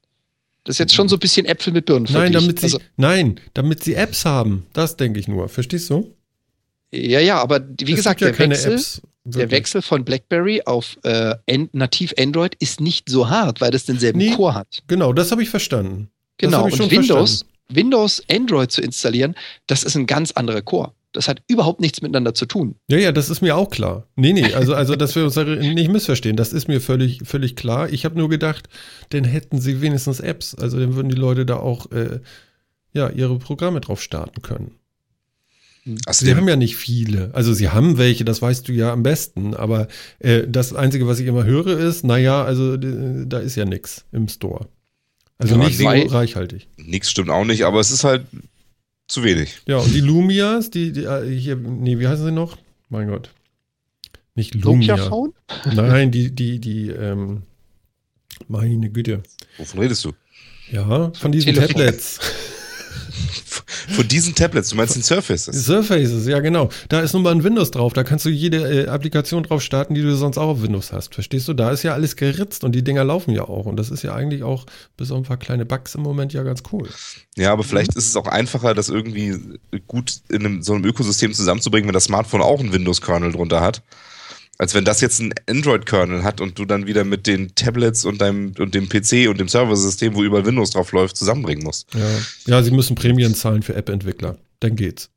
Das 0.64 0.74
ist 0.74 0.78
jetzt 0.80 0.94
schon 0.94 1.08
so 1.08 1.16
ein 1.16 1.20
bisschen 1.20 1.46
Äpfel 1.46 1.72
mit 1.72 1.86
Birnen. 1.86 2.06
Nein, 2.12 2.34
damit 2.34 2.58
sie, 2.60 2.64
also, 2.66 2.80
nein, 2.98 3.40
damit 3.54 3.82
sie 3.82 3.94
Apps 3.94 4.26
haben. 4.26 4.66
Das 4.74 4.98
denke 4.98 5.18
ich 5.18 5.26
nur. 5.26 5.48
Verstehst 5.48 5.88
du? 5.88 6.14
ja, 6.92 7.18
ja, 7.20 7.40
aber 7.40 7.60
wie 7.80 7.92
Es 7.92 7.96
gesagt, 7.96 8.18
gibt 8.18 8.32
ja 8.32 8.36
der 8.36 8.36
keine 8.36 8.54
Wechsel, 8.56 8.72
Apps. 8.74 9.00
Der 9.24 9.42
wirklich. 9.42 9.58
Wechsel 9.58 9.82
von 9.82 10.04
BlackBerry 10.04 10.62
auf 10.64 10.96
äh, 11.02 11.34
nativ 11.72 12.14
Android 12.18 12.54
ist 12.58 12.80
nicht 12.80 13.08
so 13.08 13.28
hart, 13.28 13.60
weil 13.60 13.70
das 13.70 13.84
denselben 13.84 14.18
Nee. 14.18 14.34
Core 14.34 14.54
hat. 14.54 14.82
Genau, 14.86 15.12
das 15.12 15.30
habe 15.30 15.42
ich 15.42 15.50
verstanden. 15.50 16.10
Genau. 16.38 16.66
ich 16.68 16.80
Und 16.80 16.90
Windows, 16.90 17.30
verstanden. 17.30 17.54
Windows 17.68 18.22
Android 18.30 18.72
zu 18.72 18.80
installieren, 18.80 19.34
das 19.66 19.82
ist 19.82 19.94
ein 19.94 20.06
ganz 20.06 20.32
anderer 20.32 20.62
Core. 20.62 20.92
Das 21.12 21.26
hat 21.26 21.42
überhaupt 21.48 21.80
nichts 21.80 22.02
miteinander 22.02 22.34
zu 22.34 22.46
tun. 22.46 22.76
Ja, 22.88 22.96
ja, 22.96 23.10
das 23.10 23.30
ist 23.30 23.40
mir 23.40 23.56
auch 23.56 23.68
klar. 23.70 24.06
Nee, 24.14 24.32
nee, 24.32 24.54
also, 24.54 24.74
also 24.74 24.94
dass 24.94 25.16
wir 25.16 25.24
uns 25.24 25.36
nicht 25.36 25.90
missverstehen, 25.90 26.36
das 26.36 26.52
ist 26.52 26.68
mir 26.68 26.80
völlig, 26.80 27.22
völlig 27.24 27.56
klar. 27.56 27.92
Ich 27.92 28.04
habe 28.04 28.16
nur 28.16 28.28
gedacht, 28.28 28.68
dann 29.08 29.24
hätten 29.24 29.60
sie 29.60 29.80
wenigstens 29.80 30.20
Apps. 30.20 30.54
Also 30.54 30.78
dann 30.78 30.94
würden 30.94 31.08
die 31.08 31.16
Leute 31.16 31.44
da 31.44 31.56
auch 31.56 31.90
äh, 31.90 32.20
ja, 32.92 33.08
ihre 33.08 33.38
Programme 33.38 33.80
drauf 33.80 34.00
starten 34.00 34.40
können. 34.42 34.76
Also 36.06 36.26
Sie 36.26 36.34
haben 36.34 36.48
ja 36.48 36.56
nicht 36.56 36.76
viele. 36.76 37.30
Also 37.34 37.54
sie 37.54 37.70
haben 37.70 37.96
welche, 37.96 38.24
das 38.24 38.42
weißt 38.42 38.68
du 38.68 38.72
ja 38.72 38.92
am 38.92 39.02
besten. 39.02 39.54
Aber 39.54 39.88
äh, 40.18 40.42
das 40.46 40.74
Einzige, 40.74 41.06
was 41.06 41.18
ich 41.20 41.26
immer 41.26 41.44
höre, 41.44 41.78
ist, 41.78 42.04
naja, 42.04 42.44
also 42.44 42.76
da 42.76 43.38
ist 43.38 43.56
ja 43.56 43.64
nichts 43.64 44.04
im 44.12 44.28
Store. 44.28 44.68
Also 45.38 45.56
Ja, 45.56 45.64
nicht 45.64 45.78
so 45.78 45.86
reichhaltig. 45.88 46.68
Nix 46.76 47.10
stimmt 47.10 47.30
auch 47.30 47.44
nicht, 47.44 47.64
aber 47.64 47.80
es 47.80 47.90
ist 47.90 48.04
halt 48.04 48.26
zu 49.08 49.24
wenig. 49.24 49.62
Ja, 49.66 49.78
und 49.78 49.92
die 49.94 50.00
Lumias, 50.00 50.70
die, 50.70 50.92
die 50.92 51.04
äh, 51.04 51.26
hier, 51.34 51.56
nee, 51.56 51.98
wie 51.98 52.06
heißen 52.06 52.26
sie 52.26 52.32
noch? 52.32 52.58
Mein 52.90 53.08
Gott. 53.08 53.30
Nicht 54.34 54.54
Lumia. 54.54 54.96
Nokia 54.96 55.08
Phone? 55.08 55.32
Nein, 55.72 56.10
die, 56.10 56.30
die, 56.30 56.60
die, 56.60 56.90
ähm, 56.90 57.42
meine 58.48 58.90
Güte. 58.90 59.22
Wovon 59.56 59.80
redest 59.80 60.04
du? 60.04 60.12
Ja, 60.70 61.10
von 61.14 61.32
diesen 61.32 61.54
Telefon. 61.54 61.68
Tablets. 61.76 62.20
Von 63.90 64.08
diesen 64.08 64.34
Tablets, 64.34 64.70
du 64.70 64.76
meinst 64.76 64.96
den 64.96 65.02
Surfaces? 65.02 65.66
Surfaces, 65.66 66.26
ja 66.26 66.40
genau. 66.40 66.68
Da 66.88 67.00
ist 67.00 67.12
nun 67.12 67.22
mal 67.22 67.32
ein 67.32 67.44
Windows 67.44 67.70
drauf. 67.70 67.92
Da 67.92 68.04
kannst 68.04 68.24
du 68.24 68.30
jede 68.30 68.84
äh, 68.84 68.88
Applikation 68.88 69.42
drauf 69.42 69.62
starten, 69.62 69.94
die 69.94 70.02
du 70.02 70.14
sonst 70.16 70.38
auch 70.38 70.48
auf 70.48 70.62
Windows 70.62 70.92
hast. 70.92 71.14
Verstehst 71.14 71.48
du? 71.48 71.54
Da 71.54 71.70
ist 71.70 71.82
ja 71.82 71.94
alles 71.94 72.16
geritzt 72.16 72.64
und 72.64 72.72
die 72.72 72.82
Dinger 72.82 73.04
laufen 73.04 73.32
ja 73.32 73.42
auch. 73.42 73.66
Und 73.66 73.76
das 73.76 73.90
ist 73.90 74.02
ja 74.02 74.14
eigentlich 74.14 74.42
auch, 74.42 74.66
bis 74.96 75.10
auf 75.10 75.18
ein 75.18 75.24
paar 75.24 75.36
kleine 75.36 75.64
Bugs 75.64 75.94
im 75.94 76.02
Moment, 76.02 76.32
ja 76.32 76.42
ganz 76.42 76.62
cool. 76.72 76.88
Ja, 77.36 77.52
aber 77.52 77.64
vielleicht 77.64 77.94
ist 77.96 78.06
es 78.06 78.16
auch 78.16 78.26
einfacher, 78.26 78.74
das 78.74 78.88
irgendwie 78.88 79.36
gut 79.86 80.20
in 80.28 80.44
einem, 80.44 80.62
so 80.62 80.74
einem 80.74 80.84
Ökosystem 80.84 81.32
zusammenzubringen, 81.32 81.88
wenn 81.88 81.94
das 81.94 82.04
Smartphone 82.04 82.42
auch 82.42 82.60
einen 82.60 82.72
Windows-Kernel 82.72 83.32
drunter 83.32 83.60
hat. 83.60 83.82
Als 84.60 84.74
wenn 84.74 84.84
das 84.84 85.00
jetzt 85.00 85.20
einen 85.20 85.32
Android-Kernel 85.48 86.22
hat 86.22 86.42
und 86.42 86.58
du 86.58 86.66
dann 86.66 86.86
wieder 86.86 87.02
mit 87.04 87.26
den 87.26 87.54
Tablets 87.54 88.04
und 88.04 88.20
deinem 88.20 88.52
und 88.58 88.74
dem 88.74 88.90
PC 88.90 89.26
und 89.30 89.40
dem 89.40 89.48
Serversystem, 89.48 90.14
wo 90.14 90.22
überall 90.22 90.44
Windows 90.44 90.68
drauf 90.72 90.92
läuft, 90.92 91.16
zusammenbringen 91.16 91.64
musst. 91.64 91.86
Ja, 91.94 92.06
ja 92.46 92.62
sie 92.62 92.70
müssen 92.70 92.94
Prämien 92.94 93.34
zahlen 93.34 93.62
für 93.62 93.74
App-Entwickler. 93.74 94.36
Dann 94.60 94.76
geht's. 94.76 95.08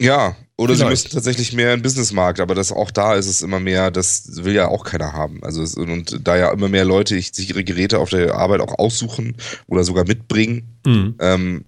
Ja, 0.00 0.34
oder 0.56 0.74
sie 0.74 0.78
Vielleicht. 0.80 1.04
müssen 1.04 1.14
tatsächlich 1.14 1.52
mehr 1.52 1.72
in 1.72 1.78
den 1.78 1.82
Businessmarkt, 1.84 2.40
aber 2.40 2.56
das 2.56 2.72
auch 2.72 2.90
da 2.90 3.14
ist 3.14 3.26
es 3.26 3.42
immer 3.42 3.60
mehr, 3.60 3.92
das 3.92 4.44
will 4.44 4.54
ja 4.54 4.66
auch 4.66 4.82
keiner 4.82 5.12
haben. 5.12 5.44
Also 5.44 5.62
es, 5.62 5.74
und 5.76 6.18
da 6.26 6.36
ja 6.36 6.50
immer 6.52 6.68
mehr 6.68 6.84
Leute 6.84 7.14
sich 7.14 7.48
ihre 7.48 7.62
Geräte 7.62 8.00
auf 8.00 8.10
der 8.10 8.34
Arbeit 8.34 8.60
auch 8.60 8.76
aussuchen 8.76 9.36
oder 9.68 9.84
sogar 9.84 10.04
mitbringen, 10.04 10.80
Mhm. 10.84 11.14
ähm, 11.20 11.64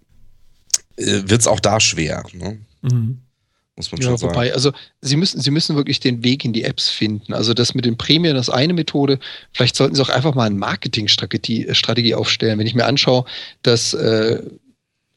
wird 0.97 1.40
es 1.40 1.47
auch 1.47 1.61
da 1.61 1.79
schwer, 1.79 2.25
ne? 2.33 2.59
Mhm. 2.83 3.21
Muss 3.79 3.91
man 3.91 4.03
schon 4.03 4.11
Ja, 4.12 4.19
sagen. 4.19 4.35
wobei, 4.35 4.53
also 4.53 4.73
sie 5.01 5.17
müssen, 5.17 5.41
sie 5.41 5.51
müssen 5.51 5.77
wirklich 5.77 6.01
den 6.01 6.23
Weg 6.23 6.45
in 6.45 6.53
die 6.53 6.64
Apps 6.64 6.91
finden. 6.91 7.33
Also 7.33 7.55
das 7.55 7.75
mit 7.75 7.85
den 7.87 7.97
Prämien 7.97 8.35
das 8.35 8.49
ist 8.49 8.55
eine 8.55 8.75
Methode. 8.75 9.19
Vielleicht 9.53 9.77
sollten 9.77 9.95
sie 9.95 10.03
auch 10.03 10.11
einfach 10.11 10.35
mal 10.35 10.45
eine 10.45 10.57
Marketingstrategie 10.57 11.67
äh, 11.69 11.75
Strategie 11.75 12.14
aufstellen. 12.14 12.59
Wenn 12.59 12.67
ich 12.67 12.75
mir 12.75 12.85
anschaue, 12.87 13.25
dass 13.62 13.95
äh, 13.95 14.43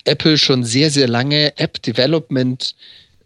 Apple 0.06 0.38
schon 0.38 0.64
sehr, 0.64 0.90
sehr 0.90 1.08
lange 1.08 1.58
App-Development 1.58 2.76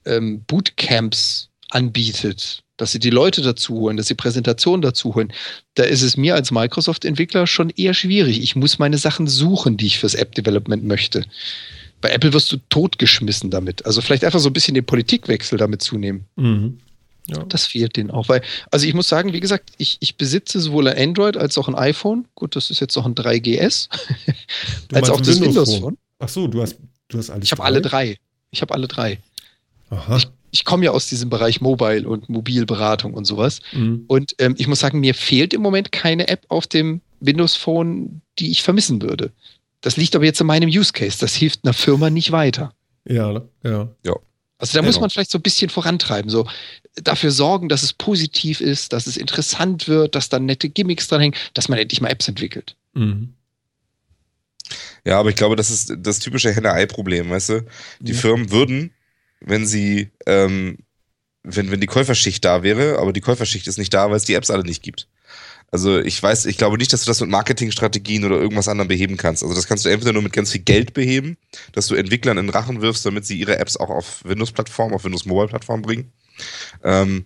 ähm, 0.05 0.41
Bootcamps 0.47 1.49
anbietet, 1.69 2.63
dass 2.77 2.91
sie 2.91 2.99
die 2.99 3.09
Leute 3.09 3.41
dazu 3.41 3.75
holen, 3.75 3.97
dass 3.97 4.07
sie 4.07 4.15
Präsentationen 4.15 4.81
dazu 4.81 5.15
holen, 5.15 5.31
da 5.75 5.83
ist 5.83 6.01
es 6.01 6.17
mir 6.17 6.35
als 6.35 6.51
Microsoft-Entwickler 6.51 7.47
schon 7.47 7.69
eher 7.69 7.93
schwierig. 7.93 8.41
Ich 8.41 8.55
muss 8.55 8.79
meine 8.79 8.97
Sachen 8.97 9.27
suchen, 9.27 9.77
die 9.77 9.87
ich 9.87 9.99
fürs 9.99 10.15
App-Development 10.15 10.83
möchte. 10.83 11.25
Bei 12.05 12.11
Apple 12.11 12.33
wirst 12.33 12.51
du 12.51 12.57
totgeschmissen 12.69 13.49
damit. 13.49 13.83
Also 13.87 13.99
vielleicht 13.99 14.23
einfach 14.23 14.37
so 14.37 14.47
ein 14.47 14.53
bisschen 14.53 14.75
den 14.75 14.85
Politikwechsel 14.85 15.57
damit 15.57 15.81
zunehmen. 15.81 16.25
Mhm. 16.35 16.77
Ja. 17.25 17.43
Das 17.45 17.65
fehlt 17.65 17.97
denen 17.97 18.11
auch. 18.11 18.29
Weil, 18.29 18.43
also 18.69 18.85
ich 18.85 18.93
muss 18.93 19.09
sagen, 19.09 19.33
wie 19.33 19.39
gesagt, 19.39 19.71
ich, 19.79 19.97
ich 20.01 20.15
besitze 20.15 20.59
sowohl 20.59 20.87
ein 20.87 21.09
Android 21.09 21.35
als 21.35 21.57
auch 21.57 21.67
ein 21.67 21.73
iPhone. 21.73 22.27
Gut, 22.35 22.55
das 22.55 22.69
ist 22.69 22.79
jetzt 22.79 22.95
noch 22.95 23.07
ein 23.07 23.15
3GS. 23.15 23.89
Du 24.89 24.95
als 24.97 25.09
auch 25.09 25.19
das 25.19 25.41
Windows 25.41 25.77
Phone? 25.77 25.97
Ach 26.19 26.29
so, 26.29 26.47
du 26.47 26.61
hast, 26.61 26.77
du 27.07 27.17
hast 27.17 27.31
alles 27.31 27.45
Ich 27.45 27.51
habe 27.51 27.63
alle 27.63 27.81
drei. 27.81 28.19
Ich 28.51 28.61
habe 28.61 28.75
alle 28.75 28.87
drei. 28.87 29.17
Aha. 29.89 30.19
Ich 30.51 30.63
komme 30.63 30.85
ja 30.85 30.91
aus 30.91 31.09
diesem 31.09 31.31
Bereich 31.31 31.59
Mobile 31.59 32.07
und 32.07 32.29
Mobilberatung 32.29 33.15
und 33.15 33.25
sowas. 33.25 33.61
Mhm. 33.71 34.03
Und 34.05 34.35
ähm, 34.37 34.53
ich 34.59 34.67
muss 34.67 34.79
sagen, 34.79 34.99
mir 34.99 35.15
fehlt 35.15 35.55
im 35.55 35.63
Moment 35.63 35.91
keine 35.91 36.27
App 36.27 36.45
auf 36.49 36.67
dem 36.67 37.01
Windows 37.19 37.55
Phone, 37.55 38.21
die 38.37 38.51
ich 38.51 38.61
vermissen 38.61 39.01
würde. 39.01 39.31
Das 39.85 39.97
liegt 39.97 40.15
aber 40.15 40.25
jetzt 40.25 40.41
in 40.41 40.47
meinem 40.47 40.67
Use 40.67 40.91
Case. 40.93 41.17
Das 41.19 41.35
hilft 41.35 41.59
einer 41.63 41.73
Firma 41.73 42.09
nicht 42.09 42.31
weiter. 42.31 42.73
Ja, 43.07 43.31
ne? 43.31 43.47
ja. 43.61 44.15
Also 44.57 44.73
da 44.77 44.81
muss 44.81 44.95
Genau. 44.95 45.01
man 45.01 45.09
vielleicht 45.11 45.29
so 45.29 45.37
ein 45.37 45.43
bisschen 45.43 45.69
vorantreiben, 45.69 46.31
so 46.31 46.47
dafür 46.95 47.29
sorgen, 47.29 47.69
dass 47.69 47.83
es 47.83 47.93
positiv 47.93 48.61
ist, 48.61 48.93
dass 48.93 49.05
es 49.05 49.15
interessant 49.15 49.87
wird, 49.87 50.15
dass 50.15 50.29
da 50.29 50.39
nette 50.39 50.69
Gimmicks 50.69 51.07
dran 51.07 51.21
hängen, 51.21 51.35
dass 51.53 51.69
man 51.69 51.77
endlich 51.77 52.01
mal 52.01 52.07
Apps 52.09 52.27
entwickelt. 52.27 52.75
Mhm. 52.93 53.35
Ja, 55.05 55.19
aber 55.19 55.29
ich 55.29 55.35
glaube, 55.35 55.55
das 55.55 55.69
ist 55.69 55.93
das 55.99 56.17
typische 56.17 56.51
Henne-Ei-Problem, 56.51 57.29
weißt 57.29 57.49
du? 57.49 57.65
Die 57.99 58.13
Ja. 58.13 58.17
Firmen 58.17 58.49
würden, 58.49 58.91
wenn 59.39 59.67
sie, 59.67 60.09
ähm, 60.25 60.79
wenn, 61.43 61.69
wenn 61.69 61.79
die 61.79 61.85
Käuferschicht 61.85 62.43
da 62.43 62.63
wäre, 62.63 62.97
aber 62.97 63.13
die 63.13 63.21
Käuferschicht 63.21 63.67
ist 63.67 63.77
nicht 63.77 63.93
da, 63.93 64.09
weil 64.09 64.17
es 64.17 64.25
die 64.25 64.33
Apps 64.33 64.49
alle 64.49 64.63
nicht 64.63 64.81
gibt. 64.81 65.07
Also 65.75 65.99
ich 65.99 66.23
weiß, 66.23 66.45
ich 66.45 66.55
glaube 66.55 66.77
nicht, 66.77 66.93
dass 66.93 67.03
du 67.03 67.07
das 67.07 67.19
mit 67.19 67.29
Marketingstrategien 67.29 68.23
oder 68.23 68.37
irgendwas 68.37 68.69
anderem 68.69 68.87
beheben 68.87 69.17
kannst. 69.17 69.43
Also 69.43 69.53
das 69.53 69.67
kannst 69.67 69.83
du 69.83 69.89
entweder 69.89 70.13
nur 70.13 70.21
mit 70.21 70.31
ganz 70.31 70.53
viel 70.53 70.61
Geld 70.61 70.93
beheben, 70.93 71.35
dass 71.73 71.87
du 71.87 71.95
Entwicklern 71.95 72.37
in 72.37 72.45
den 72.45 72.53
Rachen 72.53 72.81
wirfst, 72.81 73.05
damit 73.05 73.25
sie 73.25 73.37
ihre 73.37 73.59
Apps 73.59 73.75
auch 73.75 73.89
auf 73.89 74.23
Windows-Plattformen, 74.23 74.95
auf 74.95 75.03
Windows-Mobile-Plattformen 75.03 75.81
bringen. 75.81 76.13
Ähm, 76.81 77.25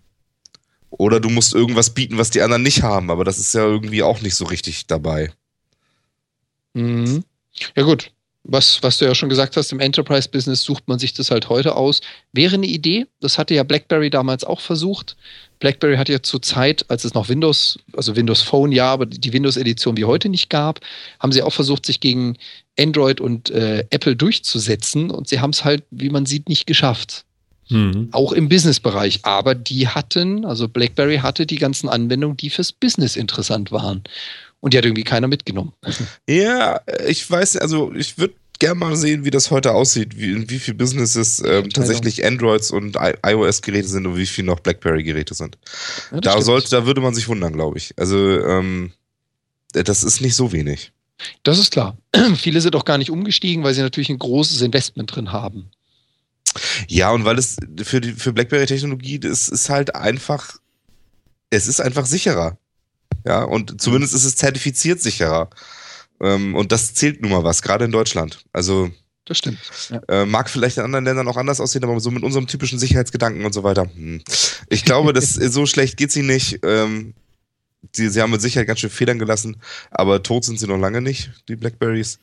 oder 0.89 1.19
du 1.19 1.29
musst 1.29 1.53
irgendwas 1.53 1.93
bieten, 1.93 2.17
was 2.17 2.31
die 2.31 2.41
anderen 2.41 2.63
nicht 2.63 2.81
haben, 2.81 3.11
aber 3.11 3.23
das 3.23 3.37
ist 3.37 3.53
ja 3.53 3.61
irgendwie 3.61 4.01
auch 4.01 4.19
nicht 4.21 4.33
so 4.33 4.45
richtig 4.45 4.87
dabei. 4.87 5.31
Mhm. 6.73 7.23
Ja 7.75 7.83
gut, 7.83 8.11
was, 8.51 8.81
was 8.81 8.97
du 8.97 9.05
ja 9.05 9.15
schon 9.15 9.29
gesagt 9.29 9.57
hast, 9.57 9.71
im 9.71 9.79
Enterprise-Business 9.79 10.63
sucht 10.63 10.87
man 10.87 10.99
sich 10.99 11.13
das 11.13 11.31
halt 11.31 11.49
heute 11.49 11.75
aus. 11.75 12.01
Wäre 12.33 12.55
eine 12.55 12.65
Idee, 12.65 13.05
das 13.19 13.37
hatte 13.37 13.53
ja 13.53 13.63
BlackBerry 13.63 14.09
damals 14.09 14.43
auch 14.43 14.59
versucht. 14.59 15.15
BlackBerry 15.59 15.97
hat 15.97 16.09
ja 16.09 16.21
zur 16.21 16.41
Zeit, 16.41 16.85
als 16.89 17.03
es 17.03 17.13
noch 17.13 17.29
Windows, 17.29 17.79
also 17.95 18.15
Windows 18.15 18.41
Phone 18.41 18.71
ja, 18.71 18.91
aber 18.91 19.05
die 19.05 19.33
Windows-Edition 19.33 19.97
wie 19.97 20.05
heute 20.05 20.29
nicht 20.29 20.49
gab, 20.49 20.79
haben 21.19 21.31
sie 21.31 21.43
auch 21.43 21.53
versucht, 21.53 21.85
sich 21.85 21.99
gegen 21.99 22.37
Android 22.77 23.19
und 23.21 23.49
äh, 23.51 23.85
Apple 23.89 24.15
durchzusetzen 24.15 25.11
und 25.11 25.27
sie 25.27 25.39
haben 25.41 25.51
es 25.51 25.65
halt, 25.65 25.83
wie 25.91 26.09
man 26.09 26.25
sieht, 26.25 26.49
nicht 26.49 26.65
geschafft. 26.65 27.25
Mhm. 27.69 28.09
Auch 28.11 28.31
im 28.31 28.49
Business-Bereich. 28.49 29.19
Aber 29.23 29.53
die 29.53 29.87
hatten, 29.87 30.45
also 30.45 30.67
BlackBerry 30.67 31.17
hatte 31.17 31.45
die 31.45 31.57
ganzen 31.57 31.87
Anwendungen, 31.87 32.37
die 32.37 32.49
fürs 32.49 32.71
Business 32.71 33.15
interessant 33.15 33.71
waren. 33.71 34.03
Und 34.61 34.73
die 34.73 34.77
hat 34.77 34.85
irgendwie 34.85 35.03
keiner 35.03 35.27
mitgenommen. 35.27 35.73
Ja, 36.27 36.81
ich 37.07 37.29
weiß, 37.29 37.57
also 37.57 37.93
ich 37.93 38.17
würde 38.17 38.35
gerne 38.59 38.75
mal 38.75 38.95
sehen, 38.95 39.25
wie 39.25 39.31
das 39.31 39.51
heute 39.51 39.73
aussieht, 39.73 40.17
wie, 40.17 40.31
in 40.31 40.49
wie 40.49 40.59
viel 40.59 40.73
Businesses 40.73 41.41
ähm, 41.45 41.69
tatsächlich 41.69 42.25
Androids 42.25 42.71
und 42.71 42.97
iOS-Geräte 43.25 43.87
sind 43.87 44.05
und 44.05 44.17
wie 44.17 44.25
viel 44.25 44.43
noch 44.43 44.59
BlackBerry-Geräte 44.59 45.33
sind. 45.33 45.57
Ja, 46.11 46.19
da 46.19 46.41
sollte, 46.41 46.69
da 46.69 46.85
würde 46.85 47.01
man 47.01 47.15
sich 47.15 47.27
wundern, 47.29 47.53
glaube 47.53 47.77
ich. 47.77 47.93
Also 47.97 48.17
ähm, 48.17 48.91
das 49.71 50.03
ist 50.03 50.21
nicht 50.21 50.35
so 50.35 50.51
wenig. 50.51 50.91
Das 51.43 51.57
ist 51.57 51.71
klar. 51.71 51.97
Viele 52.35 52.61
sind 52.61 52.75
auch 52.75 52.85
gar 52.85 52.97
nicht 52.97 53.11
umgestiegen, 53.11 53.63
weil 53.63 53.73
sie 53.73 53.81
natürlich 53.81 54.09
ein 54.09 54.19
großes 54.19 54.61
Investment 54.61 55.15
drin 55.15 55.31
haben. 55.31 55.71
Ja, 56.87 57.11
und 57.11 57.25
weil 57.25 57.37
es 57.37 57.57
für 57.83 58.01
die 58.01 58.13
für 58.13 58.33
BlackBerry-Technologie, 58.33 59.19
das 59.19 59.49
ist 59.49 59.69
halt 59.69 59.95
einfach, 59.95 60.57
es 61.49 61.67
ist 61.67 61.79
einfach 61.79 62.05
sicherer. 62.05 62.57
Ja, 63.25 63.43
und 63.43 63.81
zumindest 63.81 64.13
ist 64.13 64.25
es 64.25 64.35
zertifiziert 64.35 65.01
sicherer. 65.01 65.49
Ähm, 66.21 66.55
und 66.55 66.71
das 66.71 66.93
zählt 66.93 67.21
nun 67.21 67.31
mal 67.31 67.43
was, 67.43 67.61
gerade 67.61 67.85
in 67.85 67.91
Deutschland. 67.91 68.43
Also. 68.51 68.91
Das 69.25 69.37
stimmt. 69.37 69.59
Ja. 69.89 70.01
Äh, 70.07 70.25
mag 70.25 70.49
vielleicht 70.49 70.77
in 70.77 70.83
anderen 70.83 71.05
Ländern 71.05 71.27
auch 71.27 71.37
anders 71.37 71.61
aussehen, 71.61 71.83
aber 71.83 71.99
so 71.99 72.09
mit 72.09 72.23
unserem 72.23 72.47
typischen 72.47 72.79
Sicherheitsgedanken 72.79 73.45
und 73.45 73.53
so 73.53 73.63
weiter. 73.63 73.87
Hm. 73.93 74.23
Ich 74.69 74.85
glaube, 74.85 75.13
das, 75.13 75.33
so 75.33 75.65
schlecht 75.65 75.97
geht 75.97 76.11
sie 76.11 76.23
nicht. 76.23 76.59
Ähm, 76.63 77.13
sie, 77.93 78.09
sie 78.09 78.21
haben 78.21 78.31
mit 78.31 78.41
Sicherheit 78.41 78.67
ganz 78.67 78.79
schön 78.79 78.89
Federn 78.89 79.19
gelassen, 79.19 79.57
aber 79.91 80.23
tot 80.23 80.45
sind 80.45 80.59
sie 80.59 80.67
noch 80.67 80.79
lange 80.79 81.01
nicht, 81.01 81.31
die 81.47 81.55
Blackberries. 81.55 82.19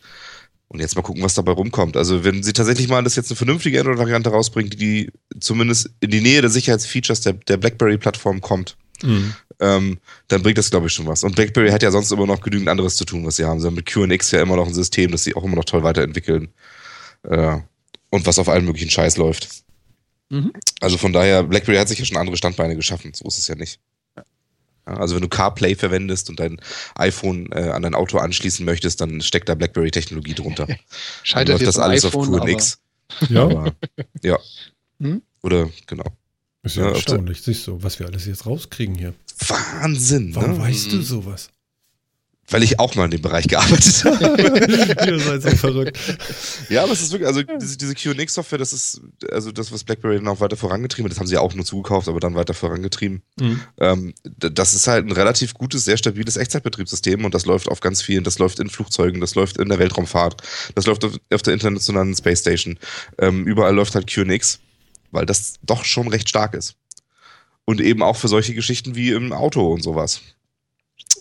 Und 0.68 0.80
jetzt 0.80 0.96
mal 0.96 1.02
gucken, 1.02 1.22
was 1.22 1.34
dabei 1.34 1.52
rumkommt. 1.52 1.96
Also, 1.96 2.24
wenn 2.24 2.42
sie 2.42 2.52
tatsächlich 2.52 2.88
mal 2.88 3.04
das 3.04 3.14
jetzt 3.14 3.30
eine 3.30 3.36
vernünftige 3.36 3.78
Android-Variante 3.78 4.30
rausbringt, 4.30 4.80
die 4.80 5.12
zumindest 5.38 5.90
in 6.00 6.10
die 6.10 6.20
Nähe 6.20 6.40
der 6.40 6.50
Sicherheitsfeatures 6.50 7.20
der, 7.20 7.34
der 7.34 7.56
BlackBerry-Plattform 7.56 8.40
kommt, 8.40 8.76
mhm 9.02 9.34
ähm, 9.60 9.98
dann 10.28 10.42
bringt 10.42 10.58
das, 10.58 10.70
glaube 10.70 10.86
ich, 10.86 10.92
schon 10.92 11.06
was. 11.06 11.24
Und 11.24 11.34
BlackBerry 11.34 11.70
hat 11.70 11.82
ja 11.82 11.90
sonst 11.90 12.10
immer 12.10 12.26
noch 12.26 12.40
genügend 12.40 12.68
anderes 12.68 12.96
zu 12.96 13.04
tun, 13.04 13.24
was 13.26 13.36
sie 13.36 13.44
haben. 13.44 13.60
Sie 13.60 13.66
haben 13.66 13.74
mit 13.74 13.86
QNX 13.86 14.30
ja 14.30 14.42
immer 14.42 14.56
noch 14.56 14.66
ein 14.66 14.74
System, 14.74 15.10
das 15.10 15.24
sie 15.24 15.34
auch 15.34 15.44
immer 15.44 15.56
noch 15.56 15.64
toll 15.64 15.82
weiterentwickeln. 15.82 16.48
Äh, 17.22 17.58
und 18.10 18.26
was 18.26 18.38
auf 18.38 18.48
allen 18.48 18.64
möglichen 18.64 18.90
Scheiß 18.90 19.16
läuft. 19.16 19.48
Mhm. 20.28 20.52
Also 20.80 20.98
von 20.98 21.12
daher, 21.12 21.42
BlackBerry 21.44 21.78
hat 21.78 21.88
sich 21.88 21.98
ja 21.98 22.04
schon 22.04 22.16
andere 22.16 22.36
Standbeine 22.36 22.76
geschaffen. 22.76 23.12
So 23.14 23.26
ist 23.26 23.38
es 23.38 23.48
ja 23.48 23.54
nicht. 23.54 23.80
Ja, 24.16 24.94
also 24.94 25.14
wenn 25.14 25.22
du 25.22 25.28
CarPlay 25.28 25.74
verwendest 25.74 26.28
und 26.30 26.38
dein 26.38 26.60
iPhone 26.94 27.50
äh, 27.52 27.70
an 27.70 27.82
dein 27.82 27.94
Auto 27.94 28.18
anschließen 28.18 28.64
möchtest, 28.64 29.00
dann 29.00 29.20
steckt 29.20 29.48
da 29.48 29.54
BlackBerry-Technologie 29.54 30.34
drunter. 30.34 30.66
Scheitert 31.22 31.48
dann 31.48 31.54
läuft 31.54 31.66
das 31.66 31.78
alles 31.78 32.04
iPhone, 32.04 32.34
auf 32.34 32.44
QNX. 32.44 32.78
Ja. 33.28 33.42
Aber, 33.44 33.72
ja. 34.22 34.38
Hm? 35.00 35.22
Oder 35.42 35.68
genau. 35.86 36.04
Ist 36.66 36.76
ja, 36.76 36.86
ja 36.86 36.92
erstaunlich, 36.92 37.42
siehst 37.42 37.66
du, 37.68 37.80
was 37.82 37.98
wir 38.00 38.06
alles 38.06 38.26
jetzt 38.26 38.44
rauskriegen 38.44 38.96
hier. 38.96 39.14
Wahnsinn. 39.46 40.34
Warum 40.34 40.58
ne? 40.58 40.60
weißt 40.60 40.92
du 40.92 41.00
sowas? 41.00 41.48
Weil 42.48 42.62
ich 42.62 42.78
auch 42.78 42.94
mal 42.94 43.06
in 43.06 43.10
dem 43.10 43.22
Bereich 43.22 43.48
gearbeitet 43.48 44.04
habe. 44.04 45.06
Ihr 45.06 45.18
seid 45.18 45.42
so 45.42 45.50
verrückt. 45.50 45.98
Ja, 46.68 46.84
aber 46.84 46.92
es 46.92 47.02
ist 47.02 47.10
wirklich, 47.10 47.26
also 47.26 47.42
diese, 47.42 47.76
diese 47.76 47.94
QNX-Software, 47.94 48.58
das 48.58 48.72
ist, 48.72 49.00
also 49.32 49.50
das, 49.50 49.72
was 49.72 49.82
BlackBerry 49.82 50.16
dann 50.16 50.28
auch 50.28 50.38
weiter 50.38 50.56
vorangetrieben 50.56 51.06
hat, 51.06 51.12
das 51.12 51.18
haben 51.18 51.26
sie 51.26 51.34
ja 51.34 51.40
auch 51.40 51.54
nur 51.54 51.64
zugekauft, 51.64 52.08
aber 52.08 52.20
dann 52.20 52.36
weiter 52.36 52.54
vorangetrieben. 52.54 53.22
Mhm. 53.40 53.60
Ähm, 53.78 54.14
das 54.38 54.74
ist 54.74 54.86
halt 54.86 55.06
ein 55.06 55.12
relativ 55.12 55.54
gutes, 55.54 55.84
sehr 55.84 55.96
stabiles 55.96 56.36
Echtzeitbetriebssystem 56.36 57.24
und 57.24 57.34
das 57.34 57.46
läuft 57.46 57.68
auf 57.68 57.80
ganz 57.80 58.02
vielen, 58.02 58.22
das 58.22 58.38
läuft 58.38 58.60
in 58.60 58.70
Flugzeugen, 58.70 59.20
das 59.20 59.34
läuft 59.34 59.56
in 59.56 59.68
der 59.68 59.80
Weltraumfahrt, 59.80 60.40
das 60.76 60.86
läuft 60.86 61.04
auf, 61.04 61.14
auf 61.32 61.42
der 61.42 61.54
internationalen 61.54 62.14
Space 62.14 62.40
Station. 62.40 62.78
Ähm, 63.18 63.44
überall 63.44 63.74
läuft 63.74 63.96
halt 63.96 64.06
QNX, 64.06 64.60
weil 65.16 65.26
das 65.26 65.54
doch 65.62 65.84
schon 65.84 66.06
recht 66.06 66.28
stark 66.28 66.54
ist. 66.54 66.76
Und 67.64 67.80
eben 67.80 68.02
auch 68.02 68.16
für 68.16 68.28
solche 68.28 68.54
Geschichten 68.54 68.94
wie 68.94 69.10
im 69.10 69.32
Auto 69.32 69.72
und 69.72 69.82
sowas. 69.82 70.20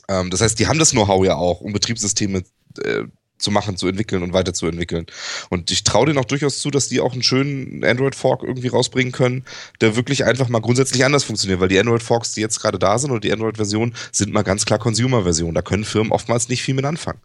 Ähm, 0.07 0.29
das 0.29 0.41
heißt, 0.41 0.59
die 0.59 0.67
haben 0.67 0.77
das 0.77 0.91
Know-how 0.91 1.25
ja 1.25 1.35
auch, 1.35 1.61
um 1.61 1.73
Betriebssysteme 1.73 2.43
äh, 2.83 3.05
zu 3.37 3.51
machen, 3.51 3.77
zu 3.77 3.87
entwickeln 3.87 4.23
und 4.23 4.33
weiterzuentwickeln. 4.33 5.07
Und 5.49 5.71
ich 5.71 5.83
traue 5.83 6.05
denen 6.05 6.17
auch 6.17 6.25
durchaus 6.25 6.59
zu, 6.59 6.71
dass 6.71 6.87
die 6.87 7.01
auch 7.01 7.13
einen 7.13 7.23
schönen 7.23 7.83
Android-Fork 7.83 8.43
irgendwie 8.43 8.67
rausbringen 8.67 9.11
können, 9.11 9.43
der 9.81 9.95
wirklich 9.95 10.23
einfach 10.23 10.47
mal 10.49 10.61
grundsätzlich 10.61 11.03
anders 11.03 11.23
funktioniert, 11.23 11.59
weil 11.59 11.67
die 11.67 11.79
Android-Forks, 11.79 12.33
die 12.33 12.41
jetzt 12.41 12.61
gerade 12.61 12.79
da 12.79 12.97
sind 12.97 13.11
oder 13.11 13.19
die 13.19 13.33
Android-Version, 13.33 13.93
sind 14.11 14.33
mal 14.33 14.43
ganz 14.43 14.65
klar 14.65 14.79
Consumer-Version. 14.79 15.53
Da 15.53 15.61
können 15.61 15.83
Firmen 15.83 16.11
oftmals 16.11 16.47
nicht 16.47 16.63
viel 16.63 16.75
mit 16.75 16.85
anfangen. 16.85 17.19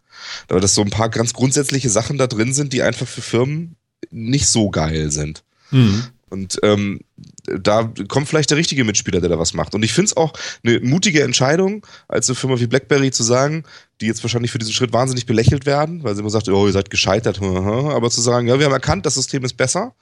Aber 0.48 0.60
dass 0.60 0.74
so 0.74 0.82
ein 0.82 0.90
paar 0.90 1.10
ganz 1.10 1.32
grundsätzliche 1.32 1.90
Sachen 1.90 2.18
da 2.18 2.26
drin 2.26 2.52
sind, 2.52 2.72
die 2.72 2.82
einfach 2.82 3.06
für 3.06 3.22
Firmen 3.22 3.76
nicht 4.10 4.46
so 4.48 4.70
geil 4.70 5.10
sind. 5.10 5.44
Mhm. 5.70 6.04
Und 6.30 6.58
ähm, 6.62 7.00
da 7.44 7.92
kommt 8.08 8.28
vielleicht 8.28 8.50
der 8.50 8.58
richtige 8.58 8.84
Mitspieler, 8.84 9.20
der 9.20 9.30
da 9.30 9.38
was 9.38 9.52
macht. 9.52 9.74
Und 9.74 9.82
ich 9.82 9.92
finde 9.92 10.06
es 10.06 10.16
auch 10.16 10.32
eine 10.64 10.80
mutige 10.80 11.22
Entscheidung, 11.22 11.86
als 12.08 12.28
eine 12.28 12.36
Firma 12.36 12.58
wie 12.60 12.66
BlackBerry 12.66 13.10
zu 13.10 13.22
sagen, 13.22 13.64
die 14.00 14.06
jetzt 14.06 14.22
wahrscheinlich 14.22 14.50
für 14.50 14.58
diesen 14.58 14.72
Schritt 14.72 14.92
wahnsinnig 14.92 15.26
belächelt 15.26 15.66
werden, 15.66 16.04
weil 16.04 16.14
sie 16.14 16.20
immer 16.20 16.30
sagt, 16.30 16.48
oh, 16.48 16.66
ihr 16.66 16.72
seid 16.72 16.90
gescheitert, 16.90 17.42
aber 17.42 18.10
zu 18.10 18.20
sagen, 18.20 18.46
ja, 18.46 18.58
wir 18.58 18.66
haben 18.66 18.72
erkannt, 18.72 19.06
das 19.06 19.14
System 19.14 19.44
ist 19.44 19.56
besser, 19.56 19.94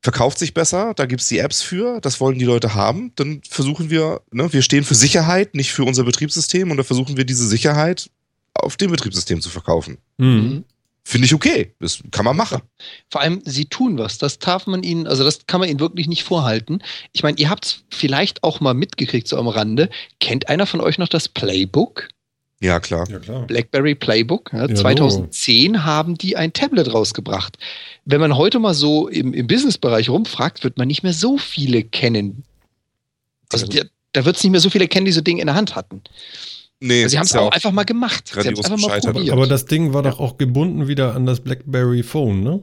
verkauft 0.00 0.38
sich 0.38 0.54
besser, 0.54 0.94
da 0.94 1.06
gibt 1.06 1.20
es 1.20 1.28
die 1.28 1.38
Apps 1.38 1.62
für, 1.62 2.00
das 2.00 2.20
wollen 2.20 2.38
die 2.38 2.44
Leute 2.44 2.74
haben, 2.74 3.12
dann 3.16 3.40
versuchen 3.48 3.90
wir, 3.90 4.22
ne, 4.32 4.52
wir 4.52 4.62
stehen 4.62 4.84
für 4.84 4.94
Sicherheit, 4.94 5.54
nicht 5.54 5.72
für 5.72 5.84
unser 5.84 6.04
Betriebssystem 6.04 6.70
und 6.70 6.76
da 6.76 6.82
versuchen 6.82 7.16
wir 7.16 7.24
diese 7.24 7.46
Sicherheit 7.46 8.10
auf 8.54 8.76
dem 8.76 8.90
Betriebssystem 8.90 9.40
zu 9.40 9.48
verkaufen. 9.48 9.98
Mhm. 10.18 10.64
Finde 11.04 11.26
ich 11.26 11.34
okay. 11.34 11.74
Das 11.80 12.02
kann 12.10 12.24
man 12.24 12.36
machen. 12.36 12.62
Vor 13.10 13.20
allem, 13.20 13.42
sie 13.44 13.66
tun 13.66 13.98
was. 13.98 14.18
Das 14.18 14.38
darf 14.38 14.66
man 14.66 14.82
ihnen, 14.82 15.06
also 15.06 15.24
das 15.24 15.46
kann 15.46 15.60
man 15.60 15.68
ihnen 15.68 15.80
wirklich 15.80 16.06
nicht 16.06 16.22
vorhalten. 16.22 16.82
Ich 17.12 17.22
meine, 17.22 17.38
ihr 17.38 17.50
habt 17.50 17.66
es 17.66 17.84
vielleicht 17.90 18.44
auch 18.44 18.60
mal 18.60 18.74
mitgekriegt 18.74 19.26
so 19.26 19.36
am 19.36 19.48
Rande. 19.48 19.90
Kennt 20.20 20.48
einer 20.48 20.66
von 20.66 20.80
euch 20.80 20.98
noch 20.98 21.08
das 21.08 21.28
Playbook? 21.28 22.08
Ja, 22.60 22.78
klar. 22.78 23.08
Ja, 23.10 23.18
klar. 23.18 23.46
BlackBerry 23.48 23.96
Playbook. 23.96 24.52
Ja, 24.52 24.66
ja, 24.66 24.74
2010 24.74 25.72
no. 25.72 25.82
haben 25.82 26.16
die 26.16 26.36
ein 26.36 26.52
Tablet 26.52 26.94
rausgebracht. 26.94 27.58
Wenn 28.04 28.20
man 28.20 28.36
heute 28.36 28.60
mal 28.60 28.74
so 28.74 29.08
im, 29.08 29.34
im 29.34 29.48
Businessbereich 29.48 30.08
rumfragt, 30.08 30.62
wird 30.62 30.78
man 30.78 30.86
nicht 30.86 31.02
mehr 31.02 31.12
so 31.12 31.38
viele 31.38 31.82
kennen. 31.82 32.44
Also 33.52 33.66
da, 33.66 33.82
da 34.12 34.24
wird 34.24 34.36
es 34.36 34.44
nicht 34.44 34.52
mehr 34.52 34.60
so 34.60 34.70
viele 34.70 34.86
kennen, 34.86 35.06
die 35.06 35.12
so 35.12 35.20
Ding 35.20 35.38
in 35.38 35.46
der 35.46 35.56
Hand 35.56 35.74
hatten. 35.74 36.02
Nee, 36.84 37.04
also 37.04 37.12
sie 37.12 37.18
haben 37.18 37.26
es 37.26 37.36
auch 37.36 37.52
einfach 37.52 37.70
mal 37.70 37.84
gemacht. 37.84 38.32
Sie 38.34 38.48
einfach 38.48 38.76
mal 38.76 39.00
probiert. 39.00 39.30
Aber 39.30 39.46
das 39.46 39.66
Ding 39.66 39.94
war 39.94 40.04
ja. 40.04 40.10
doch 40.10 40.18
auch 40.18 40.36
gebunden 40.36 40.88
wieder 40.88 41.14
an 41.14 41.26
das 41.26 41.40
BlackBerry 41.40 42.02
Phone, 42.02 42.42
ne? 42.42 42.62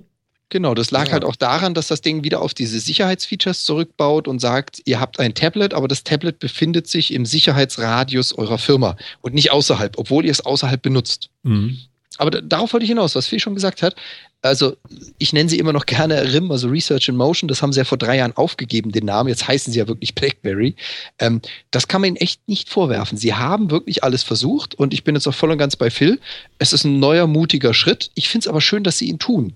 Genau, 0.50 0.74
das 0.74 0.92
lag 0.92 1.08
ja. 1.08 1.14
halt 1.14 1.24
auch 1.24 1.36
daran, 1.36 1.74
dass 1.74 1.88
das 1.88 2.02
Ding 2.02 2.24
wieder 2.24 2.42
auf 2.42 2.54
diese 2.54 2.80
Sicherheitsfeatures 2.80 3.64
zurückbaut 3.64 4.28
und 4.28 4.40
sagt, 4.40 4.82
ihr 4.86 5.00
habt 5.00 5.20
ein 5.20 5.36
Tablet, 5.36 5.74
aber 5.74 5.88
das 5.88 6.04
Tablet 6.04 6.40
befindet 6.40 6.88
sich 6.88 7.14
im 7.14 7.26
Sicherheitsradius 7.26 8.34
eurer 8.34 8.58
Firma 8.58 8.98
und 9.22 9.36
nicht 9.36 9.52
außerhalb, 9.52 9.98
obwohl 9.98 10.26
ihr 10.26 10.32
es 10.32 10.42
außerhalb 10.42 10.82
benutzt. 10.82 11.30
Mhm. 11.44 11.78
Aber 12.18 12.32
darauf 12.32 12.74
wollte 12.74 12.84
ich 12.84 12.90
hinaus, 12.90 13.16
was 13.16 13.28
Phil 13.28 13.40
schon 13.40 13.56
gesagt 13.56 13.82
hat. 13.82 13.96
Also, 14.42 14.78
ich 15.18 15.34
nenne 15.34 15.50
sie 15.50 15.60
immer 15.60 15.74
noch 15.74 15.86
gerne 15.86 16.34
RIM, 16.34 16.50
also 16.52 16.70
Research 16.70 17.10
in 17.10 17.18
Motion. 17.18 17.50
Das 17.50 17.62
haben 17.62 17.74
sie 17.74 17.80
ja 17.80 17.84
vor 17.84 17.98
drei 17.98 18.18
Jahren 18.18 18.32
aufgegeben, 18.38 18.92
den 18.92 19.06
Namen. 19.06 19.28
Jetzt 19.28 19.48
heißen 19.48 19.74
sie 19.74 19.80
ja 19.80 19.88
wirklich 19.88 20.16
BlackBerry. 20.16 20.76
Ähm, 21.20 21.42
das 21.72 21.90
kann 21.90 22.02
man 22.02 22.10
ihnen 22.10 22.18
echt 22.18 22.48
nicht 22.48 22.70
vorwerfen. 22.70 23.18
Sie 23.18 23.34
haben 23.34 23.70
wirklich 23.70 24.04
alles 24.04 24.24
versucht 24.24 24.76
und 24.76 24.94
ich 24.94 25.04
bin 25.04 25.16
jetzt 25.16 25.28
auch 25.28 25.34
voll 25.34 25.52
und 25.52 25.58
ganz 25.58 25.76
bei 25.76 25.90
Phil. 25.90 26.20
Es 26.58 26.72
ist 26.72 26.86
ein 26.86 27.00
neuer, 27.00 27.28
mutiger 27.28 27.74
Schritt. 27.74 28.12
Ich 28.16 28.30
finde 28.30 28.46
es 28.46 28.48
aber 28.48 28.62
schön, 28.62 28.86
dass 28.86 28.98
sie 28.98 29.10
ihn 29.10 29.20
tun 29.20 29.56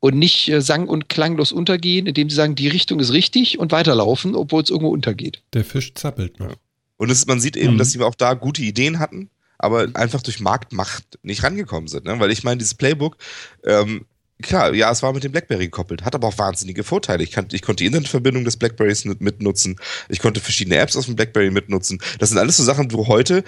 und 0.00 0.18
nicht 0.18 0.48
äh, 0.48 0.60
sang- 0.60 0.88
und 0.88 1.08
klanglos 1.08 1.50
untergehen, 1.50 2.06
indem 2.06 2.28
sie 2.28 2.36
sagen, 2.36 2.54
die 2.54 2.68
Richtung 2.68 3.00
ist 3.00 3.12
richtig 3.12 3.58
und 3.58 3.72
weiterlaufen, 3.72 4.34
obwohl 4.34 4.62
es 4.62 4.68
irgendwo 4.68 4.90
untergeht. 4.90 5.42
Der 5.54 5.64
Fisch 5.64 5.94
zappelt 5.94 6.38
noch. 6.40 6.56
Und 6.98 7.10
es, 7.10 7.26
man 7.26 7.40
sieht 7.40 7.56
eben, 7.56 7.74
mhm. 7.74 7.78
dass 7.78 7.92
sie 7.92 8.00
auch 8.00 8.14
da 8.14 8.34
gute 8.34 8.60
Ideen 8.62 8.98
hatten 8.98 9.30
aber 9.62 9.88
einfach 9.94 10.22
durch 10.22 10.40
Marktmacht 10.40 11.18
nicht 11.22 11.42
rangekommen 11.42 11.86
sind. 11.86 12.06
Ne? 12.06 12.18
Weil 12.18 12.30
ich 12.30 12.44
meine, 12.44 12.56
dieses 12.58 12.74
Playbook, 12.74 13.18
ähm, 13.64 14.06
Klar, 14.40 14.74
ja, 14.74 14.90
es 14.90 15.02
war 15.02 15.12
mit 15.12 15.24
dem 15.24 15.32
BlackBerry 15.32 15.66
gekoppelt, 15.66 16.04
hat 16.04 16.14
aber 16.14 16.28
auch 16.28 16.38
wahnsinnige 16.38 16.84
Vorteile. 16.84 17.22
Ich, 17.22 17.30
kann, 17.30 17.46
ich 17.52 17.62
konnte 17.62 17.82
die 17.82 17.86
Internetverbindung 17.86 18.44
des 18.44 18.56
BlackBerrys 18.56 19.04
mit- 19.04 19.20
mitnutzen, 19.20 19.76
ich 20.08 20.20
konnte 20.20 20.40
verschiedene 20.40 20.76
Apps 20.76 20.96
aus 20.96 21.06
dem 21.06 21.16
BlackBerry 21.16 21.50
mitnutzen. 21.50 22.00
Das 22.18 22.30
sind 22.30 22.38
alles 22.38 22.56
so 22.56 22.64
Sachen, 22.64 22.92
wo 22.92 23.06
heute 23.08 23.44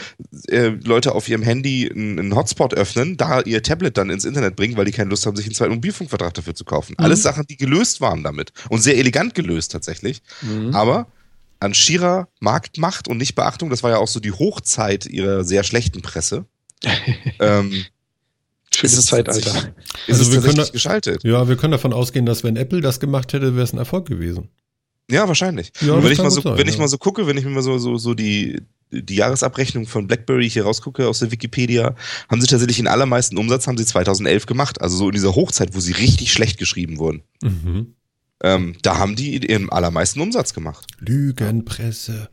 äh, 0.49 0.69
Leute 0.69 1.15
auf 1.15 1.29
ihrem 1.29 1.43
Handy 1.43 1.91
einen, 1.91 2.19
einen 2.19 2.37
Hotspot 2.37 2.75
öffnen, 2.75 3.17
da 3.17 3.41
ihr 3.41 3.63
Tablet 3.63 3.97
dann 3.97 4.11
ins 4.11 4.25
Internet 4.25 4.57
bringen, 4.57 4.77
weil 4.77 4.85
die 4.85 4.93
keine 4.93 5.11
Lust 5.11 5.27
haben, 5.27 5.37
sich 5.37 5.47
einen 5.47 5.55
zweiten 5.55 5.75
Mobilfunkvertrag 5.75 6.35
dafür 6.35 6.55
zu 6.55 6.65
kaufen. 6.65 6.95
Mhm. 6.99 7.05
Alles 7.05 7.23
Sachen, 7.23 7.47
die 7.47 7.57
gelöst 7.57 8.01
waren 8.01 8.23
damit 8.23 8.53
und 8.69 8.81
sehr 8.83 8.97
elegant 8.97 9.35
gelöst 9.35 9.73
tatsächlich. 9.73 10.23
Mhm. 10.43 10.75
Aber 10.75 11.07
an 11.61 11.75
schierer 11.75 12.29
Marktmacht 12.41 13.07
und 13.09 13.19
Nichtbeachtung, 13.19 13.71
das 13.71 13.83
war 13.83 13.91
ja 13.93 13.99
auch 13.99 14.09
so 14.09 14.19
die 14.19 14.33
Hochzeit 14.33 15.07
ihrer 15.07 15.45
sehr 15.45 15.63
schlechten 15.63 16.03
Presse. 16.03 16.47
ähm, 17.39 17.85
Schönes 18.75 18.93
ist 18.95 18.99
es 18.99 19.07
Zeitalter. 19.07 19.51
Ist 19.51 19.69
Also 20.09 20.23
es 20.23 20.33
wir 20.33 20.41
können 20.41 20.67
geschaltet? 20.73 21.25
Ja, 21.25 21.49
wir 21.49 21.57
können 21.57 21.73
davon 21.73 21.93
ausgehen, 21.93 22.27
dass 22.27 22.43
wenn 22.45 22.57
Apple 22.57 22.81
das 22.81 23.01
gemacht 23.01 23.33
hätte, 23.33 23.55
wäre 23.55 23.65
es 23.65 23.73
ein 23.73 23.79
Erfolg 23.79 24.07
gewesen. 24.07 24.49
Ja, 25.11 25.29
wahrscheinlich. 25.29 25.73
Ja, 25.81 26.03
wenn 26.03 26.13
ich, 26.13 26.19
mal 26.19 26.31
so, 26.31 26.41
sein, 26.41 26.57
wenn 26.57 26.69
ich 26.69 26.75
ja. 26.75 26.81
mal 26.81 26.89
so 26.89 26.99
gucke, 26.99 27.27
wenn 27.27 27.37
ich 27.37 27.45
mir 27.45 27.51
mal 27.51 27.63
so, 27.63 27.77
so, 27.79 27.97
so 27.99 28.15
die, 28.15 28.63
die 28.91 29.17
Jahresabrechnung 29.17 29.87
von 29.87 30.07
BlackBerry 30.07 30.49
hier 30.49 30.65
rausgucke 30.65 31.07
aus 31.07 31.19
der 31.19 31.31
Wikipedia, 31.31 31.95
haben 32.31 32.41
sie 32.41 32.47
tatsächlich 32.47 32.79
den 32.79 32.89
allermeisten 32.89 33.37
Umsatz 33.37 33.67
haben 33.67 33.77
sie 33.77 33.85
2011 33.85 34.47
gemacht. 34.47 34.81
Also 34.81 34.97
so 34.97 35.07
in 35.09 35.13
dieser 35.13 35.35
Hochzeit, 35.35 35.75
wo 35.75 35.81
sie 35.81 35.93
richtig 35.93 36.33
schlecht 36.33 36.59
geschrieben 36.59 36.99
wurden. 36.99 37.23
Mhm. 37.43 37.95
Ähm, 38.43 38.77
da 38.83 38.99
haben 38.99 39.15
die 39.15 39.47
ihren 39.47 39.71
allermeisten 39.71 40.21
Umsatz 40.21 40.55
gemacht. 40.55 40.87
Lügenpresse. 40.99 42.29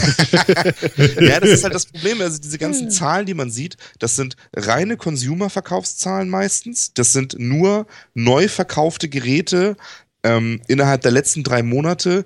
Ja, 1.20 1.40
das 1.40 1.50
ist 1.50 1.64
halt 1.64 1.74
das 1.74 1.86
Problem. 1.86 2.20
Also 2.20 2.38
diese 2.38 2.58
ganzen 2.58 2.90
Zahlen, 2.90 3.26
die 3.26 3.34
man 3.34 3.50
sieht, 3.50 3.76
das 3.98 4.16
sind 4.16 4.36
reine 4.54 4.96
Consumer-Verkaufszahlen 4.96 6.28
meistens. 6.28 6.92
Das 6.94 7.12
sind 7.12 7.36
nur 7.38 7.86
neu 8.14 8.48
verkaufte 8.48 9.08
Geräte 9.08 9.76
ähm, 10.22 10.60
innerhalb 10.68 11.02
der 11.02 11.12
letzten 11.12 11.42
drei 11.42 11.62
Monate 11.62 12.24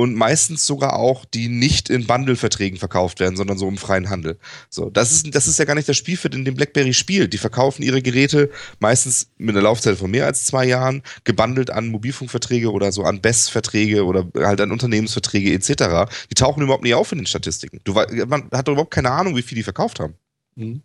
und 0.00 0.14
meistens 0.14 0.66
sogar 0.66 0.96
auch, 0.96 1.26
die 1.26 1.50
nicht 1.50 1.90
in 1.90 2.06
Bundle-Verträgen 2.06 2.78
verkauft 2.78 3.20
werden, 3.20 3.36
sondern 3.36 3.58
so 3.58 3.68
im 3.68 3.76
freien 3.76 4.08
Handel. 4.08 4.38
So, 4.70 4.88
das 4.88 5.12
ist, 5.12 5.34
das 5.34 5.46
ist 5.46 5.58
ja 5.58 5.66
gar 5.66 5.74
nicht 5.74 5.90
das 5.90 5.98
Spielfeld, 5.98 6.34
in 6.34 6.46
dem 6.46 6.54
BlackBerry 6.54 6.94
spielt. 6.94 7.34
Die 7.34 7.38
verkaufen 7.38 7.82
ihre 7.82 8.00
Geräte 8.00 8.48
meistens 8.78 9.28
mit 9.36 9.54
einer 9.54 9.62
Laufzeit 9.62 9.98
von 9.98 10.10
mehr 10.10 10.24
als 10.24 10.46
zwei 10.46 10.64
Jahren, 10.64 11.02
gebundelt 11.24 11.68
an 11.68 11.88
Mobilfunkverträge 11.88 12.72
oder 12.72 12.92
so 12.92 13.02
an 13.02 13.20
BES-Verträge 13.20 14.06
oder 14.06 14.26
halt 14.36 14.62
an 14.62 14.72
Unternehmensverträge 14.72 15.52
etc. 15.52 16.10
Die 16.30 16.34
tauchen 16.34 16.62
überhaupt 16.62 16.84
nicht 16.84 16.94
auf 16.94 17.12
in 17.12 17.18
den 17.18 17.26
Statistiken. 17.26 17.82
Du, 17.84 17.92
man 17.92 18.48
hat 18.52 18.68
doch 18.68 18.72
überhaupt 18.72 18.94
keine 18.94 19.10
Ahnung, 19.10 19.36
wie 19.36 19.42
viel 19.42 19.56
die 19.56 19.62
verkauft 19.62 20.00
haben. 20.00 20.14
Mhm. 20.54 20.80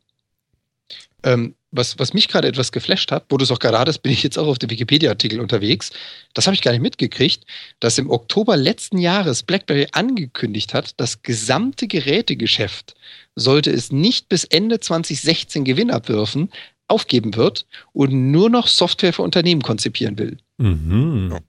Ähm, 1.23 1.55
was, 1.75 1.99
was 1.99 2.13
mich 2.13 2.27
gerade 2.27 2.47
etwas 2.47 2.71
geflasht 2.71 3.11
hat, 3.11 3.25
wo 3.29 3.37
du 3.37 3.43
es 3.43 3.51
auch 3.51 3.59
gerade 3.59 3.79
hattest, 3.79 4.03
bin 4.03 4.11
ich 4.11 4.23
jetzt 4.23 4.37
auch 4.37 4.47
auf 4.47 4.59
dem 4.59 4.69
Wikipedia-Artikel 4.69 5.39
unterwegs. 5.39 5.91
Das 6.33 6.47
habe 6.47 6.55
ich 6.55 6.61
gar 6.61 6.71
nicht 6.71 6.81
mitgekriegt, 6.81 7.45
dass 7.79 7.97
im 7.97 8.09
Oktober 8.09 8.57
letzten 8.57 8.97
Jahres 8.97 9.43
BlackBerry 9.43 9.87
angekündigt 9.91 10.73
hat, 10.73 10.93
das 10.97 11.21
gesamte 11.21 11.87
Gerätegeschäft, 11.87 12.95
sollte 13.35 13.71
es 13.71 13.91
nicht 13.91 14.29
bis 14.29 14.43
Ende 14.43 14.79
2016 14.79 15.65
Gewinn 15.65 15.91
abwürfen, 15.91 16.49
aufgeben 16.87 17.35
wird 17.35 17.65
und 17.93 18.31
nur 18.31 18.49
noch 18.49 18.67
Software 18.67 19.13
für 19.13 19.23
Unternehmen 19.23 19.61
konzipieren 19.61 20.17
will. 20.17 20.37
Mhm. 20.57 21.39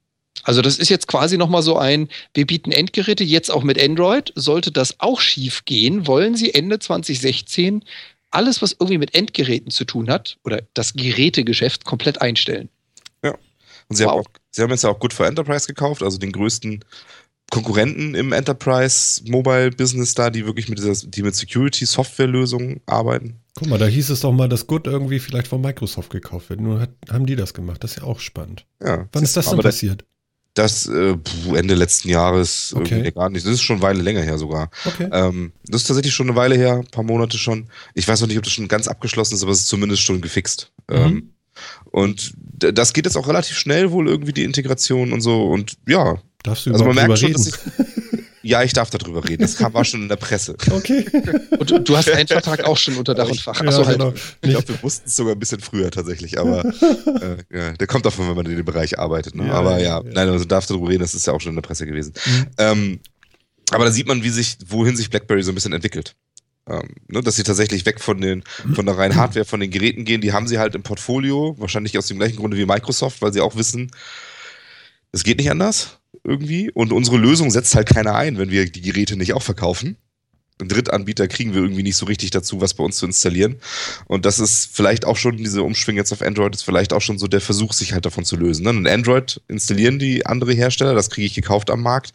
Also 0.43 0.63
das 0.63 0.79
ist 0.79 0.91
jetzt 0.91 1.09
quasi 1.09 1.39
nochmal 1.39 1.63
so 1.63 1.77
ein, 1.77 2.09
wir 2.35 2.47
bieten 2.47 2.71
Endgeräte 2.71 3.25
jetzt 3.25 3.51
auch 3.51 3.65
mit 3.65 3.83
Android. 3.83 4.33
Sollte 4.37 4.71
das 4.71 5.01
auch 5.01 5.21
schief 5.21 5.65
gehen, 5.65 6.07
wollen 6.07 6.37
Sie 6.37 6.55
Ende 6.55 6.79
2016 6.79 7.83
alles, 8.37 8.63
was 8.63 8.73
irgendwie 8.73 8.99
mit 8.99 9.15
Endgeräten 9.15 9.71
zu 9.71 9.85
tun 9.85 10.09
hat 10.11 10.39
oder 10.45 10.63
das 10.75 10.93
Gerätegeschäft 10.95 11.85
komplett 11.85 12.23
einstellen. 12.23 12.69
Und 13.89 13.95
sie, 13.97 14.05
Wow. 14.05 14.11
haben 14.11 14.21
auch, 14.21 14.27
sie 14.51 14.63
haben 14.63 14.71
jetzt 14.71 14.83
ja 14.83 14.91
auch 14.91 14.99
Good 14.99 15.13
for 15.13 15.27
Enterprise 15.27 15.69
gekauft, 15.69 16.03
also 16.03 16.19
den 16.19 16.33
größten 16.33 16.85
Konkurrenten 17.53 18.17
im 18.17 18.33
Enterprise 18.33 19.23
Mobile 19.31 19.71
Business 19.71 20.15
da, 20.15 20.31
die 20.31 20.45
wirklich 20.45 20.69
mit 20.69 20.79
dieser, 20.79 21.07
die 21.09 21.23
mit 21.23 21.37
Security 21.37 21.87
Software 21.87 22.27
Lösungen 22.27 22.81
arbeiten. 22.87 23.37
Guck 23.55 23.69
mal, 23.69 23.79
da 23.79 23.87
hieß 23.87 24.11
es 24.11 24.21
doch 24.21 24.33
mal, 24.33 24.49
dass 24.49 24.67
Good 24.67 24.89
irgendwie 24.89 25.21
vielleicht 25.21 25.47
von 25.47 25.61
Microsoft 25.61 26.11
gekauft 26.11 26.51
wird. 26.51 26.61
Nur 26.61 26.81
hat, 26.81 26.91
haben 27.09 27.27
die 27.27 27.37
das 27.37 27.55
gemacht. 27.55 27.85
Das 27.85 27.93
ist 27.93 27.99
ja 27.99 28.03
auch 28.03 28.19
spannend. 28.19 28.67
Ja. 28.83 29.09
Wann 29.13 29.23
ist 29.23 29.37
das 29.37 29.49
denn 29.51 29.61
passiert? 29.61 30.05
Das 30.57 30.87
äh, 30.87 31.15
Ende 31.55 31.75
letzten 31.75 32.09
Jahres 32.09 32.75
Okay. 32.75 33.13
gar 33.13 33.29
nicht. 33.29 33.45
Das 33.45 33.53
ist 33.53 33.63
schon 33.63 33.77
eine 33.77 33.83
Weile 33.83 34.03
länger 34.03 34.23
her 34.23 34.39
sogar. 34.39 34.71
Okay. 34.87 35.07
Ähm, 35.13 35.53
das 35.67 35.83
ist 35.83 35.87
tatsächlich 35.89 36.15
schon 36.15 36.29
eine 36.29 36.37
Weile 36.37 36.57
her, 36.57 36.77
ein 36.79 36.87
paar 36.87 37.05
Monate 37.05 37.37
schon. 37.37 37.69
Ich 37.93 38.09
weiß 38.09 38.23
noch 38.23 38.29
nicht, 38.29 38.39
ob 38.39 38.45
das 38.45 38.55
schon 38.55 38.67
ganz 38.67 38.89
abgeschlossen 38.89 39.35
ist, 39.35 39.43
aber 39.43 39.53
es 39.53 39.61
ist 39.61 39.69
zumindest 39.69 40.03
schon 40.03 40.23
gefixt. 40.23 40.73
Mhm. 40.89 40.97
Ähm, 40.97 41.31
und 41.91 42.33
das 42.59 42.95
geht 42.95 43.05
jetzt 43.05 43.17
auch 43.17 43.29
relativ 43.29 43.59
schnell 43.59 43.91
wohl 43.91 44.09
irgendwie 44.09 44.33
die 44.33 44.45
Integration 44.45 45.13
und 45.13 45.21
so. 45.21 45.47
Und 45.47 45.77
ja, 45.87 46.17
Darfst 46.43 46.65
du 46.67 46.73
also 46.73 46.85
man 46.87 46.95
merkt 46.95 47.19
schon, 47.19 47.29
reden? 47.33 47.45
dass 47.45 47.49
ich. 47.49 47.55
Ja, 48.47 48.63
ich 48.63 48.73
darf 48.73 48.91
darüber 48.91 49.29
reden. 49.29 49.43
Das 49.43 49.57
kam, 49.57 49.75
war 49.75 49.85
schon 49.85 50.03
in 50.03 50.09
der 50.09 50.17
Presse. 50.17 50.57
okay. 50.71 51.05
Und 51.59 51.69
du, 51.69 51.81
du 51.81 51.97
hast 51.97 52.09
einen 52.09 52.29
Vertrag 52.29 52.65
auch 52.65 52.77
schon 52.77 52.97
unter 52.97 53.15
Dach 53.15 53.29
und 53.29 53.41
Fach. 53.41 53.61
Ja, 53.61 53.69
Achso, 53.69 53.85
halt. 53.85 53.99
genau. 53.99 54.15
Ich 54.41 54.51
glaube, 54.51 54.69
wir 54.69 54.83
wussten 54.83 55.09
es 55.09 55.17
sogar 55.17 55.35
ein 55.35 55.39
bisschen 55.39 55.61
früher 55.61 55.91
tatsächlich, 55.91 56.39
aber 56.39 56.65
äh, 56.65 57.37
ja, 57.53 57.73
der 57.73 57.87
kommt 57.89 58.07
davon, 58.07 58.29
wenn 58.29 58.37
man 58.37 58.47
in 58.47 58.57
dem 58.57 58.65
Bereich 58.65 58.99
arbeitet. 58.99 59.35
Ne? 59.35 59.49
Ja, 59.49 59.55
aber 59.55 59.79
ja, 59.79 59.79
ja, 59.79 59.99
ja. 59.99 60.03
nein, 60.05 60.29
also 60.29 60.45
darf 60.45 60.67
darüber 60.67 60.89
reden, 60.89 61.01
das 61.01 61.15
ist 61.15 61.27
ja 61.27 61.33
auch 61.33 61.41
schon 61.41 61.51
in 61.51 61.57
der 61.57 61.63
Presse 61.63 61.87
gewesen. 61.87 62.13
Mhm. 62.25 62.47
Ähm, 62.59 63.01
aber 63.73 63.85
da 63.85 63.91
sieht 63.91 64.07
man, 64.07 64.23
wie 64.23 64.31
sich, 64.31 64.59
wohin 64.69 64.97
sich 64.97 65.11
BlackBerry 65.11 65.43
so 65.43 65.51
ein 65.51 65.57
bisschen 65.57 65.73
entwickelt. 65.73 66.15
Ähm, 66.69 66.89
ne, 67.09 67.23
dass 67.23 67.37
sie 67.37 67.43
tatsächlich 67.43 67.85
weg 67.85 68.01
von 68.01 68.21
den, 68.21 68.45
von 68.75 68.87
der 68.87 68.97
reinen 68.97 69.17
Hardware, 69.17 69.45
von 69.45 69.61
den 69.61 69.71
Geräten 69.71 70.05
gehen, 70.05 70.21
die 70.21 70.33
haben 70.33 70.47
sie 70.47 70.59
halt 70.59 70.75
im 70.75 70.83
Portfolio, 70.83 71.55
wahrscheinlich 71.59 71.97
aus 71.99 72.07
dem 72.07 72.19
gleichen 72.19 72.37
Grunde 72.37 72.57
wie 72.57 72.67
Microsoft, 72.67 73.23
weil 73.23 73.33
sie 73.33 73.41
auch 73.41 73.57
wissen, 73.57 73.91
es 75.13 75.25
geht 75.25 75.39
nicht 75.39 75.51
anders 75.51 75.99
irgendwie. 76.25 76.71
Und 76.71 76.93
unsere 76.93 77.17
Lösung 77.17 77.51
setzt 77.51 77.75
halt 77.75 77.89
keiner 77.89 78.15
ein, 78.15 78.39
wenn 78.39 78.51
wir 78.51 78.71
die 78.71 78.83
Geräte 78.83 79.17
nicht 79.17 79.33
auch 79.33 79.43
verkaufen. 79.43 79.97
Einen 80.59 80.71
Drittanbieter 80.71 81.29
kriegen 81.29 81.53
wir 81.53 81.61
irgendwie 81.61 81.83
nicht 81.83 81.97
so 81.97 82.07
richtig 82.07 82.31
dazu, 82.31 82.63
was 82.63 82.73
bei 82.73 82.83
uns 82.83 82.97
zu 82.97 83.07
installieren. 83.07 83.57
Und 84.07 84.25
das 84.25 84.39
ist 84.39 84.71
vielleicht 84.73 85.05
auch 85.05 85.17
schon, 85.17 85.37
diese 85.37 85.63
Umschwing 85.63 85.97
jetzt 85.97 86.13
auf 86.13 86.23
Android 86.23 86.55
ist 86.55 86.63
vielleicht 86.63 86.95
auch 86.95 87.03
schon 87.03 87.19
so 87.19 87.27
der 87.27 87.43
Versuch, 87.43 87.75
sich 87.75 87.93
halt 87.93 88.07
davon 88.07 88.25
zu 88.25 88.37
lösen. 88.37 88.65
Ne? 88.65 88.71
Und 88.71 88.89
Android 88.89 89.43
installieren 89.49 89.99
die 89.99 90.25
andere 90.25 90.55
Hersteller, 90.55 90.95
das 90.95 91.11
kriege 91.11 91.27
ich 91.27 91.35
gekauft 91.35 91.71
am 91.71 91.83
Markt. 91.83 92.15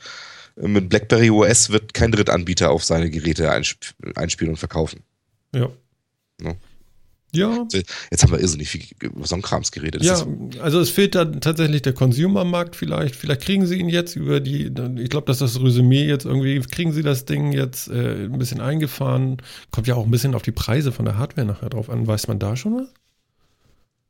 Mit 0.55 0.89
BlackBerry 0.89 1.29
OS 1.29 1.69
wird 1.69 1.93
kein 1.93 2.11
Drittanbieter 2.11 2.71
auf 2.71 2.83
seine 2.83 3.09
Geräte 3.09 3.51
einsp 3.51 3.93
einspielen 4.15 4.53
und 4.53 4.57
verkaufen. 4.57 5.01
ja. 5.53 5.69
Ja. 6.41 6.55
Ja, 7.33 7.65
Jetzt 8.11 8.23
haben 8.23 8.31
wir 8.31 8.39
irrsinnig 8.39 8.69
viel 8.69 8.83
über 9.01 9.25
so 9.25 9.35
einen 9.35 9.41
Krams 9.41 9.71
geredet. 9.71 10.01
Das 10.05 10.21
ja, 10.21 10.61
also 10.61 10.79
es 10.79 10.89
fehlt 10.89 11.15
da 11.15 11.25
tatsächlich 11.25 11.81
der 11.81 11.93
Consumer-Markt 11.93 12.75
vielleicht. 12.75 13.15
Vielleicht 13.15 13.41
kriegen 13.41 13.65
sie 13.65 13.79
ihn 13.79 13.89
jetzt 13.89 14.15
über 14.15 14.39
die, 14.39 14.71
ich 14.97 15.09
glaube, 15.09 15.25
dass 15.27 15.39
das 15.39 15.61
Resümee 15.61 16.05
jetzt 16.05 16.25
irgendwie, 16.25 16.59
kriegen 16.59 16.91
sie 16.91 17.03
das 17.03 17.25
Ding 17.25 17.53
jetzt 17.53 17.87
äh, 17.87 18.25
ein 18.25 18.37
bisschen 18.37 18.59
eingefahren. 18.59 19.37
Kommt 19.71 19.87
ja 19.87 19.95
auch 19.95 20.05
ein 20.05 20.11
bisschen 20.11 20.35
auf 20.35 20.41
die 20.41 20.51
Preise 20.51 20.91
von 20.91 21.05
der 21.05 21.17
Hardware 21.17 21.47
nachher 21.47 21.69
drauf 21.69 21.89
an. 21.89 22.05
Weiß 22.05 22.27
man 22.27 22.39
da 22.39 22.55
schon 22.55 22.75
was? 22.75 22.87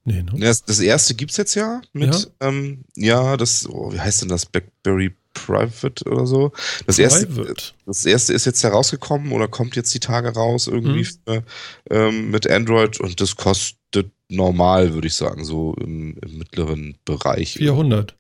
Nee, 0.04 0.24
ne? 0.24 0.32
Das, 0.40 0.64
das 0.64 0.80
erste 0.80 1.14
gibt's 1.14 1.38
jetzt 1.38 1.54
ja 1.54 1.82
mit, 1.94 2.14
ja, 2.14 2.48
ähm, 2.48 2.86
ja 2.96 3.38
das, 3.38 3.70
oh, 3.70 3.94
wie 3.94 4.00
heißt 4.00 4.24
denn 4.24 4.30
das? 4.30 4.48
BlackBerry 4.48 5.14
Private 5.34 6.04
oder 6.10 6.26
so? 6.26 6.52
Das 6.88 7.00
erste, 7.00 7.26
Private. 7.28 7.64
das 7.86 8.06
erste 8.06 8.34
ist 8.34 8.46
jetzt 8.46 8.64
herausgekommen 8.64 9.32
oder 9.32 9.48
kommt 9.48 9.76
jetzt 9.76 9.94
die 9.94 10.00
Tage 10.00 10.30
raus 10.30 10.68
irgendwie 10.68 11.02
Mhm. 11.02 11.18
für, 11.26 11.44
ähm, 11.90 12.32
mit 12.32 12.50
Android 12.50 13.00
und 13.00 13.20
das 13.22 13.36
kostet 13.36 14.12
normal, 14.30 14.94
würde 14.94 15.08
ich 15.08 15.14
sagen, 15.16 15.44
so 15.44 15.74
im, 15.80 16.18
im 16.22 16.38
mittleren 16.38 16.98
Bereich. 17.06 17.54
400. 17.54 18.16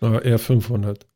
Aber 0.00 0.24
eher 0.24 0.38
500. 0.38 1.06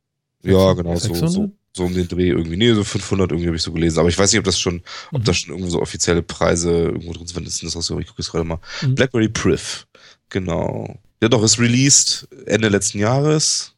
Ja, 0.42 0.72
genau, 0.74 0.94
so, 0.94 1.08
600? 1.08 1.30
so, 1.32 1.50
so 1.72 1.84
um 1.84 1.94
den 1.94 2.06
Dreh 2.06 2.28
irgendwie. 2.28 2.56
Nee, 2.56 2.72
so 2.74 2.84
500 2.84 3.32
irgendwie 3.32 3.48
habe 3.48 3.56
ich 3.56 3.62
so 3.62 3.72
gelesen. 3.72 3.98
Aber 3.98 4.08
ich 4.08 4.16
weiß 4.18 4.30
nicht, 4.32 4.38
ob 4.38 4.44
das 4.44 4.60
schon, 4.60 4.82
ob 5.10 5.20
Mhm. 5.20 5.24
da 5.24 5.34
schon 5.34 5.50
irgendwo 5.50 5.70
so 5.70 5.82
offizielle 5.82 6.22
Preise 6.22 6.70
irgendwo 6.70 7.12
drin 7.12 7.26
sind. 7.26 7.46
Ist 7.48 7.62
das 7.64 7.74
rausgekommen? 7.74 8.02
Ich 8.02 8.08
gucke 8.08 8.22
jetzt 8.22 8.30
gerade 8.30 8.44
mal. 8.44 8.60
Mhm. 8.82 8.94
BlackBerry 8.94 9.28
Priv. 9.28 9.86
Genau. 10.28 10.98
Ja, 11.20 11.28
doch, 11.28 11.42
ist 11.42 11.58
released 11.58 12.28
Ende 12.46 12.68
letzten 12.68 12.98
Jahres. 12.98 13.72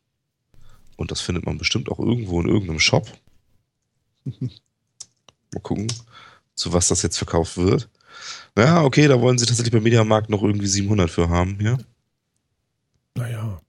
Und 0.98 1.12
das 1.12 1.20
findet 1.20 1.46
man 1.46 1.58
bestimmt 1.58 1.90
auch 1.90 2.00
irgendwo 2.00 2.40
in 2.40 2.48
irgendeinem 2.48 2.80
Shop. 2.80 3.06
Mal 4.24 5.60
gucken, 5.62 5.86
zu 6.56 6.72
was 6.72 6.88
das 6.88 7.02
jetzt 7.02 7.16
verkauft 7.16 7.56
wird. 7.56 7.88
Ja, 8.56 8.82
okay, 8.82 9.06
da 9.06 9.20
wollen 9.20 9.38
sie 9.38 9.46
tatsächlich 9.46 9.72
beim 9.72 9.84
Mediamarkt 9.84 10.28
noch 10.28 10.42
irgendwie 10.42 10.66
700 10.66 11.08
für 11.08 11.28
haben, 11.28 11.58
ja. 11.60 11.78
Naja. 13.14 13.60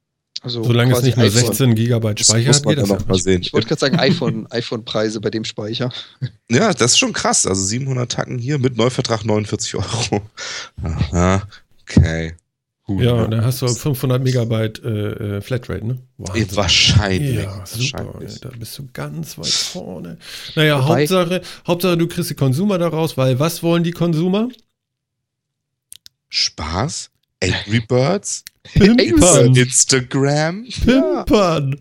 Also 0.41 0.63
Solange 0.63 0.93
es 0.93 1.03
nicht 1.03 1.17
nur 1.17 1.27
iPhone. 1.27 1.45
16 1.45 1.75
Gigabyte 1.75 2.19
Das 2.19 2.27
Speicher 2.27 2.47
muss 2.47 2.57
hat, 2.57 2.65
man 2.65 2.75
geht 2.75 2.81
das 2.81 2.89
ja. 2.89 2.95
noch 2.95 3.07
mal 3.07 3.19
sehen. 3.19 3.41
Ich 3.41 3.53
wollte 3.53 3.67
gerade 3.67 3.79
sagen, 3.79 3.99
iPhone, 3.99 4.47
iPhone-Preise 4.49 5.21
bei 5.21 5.29
dem 5.29 5.45
Speicher. 5.45 5.91
Ja, 6.51 6.73
das 6.73 6.93
ist 6.93 6.97
schon 6.97 7.13
krass. 7.13 7.45
Also 7.45 7.63
700 7.63 8.11
Tacken 8.11 8.39
hier 8.39 8.57
mit 8.57 8.75
Neuvertrag 8.75 9.23
49 9.23 9.75
Euro. 9.75 10.21
Aha, 10.81 11.43
okay. 11.83 12.33
Gut, 12.89 13.03
Ja, 13.03 13.27
dann 13.27 13.45
hast 13.45 13.61
du 13.61 13.67
500 13.67 14.23
Megabyte 14.23 14.83
äh, 14.83 15.37
äh, 15.37 15.41
Flatrate, 15.41 15.85
ne? 15.85 15.99
Eh, 16.33 16.43
Wahrscheinlich. 16.53 17.35
Ja, 17.35 17.63
super. 17.63 18.03
wahrscheinlich. 18.05 18.39
Da 18.41 18.49
bist 18.57 18.79
du 18.79 18.87
ganz 18.91 19.37
weit 19.37 19.45
vorne. 19.45 20.17
Naja, 20.55 20.83
Wobei- 20.83 21.01
Hauptsache, 21.01 21.41
Hauptsache, 21.67 21.97
du 21.97 22.07
kriegst 22.07 22.31
die 22.31 22.33
Consumer 22.33 22.79
daraus, 22.79 23.15
weil 23.15 23.37
was 23.39 23.61
wollen 23.61 23.83
die 23.83 23.91
Consumer? 23.91 24.49
Spaß? 26.29 27.11
Angry 27.43 27.79
Birds? 27.87 28.43
Pimpern. 28.63 29.55
Instagram. 29.55 30.65
Pimpern. 30.83 31.79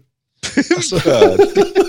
Achso. 0.76 1.00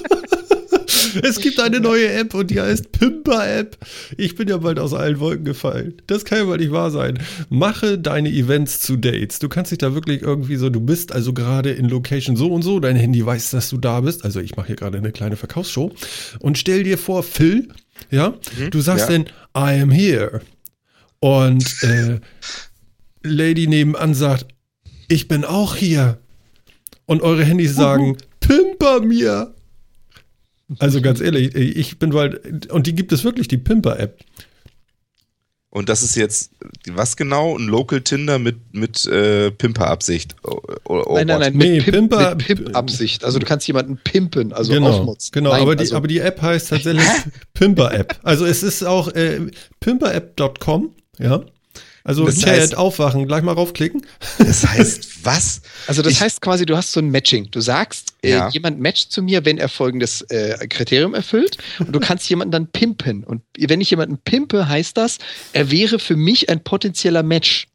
Es 1.23 1.39
gibt 1.39 1.59
eine 1.59 1.79
neue 1.79 2.11
App 2.11 2.33
und 2.33 2.51
die 2.51 2.59
heißt 2.59 2.91
Pimper-App. 2.91 3.77
Ich 4.17 4.35
bin 4.35 4.47
ja 4.47 4.57
bald 4.57 4.79
aus 4.79 4.93
allen 4.93 5.19
Wolken 5.19 5.45
gefallen. 5.45 6.01
Das 6.07 6.25
kann 6.25 6.39
ja 6.39 6.45
mal 6.45 6.57
nicht 6.57 6.71
wahr 6.71 6.91
sein. 6.91 7.19
Mache 7.49 7.97
deine 7.97 8.29
Events 8.29 8.79
zu 8.81 8.95
Dates. 8.95 9.39
Du 9.39 9.49
kannst 9.49 9.71
dich 9.71 9.77
da 9.77 9.93
wirklich 9.93 10.21
irgendwie 10.21 10.55
so, 10.55 10.69
du 10.69 10.79
bist 10.79 11.11
also 11.11 11.33
gerade 11.33 11.71
in 11.71 11.89
Location 11.89 12.35
so 12.35 12.51
und 12.51 12.61
so, 12.61 12.79
dein 12.79 12.95
Handy 12.95 13.25
weiß, 13.25 13.51
dass 13.51 13.69
du 13.69 13.77
da 13.77 14.01
bist. 14.01 14.25
Also 14.25 14.39
ich 14.39 14.55
mache 14.55 14.67
hier 14.67 14.75
gerade 14.75 14.97
eine 14.97 15.11
kleine 15.11 15.35
Verkaufsshow. 15.35 15.93
Und 16.39 16.57
stell 16.57 16.83
dir 16.83 16.97
vor, 16.97 17.23
Phil, 17.23 17.69
ja, 18.09 18.33
du 18.71 18.81
sagst 18.81 19.09
ja. 19.09 19.17
dann, 19.17 19.25
I 19.55 19.81
am 19.81 19.91
here. 19.91 20.41
Und 21.19 21.83
äh, 21.83 22.19
Lady 23.23 23.67
nebenan 23.67 24.13
sagt, 24.13 24.47
ich 25.07 25.27
bin 25.27 25.43
auch 25.43 25.75
hier. 25.75 26.19
Und 27.05 27.21
eure 27.21 27.43
Handys 27.43 27.75
sagen, 27.75 28.17
Pimper 28.39 29.01
mir. 29.01 29.55
Also 30.77 31.01
ganz 31.01 31.19
ehrlich, 31.19 31.55
ich 31.55 31.97
bin 31.97 32.11
bald, 32.11 32.71
und 32.71 32.85
die 32.85 32.93
gibt 32.93 33.11
es 33.11 33.23
wirklich, 33.23 33.47
die 33.47 33.57
Pimper-App. 33.57 34.19
Und 35.71 35.87
das 35.87 36.01
ist 36.01 36.15
jetzt, 36.15 36.51
was 36.89 37.15
genau? 37.15 37.55
Ein 37.55 37.67
Local 37.67 38.01
Tinder 38.01 38.39
mit, 38.39 38.57
mit 38.73 39.05
äh, 39.05 39.51
Pimper-Absicht. 39.51 40.35
Oh, 40.43 40.59
oh, 40.85 41.03
oh 41.05 41.13
Nein, 41.15 41.27
nein, 41.27 41.39
nein, 41.41 41.53
Nee, 41.57 41.75
mit 41.77 41.85
Pimp- 41.85 42.09
Pimper- 42.11 42.35
mit 42.35 42.45
Pimp-Absicht. 42.45 43.23
also 43.23 43.37
du 43.37 43.45
kannst 43.45 43.67
jemanden 43.67 43.97
pimpen, 44.03 44.51
also 44.51 44.73
genau, 44.73 44.89
aufmotzen. 44.89 45.31
genau 45.31 45.51
Nein, 45.51 45.61
aber, 45.61 45.75
die, 45.75 45.81
also, 45.81 45.95
aber 45.95 46.07
die 46.07 46.19
App 46.19 46.41
heißt 46.41 46.69
tatsächlich 46.71 47.05
Pimper-App. 47.53 48.19
Also 48.23 48.45
es 48.45 48.63
ist 48.63 48.83
auch 48.83 49.09
äh, 49.09 49.41
pimperapp.com, 49.79 50.95
ja. 51.19 51.43
Also 52.03 52.25
Das 52.25 52.39
Chat, 52.39 52.71
heißt- 52.71 52.75
aufwachen, 52.75 53.27
gleich 53.27 53.43
mal 53.43 53.51
raufklicken. 53.53 54.05
Das 54.37 54.65
heißt, 54.65 55.19
was? 55.25 55.61
also 55.87 56.01
das 56.01 56.13
ich- 56.13 56.21
heißt 56.21 56.41
quasi, 56.41 56.65
du 56.65 56.75
hast 56.77 56.91
so 56.91 56.99
ein 56.99 57.09
Matching. 57.11 57.49
Du 57.51 57.59
sagst, 57.61 58.13
Ja. 58.23 58.47
äh, 58.47 58.51
jemand 58.51 58.79
matcht 58.79 59.11
zu 59.11 59.21
mir, 59.21 59.45
wenn 59.45 59.57
er 59.57 59.69
folgendes 59.69 60.21
äh, 60.29 60.67
Kriterium 60.67 61.13
erfüllt 61.13 61.57
und 61.79 61.91
du 61.93 61.99
kannst 61.99 62.29
jemanden 62.29 62.51
dann 62.51 62.67
pimpen. 62.67 63.23
Und 63.23 63.41
wenn 63.57 63.81
ich 63.81 63.89
jemanden 63.91 64.17
pimpe, 64.17 64.67
heißt 64.69 64.95
das, 64.97 65.17
er 65.53 65.71
wäre 65.71 65.99
für 65.99 66.15
mich 66.15 66.49
ein 66.49 66.63
potenzieller 66.63 67.23
Match. 67.23 67.67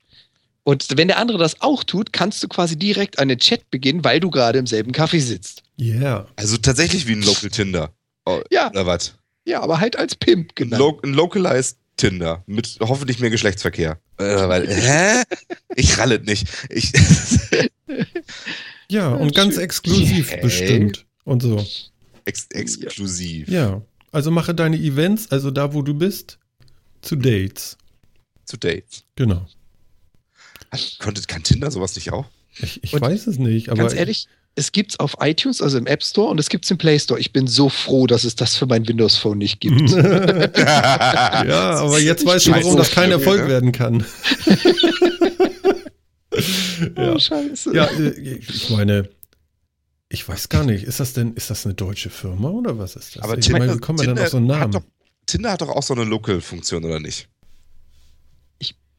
Und 0.66 0.87
wenn 0.97 1.09
der 1.09 1.18
andere 1.18 1.37
das 1.37 1.61
auch 1.61 1.85
tut, 1.85 2.12
kannst 2.14 2.43
du 2.43 2.49
quasi 2.49 2.77
direkt 2.77 3.18
einen 3.18 3.39
Chat 3.39 3.70
beginnen, 3.70 4.03
weil 4.03 4.20
du 4.20 4.31
gerade 4.31 4.59
im 4.59 4.66
selben 4.66 4.93
Kaffee 4.93 5.20
sitzt. 5.20 5.62
Yeah. 5.79 6.27
Also 6.37 6.57
tatsächlich 6.57 7.07
wie 7.07 7.12
ein 7.12 7.22
Local 7.22 7.51
Tinder. 7.51 7.91
Oh, 8.25 8.41
Ja, 8.51 8.70
Oder 8.70 8.87
was? 8.87 9.14
ja, 9.45 9.61
aber 9.61 9.81
halt 9.81 9.97
als 9.99 10.14
Pimp 10.16 10.53
Ein, 10.53 10.55
genannt. 10.55 10.79
Lo 10.81 10.99
ein 11.05 11.12
Localized 11.12 11.77
Tinder 11.97 12.42
mit 12.47 12.78
hoffentlich 12.80 13.20
mehr 13.20 13.30
Geschlechtsverkehr. 13.30 13.99
Äh, 14.18 14.24
weil, 14.24 14.66
hä? 14.68 15.22
Ich 15.76 15.99
ralle 15.99 16.20
nicht. 16.20 16.47
Ich, 16.70 16.92
Ja, 18.90 19.09
und 19.14 19.34
ganz 19.34 19.57
exklusiv 19.57 20.30
Okay. 20.32 20.40
bestimmt. 20.42 21.07
Und 21.24 21.42
so. 21.42 21.64
ex 22.24 22.47
exklusiv. 22.51 23.49
Ja. 23.49 23.82
Also 24.12 24.30
mache 24.30 24.55
deine 24.55 24.76
Events, 24.76 25.30
also 25.30 25.51
da, 25.51 25.74
wo 25.74 25.82
du 25.82 25.95
bist, 25.95 26.38
zu 27.03 27.16
Dates. 27.16 27.76
Zu 28.45 28.57
Dates. 28.57 29.05
Genau. 29.16 29.47
Konnte, 30.99 31.22
kann 31.22 31.42
Tinder 31.42 31.70
sowas 31.70 31.95
nicht 31.97 32.12
auch? 32.12 32.26
Ich, 32.59 32.82
ich 32.82 32.92
weiß 32.92 33.26
es 33.26 33.38
nicht, 33.38 33.68
aber. 33.70 33.82
Ganz 33.82 33.95
ehrlich, 33.95 34.28
es 34.57 34.70
gibt's 34.72 34.98
auf 35.00 35.16
iTunes, 35.20 35.61
also 35.61 35.78
im 35.78 35.86
App 35.86 36.02
Store, 36.05 36.28
und 36.30 36.38
es 36.38 36.48
gibt's 36.48 36.70
im 36.70 36.78
Play 36.78 36.98
Store. 36.98 37.18
Ich 37.18 37.32
bin 37.32 37.46
so 37.46 37.68
froh, 37.68 38.07
dass 38.07 38.24
es 38.24 38.36
das 38.36 38.55
für 38.57 38.66
mein 38.66 38.86
Windows 38.86 39.16
Phone 39.16 39.38
nicht 39.38 39.61
gibt. 39.61 39.90
ja, 39.90 41.76
aber 41.78 41.98
jetzt 41.98 42.24
weißt 42.24 42.46
du, 42.46 42.52
warum 42.52 42.76
das 42.76 42.90
kein 42.92 43.11
Erfolg 43.11 43.40
Ja. 43.40 43.48
werden 43.48 43.72
kann. 43.72 44.05
ja. 46.96 47.14
Oh, 47.14 47.18
scheiße. 47.18 47.74
ja, 47.74 47.84
äh, 47.86 48.11
ich 48.38 48.70
meine, 48.70 49.09
ich 50.09 50.28
weiß 50.28 50.48
gar 50.48 50.64
nicht, 50.64 50.84
ist 50.84 51.00
das 51.00 51.12
denn, 51.12 51.34
ist 51.34 51.50
das 51.50 51.64
eine 51.64 51.74
deutsche 51.74 52.11
Firma 52.11 52.48
oder 52.50 52.78
was 52.78 52.96
ist 52.96 53.16
das? 53.16 53.22
Aber 53.24 53.38
ich 53.38 53.44
Tinder, 53.46 53.59
meine, 53.61 53.74
wie 53.74 53.78
kommen 53.80 53.98
wir 53.98 54.07
denn 54.07 54.18
auf 54.18 54.28
so 54.28 54.36
einen 54.36 54.46
Tinder, 54.46 54.59
Namen? 54.61 54.74
hat 54.74 54.82
doch, 54.82 54.88
Tinder 55.26 55.52
hat 55.52 55.61
doch 55.62 55.68
auch 55.68 55.82
so 55.82 55.94
eine 55.94 56.05
Local-Funktion, 56.05 56.84
oder 56.84 57.00
nicht? 57.00 57.28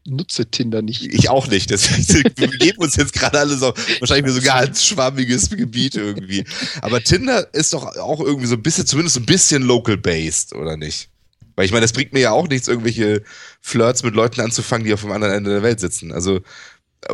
Nutze 0.07 0.45
Tinder 0.45 0.83
nicht. 0.83 1.03
Ich 1.13 1.29
auch 1.29 1.47
nicht. 1.47 1.71
Deswegen 1.71 2.31
wir 2.35 2.49
begeben 2.49 2.79
uns 2.79 2.95
jetzt 2.95 3.13
gerade 3.13 3.39
alle 3.39 3.57
so 3.57 3.73
wahrscheinlich 3.99 4.25
mir 4.25 4.39
so 4.39 4.41
ganz 4.41 4.85
schwammiges 4.85 5.49
Gebiet 5.49 5.95
irgendwie. 5.95 6.43
Aber 6.81 7.01
Tinder 7.01 7.53
ist 7.53 7.73
doch 7.73 7.97
auch 7.97 8.19
irgendwie 8.19 8.45
so 8.45 8.55
ein 8.55 8.61
bisschen, 8.61 8.85
zumindest 8.85 9.17
ein 9.17 9.25
bisschen 9.25 9.63
local-based, 9.63 10.53
oder 10.53 10.77
nicht? 10.77 11.09
Weil 11.55 11.65
ich 11.65 11.71
meine, 11.71 11.81
das 11.81 11.93
bringt 11.93 12.13
mir 12.13 12.19
ja 12.19 12.31
auch 12.31 12.47
nichts, 12.47 12.67
irgendwelche 12.67 13.23
Flirts 13.61 14.03
mit 14.03 14.13
Leuten 14.13 14.41
anzufangen, 14.41 14.85
die 14.85 14.93
auf 14.93 15.01
dem 15.01 15.11
anderen 15.11 15.33
Ende 15.33 15.49
der 15.49 15.63
Welt 15.63 15.79
sitzen. 15.79 16.11
Also 16.11 16.41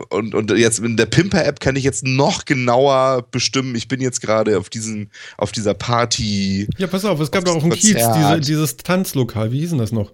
und, 0.09 0.35
und 0.35 0.51
jetzt 0.51 0.79
in 0.79 0.97
der 0.97 1.05
Pimper-App 1.05 1.59
kann 1.59 1.75
ich 1.75 1.83
jetzt 1.83 2.05
noch 2.05 2.45
genauer 2.45 3.27
bestimmen, 3.29 3.75
ich 3.75 3.87
bin 3.87 4.01
jetzt 4.01 4.21
gerade 4.21 4.57
auf 4.57 4.69
diesen, 4.69 5.09
auf 5.37 5.51
dieser 5.51 5.73
Party. 5.73 6.67
Ja, 6.77 6.87
pass 6.87 7.05
auf, 7.05 7.19
es 7.19 7.31
gab 7.31 7.45
doch 7.45 7.55
auch 7.55 7.63
im 7.63 7.71
das 7.71 7.79
Kiez 7.79 7.97
diese, 8.15 8.39
dieses 8.39 8.77
Tanzlokal, 8.77 9.51
wie 9.51 9.59
hieß 9.59 9.71
denn 9.71 9.79
das 9.79 9.91
noch? 9.91 10.11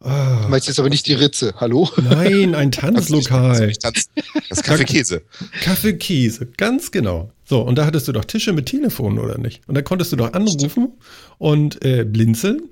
Ah, 0.00 0.42
Du 0.42 0.48
meinst 0.48 0.68
jetzt 0.68 0.78
aber 0.78 0.90
nicht 0.90 1.06
die 1.06 1.14
Ritze, 1.14 1.54
hallo? 1.56 1.88
nein, 2.02 2.54
ein 2.54 2.70
Tanzlokal. 2.70 3.72
Das 3.82 4.08
ist 4.50 4.64
Kaffee 4.64 4.84
Käse. 4.84 5.22
Kaffee 5.62 5.94
Käse, 5.94 6.46
ganz 6.56 6.90
genau. 6.90 7.32
So, 7.44 7.60
und 7.60 7.76
da 7.76 7.84
hattest 7.84 8.06
du 8.08 8.12
doch 8.12 8.24
Tische 8.24 8.52
mit 8.52 8.66
Telefon, 8.66 9.18
oder 9.18 9.38
nicht? 9.38 9.66
Und 9.68 9.74
da 9.74 9.82
konntest 9.82 10.12
du 10.12 10.16
doch 10.16 10.32
anrufen 10.32 10.92
und 11.38 11.84
äh, 11.84 12.04
blinzeln. 12.04 12.62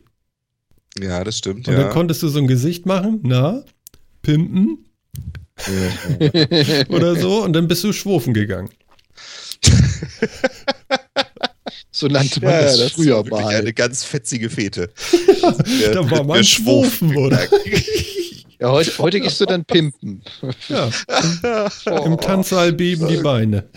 Ja, 1.01 1.25
das 1.25 1.39
stimmt. 1.39 1.69
Und 1.69 1.75
ja. 1.75 1.83
dann 1.83 1.91
konntest 1.91 2.23
du 2.23 2.29
so 2.29 2.39
ein 2.39 2.47
Gesicht 2.47 2.87
machen, 2.87 3.21
na, 3.23 3.63
pimpen 4.23 4.87
oder 6.89 7.17
so. 7.17 7.43
Und 7.43 7.53
dann 7.53 7.69
bist 7.69 7.83
du 7.85 7.93
schwufen 7.93 8.35
gegangen. 8.35 8.71
So 11.99 12.09
nannte 12.09 12.43
man 12.43 12.53
das, 12.53 12.79
ist 12.79 12.93
früher 12.93 13.17
wirklich 13.25 13.31
mal. 13.43 13.55
Eine 13.57 13.73
ganz 13.73 14.05
fetzige 14.05 14.51
Fete. 14.51 14.91
Da 15.95 16.11
war 16.11 16.25
man 16.25 16.45
schwufen, 16.45 17.17
oder? 17.17 17.41
Ja, 18.59 18.71
heute, 18.71 18.97
heute 18.99 19.21
gehst 19.21 19.39
du 19.41 19.45
dann 19.45 19.65
pimpen. 19.67 20.23
Ja, 20.69 20.89
Oh. 21.91 22.05
im 22.07 22.17
Tanzsaal 22.19 22.73
beben 22.73 23.07
die 23.09 23.19
Beine. 23.19 23.69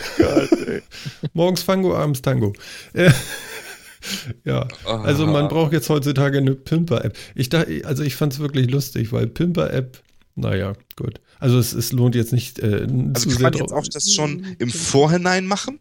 Morgens 1.34 1.64
Fango, 1.64 1.96
abends 1.96 2.22
Tango. 2.22 2.54
Äh, 2.94 3.12
Ja, 4.46 4.68
also 4.86 5.26
man 5.28 5.50
braucht 5.50 5.74
jetzt 5.74 5.90
heutzutage 5.90 6.38
eine 6.38 6.56
Pimper-App. 6.56 7.18
Ich 7.36 7.50
dachte, 7.50 7.82
also 7.86 8.04
ich 8.04 8.16
fand 8.16 8.32
es 8.34 8.40
wirklich 8.40 8.70
lustig, 8.72 9.12
weil 9.12 9.28
Pimper-App, 9.28 10.02
naja, 10.36 10.74
gut. 10.96 11.20
Also 11.40 11.60
es, 11.60 11.74
es 11.74 11.92
lohnt 11.92 12.16
jetzt 12.16 12.32
nicht 12.32 12.60
äh, 12.60 12.88
Also 13.14 13.30
zu 13.30 13.36
kann 13.36 13.42
man 13.42 13.54
sehr 13.54 13.62
jetzt 13.62 13.72
drauf- 13.72 13.84
auch 13.84 13.88
das 13.94 14.14
schon 14.14 14.46
im 14.60 14.70
Vorhinein 14.72 15.46
machen? 15.46 15.80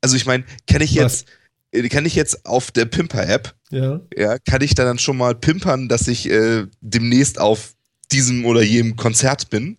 Also 0.00 0.14
ich 0.16 0.26
meine, 0.26 0.44
kann 0.68 0.80
ich 0.80 0.92
jetzt, 0.94 1.24
äh, 1.28 1.32
kann 1.88 2.06
ich 2.06 2.14
jetzt 2.14 2.46
auf 2.46 2.70
der 2.70 2.84
Pimper-App, 2.84 3.54
Ja, 3.70 4.00
ja, 4.16 4.38
kann 4.38 4.62
ich 4.62 4.74
da 4.74 4.84
dann 4.84 4.98
schon 4.98 5.16
mal 5.16 5.34
pimpern, 5.34 5.88
dass 5.88 6.08
ich 6.08 6.28
äh, 6.28 6.66
demnächst 6.80 7.40
auf 7.40 7.74
diesem 8.12 8.44
oder 8.44 8.62
jenem 8.62 8.96
Konzert 8.96 9.50
bin? 9.50 9.78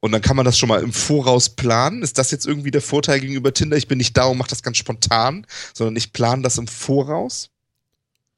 Und 0.00 0.12
dann 0.12 0.22
kann 0.22 0.36
man 0.36 0.44
das 0.44 0.58
schon 0.58 0.68
mal 0.68 0.82
im 0.82 0.92
Voraus 0.92 1.50
planen. 1.50 2.02
Ist 2.02 2.18
das 2.18 2.30
jetzt 2.30 2.46
irgendwie 2.46 2.70
der 2.70 2.80
Vorteil 2.80 3.20
gegenüber 3.20 3.52
Tinder? 3.52 3.76
Ich 3.76 3.88
bin 3.88 3.98
nicht 3.98 4.16
da 4.16 4.24
und 4.24 4.38
mache 4.38 4.50
das 4.50 4.62
ganz 4.62 4.76
spontan, 4.76 5.46
sondern 5.74 5.96
ich 5.96 6.12
plane 6.12 6.42
das 6.42 6.58
im 6.58 6.68
Voraus. 6.68 7.50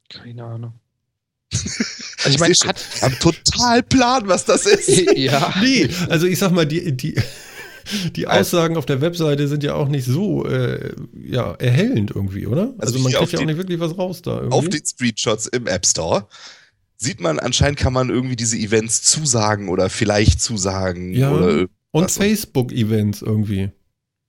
Keine 0.09 0.43
Ahnung. 0.43 0.73
Also 2.21 2.31
ich 2.31 2.39
meine, 2.39 2.53
wir 2.53 3.01
haben 3.01 3.19
total 3.19 3.81
Plan, 3.81 4.27
was 4.27 4.43
das 4.43 4.65
ist. 4.65 4.89
ja. 5.15 5.53
nee, 5.61 5.89
also 6.09 6.27
ich 6.27 6.37
sag 6.37 6.51
mal, 6.51 6.65
die, 6.65 6.91
die, 6.91 7.15
die 8.15 8.27
Also- 8.27 8.57
Aussagen 8.57 8.77
auf 8.77 8.85
der 8.85 9.01
Webseite 9.01 9.47
sind 9.47 9.63
ja 9.63 9.73
auch 9.75 9.87
nicht 9.87 10.05
so 10.05 10.45
äh, 10.45 10.93
ja, 11.23 11.53
erhellend 11.53 12.11
irgendwie, 12.15 12.47
oder? 12.47 12.73
Also, 12.77 12.95
Also 12.95 12.99
man 12.99 13.11
kriegt 13.13 13.31
ja 13.33 13.39
auch 13.39 13.45
nicht 13.45 13.57
wirklich 13.57 13.79
was 13.79 13.97
raus 13.97 14.21
da 14.21 14.37
irgendwie. 14.37 14.53
Auf 14.57 14.69
den 14.69 14.85
Screenshots 14.85 15.47
im 15.47 15.67
App 15.67 15.85
Store 15.85 16.27
sieht 16.97 17.21
man, 17.21 17.39
anscheinend 17.39 17.79
kann 17.79 17.93
man 17.93 18.09
irgendwie 18.09 18.35
diese 18.35 18.57
Events 18.57 19.03
zusagen 19.03 19.69
oder 19.69 19.89
vielleicht 19.89 20.41
zusagen. 20.41 21.13
Ja. 21.13 21.31
Oder 21.31 21.67
Und. 21.91 22.11
Facebook-Events 22.11 23.21
irgendwie. 23.21 23.71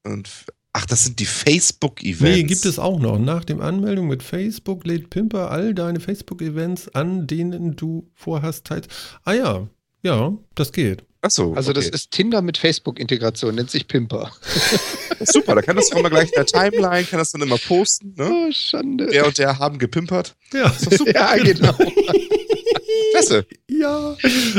Und, 0.05 0.31
ach, 0.73 0.87
das 0.87 1.05
sind 1.05 1.19
die 1.19 1.27
Facebook-Events. 1.27 2.23
Nee, 2.37 2.45
gibt 2.45 2.65
es 2.65 2.79
auch 2.79 3.01
noch. 3.01 3.19
Nach 3.19 3.45
dem 3.45 3.61
Anmeldung 3.61 4.07
mit 4.07 4.23
Facebook 4.23 4.87
lädt 4.87 5.11
Pimper 5.11 5.51
all 5.51 5.75
deine 5.75 5.99
Facebook-Events, 6.01 6.89
an 6.95 7.27
denen 7.27 7.75
du 7.77 8.09
vorhast, 8.15 8.67
teils. 8.67 8.87
Ah 9.25 9.33
ja, 9.35 9.69
ja, 10.03 10.33
das 10.55 10.73
geht. 10.73 11.05
Achso, 11.23 11.53
Also 11.53 11.75
das 11.75 11.87
okay. 11.87 11.95
ist 11.97 12.11
Tinder 12.13 12.41
mit 12.41 12.57
Facebook-Integration, 12.57 13.55
nennt 13.55 13.71
sich 13.71 13.87
Pimper. 13.87 14.33
super. 15.21 15.55
Da 15.55 15.61
kann 15.61 15.77
das 15.77 15.93
auch 15.93 15.99
immer 15.99 16.09
gleich 16.09 16.29
in 16.29 16.35
der 16.37 16.47
Timeline, 16.47 17.05
kann 17.05 17.19
das 17.19 17.33
dann 17.33 17.43
immer 17.43 17.59
posten. 17.59 18.15
Ne? 18.17 18.47
Oh, 18.49 18.51
Schande. 18.53 19.07
Der 19.09 19.27
und 19.27 19.37
der 19.37 19.59
haben 19.59 19.79
gepimpert. 19.79 20.35
Ja, 20.55 20.71
Ist 20.71 20.87
doch 20.87 20.93
super. 20.93 21.13
Ja, 21.13 21.37
genau. 21.37 21.75
Klasse. 23.13 23.47
ja 23.69 24.17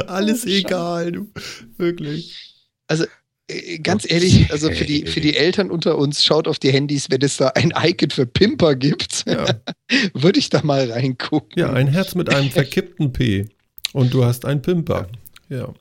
alles 0.08 0.46
Oh, 0.46 0.50
egal, 0.50 1.12
du. 1.12 1.32
Wirklich. 1.78 2.64
Äh, 2.88 3.80
Ganz 3.80 4.10
ehrlich, 4.10 4.52
also 4.52 4.72
für 4.72 4.86
die, 4.86 5.08
für 5.08 5.20
die 5.20 5.36
Eltern 5.36 5.72
unter 5.72 5.98
uns, 5.98 6.24
schaut 6.24 6.48
auf 6.48 6.58
die 6.60 6.72
Handys, 6.72 7.10
wenn 7.10 7.22
es 7.22 7.38
da 7.38 7.50
ein 7.50 7.74
Icon 7.76 8.10
für 8.12 8.26
Pimper 8.26 8.76
gibt, 8.76 9.26
Ja, 9.28 9.46
würde 10.14 10.40
ich 10.40 10.50
da 10.50 10.62
mal 10.64 10.90
reingucken. 10.92 11.60
ja, 11.60 11.74
ein 11.74 11.88
Herz 11.88 12.16
mit 12.16 12.30
einem 12.34 12.50
verkippten 12.52 13.12
P. 13.12 13.50
Und 13.94 14.14
du 14.14 14.24
hast 14.24 14.46
einen 14.46 14.62
Pimper. 14.62 15.08
Ja. 15.52 15.74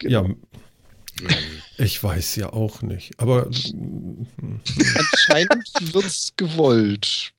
Genau. 0.00 0.26
Ja. 0.26 0.34
Ich 1.78 2.02
weiß 2.02 2.34
ja 2.36 2.52
auch 2.52 2.82
nicht. 2.82 3.18
Aber 3.20 3.46
Anscheinend 3.46 4.64
wird's 5.94 6.32
gewollt. 6.36 7.32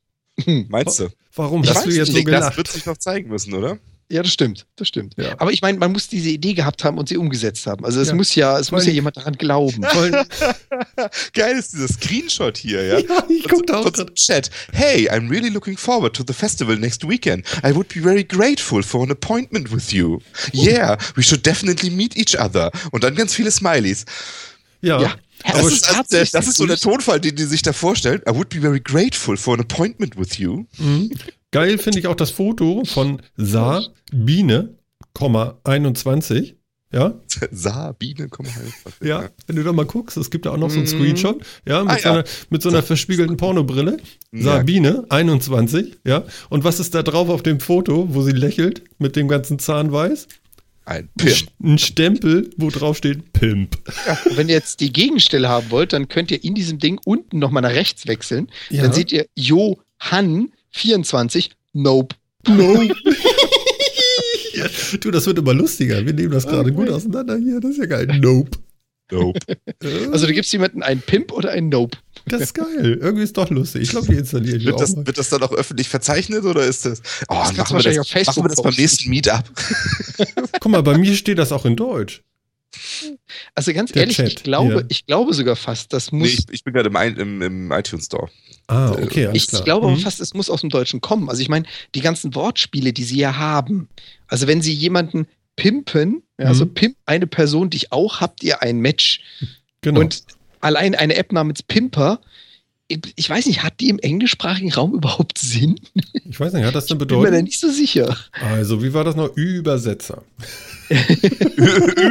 Meinst 0.69 0.99
du? 0.99 1.09
warum 1.36 1.63
Ich 1.63 1.69
hast 1.69 1.86
du 1.86 1.89
jetzt 1.89 2.07
so 2.07 2.11
Ich 2.11 2.15
denke, 2.15 2.31
das 2.31 2.39
gelacht? 2.41 2.57
wird 2.57 2.67
sich 2.69 2.86
noch 2.86 2.97
zeigen 2.97 3.29
müssen, 3.29 3.53
oder? 3.53 3.77
Ja, 4.14 4.22
das 4.22 4.32
stimmt, 4.32 4.68
das 4.76 4.88
stimmt. 4.89 5.16
Ja. 5.18 5.34
Aber 5.39 5.51
ich 5.51 5.64
meine, 5.64 5.80
man 5.80 5.91
muss 5.91 6.07
diese 6.07 6.30
Idee 6.30 6.53
gehabt 6.53 6.84
haben 6.84 6.99
und 6.99 7.09
sie 7.09 7.18
umgesetzt 7.18 7.66
haben. 7.66 7.84
Also 7.84 7.99
es 7.99 8.09
Ja. 8.09 8.14
muss 8.14 8.36
ja, 8.36 8.59
es 8.59 8.70
muss 8.72 8.86
ja 8.86 8.91
jemand 8.91 9.18
daran 9.18 9.34
glauben. 9.34 9.82
Geil 11.34 11.57
ist 11.57 11.74
dieser 11.74 11.88
Screenshot 11.88 12.57
hier, 12.57 12.84
ja? 12.84 12.99
Ja, 13.09 13.26
ich 13.28 13.47
guck 13.49 13.66
da 13.66 13.78
auch 13.80 13.91
grad. 13.91 14.14
Chat. 14.16 14.51
Hey, 14.72 15.09
I'm 15.09 15.32
really 15.32 15.49
looking 15.49 15.76
forward 15.78 16.16
to 16.16 16.24
the 16.28 16.34
festival 16.34 16.78
next 16.78 17.07
weekend. 17.09 17.43
I 17.66 17.74
would 17.74 17.88
be 17.88 17.99
very 18.01 18.24
grateful 18.24 18.84
for 18.84 19.01
an 19.03 19.09
appointment 19.09 19.72
with 19.74 19.91
you. 19.91 20.20
Yeah, 20.53 20.97
we 21.16 21.24
should 21.24 21.43
definitely 21.43 21.89
meet 21.89 22.16
each 22.16 22.39
other. 22.39 22.72
Und 22.91 23.03
dann 23.03 23.16
ganz 23.16 23.34
viele 23.34 23.49
Smileys. 23.49 24.05
Ja. 24.82 25.01
Ja. 25.01 25.16
Das 25.43 25.55
Aber 25.55 25.68
ist, 25.72 25.89
also 25.89 26.03
der, 26.11 26.26
das 26.26 26.47
ist 26.47 26.57
so 26.57 26.68
der 26.68 26.78
Tonfall, 26.78 27.20
den 27.20 27.36
die 27.36 27.45
sich 27.45 27.64
da 27.64 27.74
vorstellen. 27.74 28.22
I 28.30 28.34
would 28.36 28.49
be 28.49 28.61
very 28.61 28.80
grateful 28.80 29.36
for 29.36 29.55
an 29.55 29.59
appointment 29.61 30.16
with 30.18 30.38
you. 30.38 30.66
Mhm. 30.78 31.09
Geil 31.54 31.78
finde 31.78 31.99
ich 31.99 32.08
auch 32.08 32.16
das 32.16 32.32
Foto 32.32 32.84
von 32.84 33.22
Sabine, 33.38 34.76
Komma 35.14 35.60
21. 35.64 36.56
Ja, 36.91 37.14
Sabine, 37.51 38.28
komm 38.30 38.45
mal. 38.45 39.08
ja, 39.08 39.30
wenn 39.47 39.56
du 39.56 39.64
da 39.64 39.72
mal 39.74 39.86
guckst, 39.86 40.16
es 40.18 40.30
gibt 40.30 40.45
da 40.45 40.51
auch 40.51 40.58
noch 40.58 40.70
so 40.70 40.76
einen 40.80 40.84
Mhm. 40.84 40.88
Screenshot, 40.89 41.41
ja, 41.68 41.84
mit, 41.84 41.91
Ah, 41.91 41.97
so, 41.97 42.04
ja. 42.08 42.12
einer, 42.14 42.24
mit 42.49 42.62
so 42.62 42.70
einer 42.70 42.84
verspiegelten 42.84 43.38
Pornobrille. 43.38 43.97
Ja. 44.32 44.41
Sabine, 44.41 45.06
21, 45.10 45.97
ja. 46.06 46.24
Und 46.49 46.64
was 46.64 46.80
ist 46.80 46.93
da 46.95 47.01
drauf 47.01 47.30
auf 47.30 47.41
dem 47.43 47.60
Foto, 47.60 48.14
wo 48.14 48.22
sie 48.24 48.32
lächelt, 48.32 48.84
mit 48.99 49.16
dem 49.16 49.28
ganzen 49.28 49.58
Zahnweiß? 49.60 50.28
Ein 50.86 51.10
Pimp. 51.18 51.47
Ein 51.64 51.78
Stempel, 51.78 52.49
wo 52.58 52.70
drauf 52.70 52.97
steht 52.97 53.32
Pimp. 53.34 53.78
Und 54.30 54.38
wenn 54.38 54.49
ihr 54.49 54.56
jetzt 54.56 54.80
die 54.80 54.91
Gegenstelle 54.91 55.49
haben 55.49 55.72
wollt, 55.72 55.93
dann 55.93 56.10
könnt 56.10 56.30
ihr 56.30 56.43
in 56.43 56.56
diesem 56.56 56.78
Ding 56.78 56.99
unten 57.06 57.39
nochmal 57.39 57.62
nach 57.62 57.72
rechts 57.72 58.06
wechseln. 58.06 58.49
Ja. 58.70 58.84
Dann 58.84 58.93
seht 58.93 59.12
ihr 59.12 59.26
Johann 59.36 60.51
24, 60.74 61.51
Nope. 61.74 62.15
No. 62.47 62.82
ja, 64.53 64.65
du, 64.99 65.11
das 65.11 65.26
wird 65.26 65.38
immer 65.38 65.53
lustiger. 65.53 66.05
Wir 66.05 66.13
nehmen 66.13 66.32
das 66.32 66.45
gerade 66.45 66.71
gut 66.74 66.89
auseinander 66.89 67.38
hier. 67.38 67.59
Das 67.61 67.71
ist 67.71 67.78
ja 67.78 67.86
geil. 67.86 68.07
Nope. 68.19 68.51
Nope. 69.11 69.39
Äh, 69.82 70.07
Also 70.11 70.26
da 70.26 70.32
gibt 70.34 70.45
es 70.45 70.51
jemanden 70.51 70.84
einen 70.84 71.01
Pimp 71.01 71.32
oder 71.32 71.51
einen 71.51 71.69
Nope. 71.69 71.97
das 72.26 72.41
ist 72.41 72.53
geil. 72.53 72.97
Irgendwie 73.01 73.24
ist 73.24 73.38
doch 73.38 73.49
lustig. 73.49 73.84
Ich 73.84 73.89
glaube, 73.91 74.07
die 74.07 74.15
installiere 74.15 74.57
ich 74.57 74.65
Wird 74.65 74.76
auch 74.76 74.80
das, 74.80 74.95
mal. 74.95 75.07
wird 75.07 75.17
das 75.17 75.30
dann 75.30 75.43
auch 75.43 75.53
öffentlich 75.53 75.88
verzeichnet 75.88 76.43
oder 76.43 76.65
ist 76.65 76.86
das? 76.86 77.01
Oh, 77.30 77.43
du 77.49 77.55
machen, 77.57 77.78
wir 77.78 77.84
das, 77.84 77.99
auf 77.99 78.07
Facebook 78.07 78.36
machen 78.38 78.45
wir 78.45 78.55
das 78.55 78.61
beim 78.63 78.74
nächsten 78.76 79.09
Meetup. 79.09 79.43
Guck 80.59 80.71
mal, 80.71 80.84
bei 80.84 80.97
mir 80.97 81.15
steht 81.15 81.38
das 81.38 81.51
auch 81.51 81.65
in 81.65 81.76
Deutsch. 81.76 82.24
Also 83.55 83.71
ganz 83.74 83.91
Der 83.91 84.01
ehrlich, 84.01 84.17
Chat, 84.17 84.28
ich 84.28 84.43
glaube, 84.43 84.74
ja. 84.74 84.82
ich 84.89 85.05
glaube 85.05 85.34
sogar 85.34 85.55
fast, 85.55 85.93
das 85.93 86.11
muss. 86.11 86.28
Nee, 86.28 86.34
ich, 86.34 86.45
ich 86.49 86.63
bin 86.63 86.74
gerade 86.74 86.89
im, 86.89 87.19
im, 87.19 87.41
im 87.41 87.71
iTunes 87.71 88.05
Store. 88.05 88.30
Ah, 88.68 88.91
okay, 88.91 89.28
alles 89.28 89.43
ich, 89.43 89.47
klar. 89.49 89.61
ich 89.61 89.66
glaube 89.66 89.88
aber 89.88 89.95
Mhm. 89.95 89.99
fast, 89.99 90.20
es 90.22 90.34
muss 90.34 90.49
aus 90.49 90.61
dem 90.61 90.70
Deutschen 90.70 91.01
kommen. 91.01 91.30
Also 91.30 91.41
ich 91.41 91.49
meine, 91.49 91.66
die 91.95 92.01
ganzen 92.01 92.34
Wortspiele, 92.36 92.93
die 92.93 93.03
sie 93.03 93.18
ja 93.20 93.36
haben. 93.38 93.89
Also 94.28 94.47
wenn 94.47 94.61
sie 94.61 94.74
jemanden 94.74 95.28
pimpen, 95.55 96.24
also 96.38 96.66
Mhm. 96.66 96.74
pimp 96.74 96.95
eine 97.05 97.28
Person, 97.28 97.70
die 97.70 97.78
ich 97.78 97.91
auch, 97.91 98.22
habt 98.22 98.41
ihr 98.43 98.61
ein 98.61 98.80
Match. 98.80 99.20
Genau. 99.82 99.99
Und 99.99 100.24
allein 100.61 100.95
eine 100.95 101.16
App 101.16 101.32
namens 101.34 101.61
Pimper, 101.61 102.20
ich, 102.88 102.99
ich 103.16 103.30
weiß 103.30 103.45
nicht, 103.47 103.64
hat 103.64 103.80
die 103.80 103.89
im 103.89 103.99
englischsprachigen 103.99 104.72
Raum 104.74 104.93
überhaupt 104.95 105.38
Sinn? 105.38 105.80
ich 106.30 106.39
weiß 106.39 106.53
nicht, 106.53 106.64
hat 106.66 106.74
das 106.76 106.89
eine 106.89 106.97
Bin 106.99 107.07
mir 107.07 107.16
da 107.16 107.22
Bedeutung? 107.30 107.43
nicht 107.45 107.59
so 107.59 107.70
sicher. 107.70 108.18
Also, 108.41 108.82
wie 108.82 108.93
war 108.93 109.03
das 109.03 109.16
noch? 109.16 109.36
Übersetzer. 109.36 110.24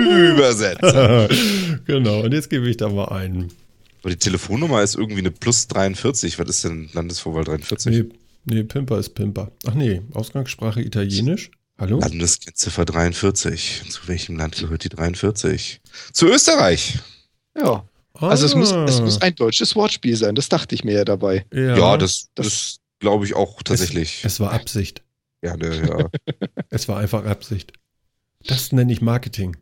Übersetzer. 0.03 1.29
genau, 1.87 2.21
und 2.21 2.33
jetzt 2.33 2.51
gebe 2.51 2.69
ich 2.69 2.77
da 2.77 2.89
mal 2.89 3.07
ein. 3.09 3.51
Aber 4.03 4.11
die 4.11 4.17
Telefonnummer 4.17 4.83
ist 4.83 4.95
irgendwie 4.97 5.21
eine 5.21 5.31
plus 5.31 5.69
43. 5.69 6.39
Was 6.39 6.49
ist 6.49 6.65
denn 6.65 6.89
Landesvorwahl 6.93 7.45
43? 7.45 7.93
Nee, 7.93 8.05
nee, 8.45 8.63
Pimper 8.65 8.99
ist 8.99 9.11
Pimper. 9.11 9.53
Ach 9.67 9.75
nee, 9.75 10.03
Ausgangssprache 10.13 10.83
Italienisch. 10.83 11.51
Hallo? 11.79 11.99
Landeskennziffer 12.01 12.85
43. 12.85 13.83
Zu 13.89 14.09
welchem 14.09 14.37
Land 14.37 14.57
gehört 14.59 14.85
die 14.85 14.89
43? 14.89 15.81
Zu 16.13 16.27
Österreich. 16.27 16.99
Ja. 17.57 17.85
Also 18.15 18.47
es, 18.47 18.55
muss, 18.55 18.71
es 18.73 18.99
Ah. 19.01 19.03
muss 19.03 19.21
ein 19.23 19.35
deutsches 19.35 19.75
Wortspiel 19.75 20.17
sein, 20.17 20.35
das 20.35 20.49
dachte 20.49 20.75
ich 20.75 20.85
mir 20.85 20.93
ja 20.95 21.05
dabei. 21.05 21.45
Ja, 21.53 21.77
Ja, 21.77 21.97
das, 21.97 22.29
das- 22.35 22.47
das 22.47 22.79
glaube 23.01 23.25
ich 23.25 23.35
auch 23.35 23.63
tatsächlich. 23.63 24.25
Es 24.25 24.39
war 24.39 24.53
Absicht. 24.53 25.03
ja, 25.43 25.57
ne, 25.57 25.77
ja. 25.89 26.09
Es 26.71 26.87
war 26.89 26.99
einfach 26.99 27.25
Absicht. 27.25 27.73
Das 28.47 28.71
nenne 28.73 28.93
ich 28.93 29.01
Marketing. 29.01 29.57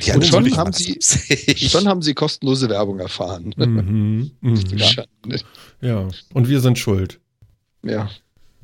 Ja 0.00 0.14
Und 0.14 0.26
schon 0.26 0.56
haben 0.56 0.72
sie-. 0.72 0.98
Schon 1.68 1.86
haben 1.88 2.02
sie 2.02 2.14
kostenlose 2.14 2.68
Werbung 2.68 2.98
erfahren. 2.98 3.54
Mhm, 3.56 4.30
mhm. 4.40 4.60
Ja. 4.76 5.04
Ja, 5.80 6.08
und 6.34 6.48
wir 6.48 6.60
sind 6.60 6.78
schuld. 6.78 7.20
ja. 7.82 8.10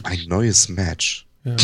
Ein 0.05 0.19
neues 0.27 0.69
Match. 0.69 1.27
Ja. 1.45 1.55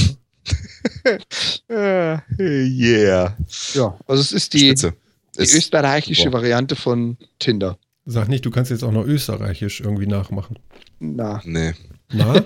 Yeah. 1.69 2.23
yeah. 2.39 3.37
ja, 3.75 3.99
also 4.07 4.21
es 4.23 4.31
ist 4.33 4.53
die, 4.55 4.61
Spitze. 4.61 4.95
die 5.37 5.43
Ist- 5.43 5.55
österreichische 5.55 6.23
super. 6.25 6.39
Variante 6.39 6.77
von 6.77 7.17
Tinder. 7.41 7.79
Sag 8.07 8.29
nicht, 8.29 8.45
du 8.47 8.51
kannst 8.51 8.71
jetzt 8.71 8.85
auch 8.85 8.93
noch 8.93 9.05
österreichisch 9.05 9.81
irgendwie 9.81 10.07
nachmachen. 10.07 10.59
Na, 11.01 11.43
Nee, 11.45 11.73
Na? 12.13 12.43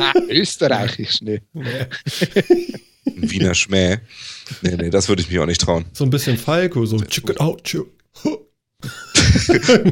ah, 0.00 0.12
österreichisch, 0.28 1.20
ne. 1.20 1.42
ein 1.54 3.30
Wiener 3.30 3.54
Schmäh. 3.54 3.98
Nee, 4.62 4.76
nee, 4.76 4.90
das 4.90 5.08
würde 5.08 5.22
ich 5.22 5.30
mir 5.30 5.42
auch 5.42 5.46
nicht 5.46 5.60
trauen. 5.60 5.84
So 5.92 6.04
ein 6.04 6.10
bisschen 6.10 6.36
Falco, 6.38 6.84
so 6.86 6.98
check 7.00 7.28
it 7.30 7.40
out. 7.40 7.62
check- 7.64 7.86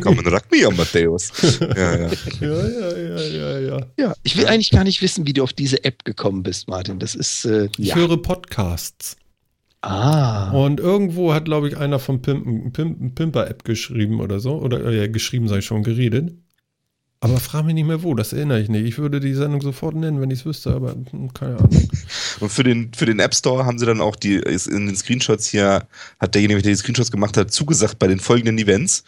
Komm 0.01 0.19
und 0.19 0.27
rack 0.29 0.51
mich 0.51 0.67
an, 0.67 0.77
Matthäus. 0.77 1.33
Ja, 1.61 1.97
ja. 1.97 2.11
Ja, 2.41 2.69
ja, 2.69 2.97
ja, 2.97 3.19
ja, 3.19 3.59
ja. 3.59 3.87
Ja, 3.99 4.15
ich 4.23 4.37
will 4.37 4.47
eigentlich 4.47 4.71
gar 4.71 4.85
nicht 4.85 5.03
wissen, 5.03 5.27
wie 5.27 5.33
du 5.33 5.43
auf 5.43 5.53
diese 5.53 5.85
App 5.85 6.05
gekommen 6.05 6.43
bist, 6.43 6.69
Martin. 6.69 6.99
Das 6.99 7.15
ist, 7.15 7.45
äh, 7.45 7.69
Ich 7.79 7.89
ja. 7.89 7.97
höre 7.97 8.21
Podcasts. 8.21 9.17
Ah. 9.83 10.51
Und 10.53 10.81
irgendwo 10.81 11.35
hat, 11.35 11.45
glaube 11.45 11.69
ich, 11.69 11.77
einer 11.77 11.99
vom 11.99 12.23
Pimpen, 12.23 12.73
Pimpen, 12.73 13.15
Pimper-App 13.15 13.65
geschrieben 13.65 14.21
oder 14.21 14.41
so. 14.41 14.55
Oder 14.61 14.85
äh, 14.87 15.09
geschrieben 15.09 15.49
sei 15.49 15.61
schon 15.61 15.83
geredet. 15.83 16.33
Aber 17.25 17.41
frag 17.41 17.65
mich 17.65 17.75
nicht 17.75 17.87
mehr 17.87 18.03
wo, 18.03 18.15
das 18.15 18.33
erinnere 18.35 18.61
ich 18.61 18.69
nicht. 18.69 18.85
Ich 18.85 18.99
würde 18.99 19.19
die 19.19 19.33
Sendung 19.35 19.63
sofort 19.63 19.95
nennen, 19.95 20.21
wenn 20.21 20.31
ich 20.31 20.41
es 20.41 20.45
wüsste, 20.47 20.73
aber 20.75 20.93
hm, 21.11 21.33
keine 21.33 21.57
Ahnung. 21.57 21.89
Und 22.41 22.51
für 22.53 22.63
den, 22.65 22.93
für 22.95 23.07
den 23.07 23.19
App 23.19 23.35
Store 23.35 23.65
haben 23.65 23.79
sie 23.79 23.87
dann 23.87 24.01
auch 24.03 24.15
die, 24.17 24.35
in 24.37 24.87
den 24.87 24.95
Screenshots 24.97 25.47
hier, 25.47 25.87
hat 26.21 26.35
derjenige, 26.35 26.61
der 26.61 26.73
die 26.73 26.77
Screenshots 26.77 27.11
gemacht 27.11 27.37
hat, 27.37 27.51
zugesagt 27.51 27.99
bei 27.99 28.07
den 28.09 28.21
folgenden 28.21 28.59
Events. 28.59 29.05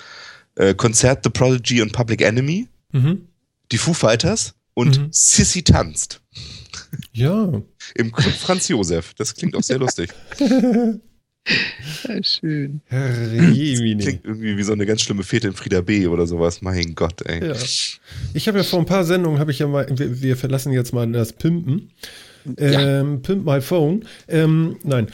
Äh, 0.55 0.75
Konzert 0.75 1.25
The 1.25 1.31
Prodigy 1.31 1.83
und 1.83 1.93
Public 1.93 2.23
Enemy, 2.23 2.69
Mhm. 2.93 3.29
die 3.71 3.79
Foo 3.79 3.93
Fighters 3.93 4.55
und 4.73 4.99
Mhm. 4.99 5.09
Sissy 5.11 5.62
tanzt. 5.62 6.23
Ja. 7.12 7.61
Im 7.95 8.12
Club 8.12 8.33
Franz 8.35 8.69
Josef. 8.69 9.12
Das 9.14 9.35
klingt 9.35 9.55
auch 9.55 9.62
sehr 9.62 9.79
lustig. 9.79 10.11
Ja, 12.09 12.22
schön. 12.22 12.80
Herr 12.86 13.32
Jemine. 13.53 14.03
Klingt 14.03 14.24
irgendwie 14.24 14.57
wie 14.57 14.62
so 14.62 14.72
eine 14.72 14.86
ganz 14.86 15.03
schlimme 15.03 15.22
Fete 15.22 15.49
in 15.49 15.55
Frieda 15.55 15.80
B. 15.80 16.07
oder 16.07 16.26
sowas. 16.26 16.62
Mein 16.62 16.94
Gott, 16.94 17.22
ey. 17.22 17.47
Ja. 17.47 17.55
Ich 18.34 18.49
habe 18.49 18.59
ja 18.59 18.64
vor 18.64 18.80
ein 18.80 18.86
paar 18.86 19.05
Sendungen, 19.05 19.38
habe 19.38 19.51
ich 19.51 19.61
ja 19.61 19.66
mal, 19.66 19.86
wir, 19.90 20.22
wir 20.22 20.36
verlassen 20.36 20.72
jetzt 20.72 20.92
mal 20.92 21.11
das 21.11 21.32
Pimpen. 21.32 21.90
Ähm, 22.59 23.22
Pimp 23.22 23.44
My 23.44 23.61
Phone. 23.61 24.05
Ähm, 24.28 24.76
nein. 24.84 25.09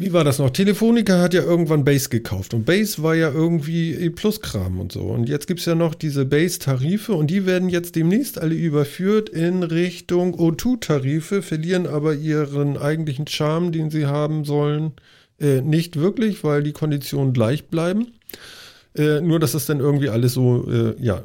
Wie 0.00 0.12
war 0.12 0.22
das 0.22 0.38
noch? 0.38 0.50
Telefonica 0.50 1.18
hat 1.18 1.34
ja 1.34 1.42
irgendwann 1.42 1.84
Base 1.84 2.08
gekauft 2.08 2.54
und 2.54 2.64
Base 2.64 3.02
war 3.02 3.16
ja 3.16 3.32
irgendwie 3.32 3.94
E-Plus-Kram 3.94 4.78
und 4.78 4.92
so. 4.92 5.00
Und 5.00 5.28
jetzt 5.28 5.48
gibt 5.48 5.58
es 5.58 5.66
ja 5.66 5.74
noch 5.74 5.96
diese 5.96 6.24
Base-Tarife 6.24 7.14
und 7.14 7.32
die 7.32 7.46
werden 7.46 7.68
jetzt 7.68 7.96
demnächst 7.96 8.40
alle 8.40 8.54
überführt 8.54 9.28
in 9.28 9.64
Richtung 9.64 10.36
O2-Tarife, 10.36 11.42
verlieren 11.42 11.88
aber 11.88 12.14
ihren 12.14 12.76
eigentlichen 12.78 13.26
Charme, 13.26 13.72
den 13.72 13.90
sie 13.90 14.06
haben 14.06 14.44
sollen, 14.44 14.92
äh, 15.40 15.62
nicht 15.62 15.96
wirklich, 15.96 16.44
weil 16.44 16.62
die 16.62 16.72
Konditionen 16.72 17.32
gleich 17.32 17.66
bleiben. 17.66 18.12
Äh, 18.94 19.20
nur, 19.20 19.40
dass 19.40 19.54
es 19.54 19.66
dann 19.66 19.80
irgendwie 19.80 20.10
alles 20.10 20.32
so, 20.32 20.64
äh, 20.70 20.94
ja, 21.02 21.24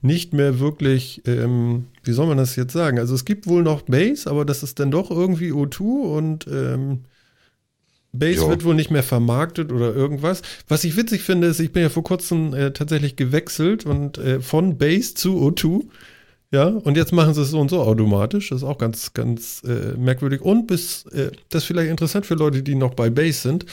nicht 0.00 0.32
mehr 0.32 0.60
wirklich, 0.60 1.20
ähm, 1.26 1.88
wie 2.04 2.12
soll 2.12 2.26
man 2.26 2.38
das 2.38 2.56
jetzt 2.56 2.72
sagen? 2.72 2.98
Also 2.98 3.14
es 3.14 3.26
gibt 3.26 3.46
wohl 3.46 3.62
noch 3.62 3.82
Base, 3.82 4.30
aber 4.30 4.46
das 4.46 4.62
ist 4.62 4.80
dann 4.80 4.90
doch 4.90 5.10
irgendwie 5.10 5.52
O2 5.52 5.82
und 5.82 6.46
ähm, 6.50 7.00
Base 8.12 8.40
Ja. 8.42 8.48
wird 8.48 8.64
wohl 8.64 8.74
nicht 8.74 8.90
mehr 8.90 9.02
vermarktet 9.02 9.70
oder 9.72 9.94
irgendwas. 9.94 10.42
Was 10.66 10.84
ich 10.84 10.96
witzig 10.96 11.22
finde, 11.22 11.48
ist, 11.48 11.60
ich 11.60 11.72
bin 11.72 11.82
ja 11.82 11.88
vor 11.88 12.02
kurzem 12.04 12.54
äh, 12.54 12.72
tatsächlich 12.72 13.16
gewechselt 13.16 13.84
und 13.86 14.18
äh, 14.18 14.40
von 14.40 14.78
Base 14.78 15.14
zu 15.14 15.36
O2. 15.36 15.84
Ja, 16.50 16.68
und 16.68 16.96
jetzt 16.96 17.12
machen 17.12 17.34
sie 17.34 17.42
es 17.42 17.50
so 17.50 17.60
und 17.60 17.68
so 17.68 17.80
automatisch. 17.82 18.48
Das 18.48 18.58
ist 18.62 18.64
auch 18.64 18.78
ganz, 18.78 19.12
ganz 19.12 19.62
äh, 19.66 19.98
merkwürdig. 19.98 20.40
Und 20.40 20.66
bis, 20.66 21.04
äh, 21.06 21.30
das 21.50 21.62
ist 21.64 21.66
vielleicht 21.66 21.90
interessant 21.90 22.24
für 22.24 22.34
Leute, 22.36 22.62
die 22.62 22.74
noch 22.74 22.94
bei 22.94 23.10
Base 23.10 23.40
sind. 23.42 23.66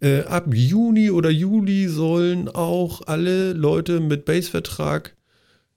Äh, 0.00 0.20
ab 0.20 0.46
Juni 0.54 1.10
oder 1.10 1.28
Juli 1.28 1.88
sollen 1.88 2.48
auch 2.48 3.02
alle 3.08 3.52
Leute 3.52 3.98
mit 3.98 4.24
Base-Vertrag 4.24 5.16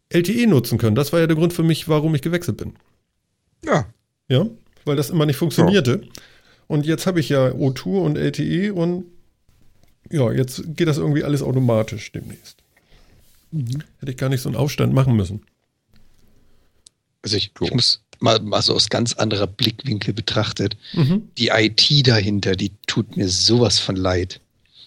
LTE 0.10 0.46
nutzen 0.46 0.78
können. 0.78 0.96
Das 0.96 1.12
war 1.12 1.20
ja 1.20 1.28
der 1.28 1.36
Grund 1.36 1.54
für 1.54 1.64
mich, 1.64 1.90
warum 1.90 2.14
ich 2.14 2.22
gewechselt 2.22 2.58
bin. 2.58 2.74
Ja. 3.66 3.88
Ja, 4.30 4.46
weil 4.86 4.96
das 4.96 5.10
immer 5.10 5.26
nicht 5.26 5.38
funktionierte. 5.38 6.02
Und 6.68 6.86
jetzt 6.86 7.06
habe 7.06 7.20
ich 7.20 7.30
ja 7.30 7.50
O2 7.50 8.02
und 8.02 8.18
LTE 8.18 8.74
und 8.74 9.06
ja, 10.12 10.32
jetzt 10.32 10.64
geht 10.76 10.88
das 10.88 10.98
irgendwie 10.98 11.24
alles 11.24 11.42
automatisch 11.42 12.12
demnächst. 12.12 12.58
Hätte 14.00 14.12
ich 14.12 14.18
gar 14.18 14.30
nicht 14.30 14.42
so 14.42 14.50
einen 14.50 14.56
Aufstand 14.56 14.94
machen 14.94 15.16
müssen. 15.16 15.42
Also 17.22 17.38
ich, 17.38 17.52
ich 17.62 17.74
muss 17.74 18.02
mal, 18.20 18.40
mal 18.40 18.62
so 18.62 18.74
aus 18.74 18.90
ganz 18.90 19.14
anderer 19.14 19.48
Blickwinkel 19.48 20.14
betrachtet. 20.14 20.78
Mhm. 20.94 21.30
Die 21.38 21.50
IT 21.50 22.08
dahinter, 22.08 22.56
die 22.56 22.72
tut 22.88 23.16
mir 23.16 23.30
sowas 23.30 23.80
von 23.80 23.96
leid. 23.96 24.40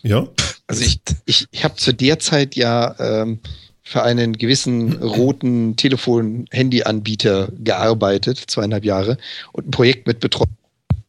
Ja. 0.02 0.28
Also 0.66 0.84
ich, 0.84 1.00
ich, 1.24 1.46
ich 1.50 1.64
habe 1.64 1.76
zu 1.76 1.92
der 1.92 2.18
Zeit 2.18 2.56
ja 2.56 2.94
ähm, 2.98 3.38
für 3.82 4.02
einen 4.02 4.36
gewissen 4.36 5.00
roten 5.00 5.76
Telefon-Handy-Anbieter 5.76 7.50
gearbeitet, 7.62 8.38
zweieinhalb 8.46 8.84
Jahre, 8.84 9.16
und 9.52 9.68
ein 9.68 9.70
Projekt 9.70 10.06
mit 10.08 10.18
betreut. 10.18 10.48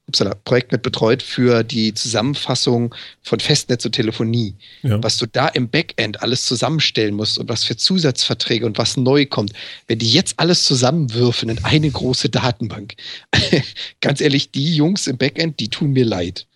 Upsala, 0.07 0.35
Projekt 0.45 0.71
mit 0.71 0.83
betreut 0.83 1.21
für 1.21 1.63
die 1.63 1.93
Zusammenfassung 1.93 2.95
von 3.21 3.39
Festnetz 3.39 3.85
und 3.85 3.91
Telefonie. 3.91 4.55
ja. 4.81 5.01
Was 5.03 5.17
du 5.17 5.25
da 5.25 5.47
im 5.49 5.69
Backend 5.69 6.21
alles 6.21 6.45
zusammenstellen 6.45 7.13
musst 7.13 7.37
und 7.37 7.49
was 7.49 7.65
für 7.65 7.75
Zusatzverträge 7.75 8.65
und 8.65 8.77
was 8.77 8.95
neu 8.95 9.25
kommt, 9.25 9.51
wenn 9.87 9.99
die 9.99 10.11
jetzt 10.11 10.39
alles 10.39 10.63
zusammenwürfen 10.63 11.49
in 11.49 11.63
eine 11.65 11.91
große 11.91 12.29
Datenbank. 12.29 12.95
Ganz 14.01 14.21
ehrlich, 14.21 14.51
die 14.51 14.75
Jungs 14.75 15.07
im 15.07 15.17
Backend, 15.17 15.59
die 15.59 15.69
tun 15.69 15.91
mir 15.91 16.05
leid. 16.05 16.47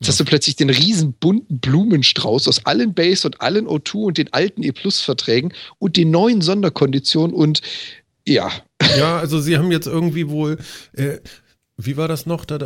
Jetzt 0.00 0.08
hast 0.08 0.20
du 0.20 0.24
plötzlich 0.24 0.56
den 0.56 0.68
riesen 0.68 1.14
bunten 1.14 1.58
Blumenstrauß 1.58 2.48
aus 2.48 2.66
allen 2.66 2.92
Base 2.92 3.26
und 3.26 3.40
allen 3.40 3.66
O2 3.66 4.04
und 4.04 4.18
den 4.18 4.32
alten 4.32 4.62
E-Plus-Verträgen 4.62 5.54
und 5.78 5.96
den 5.96 6.10
neuen 6.10 6.42
Sonderkonditionen 6.42 7.34
und 7.34 7.62
ja, 8.26 8.50
Ja, 8.98 9.18
also 9.18 9.40
sie 9.40 9.56
haben 9.56 9.70
jetzt 9.70 9.86
irgendwie 9.86 10.28
wohl, 10.28 10.58
äh, 10.92 11.18
wie 11.78 11.98
war 11.98 12.08
das 12.08 12.24
noch? 12.24 12.46
Da, 12.46 12.58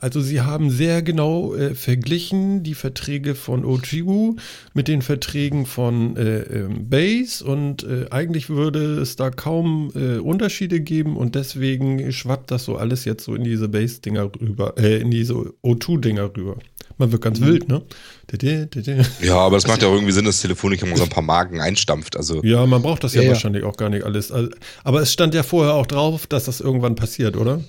also 0.00 0.20
sie 0.20 0.42
haben 0.42 0.70
sehr 0.70 1.02
genau 1.02 1.54
äh, 1.54 1.74
verglichen 1.74 2.62
die 2.62 2.74
Verträge 2.74 3.34
von 3.34 3.64
OGU 3.64 4.36
mit 4.74 4.88
den 4.88 5.00
Verträgen 5.00 5.64
von 5.64 6.16
äh, 6.18 6.40
ähm, 6.40 6.90
Base 6.90 7.42
und 7.42 7.84
äh, 7.84 8.06
eigentlich 8.10 8.50
würde 8.50 9.00
es 9.00 9.16
da 9.16 9.30
kaum 9.30 9.90
äh, 9.94 10.18
Unterschiede 10.18 10.80
geben 10.80 11.16
und 11.16 11.34
deswegen 11.34 12.12
schwappt 12.12 12.50
das 12.50 12.64
so 12.64 12.76
alles 12.76 13.06
jetzt 13.06 13.24
so 13.24 13.34
in 13.34 13.42
diese 13.42 13.68
Base-Dinger 13.70 14.30
rüber, 14.38 14.74
äh, 14.76 14.98
in 14.98 15.10
diese 15.10 15.32
O2-Dinger 15.32 16.30
rüber. 16.36 16.58
Man 16.98 17.12
wird 17.12 17.22
ganz 17.22 17.40
wild, 17.40 17.68
ne? 17.68 17.82
Ja, 19.22 19.36
aber 19.36 19.56
das 19.56 19.66
macht 19.66 19.82
ja 19.82 19.88
auch 19.88 19.92
irgendwie 19.94 20.12
Sinn, 20.12 20.24
dass 20.24 20.40
Telefonica 20.40 20.86
mal 20.86 20.96
so 20.96 21.04
ein 21.04 21.10
paar 21.10 21.22
Marken 21.22 21.60
einstampft. 21.60 22.16
Also, 22.16 22.42
Ja, 22.42 22.64
man 22.66 22.82
braucht 22.82 23.04
das 23.04 23.14
ja, 23.14 23.20
Ja, 23.20 23.26
ja. 23.26 23.32
wahrscheinlich 23.32 23.64
auch 23.64 23.76
gar 23.76 23.90
nicht 23.90 24.04
alles. 24.04 24.30
Also, 24.30 24.50
aber 24.84 25.02
es 25.02 25.12
stand 25.12 25.34
ja 25.34 25.42
vorher 25.42 25.74
auch 25.74 25.86
drauf, 25.86 26.26
dass 26.26 26.44
das 26.44 26.60
irgendwann 26.60 26.94
passiert, 26.94 27.36
oder? 27.36 27.60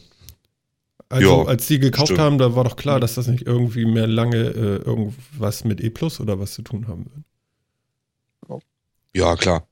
Also, 1.09 1.43
Ja, 1.43 1.47
als 1.47 1.67
die 1.67 1.79
gekauft 1.79 2.07
stimmt. 2.07 2.19
haben, 2.19 2.37
da 2.37 2.53
war 2.55 2.63
doch 2.65 2.75
klar, 2.75 2.99
dass 2.99 3.15
das 3.15 3.27
nicht 3.27 3.43
irgendwie 3.47 3.85
mehr 3.85 4.07
lange 4.07 4.35
äh, 4.37 4.81
irgendwas 4.83 5.63
mit 5.63 5.79
E 5.81 5.89
Plus 5.89 6.19
oder 6.19 6.37
was 6.39 6.53
zu 6.53 6.61
tun 6.63 6.87
haben 6.87 7.05
wird. 7.05 7.23
ja, 9.13 9.35
klar. 9.35 9.65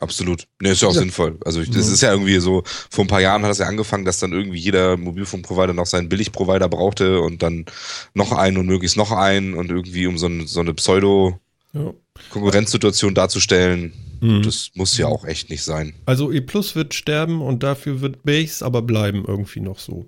Absolut. 0.00 0.46
Nee, 0.62 0.70
ist 0.70 0.82
ja 0.82 0.88
auch 0.88 0.94
Ja. 0.94 1.00
sinnvoll. 1.00 1.38
Also 1.44 1.60
ich, 1.60 1.70
das 1.70 1.88
ist 1.88 2.02
ja 2.02 2.12
irgendwie 2.12 2.38
so, 2.38 2.62
vor 2.88 3.04
ein 3.04 3.08
paar 3.08 3.20
Jahren 3.20 3.42
hat 3.42 3.50
das 3.50 3.58
ja 3.58 3.66
angefangen, 3.66 4.04
dass 4.04 4.20
dann 4.20 4.32
irgendwie 4.32 4.58
jeder 4.58 4.96
Mobilfunkprovider 4.96 5.72
noch 5.74 5.86
seinen 5.86 6.08
Billigprovider 6.08 6.68
brauchte 6.68 7.20
und 7.20 7.42
dann 7.42 7.66
noch 8.14 8.30
einen 8.32 8.58
und 8.58 8.66
möglichst 8.66 8.96
noch 8.96 9.10
einen 9.10 9.54
und 9.54 9.70
irgendwie 9.70 10.06
um 10.06 10.16
so, 10.16 10.26
ein, 10.28 10.46
so 10.46 10.60
eine 10.60 10.72
Pseudo-Konkurrenzsituation 10.72 13.14
darzustellen. 13.14 13.92
Mhm. 14.20 14.42
Das 14.42 14.70
muss 14.74 14.96
ja 14.98 15.06
auch 15.08 15.24
echt 15.24 15.50
nicht 15.50 15.64
sein. 15.64 15.94
Also 16.06 16.30
E 16.32 16.40
Plus 16.40 16.76
wird 16.76 16.94
sterben 16.94 17.42
und 17.42 17.64
dafür 17.64 18.00
wird 18.00 18.22
Base 18.22 18.64
aber 18.64 18.82
bleiben 18.82 19.24
irgendwie 19.26 19.60
noch 19.60 19.80
so. 19.80 20.06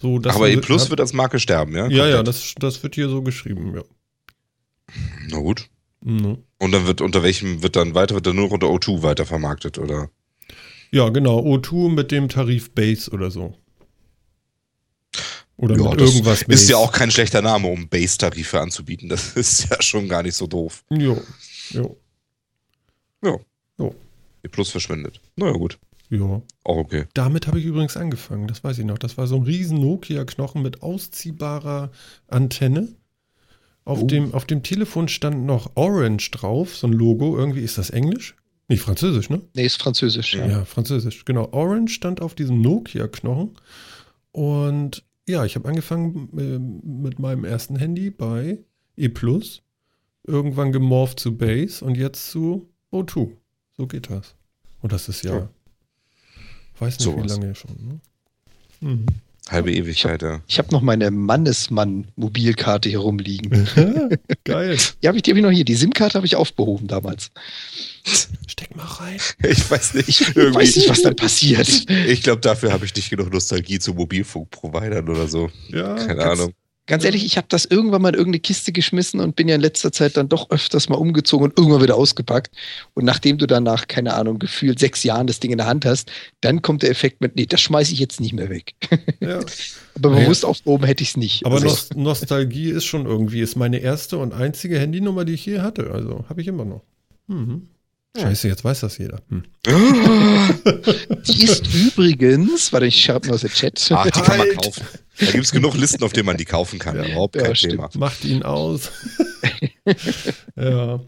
So 0.00 0.20
Aber 0.24 0.48
E 0.48 0.56
Plus 0.56 0.90
wird 0.90 1.00
als 1.00 1.12
Marke 1.12 1.38
sterben, 1.38 1.74
ja? 1.74 1.88
Ja, 1.88 2.06
ja, 2.06 2.16
Komplett. 2.16 2.28
das, 2.28 2.54
das 2.58 2.82
wird 2.82 2.94
hier 2.94 3.08
so 3.08 3.22
geschrieben, 3.22 3.74
ja. 3.74 3.82
Na 5.30 5.38
gut. 5.38 5.68
Mhm. 6.02 6.38
Und 6.58 6.72
dann 6.72 6.86
wird 6.86 7.00
unter 7.00 7.22
welchem 7.22 7.62
wird 7.62 7.76
dann 7.76 7.94
weiter, 7.94 8.14
wird 8.14 8.26
dann 8.26 8.36
nur 8.36 8.50
unter 8.50 8.68
O2 8.68 9.02
weiter 9.02 9.26
vermarktet, 9.26 9.78
oder? 9.78 10.10
Ja, 10.90 11.08
genau, 11.10 11.40
O2 11.40 11.90
mit 11.90 12.10
dem 12.10 12.28
Tarif 12.28 12.70
Base 12.70 13.10
oder 13.10 13.30
so. 13.30 13.54
Oder 15.56 15.76
Ja, 15.76 15.90
mit 15.90 16.00
irgendwas 16.00 16.42
Ist 16.42 16.70
ja 16.70 16.76
auch 16.76 16.92
kein 16.92 17.10
schlechter 17.10 17.42
Name, 17.42 17.66
um 17.66 17.88
Base-Tarife 17.88 18.60
anzubieten. 18.60 19.08
Das 19.08 19.32
ist 19.36 19.68
ja 19.68 19.82
schon 19.82 20.08
gar 20.08 20.22
nicht 20.22 20.36
so 20.36 20.46
doof. 20.46 20.84
Jo, 20.90 21.20
jo, 21.70 21.96
E 24.44 24.48
Plus 24.48 24.70
verschwindet. 24.70 25.20
Na 25.36 25.46
ja, 25.46 25.52
gut. 25.52 25.78
Jo. 26.10 26.42
Auch 26.64 26.76
okay. 26.76 27.04
Damit 27.14 27.46
habe 27.46 27.58
ich 27.58 27.64
übrigens 27.64 27.96
angefangen, 27.96 28.46
das 28.48 28.62
weiß 28.64 28.78
ich 28.78 28.84
noch. 28.84 28.98
Das 28.98 29.16
war 29.18 29.26
so 29.26 29.36
ein 29.36 29.42
riesen 29.42 29.80
Nokia-Knochen 29.80 30.62
mit 30.62 30.82
ausziehbarer 30.82 31.90
Antenne. 32.26 32.88
Auf, 33.84 34.02
Oh. 34.02 34.06
dem, 34.06 34.34
auf 34.34 34.44
dem 34.44 34.62
Telefon 34.62 35.08
stand 35.08 35.46
noch 35.46 35.72
Orange 35.76 36.30
drauf, 36.30 36.76
so 36.76 36.86
ein 36.86 36.92
Logo. 36.92 37.36
Irgendwie 37.38 37.60
ist 37.62 37.78
das 37.78 37.90
Englisch? 37.90 38.36
Nicht 38.68 38.82
Französisch, 38.82 39.30
ne? 39.30 39.40
nee, 39.54 39.64
ist 39.64 39.80
französisch. 39.80 40.34
Ja, 40.34 40.64
Französisch. 40.66 41.24
Genau. 41.24 41.48
Orange 41.52 41.90
stand 41.94 42.20
auf 42.20 42.34
diesem 42.34 42.60
Nokia-Knochen. 42.60 43.52
Und 44.32 45.04
ja, 45.26 45.44
ich 45.46 45.54
habe 45.56 45.68
angefangen 45.68 46.28
äh, 46.38 46.58
mit 46.86 47.18
meinem 47.18 47.44
ersten 47.44 47.76
Handy 47.76 48.10
bei 48.10 48.58
E+. 48.96 49.10
Irgendwann 50.26 50.72
gemorpht 50.72 51.18
zu 51.20 51.36
Base 51.38 51.82
und 51.82 51.96
jetzt 51.96 52.30
zu 52.30 52.68
O2. 52.92 53.30
So 53.76 53.86
geht 53.86 54.10
das. 54.10 54.34
Und 54.82 54.92
das 54.92 55.08
ist 55.08 55.24
ja, 55.24 55.34
Ja. 55.34 55.50
Weiß 56.80 56.98
nicht 56.98 57.08
wie 57.08 57.12
Sowas. 57.12 57.30
lange 57.38 57.54
schon. 57.54 57.70
Ne? 58.80 58.88
Mhm. 58.88 59.06
Halbe 59.50 59.72
Ewigkeit, 59.72 60.20
ja. 60.20 60.42
Ich 60.46 60.58
habe 60.58 60.70
noch 60.72 60.82
meine 60.82 61.10
Mannesmann-Mobilkarte 61.10 62.90
hier 62.90 62.98
rumliegen. 62.98 63.66
Geil. 64.44 64.76
Ja, 65.00 65.08
hab 65.08 65.16
ich 65.16 65.22
die 65.22 65.30
habe 65.30 65.38
ich 65.38 65.44
noch 65.44 65.50
hier. 65.50 65.64
Die 65.64 65.74
SIM-Karte 65.74 66.14
habe 66.16 66.26
ich 66.26 66.36
aufbehoben 66.36 66.86
damals. 66.86 67.30
Steck 68.46 68.76
mal 68.76 68.84
rein. 68.84 69.16
Ich 69.42 69.70
weiß 69.70 69.94
nicht. 69.94 70.08
Ich 70.10 70.36
irgendwie- 70.36 70.54
weiß 70.58 70.76
nicht, 70.76 70.90
was 70.90 71.00
dann 71.00 71.16
passiert. 71.16 71.66
Ich 71.90 72.22
glaube, 72.22 72.42
dafür 72.42 72.72
habe 72.72 72.84
ich 72.84 72.94
nicht 72.94 73.08
genug 73.08 73.32
Nostalgie 73.32 73.78
zu 73.78 73.94
Mobilfunkprovidern 73.94 75.08
oder 75.08 75.26
so. 75.28 75.50
Ja, 75.68 75.94
Keine 75.94 76.24
Ahnung. 76.24 76.52
Ganz 76.88 77.04
ehrlich, 77.04 77.24
ich 77.24 77.36
habe 77.36 77.46
das 77.50 77.66
irgendwann 77.66 78.00
mal 78.00 78.08
in 78.08 78.14
irgendeine 78.14 78.40
Kiste 78.40 78.72
geschmissen 78.72 79.20
und 79.20 79.36
bin 79.36 79.46
ja 79.46 79.54
in 79.54 79.60
letzter 79.60 79.92
Zeit 79.92 80.16
dann 80.16 80.30
doch 80.30 80.50
öfters 80.50 80.88
mal 80.88 80.96
umgezogen 80.96 81.44
und 81.44 81.58
irgendwann 81.58 81.82
wieder 81.82 81.96
ausgepackt. 81.96 82.50
Und 82.94 83.04
nachdem 83.04 83.36
du 83.36 83.46
dann 83.46 83.62
nach, 83.62 83.88
keine 83.88 84.14
Ahnung, 84.14 84.38
gefühlt 84.38 84.78
sechs 84.78 85.04
Jahren 85.04 85.26
das 85.26 85.38
Ding 85.38 85.52
in 85.52 85.58
der 85.58 85.66
Hand 85.66 85.84
hast, 85.84 86.10
dann 86.40 86.62
kommt 86.62 86.82
der 86.82 86.90
Effekt 86.90 87.20
mit, 87.20 87.36
nee, 87.36 87.44
das 87.44 87.60
schmeiße 87.60 87.92
ich 87.92 87.98
jetzt 87.98 88.20
nicht 88.20 88.32
mehr 88.32 88.48
weg. 88.48 88.72
ja. 89.20 89.40
Aber 89.96 90.10
bewusst 90.10 90.44
aufgehoben 90.44 90.86
hätte 90.86 91.02
ich 91.02 91.10
es 91.10 91.16
nicht. 91.16 91.44
Aber 91.44 91.56
Also, 91.56 91.66
Nos 91.66 91.90
Nostalgie 91.94 92.70
ist 92.70 92.84
schon 92.84 93.04
irgendwie, 93.04 93.40
ist 93.40 93.56
meine 93.56 93.78
erste 93.78 94.16
und 94.18 94.32
einzige 94.32 94.78
Handynummer, 94.78 95.24
die 95.24 95.34
ich 95.34 95.44
je 95.44 95.58
hatte. 95.58 95.90
Also 95.90 96.24
habe 96.28 96.40
ich 96.40 96.46
immer 96.46 96.64
noch. 96.64 96.82
Mhm. 97.26 97.68
Scheiße, 98.16 98.48
jetzt 98.48 98.64
weiß 98.64 98.80
das 98.80 98.98
jeder. 98.98 99.20
Hm. 99.28 99.44
die 101.28 101.44
ist 101.44 101.66
übrigens, 101.74 102.72
warte, 102.72 102.86
ich 102.86 103.00
schreibe 103.02 103.28
mal 103.28 103.34
aus 103.34 103.42
dem 103.42 103.50
Chat. 103.50 103.86
Ach, 103.92 104.04
die 104.04 104.10
kann 104.10 104.38
man 104.38 104.38
Halt. 104.48 104.62
kaufen. 104.64 104.86
Da 105.20 105.26
gibt 105.32 105.44
es 105.44 105.52
genug 105.52 105.74
Listen, 105.76 106.02
auf 106.04 106.12
denen 106.12 106.26
man 106.26 106.36
die 106.36 106.44
kaufen 106.44 106.78
kann. 106.78 106.96
Ja. 106.96 107.04
Überhaupt 107.04 107.36
Ja, 107.36 107.42
kein 107.42 107.56
stimmt. 107.56 107.72
Thema. 107.74 107.90
Macht 107.94 108.24
ihn 108.24 108.42
aus. 108.44 108.90
ja. 110.56 111.00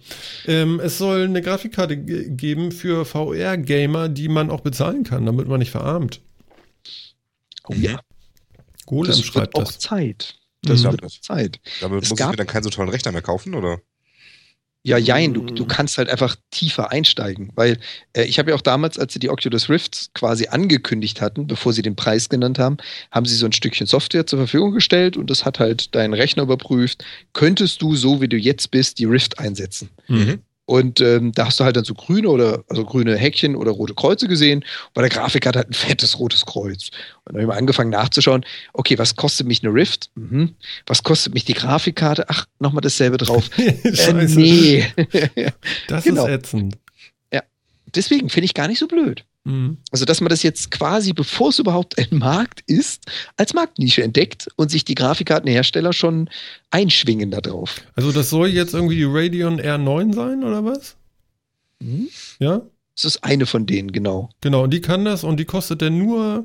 Ähm, 0.47 0.81
es 0.81 0.99
soll 0.99 1.25
eine 1.25 1.43
Grafikkarte 1.43 1.97
ge- 1.97 2.29
geben 2.31 2.71
für 2.73 3.05
VR-Gamer, 3.05 4.09
die 4.09 4.29
man 4.29 4.51
auch 4.51 4.61
bezahlen 4.61 5.05
kann, 5.05 5.27
damit 5.27 5.49
man 5.49 5.59
nicht 5.61 5.71
verarmt. 5.71 6.21
Oh 7.69 7.75
ja, 7.75 8.01
Golem 8.87 9.11
das 9.11 9.21
schreibt 9.25 9.55
wird 9.55 9.57
auch 9.57 9.65
das. 9.73 9.79
Zeit. 9.79 10.35
Das 10.63 10.83
Mhm. 10.83 10.91
wird 10.93 11.05
auch 11.05 11.21
Zeit. 11.21 11.61
Damit 11.81 12.03
Es 12.05 12.11
muss 12.11 12.21
ich 12.21 12.27
mir 12.27 12.37
dann 12.37 12.47
keinen 12.47 12.65
so 12.65 12.71
tollen 12.71 12.89
Rechner 12.91 13.13
mehr 13.13 13.23
kaufen, 13.23 13.55
oder? 13.55 13.81
Ja, 14.83 14.97
jein, 14.97 15.35
du, 15.35 15.43
Mm. 15.43 15.55
du 15.57 15.67
kannst 15.67 15.99
halt 15.99 16.09
einfach 16.09 16.37
tiefer 16.51 16.91
einsteigen, 16.91 17.51
weil 17.55 17.79
äh, 18.15 18.23
ich 18.25 18.39
habe 18.39 18.51
ja 18.51 18.57
auch 18.57 18.63
damals, 18.63 18.99
als 18.99 19.13
sie 19.13 19.19
die 19.19 19.29
Oculus 19.29 19.69
Rift 19.69 20.11
quasi 20.15 20.47
angekündigt 20.49 21.21
hatten, 21.21 21.47
bevor 21.47 21.75
sie 21.75 21.83
den 21.83 21.97
Preis 21.97 22.31
genannt 22.31 22.59
haben, 22.59 22.79
haben 23.11 23.27
sie 23.27 23.35
so 23.37 23.45
ein 23.45 23.53
Stückchen 23.53 23.87
Software 23.87 24.27
zur 24.27 24.39
Verfügung 24.39 24.73
gestellt 24.73 25.19
und 25.19 25.29
das 25.29 25.45
hat 25.45 25.59
halt 25.61 25.95
deinen 25.95 26.15
Rechner 26.15 26.45
überprüft. 26.45 27.05
Könntest 27.35 27.83
du, 27.83 27.95
so 27.95 28.23
wie 28.23 28.29
du 28.29 28.39
jetzt 28.39 28.71
bist, 28.71 28.99
die 28.99 29.05
Rift 29.05 29.39
einsetzen? 29.39 29.91
Mhm. 30.09 30.41
Und 30.71 31.01
ähm, 31.01 31.33
da 31.33 31.47
hast 31.47 31.59
du 31.59 31.65
halt 31.65 31.75
dann 31.75 31.83
so 31.83 31.95
grüne 31.95 32.29
oder 32.29 32.63
also 32.69 32.85
grüne 32.85 33.17
Häkchen 33.17 33.57
oder 33.57 33.73
rote 33.73 33.93
Kreuze 33.93 34.29
gesehen. 34.29 34.65
Bei 34.95 35.03
der 35.03 35.11
Grafik 35.11 35.45
hat 35.45 35.57
halt 35.57 35.69
ein 35.69 35.73
fettes 35.73 36.21
rotes 36.21 36.47
Kreuz. 36.47 36.91
Und 37.25 37.33
dann 37.33 37.35
habe 37.35 37.43
ich 37.43 37.49
mal 37.49 37.57
angefangen 37.59 37.91
nachzuschauen, 37.91 38.45
okay, 38.73 38.97
was 38.97 39.17
kostet 39.17 39.49
mich 39.49 39.65
eine 39.65 39.75
Rift? 39.75 40.11
Mhm. 40.15 40.55
Was 40.87 41.03
kostet 41.03 41.35
mich 41.35 41.45
die 41.45 41.55
Grafikkarte? 41.55 42.27
Ach, 42.29 42.47
nochmal 42.61 42.83
dasselbe 42.83 43.17
drauf. 43.17 43.51
äh, 43.59 44.13
nee. 44.29 44.87
Das 45.89 46.05
Genau. 46.11 46.27
ist 46.27 46.31
ätzend. 46.31 46.79
Deswegen 47.93 48.29
finde 48.29 48.45
ich 48.45 48.55
gar 48.55 48.69
nicht 48.69 48.79
so 48.79 48.87
blöd. 48.87 49.25
Mhm. 49.45 49.79
Also, 49.91 50.05
dass 50.05 50.21
man 50.21 50.29
das 50.29 50.43
jetzt 50.43 50.71
quasi, 50.71 51.13
bevor 51.13 51.49
es 51.49 51.59
überhaupt 51.59 51.99
ein 51.99 52.19
Markt 52.19 52.63
ist, 52.67 53.05
als 53.37 53.55
Marktnische 53.55 54.03
entdeckt 54.03 54.49
und 54.57 54.71
sich 54.71 54.85
die 54.85 54.95
Grafikkartenhersteller 54.95 55.93
schon 55.93 56.29
einschwingen 56.71 57.31
da 57.31 57.41
drauf. 57.41 57.81
Also 57.95 58.13
das 58.13 58.31
soll 58.31 58.49
jetzt 58.49 58.75
irgendwie 58.75 58.97
die 58.97 59.05
Radeon 59.05 59.61
R9 59.61 60.15
sein, 60.15 60.45
oder 60.45 60.65
was? 60.65 60.97
Mhm. 61.81 62.09
Ja? 62.39 62.63
Das 62.95 63.05
ist 63.05 63.25
eine 63.25 63.47
von 63.47 63.65
denen, 63.65 63.93
genau. 63.93 64.29
Genau, 64.43 64.65
und 64.65 64.75
die 64.75 64.83
kann 64.83 65.07
das 65.07 65.25
und 65.25 65.39
die 65.39 65.47
kostet 65.47 65.81
dann 65.81 65.97
nur 65.97 66.45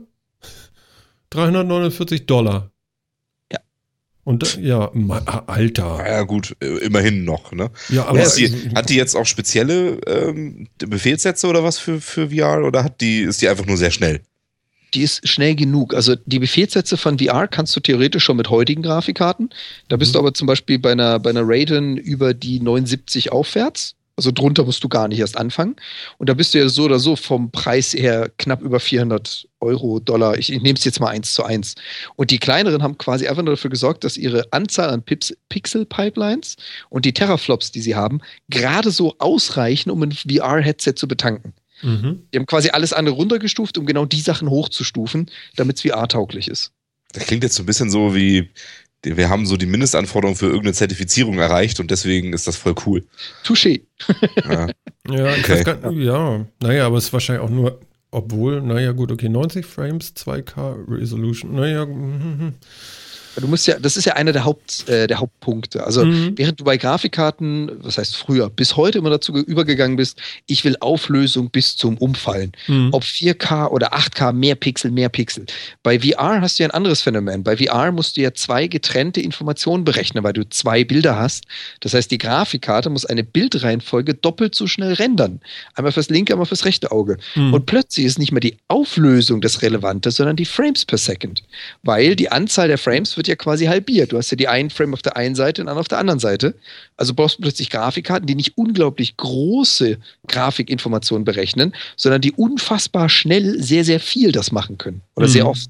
349 1.31 2.25
Dollar. 2.25 2.71
Und 4.25 4.41
da- 4.43 4.59
ja, 4.59 4.91
Alter. 5.47 6.03
Ja, 6.05 6.23
gut, 6.23 6.57
äh, 6.59 6.79
immerhin 6.79 7.23
noch, 7.23 7.51
ne? 7.53 7.69
Ja, 7.89 8.05
Aber 8.07 8.19
die, 8.19 8.51
hat 8.75 8.89
die 8.89 8.95
jetzt 8.95 9.15
auch 9.15 9.25
spezielle 9.25 9.99
ähm, 10.07 10.67
Befehlssätze 10.79 11.47
oder 11.47 11.63
was 11.63 11.77
für, 11.79 12.01
für 12.01 12.31
VR 12.31 12.65
oder 12.65 12.83
hat 12.83 12.99
die, 13.01 13.19
ist 13.21 13.41
die 13.41 13.47
einfach 13.47 13.65
nur 13.65 13.77
sehr 13.77 13.91
schnell? 13.91 14.21
die 14.93 15.01
ist 15.01 15.27
schnell 15.27 15.55
genug. 15.55 15.93
Also 15.93 16.15
die 16.25 16.39
Befehlssätze 16.39 16.95
von 16.95 17.19
VR 17.19 17.49
kannst 17.49 17.75
du 17.75 17.81
theoretisch 17.81 18.23
schon 18.23 18.37
mit 18.37 18.49
heutigen 18.49 18.81
Grafikkarten. 18.81 19.49
Da 19.89 19.97
bist 19.97 20.11
Mhm. 20.11 20.13
du 20.13 20.19
aber 20.19 20.33
zum 20.33 20.47
Beispiel 20.47 20.79
bei 20.79 20.93
einer, 20.93 21.19
bei 21.19 21.31
einer 21.31 21.41
Radeon 21.43 21.97
über 21.97 22.33
die 22.33 22.61
79 22.61 23.29
aufwärts. 23.31 23.95
Also 24.17 24.31
drunter 24.31 24.63
musst 24.63 24.81
du 24.83 24.87
gar 24.87 25.09
nicht 25.09 25.19
erst 25.19 25.37
anfangen. 25.37 25.75
Und 26.17 26.29
da 26.29 26.33
bist 26.33 26.53
du 26.53 26.59
ja 26.59 26.69
so 26.69 26.83
oder 26.83 26.99
so 26.99 27.17
vom 27.17 27.51
Preis 27.51 27.93
her 27.93 28.31
knapp 28.37 28.61
über 28.61 28.79
400 28.79 29.47
Euro, 29.59 29.99
Dollar. 29.99 30.37
Ich, 30.37 30.51
ich 30.51 30.61
nehme 30.61 30.77
es 30.77 30.85
jetzt 30.85 31.01
mal 31.01 31.09
eins 31.09 31.33
zu 31.33 31.43
eins. 31.43 31.75
Und 32.15 32.31
die 32.31 32.37
kleineren 32.37 32.81
haben 32.81 32.97
quasi 32.97 33.27
einfach 33.27 33.43
nur 33.43 33.55
dafür 33.55 33.69
gesorgt, 33.69 34.05
dass 34.05 34.15
ihre 34.15 34.45
Anzahl 34.51 34.89
an 34.89 35.03
Pips, 35.03 35.35
Pixel-Pipelines 35.49 36.55
und 36.89 37.03
die 37.03 37.13
Teraflops, 37.13 37.71
die 37.71 37.81
sie 37.81 37.95
haben, 37.95 38.21
gerade 38.49 38.89
so 38.91 39.15
ausreichen, 39.19 39.89
um 39.89 40.01
ein 40.03 40.13
VR-Headset 40.13 40.93
zu 40.95 41.09
betanken. 41.09 41.53
Mhm. 41.81 42.23
Die 42.33 42.37
haben 42.37 42.45
quasi 42.45 42.69
alles 42.69 42.93
andere 42.93 43.15
runtergestuft, 43.15 43.77
um 43.77 43.85
genau 43.85 44.05
die 44.05 44.21
Sachen 44.21 44.49
hochzustufen, 44.49 45.29
damit 45.57 45.75
es 45.75 45.81
VR-tauglich 45.81 46.47
ist. 46.47 46.71
Das 47.11 47.25
klingt 47.25 47.43
jetzt 47.43 47.55
so 47.55 47.63
ein 47.63 47.65
bisschen 47.65 47.89
so 47.89 48.15
wie, 48.15 48.49
wir 49.05 49.29
haben 49.29 49.45
so 49.45 49.57
die 49.57 49.65
Mindestanforderungen 49.65 50.35
für 50.37 50.47
irgendeine 50.47 50.73
Zertifizierung 50.73 51.39
erreicht 51.39 51.79
und 51.79 51.91
deswegen 51.91 52.33
ist 52.33 52.47
das 52.47 52.55
voll 52.57 52.75
cool. 52.85 53.05
Touché. 53.45 53.81
Ja. 54.49 54.67
Ja, 55.07 55.27
Okay. 55.33 55.63
gar, 55.63 55.91
ja, 55.91 56.45
naja, 56.63 56.87
aber 56.87 56.97
es 56.97 57.05
ist 57.05 57.13
wahrscheinlich 57.13 57.45
auch 57.45 57.51
nur, 57.51 57.79
obwohl, 58.09 58.59
naja, 58.61 58.91
gut, 58.91 59.11
okay, 59.11 59.29
90 59.29 59.63
Frames, 59.63 60.15
2K 60.15 60.77
Resolution, 60.89 61.53
naja, 61.53 61.85
mhm, 61.85 62.55
Du 63.37 63.47
musst 63.47 63.67
ja, 63.67 63.77
das 63.79 63.97
ist 63.97 64.05
ja 64.05 64.13
einer 64.13 64.31
der, 64.31 64.45
Haupt, 64.45 64.87
äh, 64.87 65.07
der 65.07 65.19
Hauptpunkte. 65.19 65.83
Also 65.85 66.05
Mhm. 66.05 66.33
während 66.37 66.59
du 66.59 66.63
bei 66.63 66.77
Grafikkarten, 66.77 67.71
was 67.83 67.97
heißt 67.97 68.15
früher, 68.15 68.49
bis 68.49 68.75
heute 68.75 68.97
immer 68.99 69.09
dazu 69.09 69.33
ge- 69.33 69.43
übergegangen 69.43 69.97
bist, 69.97 70.19
ich 70.47 70.63
will 70.63 70.75
Auflösung 70.79 71.49
bis 71.49 71.75
zum 71.77 71.97
Umfallen. 71.97 72.51
mhm. 72.67 72.89
Ob 72.91 73.03
4K 73.03 73.67
oder 73.71 73.93
8K, 73.93 74.31
mehr 74.31 74.55
Pixel, 74.55 74.91
mehr 74.91 75.09
Pixel. 75.09 75.45
Bei 75.83 75.99
VR 75.99 76.41
hast 76.41 76.57
du 76.59 76.63
ja 76.63 76.69
ein 76.69 76.71
anderes 76.75 77.01
Phänomen. 77.01 77.43
Bei 77.43 77.57
VR 77.57 77.91
musst 77.91 78.17
du 78.17 78.21
ja 78.21 78.33
zwei 78.33 78.67
getrennte 78.67 79.21
Informationen 79.21 79.83
berechnen, 79.83 80.23
weil 80.23 80.33
du 80.33 80.47
zwei 80.49 80.83
Bilder 80.83 81.17
hast. 81.17 81.43
Das 81.81 81.93
heißt, 81.93 82.09
die 82.11 82.17
Grafikkarte 82.17 82.89
muss 82.89 83.05
eine 83.05 83.23
Bildreihenfolge 83.23 84.13
doppelt 84.13 84.55
so 84.55 84.67
schnell 84.67 84.93
rendern. 84.93 85.39
Einmal 85.75 85.91
fürs 85.91 86.09
linke, 86.09 86.33
einmal 86.33 86.45
fürs 86.45 86.65
rechte 86.65 86.91
Auge. 86.91 87.17
Mhm. 87.35 87.53
Und 87.53 87.65
plötzlich 87.65 88.05
ist 88.05 88.19
nicht 88.19 88.31
mehr 88.31 88.39
die 88.41 88.57
Auflösung 88.67 89.41
das 89.41 89.61
Relevante, 89.61 90.11
sondern 90.11 90.35
die 90.35 90.45
Frames 90.45 90.85
per 90.85 90.97
Second. 90.97 91.43
Weil 91.83 92.15
die 92.15 92.31
Anzahl 92.31 92.67
der 92.67 92.77
Frames 92.77 93.15
wird 93.17 93.24
ja 93.27 93.35
quasi 93.35 93.65
halbiert. 93.65 94.11
Du 94.11 94.17
hast 94.17 94.29
ja 94.31 94.37
die 94.37 94.47
einen 94.47 94.69
Frame 94.69 94.93
auf 94.93 95.01
der 95.01 95.15
einen 95.17 95.35
Seite 95.35 95.61
und 95.61 95.67
dann 95.67 95.77
auf 95.77 95.87
der 95.87 95.97
anderen 95.97 96.19
Seite. 96.19 96.55
Also 96.97 97.13
brauchst 97.13 97.37
du 97.37 97.41
plötzlich 97.41 97.69
Grafikkarten, 97.69 98.25
die 98.27 98.35
nicht 98.35 98.57
unglaublich 98.57 99.17
große 99.17 99.97
Grafikinformationen 100.27 101.25
berechnen, 101.25 101.73
sondern 101.95 102.21
die 102.21 102.31
unfassbar 102.31 103.09
schnell 103.09 103.61
sehr, 103.61 103.83
sehr 103.83 103.99
viel 103.99 104.31
das 104.31 104.51
machen 104.51 104.77
können. 104.77 105.01
Oder 105.15 105.27
Mhm. 105.27 105.31
sehr 105.31 105.47
oft. 105.47 105.69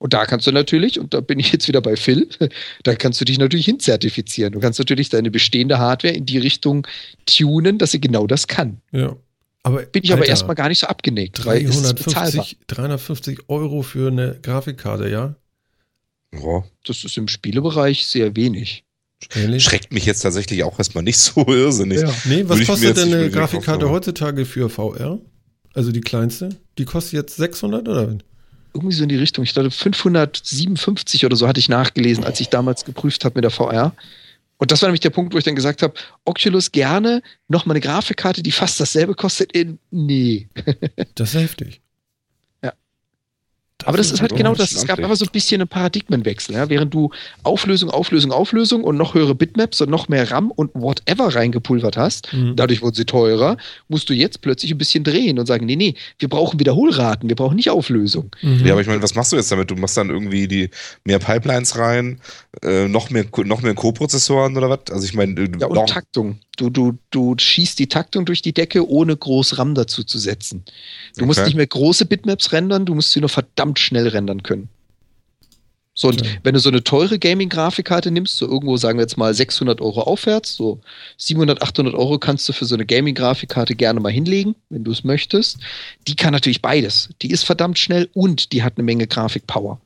Und 0.00 0.12
da 0.14 0.26
kannst 0.26 0.46
du 0.46 0.52
natürlich, 0.52 1.00
und 1.00 1.12
da 1.12 1.20
bin 1.20 1.40
ich 1.40 1.52
jetzt 1.52 1.66
wieder 1.66 1.80
bei 1.80 1.96
Phil, 1.96 2.28
da 2.84 2.94
kannst 2.94 3.20
du 3.20 3.24
dich 3.24 3.38
natürlich 3.38 3.66
hinzertifizieren. 3.66 4.52
Du 4.52 4.60
kannst 4.60 4.78
natürlich 4.78 5.08
deine 5.08 5.30
bestehende 5.30 5.78
Hardware 5.78 6.14
in 6.14 6.24
die 6.24 6.38
Richtung 6.38 6.86
tunen, 7.26 7.78
dass 7.78 7.90
sie 7.90 8.00
genau 8.00 8.26
das 8.26 8.46
kann. 8.46 8.80
ja. 8.92 9.16
Aber, 9.64 9.82
Bin 9.82 10.02
ich 10.04 10.12
aber 10.12 10.20
Alter, 10.20 10.30
erstmal 10.30 10.54
gar 10.54 10.68
nicht 10.68 10.78
so 10.78 10.86
abgeneigt, 10.86 11.44
weil 11.44 11.62
es 11.62 11.76
ist 11.76 11.94
bezahlbar. 11.96 12.46
350, 12.46 12.58
350 12.68 13.38
Euro 13.48 13.82
für 13.82 14.06
eine 14.08 14.38
Grafikkarte, 14.40 15.08
ja? 15.10 15.34
Ja. 16.34 16.64
Das 16.84 17.04
ist 17.04 17.16
im 17.16 17.28
Spielebereich 17.28 18.06
sehr 18.06 18.36
wenig. 18.36 18.84
Ehrlich? 19.34 19.64
Schreckt 19.64 19.92
mich 19.92 20.06
jetzt 20.06 20.20
tatsächlich 20.20 20.62
auch 20.62 20.78
erstmal 20.78 21.02
nicht 21.02 21.18
so 21.18 21.44
irrsinnig. 21.48 22.02
Nee, 22.24 22.36
Würde 22.36 22.48
was 22.48 22.58
mir 22.58 22.66
kostet 22.66 22.96
denn 22.96 23.12
eine 23.12 23.30
Grafikkarte 23.30 23.90
heutzutage 23.90 24.44
für 24.44 24.68
VR? 24.68 25.20
Also 25.74 25.92
die 25.92 26.00
kleinste? 26.00 26.50
Die 26.78 26.84
kostet 26.84 27.14
jetzt 27.14 27.36
600 27.36 27.88
oder? 27.88 28.18
Irgendwie 28.74 28.94
so 28.94 29.02
in 29.02 29.08
die 29.08 29.16
Richtung. 29.16 29.44
Ich 29.44 29.54
glaube, 29.54 29.70
557 29.70 31.24
oder 31.24 31.36
so 31.36 31.48
hatte 31.48 31.60
ich 31.60 31.68
nachgelesen, 31.68 32.24
als 32.24 32.40
ich 32.40 32.48
damals 32.48 32.84
geprüft 32.84 33.24
habe 33.24 33.36
mit 33.36 33.44
der 33.44 33.50
VR. 33.50 33.94
Und 34.58 34.72
das 34.72 34.82
war 34.82 34.88
nämlich 34.88 35.00
der 35.00 35.10
Punkt, 35.10 35.34
wo 35.34 35.38
ich 35.38 35.44
dann 35.44 35.54
gesagt 35.54 35.82
habe, 35.82 35.94
Oculus 36.24 36.72
gerne, 36.72 37.22
noch 37.48 37.64
mal 37.64 37.72
eine 37.72 37.80
Grafikkarte, 37.80 38.42
die 38.42 38.52
fast 38.52 38.78
dasselbe 38.80 39.14
kostet. 39.14 39.52
In, 39.52 39.78
nee. 39.90 40.48
Das 41.14 41.34
ist 41.34 41.40
heftig. 41.40 41.80
Ja. 43.82 43.88
Aber 43.88 43.96
das 43.96 44.10
ist 44.10 44.20
halt 44.20 44.34
genau 44.34 44.54
das 44.54 44.70
das. 44.70 44.78
Es 44.80 44.86
gab 44.86 44.98
einfach 44.98 45.14
so 45.14 45.24
ein 45.24 45.30
bisschen 45.30 45.60
einen 45.60 45.68
Paradigmenwechsel. 45.68 46.54
Ja? 46.56 46.68
Während 46.68 46.92
du 46.92 47.10
Auflösung, 47.44 47.90
Auflösung, 47.90 48.32
Auflösung 48.32 48.82
und 48.82 48.96
noch 48.96 49.14
höhere 49.14 49.36
Bitmaps 49.36 49.80
und 49.80 49.88
noch 49.88 50.08
mehr 50.08 50.28
RAM 50.32 50.50
und 50.50 50.70
whatever 50.74 51.32
reingepulvert 51.34 51.96
hast, 51.96 52.32
Mhm. 52.32 52.56
dadurch 52.56 52.82
wurden 52.82 52.96
sie 52.96 53.04
teurer, 53.04 53.56
musst 53.86 54.08
du 54.10 54.14
jetzt 54.14 54.40
plötzlich 54.40 54.72
ein 54.72 54.78
bisschen 54.78 55.04
drehen 55.04 55.38
und 55.38 55.46
sagen, 55.46 55.64
nee, 55.64 55.76
nee, 55.76 55.94
wir 56.18 56.28
brauchen 56.28 56.58
Wiederholraten, 56.58 57.28
wir 57.28 57.36
brauchen 57.36 57.54
nicht 57.54 57.70
Auflösung. 57.70 58.30
Mhm. 58.42 58.66
Ja, 58.66 58.72
aber 58.72 58.80
ich 58.80 58.88
meine, 58.88 59.00
was 59.02 59.14
machst 59.14 59.30
du 59.30 59.36
jetzt 59.36 59.52
damit? 59.52 59.70
Du 59.70 59.76
machst 59.76 59.96
dann 59.96 60.10
irgendwie 60.10 60.48
die 60.48 60.70
mehr 61.04 61.20
Pipelines 61.20 61.78
rein, 61.78 62.20
äh, 62.62 62.88
noch 62.88 63.10
mehr 63.10 63.26
noch 63.44 63.62
mehr 63.62 63.74
Co-Prozessoren 63.74 64.56
oder 64.56 64.68
was? 64.70 64.90
Also 64.90 65.04
ich 65.04 65.14
meine, 65.14 65.34
Ja, 65.60 65.66
und 65.68 65.74
noch- 65.76 65.86
Taktung. 65.86 66.40
Du, 66.56 66.70
du, 66.70 66.98
du 67.12 67.36
schießt 67.38 67.78
die 67.78 67.86
Taktung 67.86 68.24
durch 68.24 68.42
die 68.42 68.52
Decke, 68.52 68.88
ohne 68.88 69.16
groß 69.16 69.58
RAM 69.58 69.76
dazu 69.76 70.02
zu 70.02 70.18
setzen. 70.18 70.64
Du 71.16 71.24
musst 71.24 71.38
Okay. 71.38 71.46
nicht 71.50 71.54
mehr 71.56 71.68
große 71.68 72.04
Bitmaps 72.04 72.50
rendern, 72.50 72.84
du 72.84 72.96
musst 72.96 73.12
sie 73.12 73.20
nur 73.20 73.28
verdammt 73.28 73.67
schnell 73.76 74.08
rendern 74.08 74.42
können. 74.42 74.68
So, 75.94 76.08
und 76.08 76.22
Okay. 76.22 76.38
wenn 76.44 76.54
du 76.54 76.60
so 76.60 76.68
eine 76.68 76.84
teure 76.84 77.18
Gaming-Grafikkarte 77.18 78.12
nimmst, 78.12 78.36
so 78.36 78.46
irgendwo 78.46 78.76
sagen 78.76 78.98
wir 78.98 79.02
jetzt 79.02 79.16
mal 79.16 79.34
600 79.34 79.80
Euro 79.80 80.02
aufwärts, 80.02 80.54
so 80.54 80.80
700, 81.16 81.60
800 81.60 81.92
Euro 81.94 82.20
kannst 82.20 82.48
du 82.48 82.52
für 82.52 82.66
so 82.66 82.76
eine 82.76 82.86
Gaming-Grafikkarte 82.86 83.74
gerne 83.74 83.98
mal 83.98 84.12
hinlegen, 84.12 84.54
wenn 84.70 84.84
du 84.84 84.92
es 84.92 85.02
möchtest. 85.02 85.58
Die 86.06 86.14
kann 86.14 86.32
natürlich 86.32 86.62
beides. 86.62 87.08
Die 87.20 87.32
ist 87.32 87.42
verdammt 87.42 87.80
schnell 87.80 88.08
und 88.14 88.52
die 88.52 88.62
hat 88.62 88.74
eine 88.76 88.84
Menge 88.84 89.08
Grafikpower. 89.08 89.80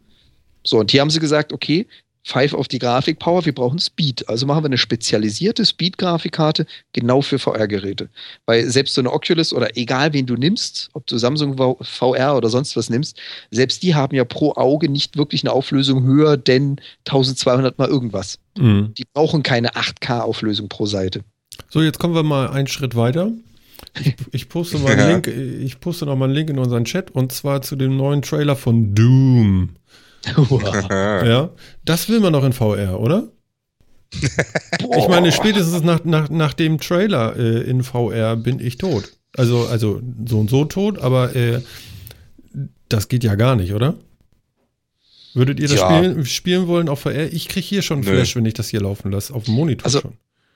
So, 0.64 0.78
und 0.78 0.90
hier 0.90 1.00
haben 1.00 1.08
sie 1.10 1.18
gesagt, 1.18 1.50
okay, 1.50 1.86
pfeif 2.24 2.54
auf 2.54 2.68
die 2.68 2.78
Grafikpower, 2.78 3.44
wir 3.44 3.54
brauchen 3.54 3.78
Speed. 3.78 4.28
Also 4.28 4.46
machen 4.46 4.62
wir 4.62 4.66
eine 4.66 4.78
spezialisierte 4.78 5.64
Speed-Grafikkarte 5.64 6.66
genau 6.92 7.22
für 7.22 7.38
VR-Geräte. 7.38 8.08
Weil 8.46 8.68
selbst 8.70 8.94
so 8.94 9.00
eine 9.00 9.12
Oculus 9.12 9.52
oder 9.52 9.76
egal 9.76 10.12
wen 10.12 10.26
du 10.26 10.34
nimmst, 10.34 10.90
ob 10.92 11.06
du 11.06 11.18
Samsung 11.18 11.56
VR 11.80 12.36
oder 12.36 12.48
sonst 12.48 12.76
was 12.76 12.90
nimmst, 12.90 13.18
selbst 13.50 13.82
die 13.82 13.94
haben 13.94 14.14
ja 14.14 14.24
pro 14.24 14.52
Auge 14.52 14.88
nicht 14.88 15.16
wirklich 15.16 15.42
eine 15.42 15.52
Auflösung 15.52 16.04
höher 16.04 16.36
denn 16.36 16.80
1200 17.06 17.78
mal 17.78 17.88
irgendwas. 17.88 18.38
Mhm. 18.56 18.94
Die 18.96 19.04
brauchen 19.12 19.42
keine 19.42 19.72
8K-Auflösung 19.72 20.68
pro 20.68 20.86
Seite. 20.86 21.22
So, 21.68 21.82
jetzt 21.82 21.98
kommen 21.98 22.14
wir 22.14 22.22
mal 22.22 22.48
einen 22.48 22.66
Schritt 22.66 22.94
weiter. 22.94 23.32
Ich, 24.00 24.14
ich 24.30 24.48
poste 24.48 24.78
mal 24.78 24.92
einen. 24.98 25.22
Link, 25.22 25.26
ich 25.26 25.80
poste 25.80 26.06
noch 26.06 26.16
mal 26.16 26.26
einen 26.26 26.34
Link 26.34 26.50
in 26.50 26.58
unseren 26.58 26.84
Chat 26.84 27.10
und 27.10 27.32
zwar 27.32 27.62
zu 27.62 27.76
dem 27.76 27.96
neuen 27.96 28.22
Trailer 28.22 28.56
von 28.56 28.94
Doom. 28.94 29.70
Ja, 30.90 31.50
das 31.84 32.08
will 32.08 32.20
man 32.20 32.32
noch 32.32 32.44
in 32.44 32.52
VR, 32.52 33.00
oder? 33.00 33.28
Ich 34.14 35.08
meine, 35.08 35.32
spätestens 35.32 35.82
nach, 35.82 36.04
nach, 36.04 36.28
nach 36.28 36.52
dem 36.52 36.78
Trailer 36.78 37.34
äh, 37.36 37.62
in 37.62 37.82
VR 37.82 38.36
bin 38.36 38.60
ich 38.60 38.76
tot. 38.78 39.10
Also, 39.36 39.66
also 39.66 40.02
so 40.26 40.40
und 40.40 40.50
so 40.50 40.64
tot, 40.66 40.98
aber 40.98 41.34
äh, 41.34 41.62
das 42.88 43.08
geht 43.08 43.24
ja 43.24 43.34
gar 43.36 43.56
nicht, 43.56 43.72
oder? 43.72 43.94
Würdet 45.34 45.58
ihr 45.60 45.68
das 45.68 45.78
Ja. 45.78 45.86
spielen, 45.96 46.26
spielen 46.26 46.66
wollen 46.66 46.90
auf 46.90 47.00
VR? 47.00 47.32
Ich 47.32 47.48
kriege 47.48 47.66
hier 47.66 47.80
schon 47.80 48.00
Nö. 48.00 48.06
Flash, 48.12 48.36
wenn 48.36 48.44
ich 48.44 48.52
das 48.54 48.68
hier 48.68 48.82
laufen 48.82 49.10
lasse, 49.10 49.32
auf 49.34 49.44
dem 49.44 49.54
Monitor 49.54 49.86
Also, 49.86 50.00
schon. 50.00 50.12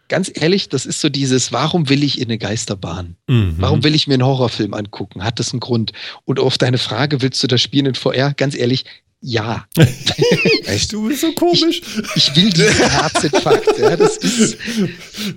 Ganz 0.09 0.31
ehrlich, 0.33 0.69
das 0.69 0.87
ist 0.87 1.01
so 1.01 1.09
dieses, 1.09 1.51
warum 1.51 1.89
will 1.89 2.05
ich 2.05 2.21
in 2.21 2.27
eine 2.27 2.39
Geisterbahn? 2.39 3.17
Mhm. 3.27 3.55
Warum 3.59 3.83
will 3.83 3.95
ich 3.95 4.07
mir 4.07 4.14
einen 4.14 4.25
Horrorfilm 4.25 4.73
angucken? 4.75 5.25
Hat 5.25 5.41
das 5.41 5.53
einen 5.53 5.59
Grund? 5.61 5.93
Und 6.25 6.39
auf 6.39 6.59
deine 6.59 6.79
Frage, 6.79 7.23
willst 7.23 7.43
du 7.43 7.49
das 7.49 7.61
spielen 7.61 7.87
in 7.87 7.95
VR? 7.97 8.33
Ganz 8.35 8.55
ehrlich, 8.55 8.85
ja. 9.21 9.67
Echt? 10.67 10.93
Du 10.93 11.09
bist 11.09 11.21
so 11.23 11.33
komisch. 11.33 11.81
Ich 12.14 12.35
will 12.37 12.51
diesen 12.51 12.91
Herzinfarkt. 12.91 13.79
Ja, 13.79 13.97
das 13.97 14.17
ist 14.19 14.57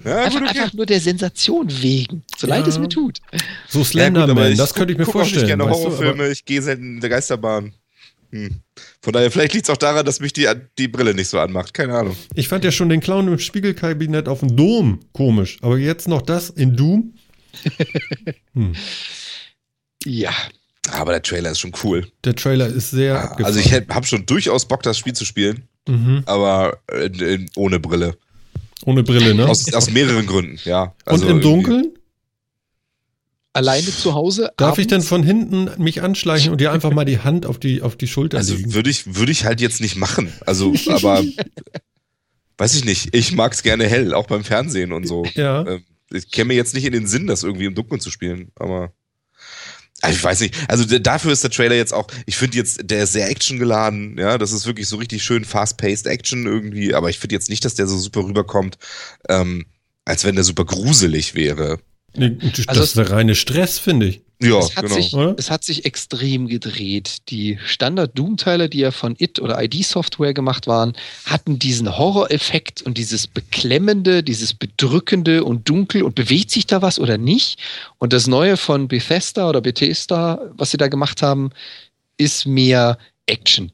Ja, 0.03 0.23
einfach, 0.23 0.41
okay. 0.41 0.49
einfach 0.59 0.73
nur 0.73 0.85
der 0.85 0.99
Sensation 1.01 1.67
wegen. 1.81 2.23
So 2.37 2.47
leid 2.47 2.63
Ja. 2.63 2.67
es 2.69 2.77
mir 2.79 2.89
tut. 2.89 3.19
So 3.67 3.79
Ja, 3.79 3.85
Slenderman, 3.85 4.55
das 4.57 4.73
könnte 4.73 4.93
ich 4.93 4.99
mir 4.99 5.05
vorstellen. 5.05 5.45
Nicht 5.45 5.49
gerne 5.57 5.65
weißt 5.65 5.79
du, 5.79 5.85
Horrorfilme, 5.85 6.23
aber- 6.23 6.31
ich 6.31 6.45
gehe 6.45 6.61
selten 6.61 6.95
in 6.95 6.99
der 7.01 7.09
Geisterbahn. 7.09 7.73
Hm. 8.31 8.57
Von 9.01 9.13
daher, 9.13 9.31
vielleicht 9.31 9.53
liegt 9.53 9.65
es 9.65 9.69
auch 9.71 9.77
daran, 9.77 10.05
dass 10.05 10.19
mich 10.19 10.33
die, 10.33 10.47
die 10.77 10.87
Brille 10.87 11.15
nicht 11.15 11.29
so 11.29 11.39
anmacht. 11.39 11.73
Keine 11.73 11.95
Ahnung. 11.97 12.15
Ich 12.35 12.47
fand 12.47 12.63
ja 12.63 12.71
schon 12.71 12.89
den 12.89 12.99
Clown 12.99 13.27
im 13.27 13.39
Spiegelkabinett 13.39 14.27
auf 14.27 14.41
dem 14.41 14.55
Dom 14.55 14.99
komisch. 15.13 15.57
Aber 15.61 15.79
jetzt 15.79 16.07
noch 16.07 16.21
das 16.21 16.49
in 16.51 16.75
Doom? 16.75 17.13
Hm. 18.53 18.73
Ja. 20.05 20.31
Aber 20.91 21.11
der 21.11 21.21
Trailer 21.21 21.51
ist 21.51 21.59
schon 21.59 21.73
cool. 21.83 22.07
Der 22.23 22.35
Trailer 22.35 22.67
ist 22.67 22.91
sehr 22.91 23.19
abgefahren. 23.21 23.45
Also 23.45 23.59
ich 23.59 23.71
habe 23.73 24.05
schon 24.07 24.25
durchaus 24.25 24.65
Bock, 24.67 24.81
das 24.83 24.97
Spiel 24.97 25.13
zu 25.13 25.25
spielen, 25.25 25.63
Mhm. 25.87 26.23
aber 26.25 26.79
äh, 26.91 27.05
äh, 27.07 27.45
ohne 27.55 27.79
Brille. 27.79 28.17
Ohne 28.85 29.03
Brille, 29.03 29.33
ne? 29.35 29.47
Aus, 29.47 29.71
aus 29.73 29.89
mehreren 29.91 30.25
Gründen, 30.25 30.59
ja. 30.63 30.83
Und 30.83 30.93
Also 31.05 31.23
im 31.25 31.29
irgendwie- 31.41 31.47
Dunkeln? 31.47 31.93
alleine 33.53 33.87
zu 33.87 34.13
Hause. 34.13 34.51
Darf 34.57 34.77
ich 34.77 34.87
denn 34.87 34.97
abends. 34.97 35.09
von 35.09 35.23
hinten 35.23 35.69
mich 35.81 36.01
anschleichen 36.01 36.51
und 36.51 36.61
dir 36.61 36.71
einfach 36.71 36.91
mal 36.91 37.05
die 37.05 37.19
Hand 37.19 37.45
auf 37.45 37.59
die, 37.59 37.81
auf 37.81 37.95
die 37.95 38.07
Schulter 38.07 38.37
Also 38.37 38.55
legen? 38.55 38.73
würde 38.73 38.89
ich, 38.89 39.15
würde 39.15 39.31
ich 39.31 39.43
halt 39.45 39.59
jetzt 39.61 39.81
nicht 39.81 39.95
machen. 39.97 40.31
Also, 40.45 40.73
aber 40.87 41.23
weiß 42.57 42.75
ich 42.75 42.85
nicht. 42.85 43.13
Ich 43.15 43.33
mag 43.33 43.53
es 43.53 43.63
gerne 43.63 43.85
hell, 43.87 44.13
auch 44.13 44.27
beim 44.27 44.43
Fernsehen 44.43 44.93
und 44.93 45.07
so. 45.07 45.25
Ja. 45.35 45.65
Ähm, 45.67 45.83
Ich 46.13 46.31
käme 46.31 46.49
mir 46.49 46.55
jetzt 46.55 46.73
nicht 46.73 46.85
in 46.85 46.93
den 46.93 47.05
Sinn, 47.07 47.27
das 47.27 47.43
irgendwie 47.43 47.65
im 47.65 47.75
Dunkeln 47.75 47.99
zu 47.99 48.09
spielen, 48.11 48.51
aber. 48.55 48.93
Also 50.01 50.15
ich 50.15 50.23
weiß 50.23 50.39
nicht. 50.41 50.55
Also 50.69 50.85
dafür 50.99 51.31
ist 51.31 51.43
der 51.43 51.51
Trailer 51.51 51.75
jetzt 51.75 51.93
auch, 51.93 52.07
ich 52.25 52.37
finde 52.37 52.57
jetzt, 52.57 52.79
der 52.89 53.03
ist 53.03 53.13
sehr 53.13 53.29
actiongeladen, 53.29 54.17
ja, 54.17 54.37
das 54.37 54.51
ist 54.51 54.65
wirklich 54.65 54.87
so 54.87 54.95
richtig 54.97 55.23
schön 55.23 55.43
fast-paced 55.43 56.07
Action 56.07 56.45
irgendwie, 56.45 56.93
aber 56.93 57.09
ich 57.09 57.19
finde 57.19 57.35
jetzt 57.35 57.49
nicht, 57.49 57.65
dass 57.65 57.75
der 57.75 57.87
so 57.87 57.97
super 57.97 58.23
rüberkommt, 58.23 58.77
ähm, 59.27 59.65
als 60.05 60.23
wenn 60.23 60.35
der 60.35 60.43
super 60.43 60.65
gruselig 60.65 61.35
wäre. 61.35 61.79
Das 62.13 62.67
Also 62.67 62.83
ist 62.83 62.97
der 62.97 63.11
reine 63.11 63.35
Stress, 63.35 63.77
finde 63.77 64.07
ich. 64.07 64.21
Ja, 64.41 64.59
es, 64.59 64.77
hat 64.77 64.85
genau. 64.85 64.95
sich, 64.95 65.13
Oder? 65.13 65.35
es 65.37 65.51
hat 65.51 65.65
sich 65.65 65.83
extrem 65.83 66.47
gedreht. 66.47 67.17
Die 67.27 67.59
Standard-Doom-Teile, 67.65 68.69
die 68.69 68.79
ja 68.79 68.91
von 68.91 69.15
IT 69.19 69.39
oder 69.41 69.61
ID-Software 69.61 70.33
gemacht 70.33 70.65
waren, 70.65 70.93
hatten 71.25 71.59
diesen 71.59 71.97
Horror-Effekt 71.97 72.81
und 72.81 72.97
dieses 72.97 73.27
Beklemmende, 73.27 74.23
dieses 74.23 74.53
Bedrückende 74.53 75.43
und 75.43 75.67
Dunkel 75.67 76.03
und 76.03 76.15
bewegt 76.15 76.51
sich 76.51 76.65
da 76.65 76.81
was 76.81 76.99
oder 76.99 77.17
nicht. 77.17 77.59
Und 77.97 78.13
das 78.13 78.27
Neue 78.27 78.55
von 78.55 78.87
Bethesda 78.87 79.49
oder 79.49 79.59
Bethesda, 79.59 80.39
was 80.53 80.71
sie 80.71 80.77
da 80.77 80.87
gemacht 80.87 81.21
haben, 81.21 81.49
ist 82.17 82.45
mehr 82.45 82.97
Action. 83.25 83.73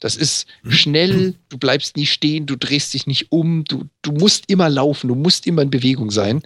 Das 0.00 0.14
ist 0.14 0.46
schnell, 0.68 1.34
du 1.48 1.58
bleibst 1.58 1.96
nie 1.96 2.06
stehen, 2.06 2.46
du 2.46 2.54
drehst 2.54 2.94
dich 2.94 3.08
nicht 3.08 3.32
um, 3.32 3.64
du, 3.64 3.88
du 4.02 4.12
musst 4.12 4.44
immer 4.46 4.68
laufen, 4.68 5.08
du 5.08 5.16
musst 5.16 5.44
immer 5.44 5.62
in 5.62 5.70
Bewegung 5.70 6.12
sein. 6.12 6.42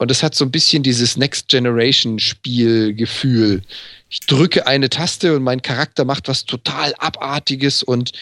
Und 0.00 0.10
das 0.10 0.22
hat 0.22 0.34
so 0.34 0.46
ein 0.46 0.50
bisschen 0.50 0.82
dieses 0.82 1.18
Next 1.18 1.48
Generation 1.48 2.18
Spielgefühl. 2.18 3.60
Ich 4.08 4.20
drücke 4.20 4.66
eine 4.66 4.88
Taste 4.88 5.36
und 5.36 5.42
mein 5.42 5.60
Charakter 5.60 6.06
macht 6.06 6.26
was 6.26 6.46
total 6.46 6.94
Abartiges 6.96 7.82
und 7.82 8.12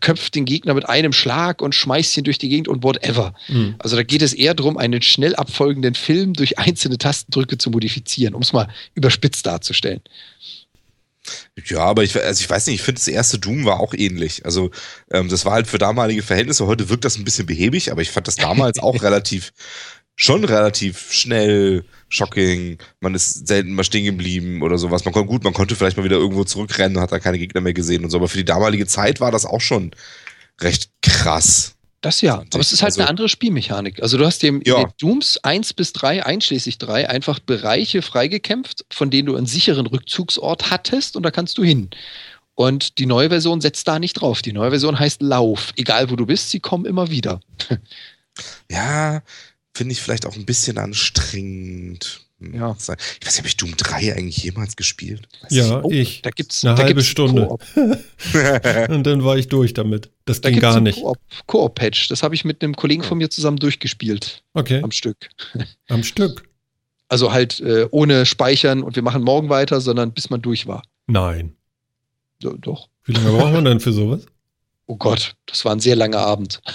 köpft 0.00 0.34
den 0.34 0.46
Gegner 0.46 0.72
mit 0.72 0.88
einem 0.88 1.12
Schlag 1.12 1.60
und 1.60 1.74
schmeißt 1.74 2.16
ihn 2.16 2.24
durch 2.24 2.38
die 2.38 2.48
Gegend 2.48 2.68
und 2.68 2.82
whatever. 2.82 3.34
Hm. 3.48 3.74
Also 3.78 3.96
da 3.96 4.02
geht 4.02 4.22
es 4.22 4.32
eher 4.32 4.54
darum, 4.54 4.78
einen 4.78 5.02
schnell 5.02 5.36
abfolgenden 5.36 5.94
Film 5.94 6.32
durch 6.32 6.58
einzelne 6.58 6.96
Tastendrücke 6.96 7.58
zu 7.58 7.68
modifizieren, 7.68 8.34
um 8.34 8.40
es 8.40 8.54
mal 8.54 8.68
überspitzt 8.94 9.44
darzustellen. 9.44 10.00
Ja, 11.66 11.80
aber 11.80 12.02
ich, 12.02 12.14
also 12.16 12.40
ich 12.40 12.48
weiß 12.48 12.66
nicht, 12.66 12.76
ich 12.76 12.82
finde 12.82 13.00
das 13.00 13.08
erste 13.08 13.38
Doom 13.38 13.64
war 13.64 13.80
auch 13.80 13.94
ähnlich. 13.94 14.44
Also 14.44 14.70
ähm, 15.10 15.28
das 15.28 15.44
war 15.44 15.52
halt 15.52 15.66
für 15.66 15.78
damalige 15.78 16.22
Verhältnisse, 16.22 16.66
heute 16.66 16.88
wirkt 16.88 17.04
das 17.04 17.16
ein 17.16 17.24
bisschen 17.24 17.46
behäbig, 17.46 17.90
aber 17.90 18.02
ich 18.02 18.10
fand 18.10 18.28
das 18.28 18.36
damals 18.36 18.78
auch 18.82 19.02
relativ, 19.02 19.52
schon 20.16 20.44
relativ 20.44 21.12
schnell, 21.12 21.84
shocking. 22.08 22.78
Man 23.00 23.14
ist 23.14 23.46
selten 23.46 23.74
mal 23.74 23.84
stehen 23.84 24.04
geblieben 24.06 24.62
oder 24.62 24.78
sowas. 24.78 25.04
Man 25.04 25.12
konnte 25.14 25.28
gut, 25.28 25.44
man 25.44 25.52
konnte 25.52 25.76
vielleicht 25.76 25.96
mal 25.98 26.04
wieder 26.04 26.16
irgendwo 26.16 26.44
zurückrennen 26.44 26.96
und 26.96 27.02
hat 27.02 27.12
da 27.12 27.18
keine 27.18 27.38
Gegner 27.38 27.60
mehr 27.60 27.74
gesehen 27.74 28.02
und 28.04 28.10
so, 28.10 28.16
aber 28.16 28.28
für 28.28 28.38
die 28.38 28.44
damalige 28.44 28.86
Zeit 28.86 29.20
war 29.20 29.30
das 29.30 29.44
auch 29.46 29.60
schon 29.60 29.90
recht 30.60 30.90
krass. 31.02 31.74
Das 32.00 32.20
ja, 32.20 32.34
aber 32.36 32.60
es 32.60 32.72
ist 32.72 32.82
halt 32.82 32.92
Also- 32.92 33.00
eine 33.00 33.10
andere 33.10 33.28
Spielmechanik. 33.28 34.00
Also 34.02 34.16
du 34.16 34.24
hast 34.26 34.42
dem 34.42 34.62
Ja. 34.64 34.84
Dooms 35.00 35.38
1 35.42 35.72
bis 35.74 35.92
3, 35.92 36.24
einschließlich 36.24 36.78
3, 36.78 37.08
einfach 37.10 37.38
Bereiche 37.40 38.00
freigekämpft, 38.00 38.84
von 38.92 39.10
denen 39.10 39.26
du 39.26 39.36
einen 39.36 39.46
sicheren 39.46 39.86
Rückzugsort 39.86 40.70
hattest 40.70 41.16
und 41.16 41.24
da 41.24 41.30
kannst 41.30 41.58
du 41.58 41.64
hin. 41.64 41.90
Und 42.54 42.98
die 42.98 43.06
neue 43.06 43.28
Version 43.28 43.60
setzt 43.60 43.86
da 43.88 43.98
nicht 43.98 44.14
drauf. 44.14 44.40
Die 44.40 44.52
neue 44.52 44.70
Version 44.70 44.98
heißt 44.98 45.20
Lauf. 45.20 45.72
Egal 45.76 46.08
wo 46.10 46.16
du 46.16 46.24
bist, 46.26 46.50
sie 46.50 46.60
kommen 46.60 46.86
immer 46.86 47.10
wieder. 47.10 47.40
Ja, 48.70 49.22
finde 49.76 49.92
ich 49.92 50.00
vielleicht 50.00 50.26
auch 50.26 50.34
ein 50.36 50.46
bisschen 50.46 50.78
anstrengend. 50.78 52.22
Hm, 52.40 52.54
Ja. 52.54 52.72
Ich 52.78 52.86
weiß 52.88 52.88
nicht, 52.88 53.38
habe 53.38 53.48
ich 53.48 53.56
Doom 53.56 53.76
3 53.76 54.14
eigentlich 54.14 54.38
jemals 54.44 54.76
gespielt? 54.76 55.28
Weiß 55.42 55.52
Ja, 55.52 55.82
Oh, 55.82 55.90
ich. 55.90 56.22
Da 56.22 56.30
gibt's 56.30 56.64
Eine 56.64 56.74
da 56.74 56.82
halbe 56.82 56.94
gibt's 56.94 57.08
Stunde. 57.08 57.48
Und 58.90 59.04
dann 59.04 59.24
war 59.24 59.36
ich 59.38 59.48
durch 59.48 59.72
damit. 59.74 60.10
Das 60.24 60.40
Da 60.40 60.50
ging 60.50 60.60
gibt's 60.60 60.74
gar 60.74 60.80
nicht. 60.80 60.98
Koop- 61.02 61.18
Koop-Patch. 61.46 62.08
Das 62.08 62.22
habe 62.22 62.34
ich 62.34 62.44
mit 62.44 62.62
einem 62.62 62.74
Kollegen 62.76 63.02
von 63.02 63.18
mir 63.18 63.30
zusammen 63.30 63.58
durchgespielt 63.58 64.42
Okay, 64.54 64.82
am 64.82 64.90
Stück. 64.92 65.28
am 65.88 66.02
Stück. 66.04 66.48
Also 67.08 67.32
halt 67.32 67.60
äh, 67.60 67.86
ohne 67.90 68.26
Speichern 68.26 68.82
und 68.82 68.96
wir 68.96 69.02
machen 69.02 69.22
morgen 69.22 69.48
weiter, 69.48 69.80
sondern 69.80 70.12
bis 70.12 70.28
man 70.28 70.42
durch 70.42 70.66
war. 70.66 70.82
Nein. 71.06 71.54
So, 72.42 72.52
doch. 72.56 72.88
Wie 73.04 73.12
lange 73.12 73.30
braucht 73.30 73.52
man 73.52 73.64
denn 73.64 73.80
für 73.80 73.92
sowas? 73.92 74.26
Oh 74.88 74.96
Gott, 74.96 75.34
das 75.46 75.64
war 75.64 75.72
ein 75.72 75.80
sehr 75.80 75.96
langer 75.96 76.18
Abend. 76.18 76.60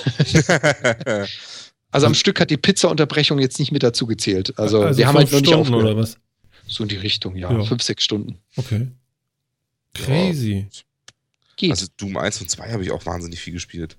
Also 1.91 2.07
am 2.07 2.13
Stück 2.13 2.39
hat 2.39 2.49
die 2.49 2.57
Pizza-Unterbrechung 2.57 3.39
jetzt 3.39 3.59
nicht 3.59 3.71
mit 3.71 3.83
dazu 3.83 4.07
gezählt. 4.07 4.57
Also, 4.57 4.95
wir 4.97 5.07
haben 5.07 5.17
halt 5.17 5.29
fünf 5.29 5.41
noch 5.41 5.47
nicht 5.47 5.55
aufgehört. 5.59 5.83
oder 5.83 5.97
was? 5.97 6.17
So 6.67 6.83
in 6.83 6.89
die 6.89 6.95
Richtung, 6.95 7.35
ja. 7.35 7.51
Ja. 7.51 7.63
Fünf, 7.65 7.83
sechs 7.83 8.03
Stunden. 8.03 8.37
Okay. 8.55 8.87
Crazy. 9.93 10.67
Geht. 11.57 11.71
Also 11.71 11.87
Doom 11.97 12.17
1 12.17 12.41
und 12.41 12.49
2 12.49 12.71
habe 12.71 12.83
ich 12.83 12.91
auch 12.91 13.05
wahnsinnig 13.05 13.39
viel 13.41 13.53
gespielt. 13.53 13.97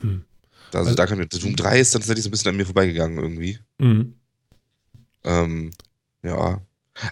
Hm. 0.00 0.24
Also, 0.72 0.78
Also- 0.90 0.94
da 0.96 1.06
kann 1.06 1.18
mir, 1.18 1.26
Doom 1.26 1.56
3 1.56 1.80
ist 1.80 1.94
dann 1.94 2.02
tatsächlich 2.02 2.24
so 2.24 2.28
ein 2.28 2.32
bisschen 2.32 2.50
an 2.50 2.56
mir 2.56 2.66
vorbeigegangen 2.66 3.16
irgendwie. 3.18 3.58
Mhm. 3.78 4.14
Ähm, 5.24 5.70
ja. 6.22 6.60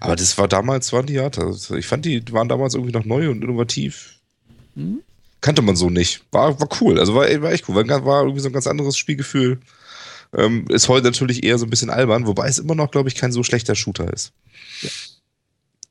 Aber 0.00 0.14
das 0.16 0.36
war 0.38 0.46
damals, 0.46 0.92
waren 0.92 1.06
die 1.06 1.14
ja, 1.14 1.28
das, 1.30 1.70
ich 1.70 1.86
fand 1.86 2.04
die 2.04 2.22
waren 2.32 2.48
damals 2.48 2.74
irgendwie 2.74 2.92
noch 2.92 3.04
neu 3.04 3.30
und 3.30 3.42
innovativ. 3.42 4.20
Hm? 4.74 5.00
Kannte 5.40 5.62
man 5.62 5.74
so 5.74 5.90
nicht. 5.90 6.22
War, 6.30 6.60
war 6.60 6.68
cool. 6.80 7.00
Also 7.00 7.14
war, 7.14 7.22
war 7.42 7.50
echt 7.50 7.68
cool. 7.68 7.74
War, 7.74 8.04
war 8.04 8.22
irgendwie 8.22 8.40
so 8.40 8.48
ein 8.48 8.52
ganz 8.52 8.66
anderes 8.68 8.96
Spielgefühl. 8.96 9.58
Ähm, 10.36 10.66
ist 10.68 10.88
heute 10.88 11.06
natürlich 11.06 11.44
eher 11.44 11.58
so 11.58 11.66
ein 11.66 11.70
bisschen 11.70 11.90
albern, 11.90 12.26
wobei 12.26 12.48
es 12.48 12.58
immer 12.58 12.74
noch, 12.74 12.90
glaube 12.90 13.08
ich, 13.08 13.14
kein 13.14 13.32
so 13.32 13.42
schlechter 13.42 13.74
Shooter 13.74 14.12
ist. 14.12 14.32
Ja. 14.80 14.90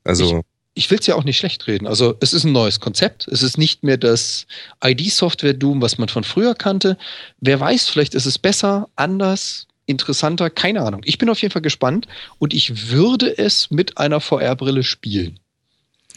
Also, 0.03 0.41
Ich 0.73 0.89
will 0.89 0.99
es 0.99 1.05
ja 1.05 1.15
auch 1.15 1.25
nicht 1.25 1.37
schlecht 1.37 1.67
reden. 1.67 1.85
Also 1.85 2.15
es 2.21 2.33
ist 2.33 2.43
ein 2.43 2.53
neues 2.53 2.79
Konzept. 2.79 3.27
Es 3.27 3.43
ist 3.43 3.57
nicht 3.57 3.83
mehr 3.83 3.97
das 3.97 4.47
ID-Software-Doom, 4.83 5.81
was 5.81 5.97
man 5.97 6.09
von 6.09 6.23
früher 6.23 6.55
kannte. 6.55 6.97
Wer 7.39 7.59
weiß, 7.59 7.89
vielleicht 7.89 8.15
ist 8.15 8.25
es 8.25 8.39
besser, 8.39 8.89
anders, 8.95 9.67
interessanter, 9.85 10.49
keine 10.49 10.81
Ahnung. 10.81 11.01
Ich 11.03 11.17
bin 11.17 11.29
auf 11.29 11.41
jeden 11.41 11.51
Fall 11.51 11.61
gespannt 11.61 12.07
und 12.39 12.53
ich 12.53 12.89
würde 12.89 13.37
es 13.37 13.69
mit 13.69 13.97
einer 13.97 14.21
VR-Brille 14.21 14.83
spielen. 14.83 15.39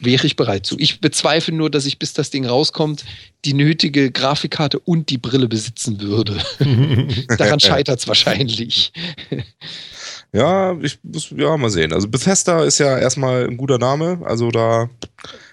Wäre 0.00 0.26
ich 0.26 0.36
bereit 0.36 0.66
zu. 0.66 0.76
Ich 0.78 1.00
bezweifle 1.00 1.54
nur, 1.54 1.70
dass 1.70 1.86
ich, 1.86 1.98
bis 1.98 2.12
das 2.12 2.30
Ding 2.30 2.46
rauskommt, 2.46 3.04
die 3.44 3.54
nötige 3.54 4.10
Grafikkarte 4.10 4.78
und 4.78 5.08
die 5.08 5.18
Brille 5.18 5.48
besitzen 5.48 6.00
würde. 6.00 6.38
Daran 7.38 7.60
scheitert 7.60 8.00
es 8.00 8.08
wahrscheinlich. 8.08 8.92
ja, 10.32 10.76
ich 10.80 10.98
muss, 11.02 11.30
ja, 11.30 11.56
mal 11.56 11.70
sehen. 11.70 11.92
Also 11.92 12.08
Bethesda 12.08 12.64
ist 12.64 12.78
ja 12.78 12.98
erstmal 12.98 13.46
ein 13.46 13.56
guter 13.56 13.78
Name. 13.78 14.20
Also 14.24 14.50
da 14.50 14.90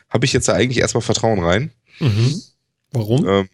habe 0.10 0.26
ich 0.26 0.34
jetzt 0.34 0.48
ja 0.48 0.56
eigentlich 0.56 0.80
erstmal 0.80 1.02
Vertrauen 1.02 1.44
rein. 1.44 1.72
Mhm. 2.00 2.42
Warum? 2.92 3.28
Ähm, 3.28 3.50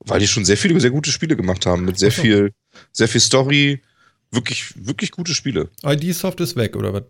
weil 0.00 0.20
die 0.20 0.28
schon 0.28 0.44
sehr 0.44 0.56
viele, 0.56 0.78
sehr 0.80 0.90
gute 0.90 1.10
Spiele 1.10 1.36
gemacht 1.36 1.66
haben. 1.66 1.84
Mit 1.84 1.98
sehr 1.98 2.12
viel, 2.12 2.52
sehr 2.92 3.08
viel 3.08 3.20
Story. 3.20 3.82
Wirklich, 4.30 4.72
wirklich 4.86 5.10
gute 5.10 5.34
Spiele. 5.34 5.68
ID-Soft 5.84 6.40
ist 6.40 6.54
weg, 6.54 6.76
oder 6.76 6.92
was? 6.92 7.02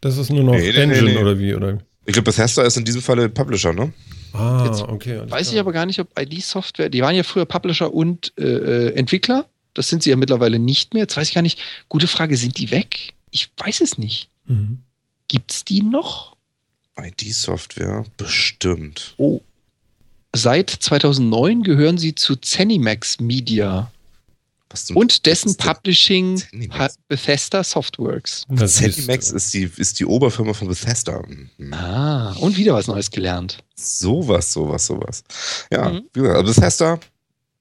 Das 0.00 0.16
ist 0.16 0.30
nur 0.30 0.44
noch 0.44 0.52
Nee, 0.54 0.72
nee, 0.72 0.82
Engine 0.82 1.02
nee, 1.02 1.12
nee. 1.14 1.18
oder 1.18 1.38
wie? 1.38 1.54
Oder? 1.54 1.78
Ich 2.06 2.12
glaube, 2.12 2.24
Bethesda 2.30 2.62
ist 2.62 2.76
in 2.76 2.84
diesem 2.84 3.02
Falle 3.02 3.28
Publisher, 3.28 3.72
ne? 3.72 3.92
Ah, 4.32 4.64
Jetzt 4.66 4.82
okay. 4.82 5.22
Weiß 5.28 5.48
ich 5.48 5.52
klar. 5.52 5.60
aber 5.60 5.72
gar 5.72 5.86
nicht, 5.86 5.98
ob 6.00 6.08
ID-Software, 6.18 6.88
die 6.88 7.02
waren 7.02 7.14
ja 7.14 7.22
früher 7.22 7.46
Publisher 7.46 7.92
und 7.92 8.32
äh, 8.38 8.42
äh, 8.44 8.94
Entwickler. 8.94 9.46
Das 9.74 9.88
sind 9.88 10.02
sie 10.02 10.10
ja 10.10 10.16
mittlerweile 10.16 10.58
nicht 10.58 10.94
mehr. 10.94 11.02
Jetzt 11.04 11.16
weiß 11.16 11.28
ich 11.28 11.34
gar 11.34 11.42
nicht. 11.42 11.58
Gute 11.88 12.06
Frage, 12.06 12.36
sind 12.36 12.58
die 12.58 12.70
weg? 12.70 13.14
Ich 13.30 13.50
weiß 13.56 13.80
es 13.80 13.98
nicht. 13.98 14.28
Mhm. 14.46 14.78
Gibt's 15.28 15.64
die 15.64 15.82
noch? 15.82 16.36
ID-Software, 16.98 18.04
bestimmt. 18.16 19.14
Oh. 19.18 19.40
Seit 20.34 20.70
2009 20.70 21.62
gehören 21.62 21.98
sie 21.98 22.14
zu 22.14 22.36
Zenimax 22.36 23.20
Media 23.20 23.90
und 24.94 25.26
dessen 25.26 25.56
denn 25.56 25.66
Publishing 25.66 26.36
Zenimax? 26.36 26.78
hat 26.78 26.94
Bethesda 27.08 27.64
Softworks. 27.64 28.44
Das 28.48 28.76
Zenimax 28.76 29.30
ist, 29.30 29.54
die, 29.54 29.70
ist 29.76 29.98
die 30.00 30.04
Oberfirma 30.06 30.52
von 30.52 30.68
Bethesda. 30.68 31.22
Mhm. 31.26 31.72
Ah, 31.72 32.32
und 32.40 32.56
wieder 32.56 32.74
was 32.74 32.86
Neues 32.86 33.10
gelernt. 33.10 33.58
Sowas, 33.74 34.52
sowas, 34.52 34.86
sowas. 34.86 35.24
Ja, 35.72 35.88
Mhm. 35.90 36.02
wie 36.12 36.20
gesagt, 36.20 36.36
also 36.36 36.52
Bethesda 36.54 37.00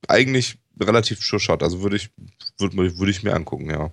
eigentlich 0.07 0.57
relativ 0.79 1.21
sure 1.23 1.39
shot. 1.39 1.63
Also 1.63 1.81
würde 1.81 1.95
ich, 1.95 2.09
würde 2.57 2.75
würd 2.97 3.09
ich 3.09 3.23
mir 3.23 3.33
angucken, 3.33 3.69
ja. 3.69 3.91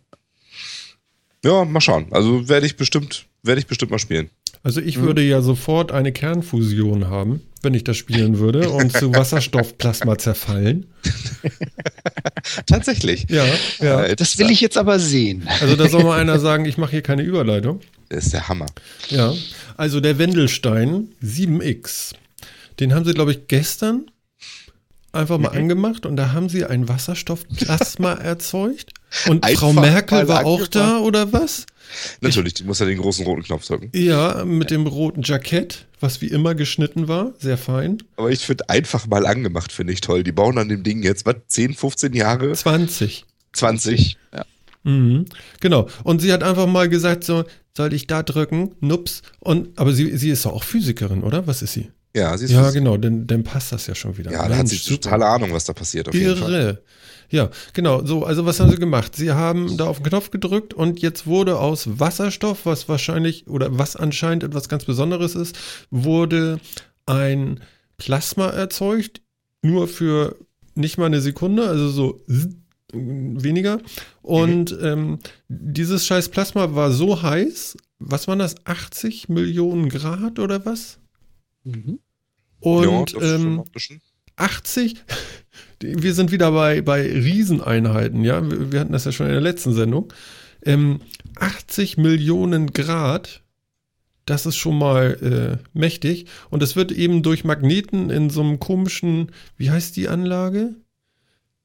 Ja, 1.45 1.65
mal 1.65 1.81
schauen. 1.81 2.07
Also 2.11 2.49
werde 2.49 2.66
ich 2.66 2.77
bestimmt, 2.77 3.27
werde 3.43 3.61
ich 3.61 3.66
bestimmt 3.66 3.91
mal 3.91 3.99
spielen. 3.99 4.31
Also 4.65 4.81
ich 4.81 4.99
Mhm. 4.99 5.03
würde 5.03 5.23
ja 5.23 5.41
sofort 5.43 5.93
eine 5.93 6.11
Kernfusion 6.11 7.09
haben, 7.09 7.41
wenn 7.62 7.74
ich 7.74 7.85
das 7.85 7.97
spielen 7.97 8.39
würde 8.41 8.70
und 8.70 8.93
zu 8.97 9.12
Wasserstoffplasma 9.15 10.19
zerfallen. 10.19 10.86
Tatsächlich. 12.66 13.27
Ja, 13.31 13.45
ja. 13.81 14.05
Äh, 14.05 14.16
Das 14.16 14.39
will 14.39 14.51
ich 14.51 14.61
jetzt 14.61 14.77
aber 14.77 14.99
sehen. 14.99 15.47
Also 15.61 15.77
da 15.77 15.89
soll 15.89 16.05
mal 16.05 16.19
einer 16.20 16.39
sagen, 16.39 16.65
ich 16.65 16.78
mache 16.78 16.91
hier 16.93 17.03
keine 17.03 17.23
Überleitung. 17.23 17.81
Das 18.09 18.24
ist 18.27 18.32
der 18.32 18.49
Hammer. 18.49 18.66
Ja, 19.09 19.32
also 19.77 20.01
der 20.01 20.19
Wendelstein 20.19 21.09
7X, 21.23 22.12
den 22.81 22.95
haben 22.95 23.05
sie, 23.05 23.15
glaube 23.15 23.32
ich, 23.32 23.49
gestern 23.49 24.11
einfach 25.12 25.39
mal 25.39 25.51
Mhm. 25.53 25.59
angemacht 25.59 26.07
und 26.07 26.16
da 26.16 26.32
haben 26.32 26.49
sie 26.49 26.65
ein 26.65 26.89
Wasserstoffplasma 26.89 28.12
erzeugt. 28.15 28.91
Und 29.28 29.45
Einfach 29.45 29.61
Frau 29.61 29.73
Merkel 29.73 30.27
war 30.28 30.45
auch 30.45 30.66
da, 30.66 30.99
oder 30.99 31.32
was? 31.32 31.66
Natürlich, 32.20 32.55
die 32.55 32.65
muss 32.65 32.78
ja 32.78 32.86
den 32.86 32.98
großen 32.98 33.24
roten 33.24 33.43
Knopf 33.43 33.66
drücken. 33.66 33.90
Ja, 33.94 34.44
mit 34.44 34.70
dem 34.70 34.86
roten 34.86 35.23
Jackett, 35.23 35.86
was 36.01 36.20
wie 36.20 36.28
immer 36.28 36.55
geschnitten 36.55 37.09
war, 37.09 37.35
sehr 37.39 37.59
fein. 37.59 37.98
Aber 38.16 38.31
ich 38.31 38.40
finde 38.40 38.69
einfach 38.69 39.06
mal 39.06 39.27
angemacht, 39.27 39.73
finde 39.73 39.93
ich 39.93 40.01
toll. 40.01 40.23
Die 40.23 40.32
bauen 40.32 40.59
an 40.59 40.69
dem 40.69 40.82
Ding 40.82 41.02
jetzt, 41.02 41.27
was, 41.27 41.36
10, 41.48 41.74
15 41.74 42.12
Jahre? 42.12 42.52
20. 42.52 43.24
20. 43.52 44.16
Ja. 44.32 44.44
Mhm. 44.85 45.27
Genau. 45.61 45.89
Und 46.02 46.20
sie 46.20 46.32
hat 46.32 46.43
einfach 46.43 46.66
mal 46.66 46.89
gesagt, 46.89 47.24
so, 47.24 47.44
soll 47.77 47.93
ich 47.93 48.06
da 48.06 48.23
drücken? 48.23 48.73
Nups. 48.81 49.23
Und, 49.40 49.78
aber 49.78 49.93
sie, 49.93 50.16
sie 50.16 50.31
ist 50.31 50.44
doch 50.44 50.52
auch 50.52 50.65
Physikerin, 50.65 51.23
oder? 51.23 51.47
Was 51.47 51.62
ist 51.62 51.73
sie? 51.73 51.90
Ja, 52.15 52.36
sie 52.39 52.45
ist 52.45 52.53
Ja, 52.53 52.70
genau, 52.70 52.97
dann, 52.97 53.27
dann 53.27 53.43
passt 53.43 53.73
das 53.73 53.86
ja 53.86 53.95
schon 53.95 54.16
wieder. 54.16 54.31
Ja, 54.31 54.49
da 54.49 54.57
hat 54.57 54.69
sie 54.69 54.77
Mensch, 54.77 54.85
super. 54.85 55.01
totale 55.01 55.27
Ahnung, 55.27 55.53
was 55.53 55.65
da 55.65 55.73
passiert. 55.73 56.09
Auf 56.09 56.15
jeden 56.15 56.36
Fall. 56.36 56.53
Irre. 56.53 56.82
Ja, 57.31 57.51
genau. 57.73 58.05
So, 58.05 58.24
also 58.24 58.47
was 58.47 58.61
haben 58.61 58.70
sie 58.70 58.77
gemacht? 58.77 59.16
Sie 59.16 59.32
haben 59.32 59.77
da 59.77 59.86
auf 59.86 59.99
den 59.99 60.07
Knopf 60.07 60.31
gedrückt 60.31 60.74
und 60.74 61.01
jetzt 61.01 61.27
wurde 61.27 61.59
aus 61.59 61.99
Wasserstoff, 61.99 62.66
was 62.66 62.89
wahrscheinlich 62.89 63.49
oder 63.49 63.77
was 63.77 63.97
anscheinend 63.97 64.45
etwas 64.45 64.69
ganz 64.69 64.85
Besonderes 64.85 65.35
ist, 65.35 65.59
wurde 65.91 66.61
ein 67.07 67.61
Plasma 67.97 68.51
erzeugt, 68.51 69.20
nur 69.62 69.89
für 69.89 70.36
nicht 70.77 70.99
mal 70.99 71.07
eine 71.07 71.20
Sekunde, 71.20 71.66
also 71.66 71.89
so 71.89 72.24
weniger. 72.93 73.81
Und 74.23 74.77
ähm, 74.81 75.19
dieses 75.49 76.07
scheiß 76.07 76.28
Plasma 76.28 76.74
war 76.77 76.93
so 76.93 77.23
heiß, 77.23 77.77
was 77.99 78.28
waren 78.28 78.39
das, 78.39 78.55
80 78.65 79.28
Millionen 79.28 79.89
Grad 79.89 80.39
oder 80.39 80.65
was? 80.65 80.99
Mhm. 81.65 81.99
Und 82.60 83.12
ja, 83.12 83.35
ähm, 83.35 83.56
noch 83.56 83.64
ein 83.66 83.72
bisschen. 83.72 84.01
80, 84.36 84.97
die- 85.82 86.02
wir 86.02 86.14
sind 86.14 86.32
wieder 86.32 86.51
bei, 86.52 86.81
bei 86.82 87.02
Rieseneinheiten, 87.02 88.24
ja. 88.24 88.48
Wir, 88.51 88.72
wir 88.72 88.81
hatten 88.81 88.93
das 88.93 89.05
ja 89.05 89.12
schon 89.12 89.26
in 89.26 89.32
der 89.32 89.40
letzten 89.40 89.74
Sendung. 89.74 90.12
Ähm, 90.64 91.01
80 91.36 91.97
Millionen 91.98 92.72
Grad, 92.72 93.43
das 94.26 94.47
ist 94.47 94.56
schon 94.56 94.78
mal 94.78 95.60
äh, 95.62 95.78
mächtig. 95.78 96.26
Und 96.51 96.62
es 96.62 96.74
wird 96.76 96.90
eben 96.90 97.22
durch 97.22 97.44
Magneten 97.44 98.10
in 98.10 98.31
so 98.31 98.40
einem 98.40 98.59
komischen, 98.59 99.31
wie 99.56 99.70
heißt 99.70 99.97
die 99.97 100.09
Anlage? 100.09 100.74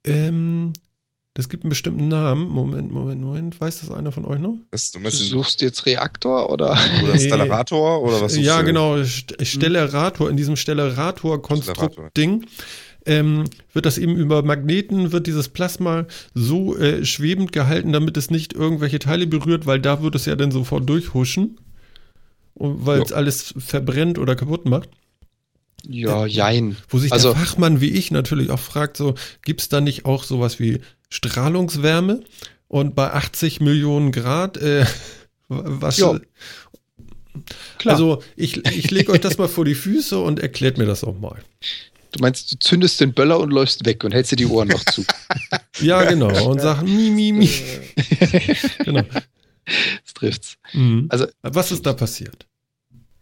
Ähm, 0.03 0.74
das 1.40 1.48
gibt 1.48 1.64
einen 1.64 1.70
bestimmten 1.70 2.10
Namen. 2.10 2.49
Moment, 2.49 2.91
Moment, 2.91 3.22
Moment. 3.22 3.61
Weiß 3.61 3.80
das 3.80 3.90
einer 3.91 4.11
von 4.11 4.26
euch 4.26 4.40
noch? 4.40 4.57
Das, 4.72 4.91
du 4.91 4.99
suchst 5.10 5.61
jetzt 5.61 5.86
Reaktor 5.86 6.49
oder? 6.52 6.78
oder 7.02 7.14
Nee. 7.14 7.20
Stellarator 7.20 8.03
oder 8.03 8.20
was? 8.20 8.36
Ja, 8.36 8.60
du? 8.60 8.66
genau. 8.66 8.95
St- 8.98 9.45
Stellarator, 9.45 10.30
in 10.30 10.36
diesem 10.36 10.57
Stellarator-Konstrukt-Ding 10.57 12.45
ähm, 13.06 13.45
wird 13.72 13.86
das 13.86 13.98
eben 13.98 14.18
über 14.18 14.44
Magneten, 14.44 15.14
wird 15.14 15.28
dieses 15.28 15.48
Plasma 15.48 16.07
so 16.34 16.76
äh, 16.78 17.06
schwebend 17.06 17.53
gehalten, 17.53 17.94
damit 17.94 18.18
es 18.18 18.30
nicht 18.30 18.52
irgendwelche 18.52 18.99
Teile 18.99 19.26
berührt, 19.26 19.66
weil 19.66 19.80
da 19.80 20.03
wird 20.03 20.16
es 20.16 20.26
ja 20.26 20.36
dann 20.36 20.52
sofort 20.52 20.90
durchhuschen, 20.90 21.57
und 22.53 22.86
weil 22.86 23.02
es 23.02 23.14
alles 23.14 23.53
verbrennt 23.57 24.20
oder 24.20 24.36
kaputt 24.36 24.66
macht. 24.66 24.90
Ja, 25.88 26.26
jein. 26.26 26.76
Wo 26.90 27.00
sich 27.00 27.12
Also- 27.12 27.34
der 27.34 27.42
Fachmann 27.42 27.82
wie 27.82 27.90
ich 27.92 28.12
natürlich 28.12 28.50
auch 28.52 28.60
fragt, 28.60 28.98
so, 28.98 29.16
gibt 29.44 29.62
es 29.62 29.70
da 29.70 29.82
nicht 29.82 30.06
auch 30.06 30.24
sowas 30.24 30.60
wie 30.60 30.80
Strahlungswärme? 31.10 32.22
Und 32.68 32.96
bei 32.96 33.12
80 33.12 33.62
Millionen 33.62 34.12
Grad, 34.12 34.58
äh, 34.58 34.86
was... 35.48 35.98
Ja. 35.98 36.20
Klar. 37.78 37.94
Also 37.96 38.22
ich, 38.36 38.58
ich 38.66 38.92
lege 38.92 39.12
euch 39.12 39.22
das 39.22 39.38
mal 39.38 39.48
vor 39.48 39.64
die 39.66 39.76
Füße 39.76 40.20
und 40.20 40.40
erklärt 40.40 40.78
mir 40.78 40.86
das 40.86 41.04
auch 41.04 41.18
mal. 41.18 41.42
du 42.12 42.20
meinst, 42.20 42.52
du 42.52 42.60
zündest 42.60 43.00
den 43.00 43.14
Böller 43.14 43.40
und 43.40 43.52
läufst 43.52 43.86
weg 43.86 44.04
und 44.04 44.14
hältst 44.14 44.32
dir 44.34 44.36
die 44.36 44.46
Ohren 44.48 44.68
noch 44.68 44.84
zu. 44.86 45.06
Ja, 45.80 46.04
genau. 46.04 46.50
Und 46.50 46.60
sag 46.60 46.82
mi, 46.84 47.10
mi, 47.10 47.32
mi. 47.32 47.50
genau. 48.84 49.04
Das 49.64 50.14
trifft's. 50.14 50.58
Mhm. 50.74 51.06
Also- 51.10 51.28
Was 51.42 51.72
ist 51.72 51.86
da 51.86 51.94
passiert? 51.94 52.46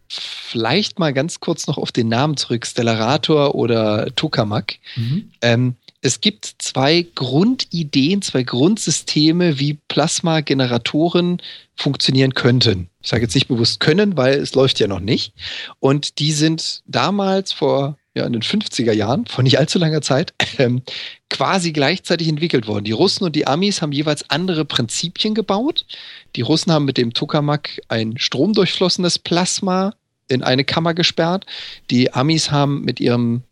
Vielleicht 0.10 1.00
mal 1.00 1.14
ganz 1.14 1.40
kurz 1.40 1.68
noch 1.68 1.78
auf 1.78 1.92
den 1.92 2.08
Namen 2.08 2.38
zurück, 2.38 2.66
Stellarator 2.66 3.56
oder 3.56 4.14
Tokamak. 4.16 4.76
Mhm. 4.96 5.32
Ähm, 5.42 5.76
es 6.02 6.22
gibt 6.22 6.56
zwei 6.60 7.06
Grundideen, 7.16 8.22
zwei 8.22 8.44
Grundsysteme, 8.44 9.60
wie 9.60 9.80
Plasmageneratoren 9.88 11.42
funktionieren 11.76 12.34
könnten. 12.34 12.90
Ich 13.02 13.10
sage 13.10 13.24
jetzt 13.24 13.36
nicht 13.36 13.48
bewusst 13.48 13.80
können, 13.80 14.16
weil 14.16 14.36
es 14.36 14.56
läuft 14.56 14.80
ja 14.80 14.88
noch 14.88 15.00
nicht. 15.00 15.34
Und 15.80 16.20
die 16.20 16.32
sind 16.32 16.82
damals 16.86 17.52
vor 17.52 17.98
ja, 18.18 18.26
in 18.26 18.34
den 18.34 18.42
50er 18.42 18.92
Jahren, 18.92 19.26
vor 19.26 19.44
nicht 19.44 19.60
allzu 19.60 19.80
langer 19.80 20.02
Zeit, 20.02 20.34
ähm, 20.58 20.82
quasi 21.30 21.72
gleichzeitig 21.72 22.28
entwickelt 22.28 22.68
worden. 22.68 22.84
Die 22.84 22.92
Russen 22.92 23.24
und 23.24 23.36
die 23.36 23.48
Amis 23.48 23.82
haben 23.82 23.92
jeweils 23.92 24.30
andere 24.30 24.66
Prinzipien 24.66 25.36
gebaut. 25.36 25.86
Die 26.36 26.42
Russen 26.42 26.72
haben 26.72 26.86
mit 26.86 26.98
dem 26.98 27.14
Tokamak 27.14 27.80
ein 27.88 28.18
stromdurchflossenes 28.18 29.20
Plasma 29.20 29.94
in 30.28 30.44
eine 30.44 30.66
Kammer 30.66 30.94
gesperrt. 30.94 31.46
Die 31.90 32.14
Amis 32.14 32.52
haben 32.52 32.82
mit 32.82 33.00
ihrem 33.00 33.44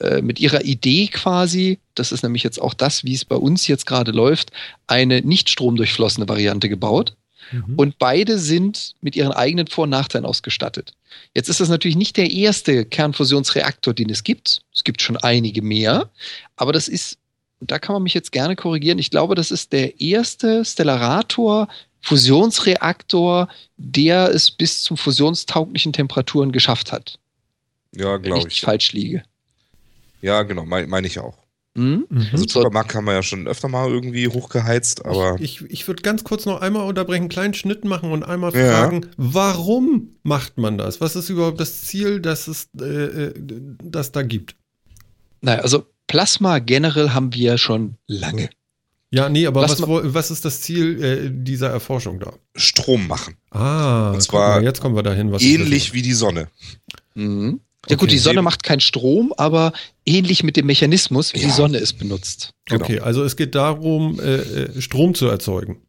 äh, 0.00 0.22
mit 0.22 0.38
ihrer 0.38 0.64
Idee 0.64 1.08
quasi, 1.08 1.80
das 1.96 2.12
ist 2.12 2.22
nämlich 2.22 2.44
jetzt 2.44 2.60
auch 2.60 2.74
das, 2.74 3.02
wie 3.02 3.14
es 3.14 3.24
bei 3.24 3.34
uns 3.34 3.66
jetzt 3.66 3.84
gerade 3.84 4.12
läuft, 4.12 4.52
eine 4.86 5.22
nicht 5.22 5.48
stromdurchflossene 5.48 6.28
Variante 6.28 6.68
gebaut. 6.68 7.16
Mhm. 7.52 7.74
Und 7.76 7.98
beide 7.98 8.38
sind 8.38 8.94
mit 9.00 9.16
ihren 9.16 9.32
eigenen 9.32 9.66
Vor- 9.66 9.84
und 9.84 9.90
Nachteilen 9.90 10.26
ausgestattet. 10.26 10.92
Jetzt 11.34 11.48
ist 11.48 11.60
das 11.60 11.68
natürlich 11.68 11.96
nicht 11.96 12.16
der 12.16 12.30
erste 12.30 12.84
Kernfusionsreaktor, 12.84 13.94
den 13.94 14.10
es 14.10 14.24
gibt. 14.24 14.62
Es 14.74 14.84
gibt 14.84 15.02
schon 15.02 15.16
einige 15.16 15.62
mehr. 15.62 16.10
Aber 16.56 16.72
das 16.72 16.88
ist, 16.88 17.18
da 17.60 17.78
kann 17.78 17.94
man 17.94 18.02
mich 18.02 18.14
jetzt 18.14 18.32
gerne 18.32 18.56
korrigieren, 18.56 18.98
ich 18.98 19.10
glaube, 19.10 19.34
das 19.34 19.50
ist 19.50 19.72
der 19.72 20.00
erste 20.00 20.64
Stellarator 20.64 21.68
Fusionsreaktor, 22.00 23.48
der 23.76 24.30
es 24.30 24.50
bis 24.50 24.82
zu 24.82 24.96
fusionstauglichen 24.96 25.92
Temperaturen 25.92 26.52
geschafft 26.52 26.92
hat. 26.92 27.18
Ja, 27.94 28.14
Wenn 28.14 28.22
glaube 28.22 28.38
ich 28.38 28.44
nicht 28.44 28.54
ich. 28.56 28.60
falsch 28.60 28.92
liege. 28.92 29.22
Ja, 30.22 30.42
genau, 30.42 30.64
meine 30.64 30.86
mein 30.86 31.04
ich 31.04 31.18
auch. 31.18 31.36
Hm? 31.78 32.06
Mhm. 32.08 32.18
Also 32.32 32.36
So- 32.38 32.48
Supermarkt 32.60 32.94
haben 32.94 33.04
wir 33.06 33.14
ja 33.14 33.22
schon 33.22 33.46
öfter 33.46 33.68
mal 33.68 33.88
irgendwie 33.88 34.26
hochgeheizt, 34.28 35.04
aber 35.06 35.36
ich 35.40 35.62
ich 35.70 35.86
würde 35.86 36.02
ganz 36.02 36.24
kurz 36.24 36.44
noch 36.44 36.60
einmal 36.60 36.88
unterbrechen, 36.88 37.22
einen 37.22 37.28
kleinen 37.28 37.54
Schnitt 37.54 37.84
machen 37.84 38.10
und 38.10 38.24
einmal 38.24 38.52
Ja. 38.54 38.72
fragen, 38.80 39.06
warum 39.16 40.08
macht 40.24 40.58
man 40.58 40.76
das? 40.76 41.00
Was 41.00 41.14
ist 41.14 41.28
überhaupt 41.30 41.60
das 41.60 41.82
Ziel, 41.82 42.20
das 42.20 42.48
es 42.48 42.68
äh, 42.80 42.84
äh, 42.84 43.34
das 43.84 44.10
da 44.12 44.22
gibt? 44.22 44.56
Naja, 45.40 45.60
also 45.60 45.86
Plasma 46.08 46.58
generell 46.58 47.10
haben 47.10 47.32
wir 47.34 47.58
schon 47.58 47.94
lange. 48.08 48.50
Ja, 49.10 49.28
nee, 49.28 49.46
aber 49.46 49.62
was, 49.62 49.80
was 49.86 50.30
ist 50.30 50.44
das 50.44 50.60
Ziel 50.60 51.02
äh, 51.02 51.30
dieser 51.32 51.70
Erforschung 51.70 52.18
da? 52.20 52.32
Strom 52.56 53.06
machen. 53.06 53.36
Ah, 53.50 54.10
Und 54.10 54.20
zwar 54.22 54.56
mal, 54.56 54.64
jetzt 54.64 54.80
kommen 54.80 54.96
wir 54.96 55.02
dahin, 55.02 55.32
was 55.32 55.40
Ähnlich 55.42 55.94
wie 55.94 56.02
die 56.02 56.12
Sonne. 56.12 56.48
Mhm. 57.14 57.60
Ja 57.86 57.94
Okay. 57.94 57.96
gut, 57.96 58.10
die 58.10 58.18
Sonne 58.18 58.42
macht 58.42 58.64
keinen 58.64 58.80
Strom, 58.80 59.32
aber 59.36 59.72
ähnlich 60.04 60.42
mit 60.42 60.56
dem 60.56 60.66
Mechanismus, 60.66 61.32
wie 61.34 61.38
Ja. 61.40 61.46
die 61.46 61.52
Sonne 61.52 61.78
es 61.78 61.92
benutzt. 61.92 62.50
Genau. 62.66 62.84
Okay, 62.84 63.00
also 63.00 63.22
es 63.24 63.36
geht 63.36 63.54
darum, 63.54 64.18
äh, 64.20 64.34
äh, 64.36 64.80
Strom 64.80 65.14
zu 65.14 65.26
erzeugen. 65.28 65.80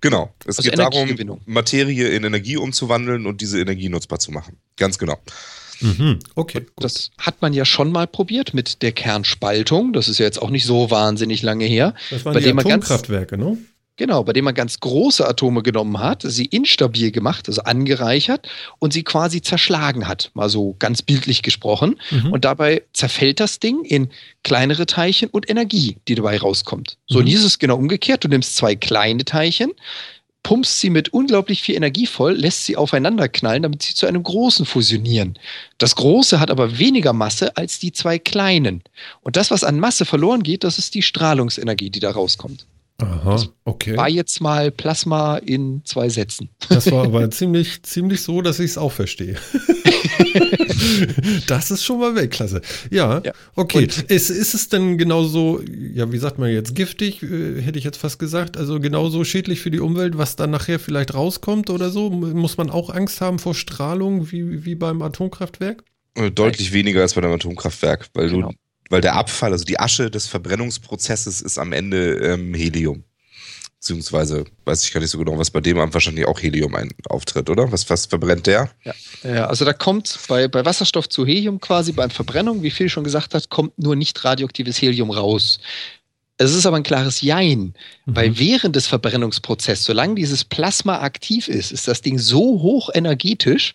Genau. 0.00 0.32
Es 0.44 0.58
Also 0.58 0.70
geht 0.70 0.78
darum. 0.78 1.40
Materie 1.46 2.08
in 2.08 2.24
Energie 2.24 2.56
umzuwandeln 2.56 3.26
und 3.26 3.40
diese 3.40 3.60
Energie 3.60 3.88
nutzbar 3.88 4.18
zu 4.18 4.30
machen. 4.32 4.56
Ganz 4.76 4.98
genau. 4.98 5.16
Mhm. 5.80 6.18
Okay, 6.34 6.60
gut. 6.60 6.84
Das 6.84 7.10
hat 7.18 7.40
man 7.42 7.52
ja 7.52 7.64
schon 7.64 7.92
mal 7.92 8.06
probiert 8.06 8.52
mit 8.54 8.82
der 8.82 8.92
Kernspaltung. 8.92 9.92
Das 9.92 10.08
ist 10.08 10.18
ja 10.18 10.24
jetzt 10.26 10.40
auch 10.42 10.50
nicht 10.50 10.64
so 10.64 10.90
wahnsinnig 10.90 11.42
lange 11.42 11.64
her. 11.64 11.94
Das 12.10 12.24
waren 12.24 12.34
bei 12.34 12.40
die 12.40 12.50
Atomkraftwerke, 12.52 13.38
ne? 13.38 13.58
Genau, 13.98 14.22
bei 14.22 14.32
dem 14.32 14.44
man 14.44 14.54
ganz 14.54 14.78
große 14.78 15.28
Atome 15.28 15.62
genommen 15.64 15.98
hat, 15.98 16.22
sie 16.24 16.46
instabil 16.46 17.10
gemacht, 17.10 17.48
also 17.48 17.62
angereichert 17.62 18.48
und 18.78 18.92
sie 18.92 19.02
quasi 19.02 19.42
zerschlagen 19.42 20.06
hat, 20.06 20.30
mal 20.34 20.48
so 20.48 20.76
ganz 20.78 21.02
bildlich 21.02 21.42
gesprochen. 21.42 22.00
Mhm. 22.12 22.32
Und 22.32 22.44
dabei 22.44 22.84
zerfällt 22.92 23.40
das 23.40 23.58
Ding 23.58 23.82
in 23.82 24.08
kleinere 24.44 24.86
Teilchen 24.86 25.28
und 25.30 25.50
Energie, 25.50 25.96
die 26.06 26.14
dabei 26.14 26.38
rauskommt. 26.38 26.96
So, 27.08 27.18
Mhm. 27.18 27.24
und 27.24 27.26
hier 27.26 27.38
ist 27.38 27.44
es 27.44 27.58
genau 27.58 27.76
umgekehrt. 27.76 28.22
Du 28.22 28.28
nimmst 28.28 28.54
zwei 28.56 28.76
kleine 28.76 29.24
Teilchen, 29.24 29.72
pumpst 30.44 30.78
sie 30.78 30.90
mit 30.90 31.08
unglaublich 31.12 31.60
viel 31.62 31.74
Energie 31.74 32.06
voll, 32.06 32.34
lässt 32.34 32.66
sie 32.66 32.76
aufeinander 32.76 33.28
knallen, 33.28 33.64
damit 33.64 33.82
sie 33.82 33.94
zu 33.94 34.06
einem 34.06 34.22
großen 34.22 34.64
fusionieren. 34.64 35.36
Das 35.78 35.96
große 35.96 36.38
hat 36.38 36.52
aber 36.52 36.78
weniger 36.78 37.12
Masse 37.12 37.56
als 37.56 37.80
die 37.80 37.90
zwei 37.90 38.20
kleinen. 38.20 38.84
Und 39.22 39.36
das, 39.36 39.50
was 39.50 39.64
an 39.64 39.80
Masse 39.80 40.04
verloren 40.04 40.44
geht, 40.44 40.62
das 40.62 40.78
ist 40.78 40.94
die 40.94 41.02
Strahlungsenergie, 41.02 41.90
die 41.90 42.00
da 42.00 42.12
rauskommt. 42.12 42.64
Aha, 43.00 43.40
okay. 43.64 43.96
War 43.96 44.08
jetzt 44.08 44.40
mal 44.40 44.72
Plasma 44.72 45.36
in 45.36 45.82
zwei 45.84 46.08
Sätzen. 46.08 46.50
Das 46.68 46.90
war 46.90 47.04
aber 47.04 47.30
ziemlich, 47.40 47.82
ziemlich 47.84 48.22
so, 48.22 48.42
dass 48.42 48.58
ich 48.58 48.72
es 48.72 48.78
auch 48.78 48.90
verstehe. 48.92 49.36
das 51.46 51.70
ist 51.70 51.84
schon 51.84 52.00
mal 52.00 52.14
Weltklasse. 52.14 52.60
Ja, 52.90 53.20
Ja. 53.24 53.32
okay. 53.54 53.84
Und- 53.84 54.02
ist, 54.10 54.30
ist 54.30 54.54
es 54.54 54.68
denn 54.68 54.98
genauso, 54.98 55.60
ja, 55.94 56.10
wie 56.12 56.18
sagt 56.18 56.38
man 56.38 56.50
jetzt, 56.50 56.74
giftig, 56.74 57.22
äh, 57.22 57.60
hätte 57.62 57.78
ich 57.78 57.84
jetzt 57.84 57.98
fast 57.98 58.18
gesagt, 58.18 58.56
also 58.56 58.80
genauso 58.80 59.24
schädlich 59.24 59.60
für 59.60 59.70
die 59.70 59.80
Umwelt, 59.80 60.18
was 60.18 60.36
dann 60.36 60.50
nachher 60.50 60.78
vielleicht 60.78 61.14
rauskommt 61.14 61.70
oder 61.70 61.90
so? 61.90 62.10
Muss 62.10 62.56
man 62.56 62.70
auch 62.70 62.90
Angst 62.90 63.20
haben 63.20 63.38
vor 63.38 63.54
Strahlung 63.54 64.30
wie, 64.32 64.64
wie 64.64 64.74
beim 64.74 65.02
Atomkraftwerk? 65.02 65.84
Äh, 66.14 66.30
Deutlich 66.30 66.72
weniger 66.72 67.02
als 67.02 67.14
bei 67.14 67.22
einem 67.22 67.32
Atomkraftwerk, 67.32 68.08
weil 68.14 68.30
Genau. 68.30 68.50
du 68.50 68.54
weil 68.88 69.00
der 69.00 69.14
Abfall, 69.14 69.52
also 69.52 69.64
die 69.64 69.78
Asche 69.78 70.10
des 70.10 70.26
Verbrennungsprozesses 70.26 71.40
ist 71.40 71.58
am 71.58 71.72
Ende 71.72 72.14
ähm, 72.14 72.54
Helium. 72.54 73.04
Beziehungsweise 73.78 74.44
weiß 74.64 74.82
ich 74.82 74.92
gar 74.92 75.00
nicht 75.00 75.10
so 75.10 75.18
genau, 75.18 75.38
was 75.38 75.50
bei 75.50 75.60
dem 75.60 75.76
wahrscheinlich 75.76 76.26
auch 76.26 76.40
Helium 76.40 76.74
ein, 76.74 76.90
auftritt, 77.08 77.48
oder? 77.48 77.70
Was, 77.70 77.88
was 77.88 78.06
verbrennt 78.06 78.48
der? 78.48 78.70
Ja. 78.82 78.94
ja, 79.22 79.46
also 79.46 79.64
da 79.64 79.72
kommt 79.72 80.18
bei, 80.26 80.48
bei 80.48 80.64
Wasserstoff 80.64 81.08
zu 81.08 81.24
Helium 81.24 81.60
quasi 81.60 81.92
beim 81.92 82.10
Verbrennung, 82.10 82.62
wie 82.64 82.70
Phil 82.70 82.88
schon 82.88 83.04
gesagt 83.04 83.34
hat, 83.34 83.50
kommt 83.50 83.78
nur 83.78 83.94
nicht 83.94 84.24
radioaktives 84.24 84.82
Helium 84.82 85.12
raus. 85.12 85.60
Es 86.38 86.54
ist 86.54 86.66
aber 86.66 86.76
ein 86.76 86.82
klares 86.82 87.20
Jein, 87.20 87.74
mhm. 88.06 88.16
weil 88.16 88.38
während 88.38 88.74
des 88.74 88.88
Verbrennungsprozesses, 88.88 89.84
solange 89.84 90.16
dieses 90.16 90.44
Plasma 90.44 91.00
aktiv 91.00 91.46
ist, 91.46 91.70
ist 91.70 91.86
das 91.86 92.00
Ding 92.00 92.18
so 92.18 92.60
hoch 92.60 92.90
energetisch, 92.92 93.74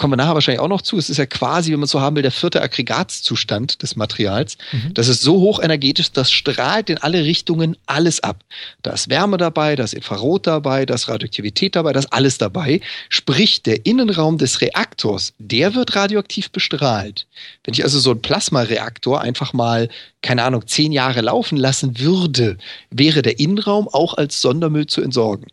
kommen 0.00 0.12
wir 0.12 0.16
nachher 0.16 0.32
wahrscheinlich 0.32 0.62
auch 0.62 0.68
noch 0.68 0.80
zu. 0.80 0.96
Es 0.96 1.10
ist 1.10 1.18
ja 1.18 1.26
quasi, 1.26 1.72
wenn 1.72 1.80
man 1.80 1.86
so 1.86 2.00
haben 2.00 2.16
will, 2.16 2.22
der 2.22 2.32
vierte 2.32 2.62
Aggregatzustand 2.62 3.82
des 3.82 3.96
Materials. 3.96 4.56
Mhm. 4.72 4.94
Das 4.94 5.08
ist 5.08 5.20
so 5.20 5.40
hoch 5.40 5.60
energetisch, 5.62 6.10
das 6.10 6.32
strahlt 6.32 6.88
in 6.88 6.96
alle 6.96 7.22
Richtungen 7.22 7.76
alles 7.84 8.20
ab. 8.20 8.42
Da 8.80 8.92
ist 8.92 9.10
Wärme 9.10 9.36
dabei, 9.36 9.76
da 9.76 9.84
ist 9.84 9.92
Infrarot 9.92 10.46
dabei, 10.46 10.86
da 10.86 10.94
ist 10.94 11.08
Radioaktivität 11.08 11.76
dabei, 11.76 11.92
da 11.92 11.98
ist 11.98 12.14
alles 12.14 12.38
dabei. 12.38 12.80
Sprich, 13.10 13.62
der 13.62 13.84
Innenraum 13.84 14.38
des 14.38 14.62
Reaktors, 14.62 15.34
der 15.38 15.74
wird 15.74 15.94
radioaktiv 15.94 16.50
bestrahlt. 16.50 17.26
Wenn 17.64 17.74
ich 17.74 17.84
also 17.84 17.98
so 17.98 18.12
einen 18.12 18.22
Plasmareaktor 18.22 19.20
einfach 19.20 19.52
mal, 19.52 19.90
keine 20.22 20.44
Ahnung, 20.44 20.66
zehn 20.66 20.92
Jahre 20.92 21.20
laufen 21.20 21.58
lassen 21.58 21.98
würde, 21.98 22.56
wäre 22.90 23.20
der 23.20 23.38
Innenraum 23.38 23.86
auch 23.86 24.14
als 24.14 24.40
Sondermüll 24.40 24.86
zu 24.86 25.02
entsorgen. 25.02 25.48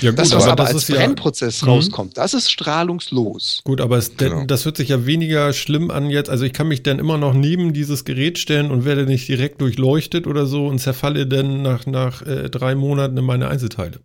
Ja, 0.00 0.10
gut, 0.10 0.18
das, 0.18 0.32
was 0.32 0.44
aber, 0.44 0.64
aber 0.64 0.66
als 0.66 0.86
Brennprozess 0.86 1.60
ja, 1.60 1.66
mhm. 1.66 1.72
rauskommt, 1.72 2.16
das 2.16 2.34
ist 2.34 2.50
strahlungslos. 2.50 3.62
Gut, 3.64 3.80
aber 3.80 3.98
es, 3.98 4.16
genau. 4.16 4.44
das 4.44 4.64
hört 4.64 4.76
sich 4.76 4.90
ja 4.90 5.06
weniger 5.06 5.52
schlimm 5.52 5.90
an 5.90 6.10
jetzt. 6.10 6.30
Also 6.30 6.44
ich 6.44 6.52
kann 6.52 6.68
mich 6.68 6.82
dann 6.82 6.98
immer 6.98 7.18
noch 7.18 7.34
neben 7.34 7.72
dieses 7.72 8.04
Gerät 8.04 8.38
stellen 8.38 8.70
und 8.70 8.84
werde 8.84 9.06
nicht 9.06 9.28
direkt 9.28 9.60
durchleuchtet 9.60 10.26
oder 10.26 10.46
so 10.46 10.66
und 10.66 10.78
zerfalle 10.78 11.26
dann 11.26 11.62
nach, 11.62 11.86
nach 11.86 12.22
äh, 12.22 12.48
drei 12.50 12.74
Monaten 12.74 13.16
in 13.16 13.24
meine 13.24 13.48
Einzelteile. 13.48 14.00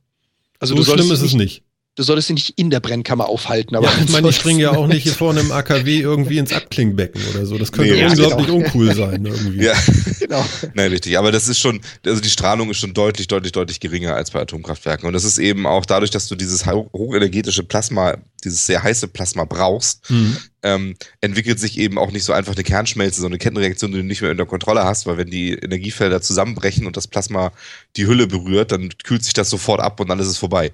Also 0.60 0.76
so 0.76 0.84
schlimm 0.84 1.12
ist 1.12 1.22
es 1.22 1.34
nicht 1.34 1.64
du 1.96 2.04
solltest 2.04 2.30
dich 2.30 2.36
nicht 2.36 2.60
in 2.60 2.70
der 2.70 2.80
Brennkammer 2.80 3.28
aufhalten. 3.28 3.76
Aber 3.76 3.88
ja, 3.88 3.94
ich 4.04 4.10
meine, 4.12 4.30
ich 4.30 4.36
springe 4.36 4.62
ja 4.62 4.72
auch 4.72 4.88
nicht 4.88 5.04
hier 5.04 5.14
vorne 5.14 5.42
im 5.42 5.52
AKW 5.52 6.00
irgendwie 6.00 6.38
ins 6.38 6.54
Abklingbecken 6.54 7.22
oder 7.34 7.46
so. 7.46 7.58
Das 7.58 7.72
könnte 7.72 7.94
nee, 7.94 8.06
unglaublich 8.06 8.48
genau. 8.48 8.60
uncool 8.60 8.96
sein 8.96 9.26
irgendwie. 9.26 9.64
Ja, 9.64 9.76
genau. 10.20 10.46
Nein, 10.74 10.90
richtig. 10.90 11.18
Aber 11.18 11.32
das 11.32 11.48
ist 11.48 11.60
schon, 11.60 11.82
also 12.06 12.22
die 12.22 12.30
Strahlung 12.30 12.70
ist 12.70 12.78
schon 12.78 12.94
deutlich, 12.94 13.28
deutlich, 13.28 13.52
deutlich 13.52 13.80
geringer 13.80 14.16
als 14.16 14.32
bei 14.32 14.42
Atomkraftwerken. 14.42 15.08
Und 15.08 15.14
das 15.14 15.24
ist 15.24 15.38
eben 15.38 15.66
auch 15.66 15.86
dadurch, 15.86 16.12
dass 16.12 16.28
du 16.28 16.36
dieses 16.36 16.66
hochenergetische 16.66 17.64
Plasma, 17.64 18.18
dieses 18.44 18.66
sehr 18.66 18.82
heiße 18.82 19.08
Plasma 19.08 19.46
brauchst, 19.46 20.10
mhm. 20.10 20.38
ähm, 20.64 20.96
entwickelt 21.22 21.60
sich 21.60 21.78
eben 21.78 21.98
auch 21.98 22.12
nicht 22.12 22.24
so 22.24 22.34
einfach 22.34 22.54
eine 22.54 22.64
Kernschmelze, 22.64 23.22
so 23.22 23.28
eine 23.28 23.38
Kettenreaktion, 23.38 23.92
die 23.92 24.00
du 24.00 24.04
nicht 24.04 24.22
mehr 24.22 24.32
unter 24.32 24.46
Kontrolle 24.46 24.84
hast, 24.84 25.06
weil 25.06 25.18
wenn 25.18 25.30
die 25.30 25.54
Energiefelder 25.54 26.22
zusammenbrechen 26.22 26.88
und 26.88 26.98
das 26.98 27.08
Plasma 27.08 27.52
die 27.96 28.08
Hülle 28.08 28.28
berührt, 28.28 28.72
dann 28.72 28.90
kühlt 29.04 29.24
sich 29.24 29.34
das 29.34 29.50
sofort 29.50 29.80
ab 29.80 30.00
und 30.00 30.10
dann 30.10 30.20
ist 30.20 30.28
es 30.28 30.38
vorbei. 30.38 30.74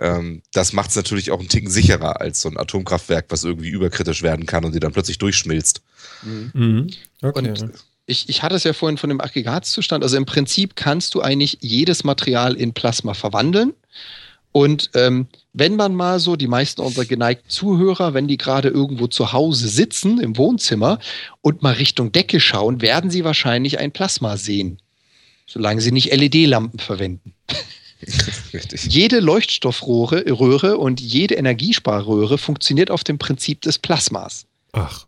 Ähm, 0.00 0.42
das 0.52 0.72
macht 0.72 0.90
es 0.90 0.96
natürlich 0.96 1.30
auch 1.30 1.38
einen 1.38 1.48
Ticken 1.48 1.70
sicherer 1.70 2.20
als 2.20 2.40
so 2.40 2.48
ein 2.48 2.56
Atomkraftwerk, 2.56 3.26
was 3.28 3.44
irgendwie 3.44 3.68
überkritisch 3.68 4.22
werden 4.22 4.46
kann 4.46 4.64
und 4.64 4.74
die 4.74 4.80
dann 4.80 4.92
plötzlich 4.92 5.18
durchschmilzt. 5.18 5.82
Mhm. 6.22 6.50
mhm. 6.54 6.90
Okay. 7.22 7.50
Und 7.50 7.72
ich, 8.06 8.28
ich 8.28 8.42
hatte 8.42 8.56
es 8.56 8.64
ja 8.64 8.72
vorhin 8.72 8.98
von 8.98 9.10
dem 9.10 9.20
Aggregatzustand. 9.20 10.02
Also 10.02 10.16
im 10.16 10.26
Prinzip 10.26 10.74
kannst 10.74 11.14
du 11.14 11.20
eigentlich 11.20 11.58
jedes 11.60 12.02
Material 12.02 12.54
in 12.54 12.72
Plasma 12.72 13.14
verwandeln. 13.14 13.74
Und 14.52 14.90
ähm, 14.94 15.28
wenn 15.52 15.76
man 15.76 15.94
mal 15.94 16.18
so, 16.18 16.34
die 16.34 16.48
meisten 16.48 16.80
unserer 16.80 17.04
geneigten 17.04 17.48
Zuhörer, 17.48 18.14
wenn 18.14 18.26
die 18.26 18.36
gerade 18.36 18.68
irgendwo 18.68 19.06
zu 19.06 19.32
Hause 19.32 19.68
sitzen 19.68 20.18
im 20.18 20.36
Wohnzimmer 20.36 20.98
und 21.40 21.62
mal 21.62 21.74
Richtung 21.74 22.10
Decke 22.10 22.40
schauen, 22.40 22.80
werden 22.80 23.10
sie 23.10 23.22
wahrscheinlich 23.22 23.78
ein 23.78 23.92
Plasma 23.92 24.36
sehen. 24.36 24.80
Solange 25.46 25.80
sie 25.80 25.92
nicht 25.92 26.12
LED-Lampen 26.12 26.80
verwenden. 26.80 27.34
Richtig. 28.52 28.84
Jede 28.86 29.20
Leuchtstoffröhre 29.20 30.24
Röhre 30.38 30.78
und 30.78 31.00
jede 31.00 31.34
Energiesparröhre 31.34 32.38
funktioniert 32.38 32.90
auf 32.90 33.04
dem 33.04 33.18
Prinzip 33.18 33.60
des 33.62 33.78
Plasmas. 33.78 34.46
Ach. 34.72 35.06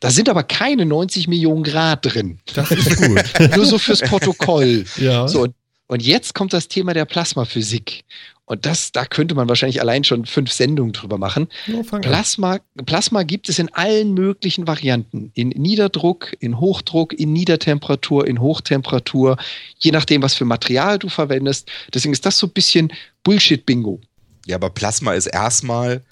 Da 0.00 0.10
sind 0.10 0.28
aber 0.28 0.42
keine 0.42 0.84
90 0.84 1.26
Millionen 1.28 1.62
Grad 1.62 2.04
drin. 2.04 2.38
Das 2.54 2.70
ist 2.70 2.96
gut. 2.96 3.22
Nur 3.56 3.64
so 3.64 3.78
fürs 3.78 4.02
Protokoll. 4.02 4.84
Ja. 4.98 5.26
So, 5.26 5.48
und 5.86 6.02
jetzt 6.02 6.34
kommt 6.34 6.52
das 6.52 6.68
Thema 6.68 6.92
der 6.92 7.06
Plasmaphysik. 7.06 8.04
Und 8.46 8.64
das, 8.64 8.92
da 8.92 9.04
könnte 9.04 9.34
man 9.34 9.48
wahrscheinlich 9.48 9.80
allein 9.80 10.04
schon 10.04 10.24
fünf 10.24 10.52
Sendungen 10.52 10.92
drüber 10.92 11.18
machen. 11.18 11.48
Ja, 11.66 11.82
Plasma, 11.98 12.60
Plasma 12.86 13.24
gibt 13.24 13.48
es 13.48 13.58
in 13.58 13.74
allen 13.74 14.14
möglichen 14.14 14.68
Varianten. 14.68 15.32
In 15.34 15.48
Niederdruck, 15.48 16.32
in 16.38 16.60
Hochdruck, 16.60 17.12
in 17.12 17.32
Niedertemperatur, 17.32 18.26
in 18.26 18.40
Hochtemperatur, 18.40 19.36
je 19.78 19.90
nachdem, 19.90 20.22
was 20.22 20.34
für 20.34 20.44
Material 20.44 20.98
du 21.00 21.08
verwendest. 21.08 21.68
Deswegen 21.92 22.12
ist 22.12 22.24
das 22.24 22.38
so 22.38 22.46
ein 22.46 22.52
bisschen 22.52 22.92
Bullshit-Bingo. 23.24 24.00
Ja, 24.46 24.56
aber 24.56 24.70
Plasma 24.70 25.14
ist 25.14 25.26
erstmal 25.26 26.04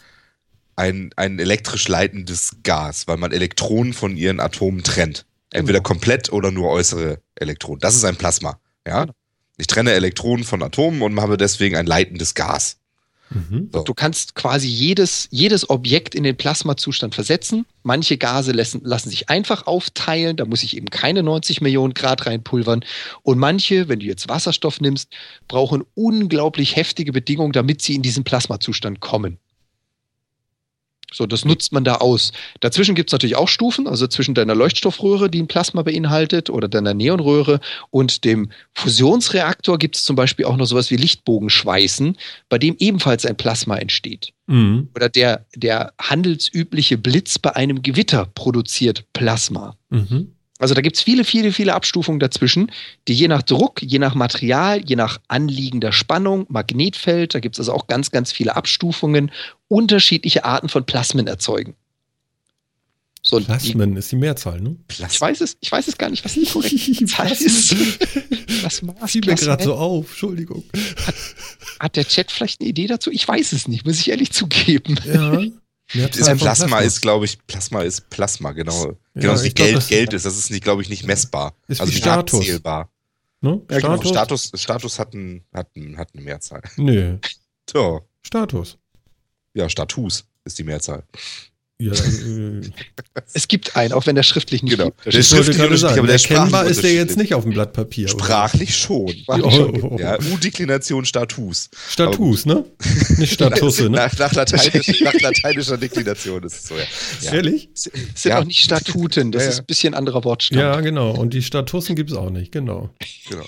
ein, 0.74 1.10
ein 1.14 1.38
elektrisch 1.38 1.86
leitendes 1.86 2.56
Gas, 2.64 3.06
weil 3.06 3.16
man 3.16 3.30
Elektronen 3.30 3.92
von 3.92 4.16
ihren 4.16 4.40
Atomen 4.40 4.82
trennt. 4.82 5.24
Entweder 5.52 5.78
genau. 5.78 5.88
komplett 5.88 6.32
oder 6.32 6.50
nur 6.50 6.68
äußere 6.70 7.20
Elektronen. 7.36 7.78
Das 7.78 7.94
ist 7.94 8.04
ein 8.04 8.16
Plasma. 8.16 8.58
Ja. 8.84 9.02
Genau. 9.02 9.14
Ich 9.56 9.66
trenne 9.66 9.92
Elektronen 9.92 10.44
von 10.44 10.62
Atomen 10.62 11.02
und 11.02 11.20
habe 11.20 11.36
deswegen 11.36 11.76
ein 11.76 11.86
leitendes 11.86 12.34
Gas. 12.34 12.78
Mhm. 13.30 13.70
So. 13.72 13.82
Du 13.82 13.94
kannst 13.94 14.34
quasi 14.34 14.68
jedes, 14.68 15.28
jedes 15.30 15.68
Objekt 15.70 16.14
in 16.14 16.24
den 16.24 16.36
Plasmazustand 16.36 17.14
versetzen. 17.14 17.66
Manche 17.82 18.18
Gase 18.18 18.52
lassen, 18.52 18.80
lassen 18.84 19.10
sich 19.10 19.28
einfach 19.28 19.66
aufteilen, 19.66 20.36
da 20.36 20.44
muss 20.44 20.62
ich 20.62 20.76
eben 20.76 20.90
keine 20.90 21.22
90 21.22 21.60
Millionen 21.60 21.94
Grad 21.94 22.26
reinpulvern. 22.26 22.84
Und 23.22 23.38
manche, 23.38 23.88
wenn 23.88 24.00
du 24.00 24.06
jetzt 24.06 24.28
Wasserstoff 24.28 24.80
nimmst, 24.80 25.10
brauchen 25.48 25.84
unglaublich 25.94 26.76
heftige 26.76 27.12
Bedingungen, 27.12 27.52
damit 27.52 27.82
sie 27.82 27.94
in 27.94 28.02
diesen 28.02 28.24
Plasmazustand 28.24 29.00
kommen. 29.00 29.38
So, 31.12 31.26
das 31.26 31.44
nutzt 31.44 31.72
man 31.72 31.84
da 31.84 31.96
aus. 31.96 32.32
Dazwischen 32.60 32.94
gibt 32.94 33.10
es 33.10 33.12
natürlich 33.12 33.36
auch 33.36 33.48
Stufen, 33.48 33.86
also 33.86 34.06
zwischen 34.06 34.34
deiner 34.34 34.54
Leuchtstoffröhre, 34.54 35.30
die 35.30 35.42
ein 35.42 35.46
Plasma 35.46 35.82
beinhaltet, 35.82 36.50
oder 36.50 36.68
deiner 36.68 36.94
Neonröhre 36.94 37.60
und 37.90 38.24
dem 38.24 38.50
Fusionsreaktor 38.74 39.78
gibt 39.78 39.96
es 39.96 40.04
zum 40.04 40.16
Beispiel 40.16 40.44
auch 40.46 40.56
noch 40.56 40.66
sowas 40.66 40.90
wie 40.90 40.96
Lichtbogenschweißen, 40.96 42.16
bei 42.48 42.58
dem 42.58 42.76
ebenfalls 42.78 43.26
ein 43.26 43.36
Plasma 43.36 43.76
entsteht. 43.76 44.32
Mhm. 44.46 44.88
Oder 44.94 45.08
der, 45.08 45.46
der 45.54 45.92
handelsübliche 46.00 46.98
Blitz 46.98 47.38
bei 47.38 47.54
einem 47.54 47.82
Gewitter 47.82 48.26
produziert 48.34 49.04
Plasma. 49.12 49.76
Mhm. 49.90 50.33
Also 50.58 50.74
da 50.74 50.82
gibt 50.82 50.96
es 50.96 51.02
viele, 51.02 51.24
viele, 51.24 51.52
viele 51.52 51.74
Abstufungen 51.74 52.20
dazwischen, 52.20 52.70
die 53.08 53.14
je 53.14 53.26
nach 53.26 53.42
Druck, 53.42 53.82
je 53.82 53.98
nach 53.98 54.14
Material, 54.14 54.80
je 54.84 54.94
nach 54.94 55.18
anliegender 55.26 55.92
Spannung, 55.92 56.46
Magnetfeld, 56.48 57.34
da 57.34 57.40
gibt 57.40 57.56
es 57.56 57.60
also 57.60 57.72
auch 57.72 57.88
ganz, 57.88 58.12
ganz 58.12 58.30
viele 58.30 58.54
Abstufungen, 58.54 59.32
unterschiedliche 59.66 60.44
Arten 60.44 60.68
von 60.68 60.86
Plasmen 60.86 61.26
erzeugen. 61.26 61.74
So, 63.26 63.40
Plasmen 63.40 63.94
die, 63.94 63.98
ist 63.98 64.12
die 64.12 64.16
Mehrzahl, 64.16 64.60
ne? 64.60 64.76
Ich 64.90 65.20
weiß 65.20 65.40
es, 65.40 65.56
ich 65.60 65.72
weiß 65.72 65.88
es 65.88 65.98
gar 65.98 66.10
nicht, 66.10 66.24
was 66.24 66.34
die 66.34 66.44
korrekte 66.44 67.04
Zahl 67.06 67.32
ist. 67.32 67.74
Was 68.62 68.80
Fiel 69.10 69.20
mir 69.26 69.34
gerade 69.34 69.62
so 69.62 69.74
auf, 69.74 70.08
Entschuldigung. 70.08 70.64
Hat, 71.06 71.14
hat, 71.80 71.96
der 71.96 72.06
Chat 72.06 72.32
vielleicht 72.32 72.60
eine 72.60 72.70
Idee 72.70 72.86
dazu? 72.86 73.10
Ich 73.10 73.28
weiß 73.28 73.52
es 73.52 73.68
nicht, 73.68 73.84
muss 73.84 74.00
ich 74.00 74.08
ehrlich 74.08 74.30
zugeben. 74.32 74.98
Ja. 75.04 75.38
Ist 75.92 76.12
Plasma, 76.12 76.34
Plasma 76.34 76.80
ist, 76.80 77.00
glaube 77.02 77.24
ich, 77.26 77.46
Plasma 77.46 77.82
ist 77.82 78.08
Plasma, 78.10 78.52
genau. 78.52 78.86
Ja, 79.14 79.20
genau 79.20 79.42
wie 79.42 79.50
Geld 79.50 79.72
glaub, 79.72 79.88
Geld 79.88 80.12
ist. 80.12 80.24
Das 80.24 80.36
ist 80.36 80.50
nicht, 80.50 80.64
glaube 80.64 80.82
ich, 80.82 80.88
nicht 80.88 81.04
messbar. 81.04 81.54
Ist 81.68 81.80
also 81.80 81.92
wie 81.92 81.96
Status. 81.96 82.40
Abzählbar. 82.40 82.90
Ne? 83.40 83.60
Ja, 83.70 83.78
Status? 83.78 84.00
Genau. 84.00 84.12
Status, 84.12 84.52
Status 84.54 84.98
hat, 84.98 85.14
ein, 85.14 85.44
hat, 85.52 85.76
ein, 85.76 85.98
hat 85.98 86.08
eine 86.14 86.22
Mehrzahl. 86.22 86.62
Nö. 86.76 87.18
So. 87.70 88.06
Status. 88.22 88.76
Ja, 89.54 89.70
Status 89.70 90.26
ist 90.44 90.58
die 90.58 90.64
Mehrzahl. 90.64 91.02
Ja, 91.84 91.92
äh, 91.92 92.60
es 93.34 93.48
gibt 93.48 93.76
einen, 93.76 93.92
auch 93.92 94.06
wenn 94.06 94.14
der 94.14 94.22
schriftlich 94.22 94.62
nicht 94.62 94.76
genau. 94.78 94.90
gibt. 94.90 95.06
Der 95.06 95.22
schriftlich 95.22 95.58
nicht, 95.58 95.78
sagen, 95.78 95.98
aber 95.98 96.06
der 96.06 96.16
erkennbar 96.16 96.66
ist 96.66 96.82
der 96.82 96.94
jetzt 96.94 97.16
nicht 97.16 97.34
auf 97.34 97.44
dem 97.44 97.52
Blatt 97.52 97.72
Papier. 97.72 98.08
Sprachlich 98.08 98.76
schon. 98.76 99.08
Sprachlich 99.08 99.44
oh, 99.60 99.72
oh, 99.82 99.88
oh. 99.92 99.98
Ja, 99.98 100.18
U-Deklination 100.18 101.04
Status. 101.04 101.68
Status, 101.88 102.46
ne? 102.46 102.64
Nicht 103.18 103.34
Statusse, 103.34 103.84
ne? 103.84 103.90
Nach, 104.04 104.18
nach, 104.18 104.32
Lateinisch, 104.32 105.00
nach 105.00 105.14
lateinischer 105.20 105.76
Deklination 105.76 106.42
ist 106.42 106.54
es 106.54 106.68
so, 106.68 106.74
ja. 106.74 106.82
ja. 107.22 107.32
Ehrlich? 107.34 107.68
Es 107.74 107.82
sind 107.82 108.32
ja. 108.32 108.40
auch 108.40 108.44
nicht 108.44 108.60
Statuten, 108.60 109.32
das 109.32 109.44
ja, 109.44 109.48
ist 109.50 109.58
ein 109.60 109.66
bisschen 109.66 109.94
anderer 109.94 110.24
Wortstamm. 110.24 110.58
Ja, 110.58 110.80
genau. 110.80 111.12
Und 111.12 111.34
die 111.34 111.42
Statussen 111.42 111.96
gibt 111.96 112.10
es 112.10 112.16
auch 112.16 112.30
nicht, 112.30 112.52
genau. 112.52 112.90
Genau. 113.28 113.44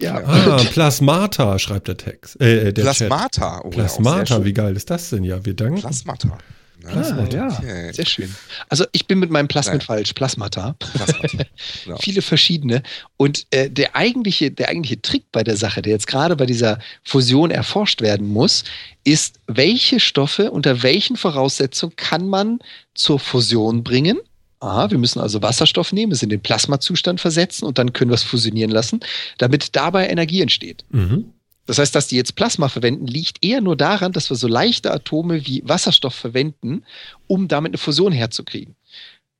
Ja. 0.00 0.16
Ah, 0.24 0.62
Plasmata, 0.72 1.58
schreibt 1.58 1.88
der 1.88 1.96
Text. 1.96 2.40
Äh, 2.40 2.72
der 2.72 2.82
Plasmata. 2.82 3.62
Oh, 3.64 3.70
Plasmata, 3.70 4.44
wie 4.44 4.52
geil 4.52 4.76
ist 4.76 4.90
das 4.90 5.10
denn? 5.10 5.24
Ja, 5.24 5.44
wir 5.44 5.54
danken. 5.54 5.80
Plasmata. 5.80 6.38
Ah, 6.86 7.26
ja, 7.32 7.48
okay. 7.48 7.92
sehr 7.92 8.06
schön. 8.06 8.34
Also 8.68 8.84
ich 8.92 9.06
bin 9.06 9.18
mit 9.18 9.30
meinem 9.30 9.48
Plasmid 9.48 9.78
Nein. 9.78 9.86
falsch, 9.86 10.12
Plasmata. 10.12 10.74
Plasmata. 10.78 11.44
Genau. 11.84 11.98
Viele 11.98 12.22
verschiedene. 12.22 12.82
Und 13.16 13.46
äh, 13.50 13.68
der, 13.70 13.94
eigentliche, 13.96 14.50
der 14.50 14.68
eigentliche 14.68 15.02
Trick 15.02 15.24
bei 15.32 15.42
der 15.42 15.56
Sache, 15.56 15.82
der 15.82 15.92
jetzt 15.92 16.06
gerade 16.06 16.36
bei 16.36 16.46
dieser 16.46 16.78
Fusion 17.02 17.50
erforscht 17.50 18.00
werden 18.00 18.28
muss, 18.28 18.64
ist, 19.04 19.40
welche 19.46 20.00
Stoffe 20.00 20.50
unter 20.50 20.82
welchen 20.82 21.16
Voraussetzungen 21.16 21.96
kann 21.96 22.28
man 22.28 22.58
zur 22.94 23.18
Fusion 23.18 23.84
bringen 23.84 24.18
aha, 24.64 24.90
wir 24.90 24.98
müssen 24.98 25.20
also 25.20 25.42
Wasserstoff 25.42 25.92
nehmen, 25.92 26.12
es 26.12 26.22
in 26.22 26.30
den 26.30 26.40
Plasmazustand 26.40 27.20
versetzen 27.20 27.66
und 27.66 27.78
dann 27.78 27.92
können 27.92 28.10
wir 28.10 28.14
es 28.14 28.22
fusionieren 28.22 28.70
lassen, 28.70 29.00
damit 29.38 29.76
dabei 29.76 30.08
Energie 30.08 30.40
entsteht. 30.40 30.84
Mhm. 30.90 31.33
Das 31.66 31.78
heißt, 31.78 31.94
dass 31.94 32.08
die 32.08 32.16
jetzt 32.16 32.36
Plasma 32.36 32.68
verwenden, 32.68 33.06
liegt 33.06 33.44
eher 33.44 33.60
nur 33.60 33.76
daran, 33.76 34.12
dass 34.12 34.30
wir 34.30 34.36
so 34.36 34.48
leichte 34.48 34.92
Atome 34.92 35.46
wie 35.46 35.62
Wasserstoff 35.64 36.14
verwenden, 36.14 36.84
um 37.26 37.48
damit 37.48 37.70
eine 37.70 37.78
Fusion 37.78 38.12
herzukriegen. 38.12 38.76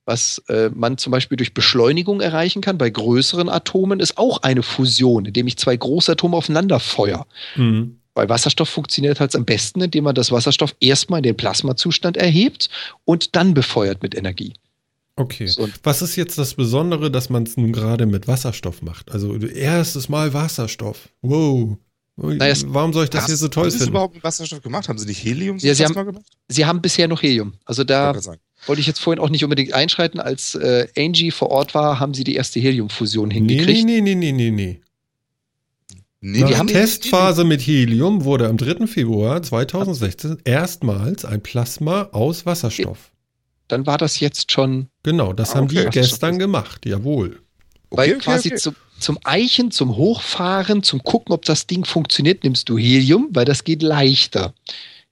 Was 0.07 0.39
äh, 0.49 0.71
man 0.75 0.99
zum 0.99 1.11
Beispiel 1.11 1.37
durch 1.37 1.55
Beschleunigung 1.55 2.21
erreichen 2.21 2.61
kann 2.61 2.77
bei 2.77 2.91
größeren 2.91 3.49
Atomen, 3.49 4.01
ist 4.01 4.19
auch 4.19 4.43
eine 4.43 4.63
Fusion, 4.63 5.25
indem 5.25 5.47
ich 5.47 5.57
zwei 5.57 5.77
große 5.77 6.13
Atome 6.13 6.37
aufeinander 6.37 6.79
feuer. 6.79 7.27
Mhm. 7.57 7.99
Bei 8.13 8.29
Wasserstoff 8.29 8.69
funktioniert 8.69 9.19
halt 9.19 9.35
am 9.35 9.45
besten, 9.45 9.81
indem 9.81 10.05
man 10.05 10.15
das 10.15 10.31
Wasserstoff 10.31 10.75
erstmal 10.79 11.19
in 11.19 11.25
den 11.25 11.37
Plasmazustand 11.37 12.17
erhebt 12.17 12.69
und 13.05 13.35
dann 13.35 13.55
befeuert 13.55 14.03
mit 14.03 14.15
Energie. 14.15 14.55
Okay. 15.17 15.47
So. 15.47 15.69
Was 15.83 16.03
ist 16.03 16.17
jetzt 16.17 16.39
das 16.39 16.55
Besondere, 16.55 17.11
dass 17.11 17.31
man 17.31 17.45
es 17.45 17.57
nun 17.57 17.73
gerade 17.73 18.07
mit 18.07 18.29
Wasserstoff 18.29 18.83
macht? 18.83 19.11
Also 19.11 19.35
erstes 19.37 20.09
Mal 20.09 20.35
Wasserstoff. 20.35 21.09
Wow. 21.23 21.79
Es- 22.17 22.65
Warum 22.69 22.93
soll 22.93 23.05
ich 23.05 23.11
das 23.11 23.23
Hast- 23.23 23.27
hier 23.29 23.37
so 23.37 23.49
toll 23.49 23.65
haben 23.65 23.71
Sie 23.71 23.77
es 23.77 23.83
finden? 23.83 23.93
überhaupt 23.93 24.15
mit 24.15 24.25
Wasserstoff 24.25 24.63
gemacht? 24.63 24.89
Haben 24.89 24.99
Sie 24.99 25.07
nicht 25.07 25.23
Helium 25.25 25.59
Ja, 25.59 25.75
Sie 25.75 25.85
haben- 25.85 25.95
gemacht? 25.95 26.25
Sie 26.49 26.65
haben 26.67 26.81
bisher 26.83 27.09
noch 27.09 27.23
Helium. 27.23 27.55
Also 27.65 27.85
da 27.85 28.15
Wollte 28.67 28.81
ich 28.81 28.87
jetzt 28.87 29.01
vorhin 29.01 29.23
auch 29.23 29.29
nicht 29.29 29.45
unbedingt 29.45 29.75
einschreiten. 29.75 30.21
Als 30.21 30.55
äh, 30.55 30.87
Angie 30.97 31.31
vor 31.31 31.51
Ort 31.51 31.75
war, 31.75 32.01
haben 32.01 32.15
sie 32.15 32.25
die 32.25 32.35
erste 32.35 32.61
Heliumfusion 32.61 33.31
hingekriegt. 33.31 33.85
nee, 33.85 34.01
nee, 34.01 34.15
nee, 34.15 34.33
nee, 34.33 34.51
nee. 34.51 34.81
Nee, 36.27 36.41
Nach 36.41 36.49
die 36.49 36.57
haben 36.57 36.67
Testphase 36.69 37.45
mit 37.45 37.61
Helium 37.61 38.25
wurde 38.25 38.49
am 38.49 38.57
3. 38.57 38.87
Februar 38.87 39.43
2016 39.43 40.39
erstmals 40.45 41.27
ein 41.27 41.43
Plasma 41.43 42.05
aus 42.13 42.47
Wasserstoff. 42.47 43.11
Dann 43.69 43.85
war 43.87 43.99
das 43.99 44.21
jetzt 44.21 44.51
schon 44.51 44.89
Genau, 45.03 45.35
das 45.35 45.51
Ah, 45.53 45.57
haben 45.57 45.65
okay. 45.65 45.85
die 45.85 45.91
gestern 45.91 46.39
gemacht, 46.39 46.87
jawohl. 46.87 47.41
Weil 47.91 48.09
Okay, 48.09 48.15
okay, 48.17 48.25
quasi 48.25 48.49
okay. 48.49 48.57
Zum, 48.57 48.75
zum 48.99 49.19
Eichen, 49.25 49.71
zum 49.71 49.97
Hochfahren, 49.97 50.83
zum 50.83 51.03
Gucken, 51.03 51.33
ob 51.33 51.45
das 51.45 51.67
Ding 51.67 51.85
funktioniert, 51.85 52.45
nimmst 52.45 52.69
du 52.69 52.79
Helium, 52.79 53.29
weil 53.33 53.45
das 53.45 53.65
geht 53.65 53.83
leichter. 53.83 54.55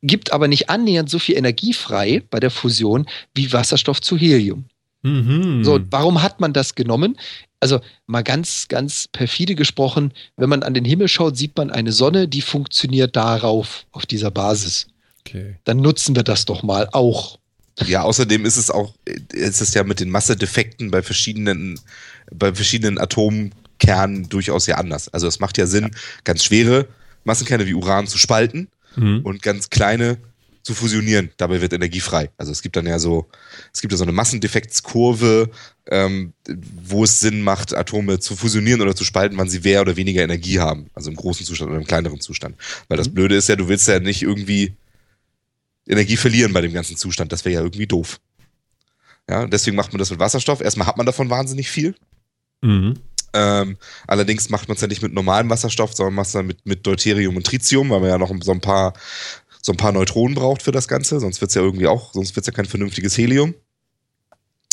Gibt 0.03 0.33
aber 0.33 0.49
nicht 0.49 0.71
annähernd 0.71 1.11
so 1.11 1.19
viel 1.19 1.37
Energie 1.37 1.73
frei 1.73 2.23
bei 2.31 2.41
der 2.41 2.51
Fusion 2.51 3.07
wie 3.35 3.53
Wasserstoff 3.53 4.01
zu 4.01 4.17
Helium. 4.17 4.65
Mhm. 5.03 5.65
So, 5.65 5.81
warum 5.91 6.23
hat 6.23 6.41
man 6.41 6.53
das 6.53 6.75
genommen? 6.75 7.17
Also 7.61 7.81
mal 8.07 8.23
ganz, 8.23 8.67
ganz 8.69 9.09
perfide 9.09 9.55
gesprochen, 9.55 10.13
wenn 10.37 10.49
man 10.49 10.63
an 10.63 10.75
den 10.75 10.85
Himmel 10.85 11.09
schaut, 11.09 11.37
sieht 11.37 11.57
man 11.57 11.71
eine 11.71 11.93
Sonne, 11.93 12.27
die 12.27 12.41
funktioniert 12.41 13.15
darauf, 13.15 13.87
auf 13.93 14.07
dieser 14.07 14.31
Basis. 14.31 14.89
okay. 15.21 15.57
Dann 15.65 15.79
nutzen 15.79 16.17
wir 16.17 16.25
das 16.25 16.45
doch 16.45 16.63
mal 16.63 16.89
auch. 16.93 17.39
Ja, 17.87 18.03
außerdem 18.03 18.45
ist 18.45 18.57
es 18.57 18.71
auch, 18.71 18.95
ist 19.33 19.61
es 19.61 19.75
ja 19.75 19.85
mit 19.85 20.01
den 20.01 20.11
Massedefekten 20.11 20.91
bei 20.91 21.03
verschiedenen, 21.03 21.81
bei 22.31 22.55
verschiedenen 22.55 22.99
Atomkernen 23.83 24.29
durchaus 24.29 24.67
ja 24.67 24.77
anders. 24.77 25.09
Also 25.09 25.27
es 25.27 25.41
macht 25.41 25.59
ja 25.59 25.67
Sinn, 25.67 25.91
ganz 26.25 26.45
schwere 26.45 26.89
Massenkerne 27.25 27.67
wie 27.67 27.75
Uran 27.75 28.07
zu 28.07 28.19
spalten 28.19 28.69
Mhm. 28.97 29.21
und 29.25 29.43
ganz 29.43 29.71
kleine 29.71 30.19
zu 30.63 30.75
fusionieren. 30.75 31.31
Dabei 31.39 31.61
wird 31.61 31.73
Energie 31.73 32.01
frei. 32.01 32.31
Also 32.37 32.53
es 32.53 32.63
gibt 32.63 32.77
dann 32.77 32.87
ja 32.87 32.99
so, 32.99 33.27
es 33.73 33.81
gibt 33.81 33.91
ja 33.93 33.97
so 33.97 34.05
eine 34.05 34.13
Massendefektskurve, 34.13 35.51
ähm, 35.87 36.35
wo 36.85 37.03
es 37.05 37.19
Sinn 37.21 37.43
macht, 37.43 37.75
Atome 37.75 38.21
zu 38.21 38.37
fusionieren 38.37 38.81
oder 38.81 38.95
zu 38.95 39.05
spalten, 39.05 39.37
wann 39.39 39.49
sie 39.49 39.61
mehr 39.61 39.81
oder 39.81 39.97
weniger 39.97 40.23
Energie 40.23 40.61
haben. 40.61 40.89
Also 40.95 41.11
im 41.11 41.17
großen 41.17 41.45
Zustand 41.47 41.71
oder 41.71 41.81
im 41.81 41.87
kleineren 41.87 42.21
Zustand. 42.21 42.57
Weil 42.89 42.99
das 42.99 43.09
Mhm. 43.09 43.15
Blöde 43.15 43.35
ist 43.37 43.49
ja, 43.49 43.57
du 43.57 43.67
willst 43.69 43.89
ja 43.89 43.99
nicht 43.99 44.23
irgendwie 44.23 44.75
Energie 45.89 46.17
verlieren 46.17 46.53
bei 46.53 46.61
dem 46.61 46.73
ganzen 46.73 46.97
Zustand. 46.97 47.33
Das 47.33 47.45
wäre 47.45 47.55
ja 47.55 47.61
irgendwie 47.63 47.87
doof. 47.89 48.21
Ja, 49.29 49.47
deswegen 49.47 49.77
macht 49.77 49.93
man 49.93 49.99
das 49.99 50.11
mit 50.11 50.21
Wasserstoff. 50.21 50.61
Erstmal 50.61 50.87
hat 50.87 50.97
man 50.97 51.07
davon 51.07 51.31
wahnsinnig 51.31 51.71
viel. 51.71 51.95
Mhm. 52.61 52.95
Ähm, 53.35 53.77
allerdings 54.07 54.51
macht 54.51 54.69
man 54.69 54.75
es 54.75 54.83
ja 54.83 54.89
nicht 54.89 55.03
mit 55.03 55.13
normalem 55.13 55.49
Wasserstoff, 55.51 55.95
sondern 55.95 56.15
macht 56.15 56.27
es 56.27 56.33
dann 56.33 56.47
mit, 56.47 56.67
mit 56.67 56.87
Deuterium 56.87 57.37
und 57.37 57.47
Tritium, 57.47 57.91
weil 57.91 58.01
man 58.01 58.11
ja 58.11 58.19
noch 58.19 58.33
so 58.43 58.53
ein 58.53 58.61
paar, 58.61 58.93
so 59.61 59.73
ein 59.73 59.79
paar 59.79 59.93
Neutronen 59.93 60.35
braucht 60.35 60.63
für 60.63 60.73
das 60.73 60.89
Ganze. 60.89 61.21
Sonst 61.21 61.41
wird 61.41 61.51
es 61.51 61.55
ja 61.55 61.63
irgendwie 61.63 61.87
auch, 61.87 62.13
sonst 62.13 62.37
wird 62.37 62.43
es 62.45 62.47
ja 62.49 62.53
kein 62.53 62.67
vernünftiges 62.67 63.17
Helium. 63.17 63.55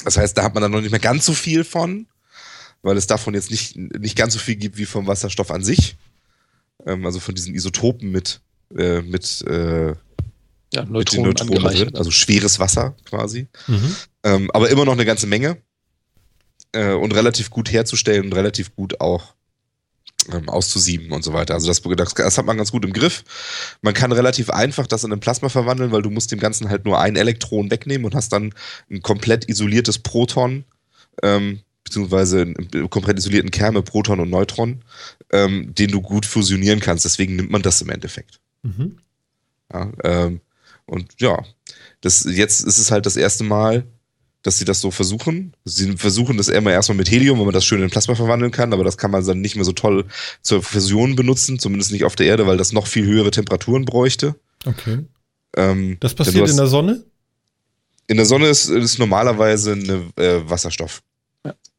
Das 0.03 0.17
heißt, 0.17 0.37
da 0.37 0.43
hat 0.43 0.53
man 0.53 0.61
dann 0.61 0.71
noch 0.71 0.81
nicht 0.81 0.91
mehr 0.91 0.99
ganz 0.99 1.25
so 1.25 1.33
viel 1.33 1.63
von, 1.63 2.07
weil 2.81 2.97
es 2.97 3.07
davon 3.07 3.33
jetzt 3.33 3.51
nicht, 3.51 3.75
nicht 3.75 4.15
ganz 4.15 4.33
so 4.33 4.39
viel 4.39 4.55
gibt 4.55 4.77
wie 4.77 4.85
vom 4.85 5.07
Wasserstoff 5.07 5.51
an 5.51 5.63
sich. 5.63 5.97
Ähm, 6.85 7.05
also 7.05 7.19
von 7.19 7.35
diesen 7.35 7.53
Isotopen 7.53 8.09
mit, 8.09 8.41
äh, 8.77 9.01
mit, 9.01 9.41
äh, 9.47 9.93
Ja, 10.73 10.85
mit 10.85 11.13
den 11.13 11.23
Neutronen, 11.23 11.23
Neutronen 11.23 11.63
drin, 11.63 11.95
also 11.95 12.11
schweres 12.11 12.59
Wasser 12.59 12.95
quasi. 13.05 13.47
Mhm. 13.67 13.95
Ähm, 14.23 14.51
aber 14.53 14.69
immer 14.69 14.85
noch 14.85 14.93
eine 14.93 15.05
ganze 15.05 15.27
Menge. 15.27 15.57
Äh, 16.71 16.93
und 16.93 17.15
relativ 17.15 17.49
gut 17.49 17.71
herzustellen 17.71 18.25
und 18.25 18.33
relativ 18.33 18.75
gut 18.75 19.01
auch 19.01 19.33
ähm, 20.31 20.49
auszusieben 20.49 21.11
und 21.11 21.23
so 21.23 21.33
weiter. 21.33 21.53
Also 21.53 21.67
das, 21.67 21.81
das, 21.81 22.13
das 22.13 22.37
hat 22.37 22.45
man 22.45 22.57
ganz 22.57 22.71
gut 22.71 22.85
im 22.85 22.93
Griff. 22.93 23.23
Man 23.81 23.93
kann 23.93 24.11
relativ 24.11 24.49
einfach 24.49 24.85
das 24.85 25.03
in 25.03 25.11
ein 25.11 25.19
Plasma 25.19 25.49
verwandeln, 25.49 25.91
weil 25.91 26.01
du 26.01 26.09
musst 26.09 26.31
dem 26.31 26.39
Ganzen 26.39 26.69
halt 26.69 26.85
nur 26.85 26.99
ein 26.99 27.15
Elektron 27.15 27.71
wegnehmen 27.71 28.05
und 28.05 28.15
hast 28.15 28.33
dann 28.33 28.53
ein 28.91 29.01
komplett 29.01 29.49
isoliertes 29.49 29.99
Proton, 29.99 30.65
ähm, 31.23 31.61
beziehungsweise 31.83 32.41
einen 32.41 32.89
komplett 32.89 33.17
isolierten 33.17 33.51
Kern 33.51 33.73
mit 33.73 33.85
Proton 33.85 34.19
und 34.19 34.29
Neutron, 34.29 34.83
ähm, 35.31 35.73
den 35.73 35.89
du 35.89 36.01
gut 36.01 36.25
fusionieren 36.25 36.81
kannst. 36.81 37.05
Deswegen 37.05 37.35
nimmt 37.35 37.51
man 37.51 37.61
das 37.61 37.81
im 37.81 37.89
Endeffekt. 37.89 38.39
Mhm. 38.61 38.97
Ja, 39.71 39.91
ähm, 40.03 40.41
und 40.85 41.13
ja, 41.19 41.43
das, 42.01 42.25
jetzt 42.25 42.61
ist 42.61 42.77
es 42.77 42.91
halt 42.91 43.05
das 43.05 43.15
erste 43.15 43.43
Mal, 43.43 43.85
dass 44.43 44.57
sie 44.57 44.65
das 44.65 44.79
so 44.81 44.89
versuchen. 44.91 45.53
Sie 45.65 45.97
versuchen 45.97 46.37
das 46.37 46.47
immer 46.47 46.71
erstmal 46.71 46.97
mit 46.97 47.11
Helium, 47.11 47.39
wenn 47.39 47.45
man 47.45 47.53
das 47.53 47.65
schön 47.65 47.81
in 47.81 47.89
Plasma 47.89 48.15
verwandeln 48.15 48.51
kann, 48.51 48.71
aber 48.73 48.83
das 48.83 48.97
kann 48.97 49.11
man 49.11 49.25
dann 49.25 49.41
nicht 49.41 49.55
mehr 49.55 49.65
so 49.65 49.73
toll 49.73 50.05
zur 50.41 50.63
Fusion 50.63 51.15
benutzen, 51.15 51.59
zumindest 51.59 51.91
nicht 51.91 52.05
auf 52.05 52.15
der 52.15 52.27
Erde, 52.27 52.47
weil 52.47 52.57
das 52.57 52.71
noch 52.71 52.87
viel 52.87 53.05
höhere 53.05 53.31
Temperaturen 53.31 53.85
bräuchte. 53.85 54.35
Okay. 54.65 54.99
Ähm, 55.57 55.97
Das 55.99 56.13
passiert 56.13 56.43
hast- 56.43 56.51
in 56.51 56.57
der 56.57 56.67
Sonne? 56.67 57.03
in 58.07 58.17
der 58.17 58.25
Sonne 58.25 58.47
ist, 58.47 58.69
ist 58.69 58.97
normalerweise 58.97 59.73
eine 59.73 60.01
äh, 60.15 60.41
Wasserstoff. 60.49 61.01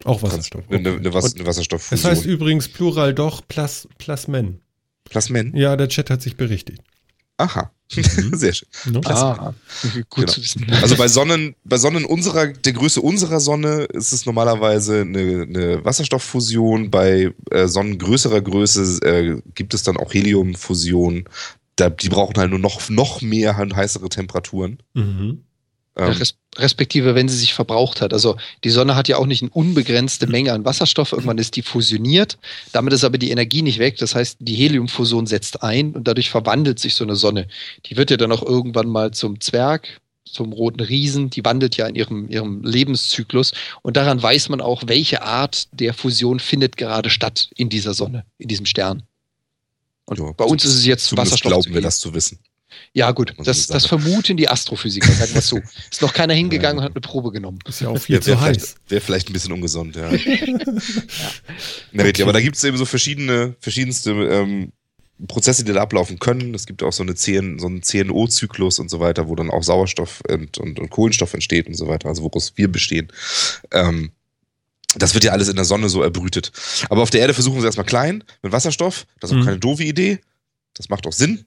Auch 0.05 0.23
Wasserstoff. 0.23 0.65
Eine, 0.69 0.79
eine, 0.79 0.89
Okay. 0.91 0.99
eine, 1.01 1.15
Was 1.15 1.35
eine 1.35 1.43
Es 1.43 1.47
Wasserstofffusion. 1.47 2.11
heißt 2.11 2.25
übrigens 2.25 2.69
Plural 2.69 3.15
doch 3.15 3.47
Plas 3.49 3.89
Plasmen. 3.99 4.61
Plasmen. 5.05 5.55
Ja, 5.57 5.77
der 5.77 5.89
Chat 5.89 6.09
hat 6.09 6.23
sich 6.23 6.37
berichtigt. 6.37 6.83
Aha. 7.41 7.71
Mhm. 7.95 8.35
Sehr 8.37 8.53
schön. 8.53 8.69
Ne? 8.87 9.01
Ah, 9.05 9.53
gut 10.09 10.27
Genau. 10.27 10.33
zu 10.33 10.43
wissen. 10.43 10.67
Also 10.83 10.97
bei 10.97 11.09
Sonnen, 11.09 11.57
bei 11.65 11.77
Sonnen 11.77 12.05
unserer, 12.05 12.47
der 12.49 12.73
Größe 12.73 13.01
unserer 13.01 13.41
Sonne 13.41 13.85
ist 13.93 14.13
es 14.13 14.27
normalerweise 14.27 15.01
eine, 15.01 15.43
eine 15.49 15.85
Wasserstofffusion. 15.85 16.91
Bei 16.91 17.33
äh, 17.51 17.67
Sonnen 17.67 17.99
größerer 17.99 18.41
Größe 18.41 19.01
äh, 19.05 19.43
gibt 19.55 19.75
es 19.75 19.83
dann 19.83 19.97
auch 19.97 20.15
Heliumfusion. 20.15 21.25
Da, 21.77 21.91
die 21.91 22.09
brauchen 22.09 22.37
halt 22.37 22.51
nur 22.51 22.59
noch, 22.59 22.89
noch 22.91 23.23
mehr 23.23 23.59
und 23.59 23.75
heißere 23.75 24.09
Temperaturen. 24.09 24.79
Mhm. 24.95 25.45
Ähm, 25.97 26.13
Res 26.13 26.35
respektive, 26.57 27.15
wenn 27.15 27.29
sie 27.29 27.37
sich 27.37 27.55
verbraucht 27.55 28.01
hat. 28.01 28.13
Also 28.13 28.37
die 28.65 28.71
Sonne 28.71 28.97
hat 28.97 29.09
ja 29.09 29.17
auch 29.19 29.27
nicht 29.27 29.43
eine 29.43 29.51
unbegrenzte 29.51 30.27
Menge 30.27 30.53
an 30.53 30.65
Wasserstoff. 30.65 31.13
Irgendwann 31.13 31.39
ist 31.39 31.57
die 31.57 31.63
fusioniert. 31.63 32.39
Damit 32.73 32.93
ist 32.93 33.05
aber 33.05 33.19
die 33.19 33.31
Energie 33.31 33.63
nicht 33.63 33.79
weg. 33.79 33.97
Das 33.99 34.15
heißt, 34.15 34.39
die 34.41 34.55
Heliumfusion 34.55 35.27
setzt 35.27 35.63
ein 35.63 35.93
und 35.95 36.09
dadurch 36.09 36.31
verwandelt 36.31 36.79
sich 36.79 36.95
so 36.95 37.05
eine 37.05 37.17
Sonne. 37.17 37.47
Die 37.87 37.97
wird 37.97 38.11
ja 38.11 38.17
dann 38.17 38.33
auch 38.33 38.43
irgendwann 38.43 38.89
mal 38.89 39.13
zum 39.13 39.41
Zwerg, 39.41 40.01
zum 40.25 40.53
roten 40.53 40.81
Riesen. 40.81 41.31
Die 41.31 41.45
wandelt 41.45 41.77
ja 41.77 41.87
in 41.87 41.95
ihrem, 41.95 42.29
ihrem 42.29 42.63
Lebenszyklus. 42.65 43.53
Und 43.83 43.97
daran 43.97 44.21
weiß 44.21 44.49
man 44.49 44.61
auch, 44.61 44.83
welche 44.87 45.23
Art 45.23 45.69
der 45.73 45.95
Fusion 45.95 46.41
findet 46.41 46.77
gerade 46.77 47.11
statt 47.11 47.51
in 47.57 47.69
dieser 47.69 47.95
Sonne, 47.95 48.25
in 48.39 48.49
diesem 48.49 48.67
Stern. 48.67 49.05
Und 50.07 50.19
Ja, 50.19 50.33
bei 50.33 50.45
uns 50.45 50.65
ist 50.65 50.75
es 50.75 50.85
jetzt 50.85 51.17
Wasserstoff. 51.17 51.53
glauben 51.53 51.73
wir 51.75 51.81
das 51.81 52.01
zu 52.01 52.13
wissen. 52.13 52.41
Ja, 52.93 53.11
gut. 53.13 53.35
Das, 53.39 53.67
das 53.67 53.87
vermuten 53.87 54.37
die 54.37 54.49
Astrophysiker, 54.49 55.11
sagen 55.13 55.35
wir 55.35 55.41
so. 55.43 55.59
Ist 55.91 56.03
noch 56.03 56.13
keiner 56.13 56.35
hingegangen 56.35 56.79
Ja. 56.79 56.83
und 56.83 56.85
hat 56.91 56.93
eine 56.97 57.01
Probe 57.01 57.31
genommen. 57.33 57.59
Ist 57.67 57.81
ja 57.81 57.89
auch 57.89 57.99
viel 57.99 58.15
Wäre 58.15 58.23
zu 58.23 58.37
vielleicht, 58.39 58.61
heiß. 58.61 58.75
wär 58.89 59.01
vielleicht 59.01 59.31
ein 59.31 59.33
bisschen 59.33 59.53
ungesund, 59.53 59.97
ja. 59.97 60.11
Na, 61.93 62.03
richtig, 62.03 62.23
aber 62.23 62.33
da 62.33 62.41
gibt 62.41 62.57
es 62.57 62.65
eben 62.65 62.77
so 62.77 62.85
verschiedene, 62.85 63.55
verschiedenste 63.61 64.11
ähm, 64.13 64.73
Prozesse, 65.29 65.65
die 65.65 65.73
da 65.73 65.83
ablaufen 65.83 66.19
können. 66.19 66.55
Es 66.55 66.67
gibt 66.67 66.83
auch 66.83 66.93
so, 66.93 67.03
eine 67.03 67.15
CN, 67.15 67.59
so 67.59 67.67
einen 67.67 67.83
CNO-Zyklus 67.83 68.79
und 68.79 68.89
so 68.89 69.01
weiter, 69.01 69.29
wo 69.29 69.35
dann 69.35 69.51
auch 69.51 69.63
Sauerstoff 69.63 70.23
und, 70.29 70.59
und, 70.59 70.79
und 70.81 70.91
Kohlenstoff 70.91 71.35
entsteht 71.35 71.67
und 71.67 71.75
so 71.75 71.89
weiter, 71.89 72.09
also 72.09 72.23
woraus 72.23 72.53
wir 72.57 72.69
bestehen. 72.71 73.09
Ähm, 73.73 74.13
das 74.97 75.15
wird 75.15 75.23
ja 75.25 75.33
alles 75.33 75.49
in 75.49 75.57
der 75.57 75.65
Sonne 75.65 75.89
so 75.89 76.03
erbrütet. 76.03 76.51
Aber 76.89 77.03
auf 77.03 77.11
der 77.11 77.21
Erde 77.21 77.35
versuchen 77.35 77.61
sie 77.61 77.67
erstmal 77.67 77.87
klein 77.87 78.25
mit 78.43 78.51
Wasserstoff. 78.53 79.07
Das 79.21 79.31
ist 79.31 79.37
auch 79.37 79.41
Mhm. 79.41 79.45
keine 79.47 79.59
doofe 79.59 79.85
Idee. 79.85 80.19
Das 80.75 80.89
macht 80.89 81.07
auch 81.07 81.13
Sinn. 81.13 81.45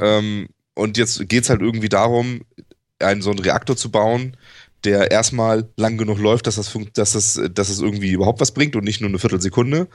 Ähm, 0.00 0.48
und 0.74 0.96
jetzt 0.96 1.28
geht 1.28 1.44
es 1.44 1.50
halt 1.50 1.60
irgendwie 1.60 1.88
darum, 1.88 2.42
einen 3.00 3.22
so 3.22 3.30
einen 3.30 3.40
Reaktor 3.40 3.76
zu 3.76 3.90
bauen, 3.90 4.36
der 4.84 5.10
erstmal 5.10 5.68
lang 5.76 5.98
genug 5.98 6.18
läuft, 6.18 6.46
dass 6.46 6.56
das, 6.56 6.72
dass 6.94 7.12
das, 7.12 7.34
dass 7.52 7.68
das 7.68 7.80
irgendwie 7.80 8.12
überhaupt 8.12 8.40
was 8.40 8.52
bringt 8.52 8.76
und 8.76 8.84
nicht 8.84 9.00
nur 9.00 9.08
eine 9.08 9.18
Viertelsekunde. 9.18 9.88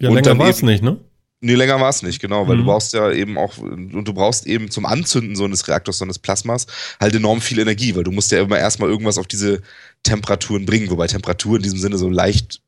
Ja, 0.00 0.08
Und 0.10 0.14
länger 0.14 0.38
war 0.38 0.50
es 0.50 0.62
nicht, 0.62 0.82
ne? 0.82 0.98
Nee, 1.40 1.54
länger 1.54 1.80
war 1.80 1.88
es 1.88 2.02
nicht, 2.02 2.20
genau, 2.20 2.48
weil 2.48 2.56
Mhm. 2.56 2.60
du 2.60 2.64
brauchst 2.66 2.92
ja 2.92 3.12
eben 3.12 3.38
auch, 3.38 3.58
und 3.58 4.04
du 4.04 4.12
brauchst 4.12 4.46
eben 4.46 4.70
zum 4.70 4.86
Anzünden 4.86 5.36
so 5.36 5.44
eines 5.44 5.68
Reaktors, 5.68 5.98
so 5.98 6.04
eines 6.04 6.18
Plasmas, 6.18 6.66
halt 7.00 7.14
enorm 7.14 7.40
viel 7.40 7.60
Energie, 7.60 7.94
weil 7.94 8.02
du 8.02 8.10
musst 8.10 8.32
ja 8.32 8.40
immer 8.40 8.58
erstmal 8.58 8.90
irgendwas 8.90 9.18
auf 9.18 9.28
diese 9.28 9.62
Temperaturen 10.02 10.66
bringen, 10.66 10.90
wobei 10.90 11.06
Temperatur 11.06 11.56
in 11.56 11.62
diesem 11.62 11.78
Sinne 11.78 11.96
so 11.96 12.08
leicht, 12.08 12.60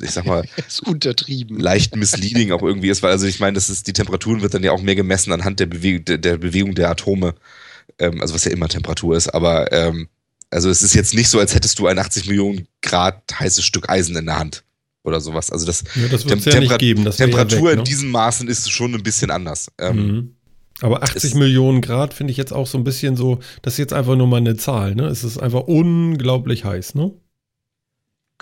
ich 0.00 0.10
sag 0.12 0.26
mal, 0.26 0.44
ist 0.68 0.86
untertrieben. 0.86 1.58
leicht 1.58 1.96
misleading 1.96 2.52
auch 2.52 2.62
irgendwie 2.62 2.88
ist, 2.90 3.02
weil 3.02 3.10
also 3.12 3.26
ich 3.26 3.40
meine, 3.40 3.54
das 3.54 3.70
ist, 3.70 3.86
die 3.86 3.92
Temperaturen 3.92 4.40
wird 4.42 4.54
dann 4.54 4.62
ja 4.62 4.72
auch 4.72 4.82
mehr 4.82 4.94
gemessen 4.94 5.32
anhand 5.32 5.60
der, 5.60 5.66
Bewe 5.66 6.00
der, 6.00 6.18
der 6.18 6.36
Bewegung 6.38 6.74
der 6.74 6.90
Atome, 6.90 7.34
ähm, 7.98 8.20
also 8.20 8.34
was 8.34 8.44
ja 8.44 8.52
immer 8.52 8.68
Temperatur 8.68 9.16
ist, 9.16 9.28
aber 9.28 9.72
ähm, 9.72 10.08
also 10.50 10.70
es 10.70 10.82
ist 10.82 10.94
jetzt 10.94 11.14
nicht 11.14 11.28
so, 11.28 11.38
als 11.40 11.54
hättest 11.54 11.78
du 11.80 11.86
ein 11.88 11.98
80 11.98 12.26
Millionen 12.28 12.68
Grad 12.82 13.22
heißes 13.40 13.64
Stück 13.64 13.88
Eisen 13.90 14.16
in 14.16 14.26
der 14.26 14.38
Hand 14.38 14.62
oder 15.02 15.20
sowas. 15.20 15.50
Also 15.50 15.66
das 15.66 15.82
Ja, 15.96 16.06
das 16.08 16.24
wird 16.26 16.38
es 16.38 16.44
Tem- 16.44 16.52
ja 16.54 16.60
nicht 16.60 16.68
Temperat- 16.70 16.78
geben. 16.78 17.04
Das 17.04 17.16
Temperatur 17.16 17.64
weg, 17.64 17.72
in 17.72 17.78
ne? 17.78 17.84
diesen 17.84 18.10
Maßen 18.10 18.46
ist 18.48 18.70
schon 18.70 18.94
ein 18.94 19.02
bisschen 19.02 19.30
anders. 19.30 19.68
Ähm, 19.78 19.96
Mhm. 19.96 20.30
Aber 20.80 21.02
80 21.02 21.32
es- 21.32 21.34
Millionen 21.34 21.80
Grad 21.82 22.14
finde 22.14 22.30
ich 22.30 22.36
jetzt 22.36 22.52
auch 22.52 22.66
so 22.66 22.78
ein 22.78 22.84
bisschen 22.84 23.16
so, 23.16 23.38
das 23.62 23.74
ist 23.74 23.78
jetzt 23.78 23.92
einfach 23.92 24.16
nur 24.16 24.26
mal 24.26 24.38
eine 24.38 24.56
Zahl, 24.56 24.94
ne? 24.94 25.06
Es 25.06 25.22
ist 25.24 25.38
einfach 25.38 25.62
unglaublich 25.62 26.64
heiß, 26.64 26.94
ne? 26.94 27.12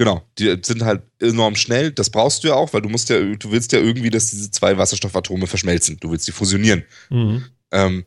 Genau, 0.02 0.20
die 0.36 0.58
sind 0.62 0.82
halt 0.84 1.02
enorm 1.20 1.54
schnell. 1.54 1.92
Das 1.92 2.10
brauchst 2.10 2.42
du 2.42 2.48
ja 2.48 2.54
auch, 2.54 2.72
weil 2.72 2.82
du 2.82 2.88
musst 2.88 3.08
ja, 3.08 3.20
du 3.20 3.52
willst 3.52 3.70
ja 3.70 3.78
irgendwie, 3.78 4.10
dass 4.10 4.30
diese 4.30 4.50
zwei 4.50 4.76
Wasserstoffatome 4.76 5.46
verschmelzen. 5.46 5.98
Du 6.00 6.10
willst 6.10 6.26
die 6.26 6.32
fusionieren. 6.32 6.82
Mhm. 7.08 7.44
Ähm, 7.70 8.04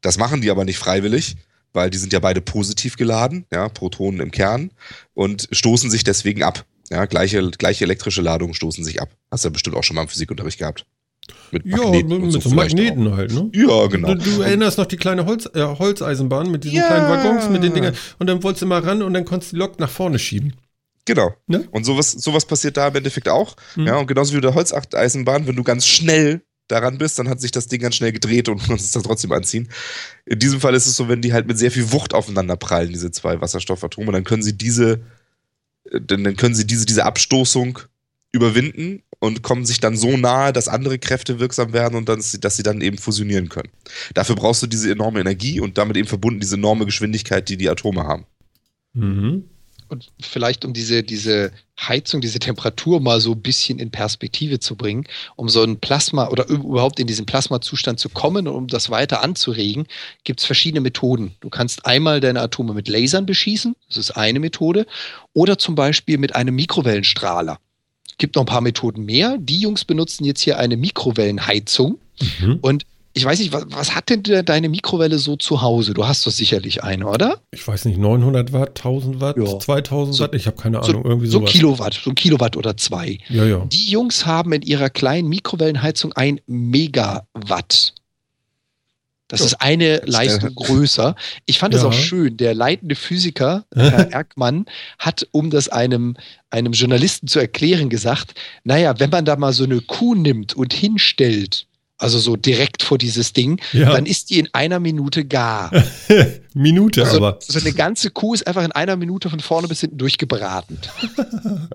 das 0.00 0.18
machen 0.18 0.40
die 0.40 0.50
aber 0.50 0.64
nicht 0.64 0.78
freiwillig, 0.78 1.36
weil 1.72 1.88
die 1.88 1.98
sind 1.98 2.12
ja 2.12 2.18
beide 2.18 2.40
positiv 2.40 2.96
geladen, 2.96 3.46
ja, 3.52 3.68
Protonen 3.68 4.18
im 4.18 4.32
Kern 4.32 4.72
und 5.14 5.46
stoßen 5.52 5.88
sich 5.88 6.02
deswegen 6.02 6.42
ab. 6.42 6.64
Ja, 6.90 7.04
gleiche, 7.04 7.48
gleiche 7.52 7.84
elektrische 7.84 8.22
Ladungen 8.22 8.52
stoßen 8.54 8.82
sich 8.82 9.00
ab. 9.00 9.10
Hast 9.30 9.44
du 9.44 9.48
ja 9.48 9.52
bestimmt 9.52 9.76
auch 9.76 9.84
schon 9.84 9.94
mal 9.94 10.02
im 10.02 10.08
Physikunterricht 10.08 10.58
gehabt. 10.58 10.84
Mit 11.52 11.64
Ja, 11.64 11.76
Magneten 11.76 12.10
und 12.12 12.22
mit 12.22 12.32
so, 12.32 12.40
vielleicht 12.40 12.76
Magneten 12.76 13.14
halt, 13.14 13.32
ne? 13.32 13.50
Ja, 13.54 13.86
genau. 13.86 14.14
Du, 14.16 14.16
du 14.16 14.40
erinnerst 14.40 14.78
noch 14.78 14.86
die 14.86 14.96
kleine 14.96 15.26
Holz, 15.26 15.48
äh, 15.54 15.62
Holzeisenbahn 15.62 16.50
mit 16.50 16.64
diesen 16.64 16.78
Ja. 16.78 16.86
kleinen 16.88 17.08
Waggons, 17.08 17.48
mit 17.50 17.62
den 17.62 17.72
Dingern. 17.72 17.94
Und 18.18 18.26
dann 18.26 18.42
wolltest 18.42 18.62
du 18.62 18.66
mal 18.66 18.80
ran 18.80 19.00
und 19.02 19.14
dann 19.14 19.24
konntest 19.24 19.52
du 19.52 19.56
die 19.56 19.60
Lok 19.60 19.78
nach 19.78 19.90
vorne 19.90 20.18
schieben. 20.18 20.54
Genau. 21.06 21.34
Ne? 21.46 21.66
Und 21.70 21.84
sowas, 21.84 22.12
sowas 22.12 22.44
passiert 22.44 22.76
da 22.76 22.88
im 22.88 22.96
Endeffekt 22.96 23.28
auch. 23.28 23.56
Mhm. 23.76 23.86
Ja, 23.86 23.96
und 23.96 24.06
genauso 24.06 24.32
wie 24.32 24.38
bei 24.38 24.42
der 24.42 24.54
Holzachteeisenbahn, 24.54 25.46
wenn 25.46 25.56
du 25.56 25.62
ganz 25.62 25.86
schnell 25.86 26.42
daran 26.68 26.98
bist, 26.98 27.18
dann 27.18 27.28
hat 27.28 27.40
sich 27.40 27.52
das 27.52 27.68
Ding 27.68 27.80
ganz 27.80 27.94
schnell 27.94 28.12
gedreht 28.12 28.48
und 28.48 28.60
du 28.62 28.66
kannst 28.66 28.84
es 28.84 28.90
dann 28.90 29.04
trotzdem 29.04 29.32
anziehen. 29.32 29.68
In 30.26 30.38
diesem 30.38 30.60
Fall 30.60 30.74
ist 30.74 30.86
es 30.86 30.96
so, 30.96 31.08
wenn 31.08 31.22
die 31.22 31.32
halt 31.32 31.46
mit 31.46 31.58
sehr 31.58 31.70
viel 31.70 31.92
Wucht 31.92 32.12
aufeinander 32.12 32.56
prallen, 32.56 32.90
diese 32.90 33.10
zwei 33.10 33.40
Wasserstoffatome, 33.40 34.12
dann 34.12 34.24
können 34.24 34.42
sie 34.42 34.58
diese, 34.58 35.00
äh, 35.90 36.00
dann, 36.00 36.24
dann 36.24 36.36
können 36.36 36.54
sie 36.54 36.66
diese, 36.66 36.84
diese 36.84 37.04
Abstoßung 37.04 37.78
überwinden 38.32 39.02
und 39.20 39.42
kommen 39.42 39.64
sich 39.64 39.80
dann 39.80 39.96
so 39.96 40.16
nahe, 40.16 40.52
dass 40.52 40.68
andere 40.68 40.98
Kräfte 40.98 41.38
wirksam 41.38 41.72
werden 41.72 41.94
und 41.94 42.08
dann, 42.08 42.22
dass 42.40 42.56
sie 42.56 42.62
dann 42.62 42.80
eben 42.80 42.98
fusionieren 42.98 43.48
können. 43.48 43.70
Dafür 44.12 44.34
brauchst 44.34 44.62
du 44.62 44.66
diese 44.66 44.90
enorme 44.90 45.20
Energie 45.20 45.60
und 45.60 45.78
damit 45.78 45.96
eben 45.96 46.08
verbunden 46.08 46.40
diese 46.40 46.56
enorme 46.56 46.84
Geschwindigkeit, 46.84 47.48
die 47.48 47.56
die 47.56 47.70
Atome 47.70 48.02
haben. 48.04 48.26
Mhm. 48.92 49.44
Und 49.88 50.10
vielleicht 50.20 50.64
um 50.64 50.72
diese, 50.72 51.02
diese 51.02 51.52
Heizung, 51.80 52.20
diese 52.20 52.38
Temperatur 52.38 53.00
mal 53.00 53.20
so 53.20 53.32
ein 53.32 53.40
bisschen 53.40 53.78
in 53.78 53.90
Perspektive 53.90 54.58
zu 54.60 54.76
bringen, 54.76 55.04
um 55.36 55.48
so 55.48 55.62
ein 55.62 55.78
Plasma 55.78 56.28
oder 56.28 56.48
überhaupt 56.48 56.98
in 56.98 57.06
diesen 57.06 57.26
Plasmazustand 57.26 58.00
zu 58.00 58.08
kommen 58.08 58.48
und 58.48 58.54
um 58.54 58.66
das 58.66 58.90
weiter 58.90 59.22
anzuregen, 59.22 59.86
gibt 60.24 60.40
es 60.40 60.46
verschiedene 60.46 60.80
Methoden. 60.80 61.34
Du 61.40 61.50
kannst 61.50 61.86
einmal 61.86 62.20
deine 62.20 62.40
Atome 62.40 62.74
mit 62.74 62.88
Lasern 62.88 63.26
beschießen, 63.26 63.76
das 63.88 63.96
ist 63.98 64.10
eine 64.12 64.40
Methode, 64.40 64.86
oder 65.32 65.58
zum 65.58 65.74
Beispiel 65.74 66.18
mit 66.18 66.34
einem 66.34 66.54
Mikrowellenstrahler. 66.54 67.58
Gibt 68.18 68.36
noch 68.36 68.42
ein 68.42 68.46
paar 68.46 68.62
Methoden 68.62 69.04
mehr. 69.04 69.36
Die 69.38 69.60
Jungs 69.60 69.84
benutzen 69.84 70.24
jetzt 70.24 70.40
hier 70.40 70.58
eine 70.58 70.78
Mikrowellenheizung. 70.78 71.98
Mhm. 72.40 72.58
Und 72.62 72.86
ich 73.16 73.24
weiß 73.24 73.38
nicht, 73.38 73.50
was, 73.52 73.64
was 73.70 73.94
hat 73.94 74.10
denn 74.10 74.22
de- 74.22 74.42
deine 74.42 74.68
Mikrowelle 74.68 75.18
so 75.18 75.36
zu 75.36 75.62
Hause? 75.62 75.94
Du 75.94 76.06
hast 76.06 76.26
doch 76.26 76.30
sicherlich 76.30 76.84
eine, 76.84 77.06
oder? 77.06 77.40
Ich 77.50 77.66
weiß 77.66 77.86
nicht, 77.86 77.96
900 77.98 78.52
Watt, 78.52 78.78
1000 78.78 79.20
Watt, 79.22 79.38
Ja. 79.38 79.58
2000 79.58 80.14
So- 80.14 80.24
Watt, 80.24 80.34
ich 80.34 80.46
habe 80.46 80.56
keine 80.60 80.82
So, 80.84 80.90
Ahnung, 80.90 81.04
irgendwie 81.06 81.26
so 81.26 81.38
sowas. 81.38 81.50
Kilowatt, 81.50 81.94
so 82.04 82.10
ein 82.10 82.14
Kilowatt 82.14 82.58
oder 82.58 82.76
zwei. 82.76 83.18
Ja, 83.30 83.44
ja. 83.46 83.64
Die 83.64 83.90
Jungs 83.90 84.26
haben 84.26 84.52
in 84.52 84.60
ihrer 84.60 84.90
kleinen 84.90 85.28
Mikrowellenheizung 85.28 86.12
ein 86.12 86.40
Megawatt. 86.46 87.94
Das 89.28 89.40
Ja. 89.40 89.46
ist 89.46 89.54
eine 89.62 90.02
Leistung 90.04 90.54
größer. 90.54 91.16
Ich 91.46 91.58
fand 91.58 91.74
es 91.74 91.82
Ja. 91.82 91.88
auch 91.88 91.92
schön. 91.94 92.36
Der 92.36 92.54
leitende 92.54 92.94
Physiker, 92.94 93.64
Herr 93.74 94.12
Erkmann, 94.12 94.66
hat, 94.98 95.26
um 95.32 95.48
das 95.50 95.68
einem, 95.70 96.16
einem 96.50 96.72
Journalisten 96.74 97.26
zu 97.28 97.38
erklären, 97.40 97.88
gesagt, 97.88 98.34
naja, 98.62 98.94
wenn 99.00 99.10
man 99.10 99.24
da 99.24 99.34
mal 99.36 99.52
so 99.52 99.64
eine 99.64 99.80
Kuh 99.80 100.14
nimmt 100.14 100.54
und 100.54 100.72
hinstellt, 100.74 101.66
also 101.98 102.18
so 102.18 102.36
direkt 102.36 102.82
vor 102.82 102.98
dieses 102.98 103.32
Ding, 103.32 103.60
Ja. 103.72 103.92
dann 103.92 104.04
ist 104.06 104.30
die 104.30 104.38
in 104.38 104.48
einer 104.52 104.80
Minute 104.80 105.24
gar. 105.24 105.70
Minute 106.54 107.04
Also, 107.04 107.16
aber. 107.18 107.38
so 107.40 107.58
eine 107.58 107.72
ganze 107.72 108.10
Kuh 108.10 108.34
ist 108.34 108.46
einfach 108.46 108.64
in 108.64 108.72
einer 108.72 108.96
Minute 108.96 109.28
von 109.30 109.40
vorne 109.40 109.68
bis 109.68 109.80
hinten 109.80 109.98
durchgebraten. 109.98 110.78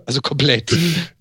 Also 0.06 0.20
komplett. 0.22 0.72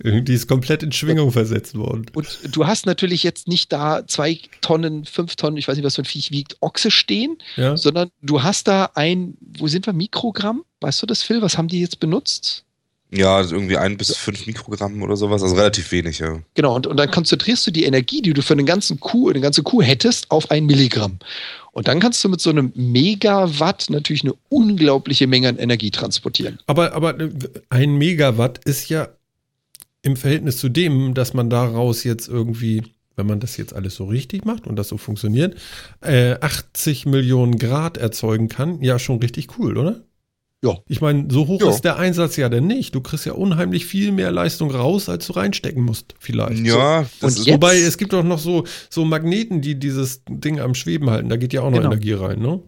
Die 0.03 0.33
ist 0.33 0.47
komplett 0.47 0.83
in 0.83 0.91
Schwingung 0.91 1.31
versetzt 1.31 1.75
worden. 1.75 2.05
Und 2.13 2.39
du 2.51 2.67
hast 2.67 2.85
natürlich 2.85 3.23
jetzt 3.23 3.47
nicht 3.47 3.71
da 3.71 4.05
zwei 4.05 4.39
Tonnen, 4.59 5.05
fünf 5.05 5.35
Tonnen, 5.37 5.55
ich 5.57 5.67
weiß 5.67 5.75
nicht, 5.77 5.85
was 5.85 5.93
so 5.93 6.01
ein 6.01 6.05
Viech 6.05 6.31
wiegt, 6.31 6.57
Ochse 6.61 6.91
stehen, 6.91 7.37
Ja. 7.55 7.77
sondern 7.77 8.09
du 8.21 8.43
hast 8.43 8.67
da 8.67 8.89
ein, 8.95 9.37
wo 9.39 9.67
sind 9.67 9.85
wir, 9.85 9.93
Mikrogramm? 9.93 10.63
Weißt 10.81 11.01
du 11.01 11.05
das, 11.05 11.23
Phil? 11.23 11.41
Was 11.41 11.57
haben 11.57 11.67
die 11.69 11.79
jetzt 11.79 11.99
benutzt? 11.99 12.65
Ja, 13.13 13.35
also 13.35 13.55
irgendwie 13.55 13.77
ein 13.77 13.97
bis 13.97 14.15
fünf 14.15 14.47
Mikrogramm 14.47 15.01
oder 15.03 15.17
sowas, 15.17 15.43
also 15.43 15.55
relativ 15.55 15.91
wenig, 15.91 16.19
ja. 16.19 16.39
Genau, 16.53 16.75
und, 16.75 16.87
und 16.87 16.95
dann 16.95 17.11
konzentrierst 17.11 17.67
du 17.67 17.71
die 17.71 17.83
Energie, 17.83 18.21
die 18.21 18.33
du 18.33 18.41
für 18.41 18.53
eine 18.53 18.63
ganze 18.63 18.95
Kuh, 18.95 19.29
eine 19.29 19.41
ganze 19.41 19.63
Kuh 19.63 19.81
hättest, 19.81 20.31
auf 20.31 20.49
ein 20.49 20.65
Milligramm. 20.65 21.19
Und 21.73 21.89
dann 21.89 21.99
kannst 21.99 22.23
du 22.23 22.29
mit 22.29 22.39
so 22.39 22.49
einem 22.49 22.71
Megawatt 22.75 23.89
natürlich 23.89 24.23
eine 24.23 24.33
unglaubliche 24.47 25.27
Menge 25.27 25.49
an 25.49 25.57
Energie 25.57 25.91
transportieren. 25.91 26.59
Aber, 26.67 26.93
aber 26.93 27.17
ein 27.69 27.97
Megawatt 27.97 28.63
ist 28.63 28.87
ja 28.87 29.09
im 30.01 30.15
Verhältnis 30.15 30.57
zu 30.57 30.69
dem, 30.69 31.13
dass 31.13 31.33
man 31.33 31.49
daraus 31.49 32.05
jetzt 32.05 32.29
irgendwie, 32.29 32.83
wenn 33.17 33.27
man 33.27 33.41
das 33.41 33.57
jetzt 33.57 33.73
alles 33.73 33.95
so 33.95 34.05
richtig 34.05 34.45
macht 34.45 34.67
und 34.67 34.77
das 34.77 34.87
so 34.87 34.97
funktioniert, 34.97 35.55
äh, 36.01 36.35
80 36.39 37.05
Millionen 37.07 37.57
Grad 37.57 37.97
erzeugen 37.97 38.47
kann, 38.47 38.81
ja 38.81 38.99
schon 38.99 39.19
richtig 39.19 39.59
cool, 39.59 39.77
oder? 39.77 40.01
Ja. 40.63 40.77
Ich 40.87 41.01
meine, 41.01 41.25
so 41.31 41.47
hoch 41.47 41.59
Ja. 41.61 41.69
ist 41.71 41.81
der 41.81 41.97
Einsatz 41.97 42.35
ja 42.37 42.47
denn 42.47 42.67
nicht. 42.67 42.93
Du 42.93 43.01
kriegst 43.01 43.25
ja 43.25 43.33
unheimlich 43.33 43.85
viel 43.87 44.11
mehr 44.11 44.31
Leistung 44.31 44.69
raus, 44.69 45.09
als 45.09 45.25
du 45.27 45.33
reinstecken 45.33 45.83
musst, 45.83 46.13
vielleicht. 46.19 46.63
Ja, 46.65 47.07
das 47.19 47.37
Und 47.37 47.47
ist, 47.47 47.53
Wobei 47.53 47.77
es 47.79 47.97
gibt 47.97 48.13
auch 48.13 48.23
noch 48.23 48.37
so, 48.39 48.65
so 48.89 49.03
Magneten, 49.03 49.61
die 49.61 49.75
dieses 49.79 50.21
Ding 50.29 50.59
am 50.59 50.75
Schweben 50.75 51.09
halten. 51.09 51.29
Da 51.29 51.37
geht 51.37 51.53
ja 51.53 51.61
auch 51.61 51.71
noch 51.71 51.77
Genau. 51.77 51.89
Energie 51.91 52.13
rein, 52.13 52.39
ne? 52.39 52.61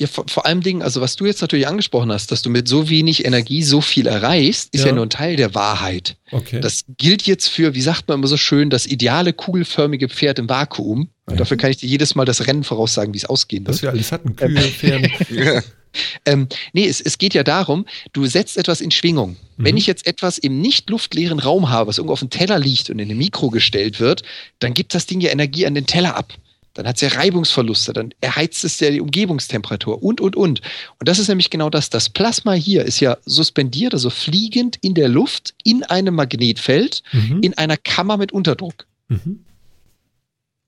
Ja, 0.00 0.06
vor, 0.08 0.24
vor 0.28 0.46
allem 0.46 0.62
Dingen, 0.62 0.82
also 0.82 1.00
was 1.00 1.16
du 1.16 1.26
jetzt 1.26 1.42
natürlich 1.42 1.68
angesprochen 1.68 2.10
hast, 2.10 2.32
dass 2.32 2.42
du 2.42 2.50
mit 2.50 2.66
so 2.66 2.88
wenig 2.88 3.24
Energie 3.24 3.62
so 3.62 3.80
viel 3.80 4.06
erreichst, 4.06 4.72
ist 4.74 4.80
ja, 4.82 4.88
Ja. 4.88 4.94
nur 4.94 5.06
ein 5.06 5.10
Teil 5.10 5.36
der 5.36 5.54
Wahrheit. 5.54 6.16
Okay. 6.32 6.60
Das 6.60 6.84
gilt 6.96 7.22
jetzt 7.22 7.48
für, 7.48 7.74
wie 7.74 7.82
sagt 7.82 8.08
man 8.08 8.18
immer 8.18 8.26
so 8.26 8.36
schön, 8.36 8.70
das 8.70 8.86
ideale 8.86 9.32
kugelförmige 9.32 10.08
Pferd 10.08 10.38
im 10.38 10.48
Vakuum. 10.48 11.08
Ja. 11.30 11.36
dafür 11.36 11.56
kann 11.56 11.70
ich 11.70 11.76
dir 11.76 11.88
jedes 11.88 12.14
Mal 12.16 12.24
das 12.24 12.46
Rennen 12.46 12.64
voraussagen, 12.64 13.14
wie 13.14 13.18
es 13.18 13.24
ausgehen 13.26 13.64
was 13.66 13.76
wird. 13.82 13.92
wir 13.92 13.96
alles 13.96 14.10
hatten. 14.12 14.34
Kühe, 14.36 14.58
Pferde. 14.60 15.08
Ähm, 16.24 16.48
nee, 16.72 16.86
es, 16.86 17.00
es 17.00 17.18
geht 17.18 17.34
ja 17.34 17.42
darum, 17.42 17.86
du 18.12 18.26
setzt 18.26 18.56
etwas 18.56 18.80
in 18.80 18.90
Schwingung. 18.90 19.36
Wenn 19.56 19.74
Mhm. 19.74 19.78
ich 19.78 19.86
jetzt 19.86 20.06
etwas 20.06 20.38
im 20.38 20.60
nicht 20.60 20.88
luftleeren 20.90 21.38
Raum 21.38 21.68
habe, 21.70 21.88
was 21.88 21.98
irgendwo 21.98 22.14
auf 22.14 22.20
dem 22.20 22.30
Teller 22.30 22.58
liegt 22.58 22.90
und 22.90 22.98
in 22.98 23.10
ein 23.10 23.16
Mikro 23.18 23.50
gestellt 23.50 24.00
wird, 24.00 24.22
dann 24.58 24.74
gibt 24.74 24.94
das 24.94 25.06
Ding 25.06 25.20
ja 25.20 25.30
Energie 25.30 25.66
an 25.66 25.74
den 25.74 25.86
Teller 25.86 26.16
ab. 26.16 26.32
Dann 26.74 26.86
hat 26.86 26.94
es 26.96 27.02
ja 27.02 27.08
Reibungsverluste, 27.08 27.92
dann 27.92 28.14
erheizt 28.22 28.64
es 28.64 28.80
ja 28.80 28.90
die 28.90 29.02
Umgebungstemperatur 29.02 30.02
und, 30.02 30.22
und, 30.22 30.36
und. 30.36 30.62
Und 30.98 31.06
das 31.06 31.18
ist 31.18 31.28
nämlich 31.28 31.50
genau 31.50 31.68
das. 31.68 31.90
Das 31.90 32.08
Plasma 32.08 32.52
hier 32.54 32.84
ist 32.86 32.98
ja 33.00 33.18
suspendiert, 33.26 33.92
also 33.92 34.08
fliegend 34.08 34.78
in 34.80 34.94
der 34.94 35.08
Luft, 35.08 35.52
in 35.64 35.82
einem 35.84 36.14
Magnetfeld, 36.14 37.02
Mhm. 37.12 37.40
in 37.42 37.58
einer 37.58 37.76
Kammer 37.76 38.16
mit 38.16 38.32
Unterdruck. 38.32 38.86
Mhm. 39.08 39.44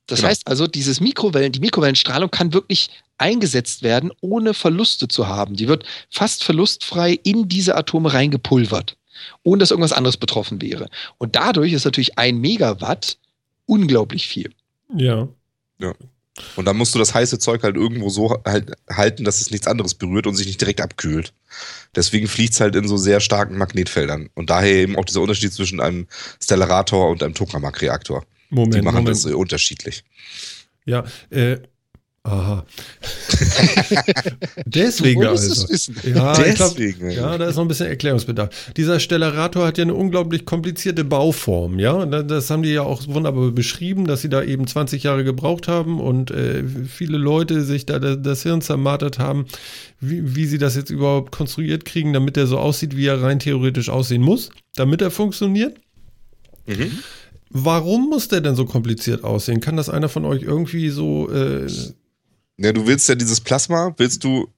Das 0.06 0.18
Genau. 0.18 0.28
heißt 0.28 0.46
also, 0.46 0.66
dieses 0.66 1.00
Mikrowellen, 1.00 1.52
die 1.52 1.60
Mikrowellenstrahlung 1.60 2.30
kann 2.30 2.52
wirklich 2.52 2.90
eingesetzt 3.18 3.82
werden, 3.82 4.10
ohne 4.20 4.54
Verluste 4.54 5.08
zu 5.08 5.28
haben. 5.28 5.56
Die 5.56 5.68
wird 5.68 5.84
fast 6.10 6.44
verlustfrei 6.44 7.18
in 7.22 7.48
diese 7.48 7.76
Atome 7.76 8.12
reingepulvert, 8.12 8.96
ohne 9.42 9.60
dass 9.60 9.70
irgendwas 9.70 9.92
anderes 9.92 10.16
betroffen 10.16 10.60
wäre. 10.60 10.88
Und 11.18 11.36
dadurch 11.36 11.72
ist 11.72 11.84
natürlich 11.84 12.18
ein 12.18 12.38
Megawatt 12.38 13.18
unglaublich 13.66 14.26
viel. 14.26 14.50
Ja. 14.94 15.28
Und 16.56 16.64
dann 16.64 16.76
musst 16.76 16.94
du 16.94 16.98
das 16.98 17.14
heiße 17.14 17.38
Zeug 17.38 17.62
halt 17.62 17.76
irgendwo 17.76 18.08
so 18.08 18.42
halt 18.44 18.72
halten, 18.90 19.22
dass 19.22 19.40
es 19.40 19.50
nichts 19.50 19.68
anderes 19.68 19.94
berührt 19.94 20.26
und 20.26 20.34
sich 20.34 20.46
nicht 20.46 20.60
direkt 20.60 20.80
abkühlt. 20.80 21.32
Deswegen 21.94 22.26
fliegt 22.26 22.54
es 22.54 22.60
halt 22.60 22.74
in 22.74 22.88
so 22.88 22.96
sehr 22.96 23.20
starken 23.20 23.56
Magnetfeldern. 23.56 24.30
Und 24.34 24.50
daher 24.50 24.74
eben 24.74 24.96
auch 24.96 25.04
dieser 25.04 25.20
Unterschied 25.20 25.52
zwischen 25.52 25.80
einem 25.80 26.08
Stellarator 26.42 27.10
und 27.10 27.22
einem 27.22 27.34
Tokamak-Reaktor. 27.34 28.24
Die 28.50 28.54
Moment, 28.56 28.84
machen 28.84 29.04
Moment. 29.04 29.24
das 29.24 29.26
unterschiedlich. 29.26 30.04
Ja, 30.86 31.04
äh, 31.30 31.58
Aha. 32.26 32.64
Deswegen 34.66 35.20
Du 35.20 35.28
also. 35.28 35.68
wissen. 35.68 35.94
Ja, 36.04 36.32
ich 36.46 36.54
glaub, 36.54 36.74
Deswegen. 36.74 37.10
ja, 37.10 37.36
da 37.36 37.46
ist 37.48 37.56
noch 37.56 37.62
ein 37.64 37.68
bisschen 37.68 37.86
Erklärungsbedarf. 37.88 38.72
Dieser 38.78 38.98
Stellarator 38.98 39.66
hat 39.66 39.76
ja 39.76 39.82
eine 39.82 39.92
unglaublich 39.92 40.46
komplizierte 40.46 41.04
Bauform, 41.04 41.78
ja. 41.78 42.06
Da- 42.06 42.22
Das 42.22 42.48
haben 42.48 42.62
die 42.62 42.70
ja 42.70 42.80
auch 42.82 43.06
wunderbar 43.08 43.50
beschrieben, 43.50 44.06
dass 44.06 44.22
sie 44.22 44.30
da 44.30 44.42
eben 44.42 44.66
20 44.66 45.02
Jahre 45.02 45.22
gebraucht 45.22 45.68
haben 45.68 46.00
und 46.00 46.30
äh, 46.30 46.64
viele 46.88 47.18
Leute 47.18 47.62
sich 47.62 47.84
da 47.84 47.98
das- 47.98 48.18
das 48.22 48.42
Hirn 48.42 48.62
zermartert 48.62 49.18
haben, 49.18 49.44
wie, 50.00 50.34
wie 50.34 50.46
sie 50.46 50.58
das 50.58 50.76
jetzt 50.76 50.88
überhaupt 50.90 51.30
konstruiert 51.30 51.84
kriegen, 51.84 52.14
damit 52.14 52.38
er 52.38 52.46
so 52.46 52.58
aussieht, 52.58 52.96
wie 52.96 53.06
er 53.06 53.20
rein 53.22 53.38
theoretisch 53.38 53.90
aussehen 53.90 54.22
muss, 54.22 54.48
damit 54.76 55.02
er 55.02 55.10
funktioniert. 55.10 55.76
Mhm. 56.66 56.90
Warum 57.50 58.08
muss 58.08 58.28
der 58.28 58.40
denn 58.40 58.56
so 58.56 58.64
kompliziert 58.64 59.24
aussehen? 59.24 59.60
Kann 59.60 59.76
das 59.76 59.90
einer 59.90 60.08
von 60.08 60.24
euch 60.24 60.42
irgendwie 60.42 60.88
so 60.88 61.30
äh, 61.30 61.66
Ja, 62.58 62.72
du 62.72 62.86
willst 62.86 63.08
ja 63.08 63.14
dieses 63.14 63.40
Plasma, 63.40 63.94
willst 63.96 64.22
du, 64.24 64.48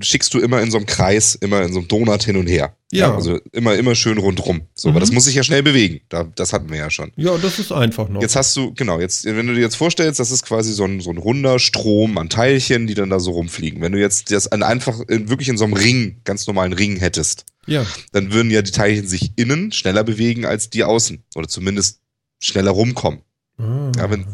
schickst 0.00 0.32
du 0.34 0.38
immer 0.40 0.60
in 0.62 0.70
so 0.70 0.76
einem 0.76 0.86
Kreis, 0.86 1.34
immer 1.34 1.62
in 1.62 1.72
so 1.72 1.78
einem 1.80 1.88
Donut 1.88 2.22
hin 2.22 2.36
und 2.36 2.46
her. 2.46 2.74
Ja. 2.90 3.14
also 3.14 3.38
immer, 3.52 3.74
immer 3.76 3.94
schön 3.94 4.16
rundrum. 4.16 4.62
So, 4.74 4.88
aber 4.88 4.96
Mhm. 4.96 5.00
das 5.00 5.12
muss 5.12 5.24
sich 5.24 5.34
ja 5.34 5.42
schnell 5.42 5.62
bewegen. 5.62 6.00
Da, 6.08 6.24
das 6.24 6.52
hatten 6.54 6.70
wir 6.70 6.78
ja 6.78 6.90
schon. 6.90 7.12
Ja, 7.16 7.36
das 7.36 7.58
ist 7.58 7.70
einfach 7.70 8.08
noch. 8.08 8.22
Jetzt 8.22 8.34
hast 8.34 8.56
du, 8.56 8.72
genau, 8.74 8.98
jetzt, 8.98 9.24
wenn 9.26 9.46
du 9.46 9.54
dir 9.54 9.60
jetzt 9.60 9.76
vorstellst, 9.76 10.18
das 10.20 10.30
ist 10.30 10.44
quasi 10.44 10.72
so 10.72 10.84
ein, 10.84 11.00
so 11.00 11.10
ein 11.10 11.18
runder 11.18 11.58
Strom 11.58 12.16
an 12.16 12.30
Teilchen, 12.30 12.86
die 12.86 12.94
dann 12.94 13.10
da 13.10 13.20
so 13.20 13.32
rumfliegen. 13.32 13.82
Wenn 13.82 13.92
du 13.92 14.00
jetzt 14.00 14.30
das 14.30 14.50
an 14.50 14.62
einfach 14.62 15.00
in, 15.08 15.28
wirklich 15.28 15.48
in 15.50 15.58
so 15.58 15.64
einem 15.64 15.74
Ring, 15.74 16.20
ganz 16.24 16.46
normalen 16.46 16.72
Ring 16.72 16.96
hättest, 16.96 17.44
ja. 17.66 17.84
dann 18.12 18.32
würden 18.32 18.50
ja 18.50 18.62
die 18.62 18.70
Teilchen 18.70 19.06
sich 19.06 19.32
innen 19.36 19.70
schneller 19.72 20.02
bewegen 20.02 20.46
als 20.46 20.70
die 20.70 20.82
außen. 20.84 21.22
Oder 21.34 21.46
zumindest 21.48 22.00
schneller 22.40 22.70
rumkommen. 22.70 23.20
Ah. 23.58 23.92
Ja, 23.98 24.10
wenn, 24.10 24.24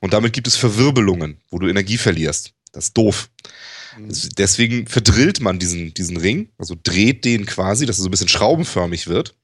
und 0.00 0.12
damit 0.12 0.32
gibt 0.32 0.46
es 0.46 0.56
Verwirbelungen, 0.56 1.38
wo 1.50 1.58
du 1.58 1.68
Energie 1.68 1.98
verlierst. 1.98 2.52
Das 2.72 2.86
ist 2.86 2.96
doof. 2.96 3.30
Das- 4.08 4.28
Deswegen 4.36 4.86
verdrillt 4.86 5.40
man 5.40 5.58
diesen, 5.58 5.94
diesen 5.94 6.16
Ring, 6.18 6.50
also 6.58 6.76
dreht 6.82 7.24
den 7.24 7.46
quasi, 7.46 7.86
dass 7.86 7.98
er 7.98 8.02
so 8.02 8.08
ein 8.08 8.10
bisschen 8.10 8.28
schraubenförmig 8.28 9.06
wird. 9.08 9.34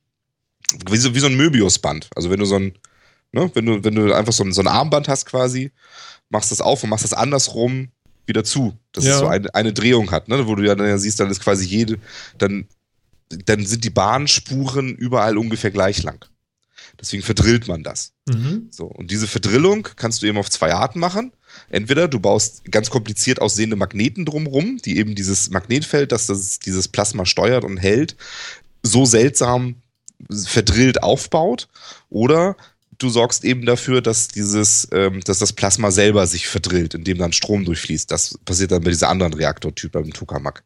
Wie 0.90 0.96
so, 0.96 1.14
wie 1.14 1.20
so 1.20 1.26
ein 1.26 1.36
Möbiusband. 1.36 2.08
Also 2.14 2.30
wenn 2.30 2.38
du 2.40 2.44
so 2.46 2.56
ein, 2.56 2.74
ne, 3.32 3.50
wenn 3.54 3.66
du, 3.66 3.84
wenn 3.84 3.94
du 3.94 4.12
einfach 4.14 4.32
so 4.32 4.44
ein, 4.44 4.52
so 4.52 4.60
ein 4.62 4.66
Armband 4.68 5.08
hast 5.08 5.26
quasi, 5.26 5.70
machst 6.30 6.50
das 6.50 6.60
auf 6.60 6.82
und 6.82 6.90
machst 6.90 7.04
das 7.04 7.12
andersrum 7.14 7.88
wieder 8.26 8.44
zu. 8.44 8.76
Dass 8.92 9.04
Ja. 9.04 9.14
es 9.14 9.18
so 9.20 9.26
eine, 9.26 9.54
eine 9.54 9.72
Drehung 9.72 10.10
hat, 10.10 10.28
ne? 10.28 10.46
Wo 10.46 10.54
du 10.54 10.62
ja 10.64 10.74
dann 10.74 10.86
ja 10.86 10.96
siehst, 10.98 11.18
dann 11.20 11.30
ist 11.30 11.40
quasi 11.40 11.66
jede, 11.66 11.98
dann, 12.38 12.66
dann 13.46 13.66
sind 13.66 13.84
die 13.84 13.90
Bahnspuren 13.90 14.94
überall 14.94 15.36
ungefähr 15.38 15.70
gleich 15.70 16.02
lang. 16.02 16.24
Deswegen 17.02 17.24
verdrillt 17.24 17.66
man 17.66 17.82
das. 17.82 18.12
Mhm. 18.28 18.68
So, 18.70 18.86
und 18.86 19.10
diese 19.10 19.26
Verdrillung 19.26 19.88
kannst 19.96 20.22
du 20.22 20.26
eben 20.26 20.38
auf 20.38 20.48
zwei 20.48 20.72
Arten 20.72 21.00
machen. 21.00 21.32
Entweder 21.68 22.06
du 22.06 22.20
baust 22.20 22.64
ganz 22.70 22.90
kompliziert 22.90 23.40
aussehende 23.40 23.74
Magneten 23.74 24.24
drumrum, 24.24 24.78
die 24.78 24.98
eben 24.98 25.16
dieses 25.16 25.50
Magnetfeld, 25.50 26.12
das, 26.12 26.26
das 26.26 26.60
dieses 26.60 26.86
Plasma 26.86 27.26
steuert 27.26 27.64
und 27.64 27.76
hält, 27.76 28.16
so 28.84 29.04
seltsam 29.04 29.82
verdrillt 30.30 31.02
aufbaut. 31.02 31.68
Oder 32.08 32.56
du 32.98 33.08
sorgst 33.08 33.44
eben 33.44 33.66
dafür, 33.66 34.00
dass 34.00 34.28
dieses, 34.28 34.86
ähm, 34.92 35.22
dass 35.24 35.40
das 35.40 35.52
Plasma 35.52 35.90
selber 35.90 36.28
sich 36.28 36.46
verdrillt, 36.46 36.94
indem 36.94 37.18
dann 37.18 37.32
Strom 37.32 37.64
durchfließt. 37.64 38.10
Das 38.12 38.38
passiert 38.44 38.70
dann 38.70 38.84
bei 38.84 38.90
dieser 38.90 39.08
anderen 39.08 39.34
Reaktortyp, 39.34 39.90
beim 39.90 40.12
Tokamak. 40.12 40.62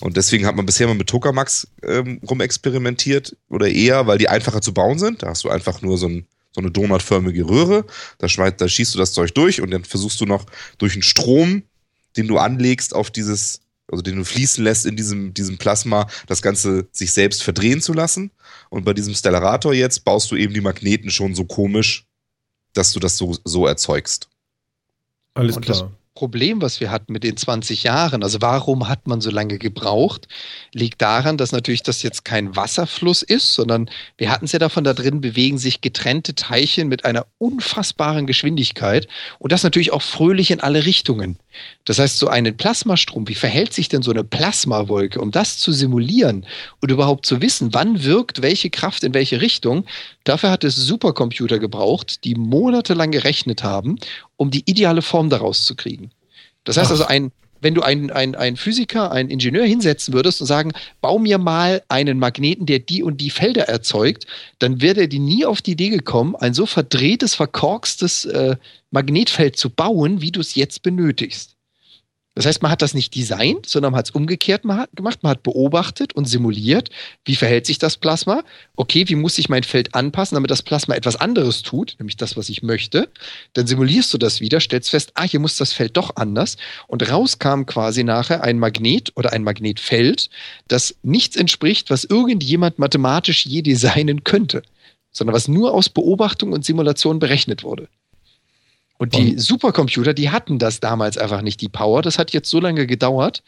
Und 0.00 0.16
deswegen 0.16 0.46
hat 0.46 0.56
man 0.56 0.66
bisher 0.66 0.86
mal 0.86 0.94
mit 0.94 1.08
Tokamaks 1.08 1.68
ähm, 1.82 2.20
rumexperimentiert 2.28 3.36
oder 3.48 3.68
eher, 3.68 4.06
weil 4.06 4.18
die 4.18 4.28
einfacher 4.28 4.60
zu 4.60 4.74
bauen 4.74 4.98
sind. 4.98 5.22
Da 5.22 5.28
hast 5.28 5.44
du 5.44 5.48
einfach 5.50 5.80
nur 5.82 5.96
so, 5.96 6.08
ein, 6.08 6.26
so 6.52 6.60
eine 6.60 6.70
donutförmige 6.70 7.48
Röhre, 7.48 7.84
da, 8.18 8.28
schmeißt, 8.28 8.60
da 8.60 8.68
schießt 8.68 8.94
du 8.94 8.98
das 8.98 9.12
Zeug 9.12 9.32
durch 9.34 9.60
und 9.60 9.70
dann 9.70 9.84
versuchst 9.84 10.20
du 10.20 10.26
noch 10.26 10.44
durch 10.78 10.92
einen 10.94 11.02
Strom, 11.02 11.62
den 12.16 12.28
du 12.28 12.38
anlegst 12.38 12.94
auf 12.94 13.10
dieses, 13.10 13.60
also 13.90 14.02
den 14.02 14.16
du 14.16 14.24
fließen 14.24 14.62
lässt 14.62 14.84
in 14.84 14.96
diesem, 14.96 15.32
diesem 15.32 15.56
Plasma, 15.58 16.08
das 16.26 16.42
Ganze 16.42 16.86
sich 16.92 17.12
selbst 17.12 17.42
verdrehen 17.42 17.80
zu 17.80 17.92
lassen. 17.92 18.30
Und 18.68 18.84
bei 18.84 18.92
diesem 18.92 19.14
Stellarator 19.14 19.72
jetzt 19.72 20.04
baust 20.04 20.30
du 20.30 20.36
eben 20.36 20.52
die 20.52 20.60
Magneten 20.60 21.10
schon 21.10 21.34
so 21.34 21.44
komisch, 21.44 22.04
dass 22.74 22.92
du 22.92 23.00
das 23.00 23.16
so, 23.16 23.36
so 23.44 23.66
erzeugst. 23.66 24.28
Alles 25.34 25.56
Und 25.56 25.68
das- 25.68 25.78
klar. 25.78 25.92
Problem, 26.16 26.60
was 26.60 26.80
wir 26.80 26.90
hatten 26.90 27.12
mit 27.12 27.22
den 27.22 27.36
20 27.36 27.84
Jahren, 27.84 28.24
also 28.24 28.40
warum 28.40 28.88
hat 28.88 29.06
man 29.06 29.20
so 29.20 29.30
lange 29.30 29.58
gebraucht, 29.58 30.26
liegt 30.72 31.00
daran, 31.00 31.36
dass 31.36 31.52
natürlich 31.52 31.84
das 31.84 32.02
jetzt 32.02 32.24
kein 32.24 32.56
Wasserfluss 32.56 33.22
ist, 33.22 33.54
sondern 33.54 33.88
wir 34.18 34.30
hatten 34.32 34.46
es 34.46 34.52
ja 34.52 34.58
davon, 34.58 34.82
da 34.82 34.94
drin 34.94 35.20
bewegen 35.20 35.58
sich 35.58 35.80
getrennte 35.80 36.34
Teilchen 36.34 36.88
mit 36.88 37.04
einer 37.04 37.26
unfassbaren 37.38 38.26
Geschwindigkeit 38.26 39.06
und 39.38 39.52
das 39.52 39.62
natürlich 39.62 39.92
auch 39.92 40.02
fröhlich 40.02 40.50
in 40.50 40.60
alle 40.60 40.84
Richtungen. 40.84 41.38
Das 41.84 41.98
heißt, 41.98 42.18
so 42.18 42.28
einen 42.28 42.56
Plasmastrom, 42.56 43.28
wie 43.28 43.34
verhält 43.34 43.72
sich 43.72 43.88
denn 43.88 44.02
so 44.02 44.10
eine 44.10 44.24
Plasmawolke, 44.24 45.20
um 45.20 45.30
das 45.30 45.58
zu 45.58 45.72
simulieren 45.72 46.46
und 46.80 46.90
überhaupt 46.90 47.26
zu 47.26 47.40
wissen, 47.40 47.72
wann 47.72 48.02
wirkt 48.02 48.42
welche 48.42 48.70
Kraft 48.70 49.04
in 49.04 49.14
welche 49.14 49.40
Richtung, 49.40 49.84
dafür 50.24 50.50
hat 50.50 50.64
es 50.64 50.76
Supercomputer 50.76 51.58
gebraucht, 51.58 52.24
die 52.24 52.34
monatelang 52.34 53.10
gerechnet 53.10 53.62
haben, 53.62 53.98
um 54.36 54.50
die 54.50 54.62
ideale 54.66 55.02
Form 55.02 55.30
daraus 55.30 55.64
zu 55.64 55.74
kriegen. 55.76 56.10
Das 56.64 56.76
heißt 56.76 56.88
Ach. 56.88 56.92
also, 56.92 57.06
ein, 57.06 57.32
wenn 57.60 57.74
du 57.74 57.82
einen 57.82 58.10
ein 58.10 58.56
Physiker, 58.56 59.12
einen 59.12 59.30
Ingenieur 59.30 59.64
hinsetzen 59.64 60.14
würdest 60.14 60.40
und 60.40 60.46
sagen, 60.46 60.72
bau 61.00 61.18
mir 61.18 61.38
mal 61.38 61.82
einen 61.88 62.18
Magneten, 62.18 62.66
der 62.66 62.80
die 62.80 63.02
und 63.02 63.20
die 63.20 63.30
Felder 63.30 63.68
erzeugt, 63.68 64.26
dann 64.58 64.80
wäre 64.80 65.02
er 65.02 65.06
die 65.08 65.18
nie 65.18 65.44
auf 65.46 65.62
die 65.62 65.72
Idee 65.72 65.88
gekommen, 65.90 66.36
ein 66.36 66.54
so 66.54 66.66
verdrehtes, 66.66 67.34
verkorkstes 67.34 68.26
äh, 68.26 68.56
Magnetfeld 68.90 69.56
zu 69.56 69.70
bauen, 69.70 70.20
wie 70.20 70.32
du 70.32 70.40
es 70.40 70.54
jetzt 70.54 70.82
benötigst. 70.82 71.55
Das 72.36 72.44
heißt, 72.44 72.60
man 72.60 72.70
hat 72.70 72.82
das 72.82 72.92
nicht 72.92 73.14
designt, 73.14 73.66
sondern 73.66 73.92
man 73.92 73.98
hat 73.98 74.08
es 74.08 74.14
umgekehrt 74.14 74.66
ma- 74.66 74.86
gemacht. 74.94 75.22
Man 75.22 75.30
hat 75.30 75.42
beobachtet 75.42 76.12
und 76.12 76.26
simuliert, 76.26 76.90
wie 77.24 77.34
verhält 77.34 77.64
sich 77.64 77.78
das 77.78 77.96
Plasma. 77.96 78.44
Okay, 78.76 79.08
wie 79.08 79.14
muss 79.14 79.38
ich 79.38 79.48
mein 79.48 79.62
Feld 79.62 79.94
anpassen, 79.94 80.36
damit 80.36 80.50
das 80.50 80.62
Plasma 80.62 80.94
etwas 80.94 81.16
anderes 81.16 81.62
tut, 81.62 81.96
nämlich 81.98 82.18
das, 82.18 82.36
was 82.36 82.50
ich 82.50 82.62
möchte. 82.62 83.08
Dann 83.54 83.66
simulierst 83.66 84.12
du 84.12 84.18
das 84.18 84.42
wieder, 84.42 84.60
stellst 84.60 84.90
fest, 84.90 85.12
ah, 85.14 85.22
hier 85.24 85.40
muss 85.40 85.56
das 85.56 85.72
Feld 85.72 85.96
doch 85.96 86.16
anders. 86.16 86.58
Und 86.88 87.10
raus 87.10 87.38
kam 87.38 87.64
quasi 87.64 88.04
nachher 88.04 88.44
ein 88.44 88.58
Magnet 88.58 89.12
oder 89.16 89.32
ein 89.32 89.42
Magnetfeld, 89.42 90.28
das 90.68 90.94
nichts 91.02 91.36
entspricht, 91.36 91.88
was 91.88 92.04
irgendjemand 92.04 92.78
mathematisch 92.78 93.46
je 93.46 93.62
designen 93.62 94.24
könnte, 94.24 94.60
sondern 95.10 95.34
was 95.34 95.48
nur 95.48 95.72
aus 95.72 95.88
Beobachtung 95.88 96.52
und 96.52 96.66
Simulation 96.66 97.18
berechnet 97.18 97.64
wurde. 97.64 97.88
Und 98.98 99.14
die 99.14 99.32
Und- 99.32 99.38
Supercomputer, 99.40 100.14
die 100.14 100.30
hatten 100.30 100.58
das 100.58 100.80
damals 100.80 101.18
einfach 101.18 101.42
nicht, 101.42 101.60
die 101.60 101.68
Power. 101.68 102.00
Das 102.00 102.18
hat 102.18 102.32
jetzt 102.32 102.48
so 102.48 102.60
lange 102.60 102.86
gedauert. 102.86 103.42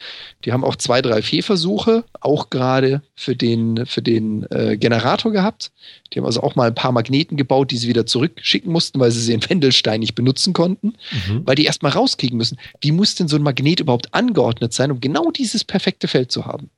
Die 0.45 0.53
haben 0.53 0.63
auch 0.63 0.77
zwei, 0.77 1.01
drei 1.01 1.23
Fehlversuche, 1.23 2.05
auch 2.21 2.51
gerade 2.51 3.01
für 3.15 3.35
den, 3.35 3.87
für 3.87 4.03
den 4.03 4.45
äh, 4.51 4.77
Generator 4.77 5.33
gehabt. 5.33 5.73
Die 6.13 6.19
haben 6.19 6.27
also 6.27 6.43
auch 6.43 6.55
mal 6.55 6.67
ein 6.69 6.75
paar 6.75 6.93
Magneten 6.93 7.37
gebaut, 7.39 7.71
die 7.71 7.79
sie 7.79 7.89
wieder 7.89 8.05
zurückschicken 8.05 8.71
mussten, 8.71 9.01
weil 9.01 9.11
sie 9.11 9.21
sie 9.23 9.33
in 9.33 9.49
Wendelstein 9.49 10.01
nicht 10.01 10.15
benutzen 10.15 10.53
konnten, 10.53 10.95
Mhm. 11.29 11.47
weil 11.47 11.55
die 11.55 11.65
erstmal 11.65 11.93
rauskriegen 11.93 12.37
müssen, 12.37 12.59
wie 12.83 12.93
muss 12.93 13.15
denn 13.15 13.29
so 13.29 13.37
ein 13.37 13.43
Magnet 13.43 13.81
überhaupt 13.81 14.13
angeordnet 14.13 14.75
sein, 14.75 14.91
um 14.91 15.01
genau 15.01 15.31
dieses 15.31 15.65
perfekte 15.65 16.09
Feld 16.09 16.31
zu 16.31 16.45
haben. 16.45 16.69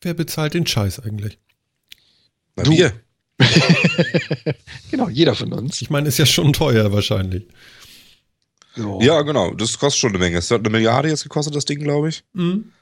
Wer 0.00 0.14
bezahlt 0.14 0.54
den 0.54 0.66
Scheiß 0.66 0.98
eigentlich? 0.98 1.38
Na, 2.56 2.64
Du- 2.64 2.72
wir. 2.72 2.92
Genau, 4.90 5.08
jeder 5.08 5.34
von 5.34 5.52
uns. 5.52 5.80
Ich 5.82 5.90
meine, 5.90 6.08
ist 6.08 6.18
ja 6.18 6.26
schon 6.26 6.52
teuer 6.52 6.92
wahrscheinlich. 6.92 7.44
So. 8.74 9.00
Ja, 9.02 9.22
genau. 9.22 9.52
Das 9.52 9.78
kostet 9.78 10.00
schon 10.00 10.10
eine 10.10 10.18
Menge. 10.18 10.38
Es 10.38 10.50
hat 10.50 10.60
eine 10.60 10.70
Milliarde 10.70 11.08
jetzt 11.08 11.22
gekostet, 11.24 11.54
das 11.54 11.64
Ding, 11.64 11.80
glaube 11.80 12.08
ich. 12.08 12.24
Mhm. 12.32 12.72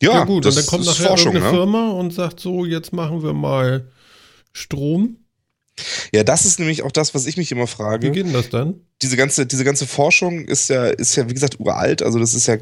Ja, 0.00 0.12
Ja, 0.12 0.24
gut, 0.24 0.44
das 0.44 0.56
und 0.56 0.62
dann 0.62 0.70
kommt 0.70 0.86
nachher 0.86 1.08
Forschung, 1.08 1.32
irgendeine 1.32 1.52
ne? 1.52 1.58
Firma 1.58 1.90
und 1.90 2.12
sagt 2.12 2.40
so, 2.40 2.64
jetzt 2.64 2.92
machen 2.92 3.22
wir 3.22 3.32
mal 3.32 3.90
Strom. 4.52 5.16
Ja, 6.12 6.24
das 6.24 6.44
ist 6.46 6.58
nämlich 6.58 6.82
auch 6.82 6.92
das, 6.92 7.14
was 7.14 7.26
ich 7.26 7.36
mich 7.36 7.52
immer 7.52 7.64
Wie 7.64 7.66
frage. 7.68 8.10
geht 8.10 8.26
denn 8.26 8.32
das 8.32 8.48
dann? 8.48 8.74
Diese 9.02 9.18
ganze, 9.18 9.44
diese 9.44 9.62
ganze 9.64 9.86
Forschung 9.86 10.46
ist 10.46 10.70
ja, 10.70 10.86
ist 10.86 11.16
ja, 11.16 11.28
wie 11.28 11.34
gesagt, 11.34 11.60
uralt. 11.60 12.02
Also 12.02 12.18
das 12.18 12.32
ist 12.32 12.46
ja 12.46 12.54
äh, 12.54 12.60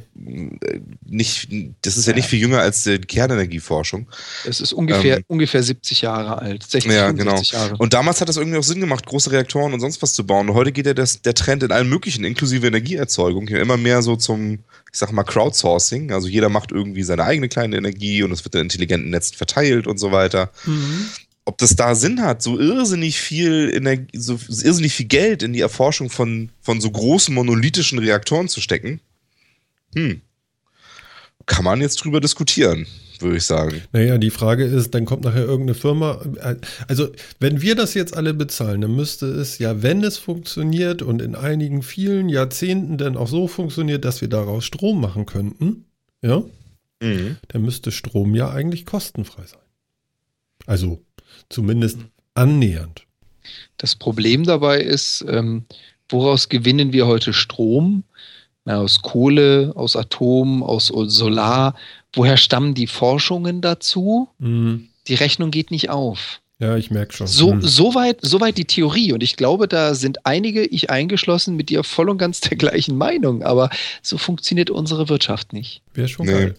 nicht, 1.07 1.49
das 1.83 1.97
ist 1.97 2.07
ja, 2.07 2.11
Ja. 2.13 2.17
nicht 2.17 2.29
viel 2.29 2.41
jünger 2.41 2.59
als 2.59 2.83
die 2.83 2.99
Kernenergieforschung. 2.99 4.09
Es 4.45 4.61
ist 4.61 4.73
ungefähr, 4.73 5.19
Ähm, 5.19 5.25
ungefähr 5.29 5.63
70 5.63 6.01
Jahre 6.03 6.39
alt. 6.39 6.65
60, 6.69 6.91
Ja, 6.91 7.07
65 7.07 7.53
Jahre. 7.53 7.77
Und 7.77 7.93
damals 7.95 8.21
hat 8.21 8.29
das 8.29 8.37
irgendwie 8.37 8.59
auch 8.59 8.65
Sinn 8.65 8.81
gemacht, 8.81 9.07
große 9.07 9.31
Reaktoren 9.31 9.73
und 9.75 9.81
sonst 9.81 10.03
was 10.03 10.13
zu 10.15 10.27
bauen. 10.27 10.49
Und 10.49 10.57
heute 10.57 10.73
geht 10.73 10.87
ja 10.87 10.95
das, 10.95 11.23
der 11.23 11.35
Trend 11.35 11.63
in 11.63 11.71
allen 11.71 11.89
möglichen, 11.89 12.25
inklusive 12.25 12.67
Energieerzeugung, 12.67 13.47
ja 13.47 13.59
immer 13.61 13.77
mehr 13.77 14.03
so 14.03 14.17
zum, 14.17 14.55
ich 14.93 14.99
sag 14.99 15.13
mal, 15.13 15.23
Crowdsourcing. 15.23 16.11
Also 16.11 16.27
jeder 16.27 16.49
macht 16.49 16.73
irgendwie 16.73 17.05
seine 17.05 17.23
eigene 17.25 17.49
kleine 17.49 17.77
Energie 17.77 18.25
und 18.25 18.33
es 18.33 18.45
wird 18.45 18.57
in 18.57 18.63
intelligenten 18.63 19.11
Netzen 19.11 19.37
verteilt 19.37 19.87
und 19.87 19.99
so 19.99 20.11
weiter. 20.11 20.51
Mhm. 20.67 21.07
Ob 21.45 21.59
das 21.59 21.77
da 21.77 21.95
Sinn 21.95 22.23
hat, 22.23 22.43
so 22.43 22.59
irrsinnig 22.59 23.21
viel 23.21 23.71
Energie, 23.75 24.19
so 24.19 24.35
irrsinnig 24.35 24.95
viel 24.95 25.07
Geld 25.07 25.43
in 25.43 25.53
die 25.53 25.61
Erforschung 25.61 26.09
von, 26.11 26.51
von 26.61 26.81
so 26.81 26.91
großen 26.91 27.35
monolithischen 27.35 27.99
Reaktoren 27.99 28.49
zu 28.49 28.61
stecken, 28.61 29.01
hm, 29.95 30.23
kann 31.47 31.65
man 31.65 31.81
jetzt 31.81 31.97
drüber 31.97 32.21
diskutieren. 32.21 32.87
würde 33.21 33.37
ich 33.37 33.45
sagen. 33.45 33.83
Naja, 33.93 34.19
die 34.19 34.31
Frage 34.31 34.65
ist, 34.65 34.95
dann 34.95 35.05
kommt 35.05 35.25
nachher 35.25 35.45
irgendeine 35.45 35.75
Firma. 35.75 36.21
Also, 36.89 37.11
wenn 37.39 37.61
wir 37.61 37.75
das 37.75 37.95
jetzt 37.95 38.17
alle 38.17 38.35
bezahlen, 38.35 38.81
dann 38.81 38.97
müsste 38.97 39.27
es 39.27 39.59
ja, 39.59 39.83
wenn 39.83 40.03
es 40.03 40.19
funktioniert 40.19 41.03
und 41.03 41.23
in 41.23 41.35
einigen 41.35 41.83
vielen 41.83 42.29
Jahrzehnten 42.29 42.99
dann 42.99 43.17
auch 43.17 43.29
so 43.29 43.47
funktioniert, 43.47 44.05
dass 44.05 44.21
wir 44.21 44.29
daraus 44.29 44.65
Strom 44.65 45.01
machen 45.01 45.27
könnten, 45.27 45.85
ja, 46.23 46.43
mhm. 47.01 47.37
dann 47.49 47.63
müsste 47.63 47.93
Strom 47.93 48.35
ja 48.35 48.51
eigentlich 48.51 48.87
kostenfrei 48.87 49.45
sein. 49.47 49.61
Also 50.67 51.03
zumindest 51.49 51.99
annähernd. 52.35 53.05
Das 53.77 53.95
Problem 53.95 54.45
dabei 54.45 54.81
ist, 54.81 55.25
ähm, 55.29 55.65
woraus 56.09 56.49
gewinnen 56.49 56.93
wir 56.93 57.07
heute 57.07 57.33
Strom? 57.33 58.05
Na, 58.65 58.79
aus 58.79 59.03
Kohle, 59.03 59.73
aus 59.75 59.95
Atom, 59.95 60.63
aus 60.63 60.87
Solar. 60.87 61.75
Woher 62.15 62.37
stammen 62.37 62.75
die 62.75 62.87
Forschungen 62.87 63.61
dazu? 63.61 64.29
Mhm. 64.39 64.89
Die 65.07 65.15
Rechnung 65.15 65.51
geht 65.51 65.71
nicht 65.71 65.91
auf. 65.91 66.41
Ja, 66.61 66.77
ich 66.77 66.91
merke 66.91 67.13
schon. 67.13 67.27
So, 67.27 67.55
mhm. 67.55 67.61
soweit, 67.63 68.21
soweit 68.23 68.57
die 68.57 68.65
Theorie. 68.65 69.13
Und 69.13 69.23
ich 69.23 69.37
glaube, 69.37 69.69
da 69.69 69.95
sind 69.95 70.25
einige, 70.25 70.65
ich 70.65 70.89
eingeschlossen, 70.89 71.57
mit 71.57 71.69
dir 71.69 71.85
voll 71.85 72.09
und 72.09 72.17
ganz 72.17 72.41
der 72.41 72.57
gleichen 72.57 72.97
Meinung. 72.97 73.43
Aber 73.43 73.69
so 74.03 74.17
funktioniert 74.17 74.71
unsere 74.71 75.09
Wirtschaft 75.09 75.53
nicht. 75.53 75.83
Wäre 75.93 76.09
schon 76.09 76.27
nee. 76.27 76.33
geil. 76.33 76.55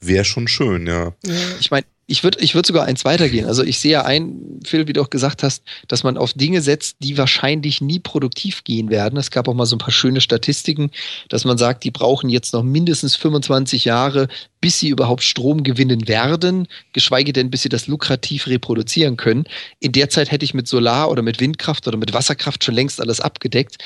Wäre 0.00 0.24
schon 0.24 0.48
schön, 0.48 0.86
ja. 0.86 1.14
Ich 1.60 1.70
meine, 1.70 1.86
ich 2.06 2.22
würde 2.22 2.38
ich 2.40 2.54
würd 2.54 2.66
sogar 2.66 2.84
eins 2.84 3.04
weitergehen. 3.04 3.46
Also 3.46 3.62
ich 3.62 3.78
sehe 3.78 3.92
ja 3.92 4.04
ein, 4.04 4.60
Phil, 4.64 4.86
wie 4.86 4.92
du 4.92 5.00
auch 5.00 5.10
gesagt 5.10 5.42
hast, 5.42 5.62
dass 5.88 6.04
man 6.04 6.18
auf 6.18 6.34
Dinge 6.34 6.60
setzt, 6.60 6.96
die 7.00 7.16
wahrscheinlich 7.16 7.80
nie 7.80 7.98
produktiv 7.98 8.64
gehen 8.64 8.90
werden. 8.90 9.18
Es 9.18 9.30
gab 9.30 9.48
auch 9.48 9.54
mal 9.54 9.64
so 9.64 9.76
ein 9.76 9.78
paar 9.78 9.90
schöne 9.90 10.20
Statistiken, 10.20 10.90
dass 11.28 11.44
man 11.44 11.56
sagt, 11.56 11.84
die 11.84 11.90
brauchen 11.90 12.28
jetzt 12.28 12.52
noch 12.52 12.62
mindestens 12.62 13.16
25 13.16 13.86
Jahre, 13.86 14.28
bis 14.60 14.78
sie 14.78 14.88
überhaupt 14.88 15.22
Strom 15.22 15.62
gewinnen 15.62 16.06
werden, 16.06 16.68
geschweige 16.92 17.32
denn, 17.32 17.50
bis 17.50 17.62
sie 17.62 17.70
das 17.70 17.86
lukrativ 17.86 18.46
reproduzieren 18.48 19.16
können. 19.16 19.44
In 19.80 19.92
der 19.92 20.10
Zeit 20.10 20.30
hätte 20.30 20.44
ich 20.44 20.52
mit 20.52 20.68
Solar 20.68 21.10
oder 21.10 21.22
mit 21.22 21.40
Windkraft 21.40 21.88
oder 21.88 21.96
mit 21.96 22.12
Wasserkraft 22.12 22.64
schon 22.64 22.74
längst 22.74 23.00
alles 23.00 23.20
abgedeckt. 23.20 23.78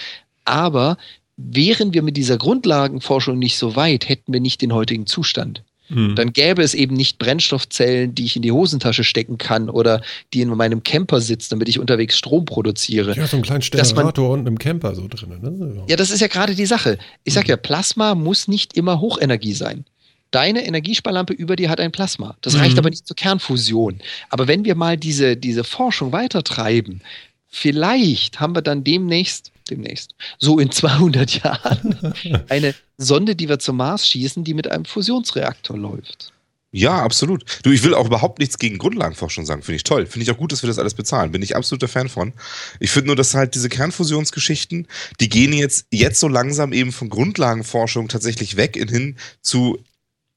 Aber 0.45 0.97
wären 1.37 1.95
wir 1.95 2.03
mit 2.03 2.17
dieser 2.17 2.37
Grundlagenforschung 2.37 3.39
nicht 3.39 3.59
so 3.59 3.77
weit, 3.77 4.09
hätten 4.09 4.33
wir 4.33 4.41
nicht 4.41 4.61
den 4.61 4.75
heutigen 4.75 5.07
Zustand. 5.07 5.63
Mhm. 5.89 6.15
Dann 6.15 6.33
gäbe 6.33 6.63
es 6.63 6.75
eben 6.75 6.95
nicht 6.95 7.19
Brennstoffzellen, 7.19 8.15
die 8.15 8.25
ich 8.25 8.37
in 8.37 8.43
die 8.43 8.53
Hosentasche 8.53 9.05
stecken 9.05 9.39
kann 9.39 9.71
oder 9.71 10.03
die 10.35 10.41
in 10.41 10.49
meinem 10.51 10.83
Camper 10.83 11.21
sitzen, 11.21 11.51
damit 11.51 11.69
ich 11.69 11.79
unterwegs 11.79 12.17
Strom 12.17 12.45
produziere. 12.45 13.17
Ja, 13.17 13.27
so 13.27 13.37
einen 13.37 13.45
kleinen 13.45 13.61
Generator 13.61 14.31
unten 14.31 14.47
im 14.47 14.59
Camper 14.59 14.95
so 14.95 15.09
drin. 15.09 15.41
Ne? 15.41 15.85
Ja, 15.89 15.97
das 15.97 16.11
ist 16.11 16.21
ja 16.21 16.27
gerade 16.27 16.55
die 16.55 16.67
Sache. 16.67 16.99
Ich 17.25 17.35
sag 17.35 17.45
mhm. 17.45 17.51
ja, 17.51 17.57
Plasma 17.57 18.15
muss 18.15 18.49
nicht 18.49 18.77
immer 18.77 19.01
Hochenergie 19.01 19.55
sein. 19.55 19.85
Deine 20.31 20.67
Energiesparlampe 20.67 21.33
über 21.33 21.57
dir 21.57 21.71
hat 21.71 21.81
ein 21.81 21.93
Plasma. 21.93 22.37
Das 22.43 22.55
mhm. 22.55 22.61
reicht 22.61 22.79
aber 22.79 22.91
nicht 22.91 23.07
zur 23.07 23.17
Kernfusion. 23.17 24.01
Aber 24.29 24.47
wenn 24.47 24.65
wir 24.65 24.75
mal 24.75 24.99
diese, 24.99 25.37
diese 25.37 25.65
Forschung 25.65 26.13
weitertreiben, 26.13 27.01
vielleicht 27.49 28.41
haben 28.41 28.55
wir 28.55 28.61
dann 28.63 28.85
demnächst 28.85 29.53
demnächst, 29.71 30.15
so 30.39 30.59
in 30.59 30.71
200 30.71 31.43
Jahren, 31.43 32.15
eine 32.49 32.75
Sonde, 32.97 33.37
die 33.37 33.49
wir 33.49 33.59
zum 33.59 33.77
Mars 33.77 34.07
schießen, 34.07 34.45
die 34.45 34.55
mit 34.55 34.69
einem 34.71 34.85
Fusionsreaktor 34.85 35.77
läuft. 35.77 36.33
Ja, 36.71 37.03
absolut. 37.03 37.45
Du, 37.63 37.71
ich 37.71 37.83
will 37.83 37.95
auch 37.95 38.07
überhaupt 38.07 38.41
nichts 38.41 38.59
gegen 38.59 38.77
Grundlagenforschung 38.77 39.47
sagen. 39.47 39.63
Finde 39.63 39.77
ich 39.77 39.85
toll. 39.85 40.05
Finde 40.05 40.25
ich 40.25 40.31
auch 40.31 40.37
gut, 40.37 40.53
dass 40.53 40.63
wir 40.63 40.67
das 40.67 40.79
alles 40.79 40.93
bezahlen. 40.93 41.33
Bin 41.33 41.41
ich 41.41 41.57
absoluter 41.57 41.89
Fan 41.89 42.11
von. 42.11 42.35
Ich 42.79 42.91
finde 42.91 43.07
nur, 43.07 43.17
dass 43.17 43.33
halt 43.33 43.55
diese 43.55 43.71
Kernfusionsgeschichten, 43.71 44.87
die 45.19 45.29
gehen 45.31 45.55
jetzt, 45.55 45.87
jetzt 45.91 46.21
so 46.21 46.29
langsam 46.29 46.75
eben 46.75 46.93
von 46.93 47.09
Grundlagenforschung 47.09 48.09
tatsächlich 48.09 48.57
weg 48.57 48.77
in 48.77 48.89
hin 48.89 49.17
zu 49.41 49.79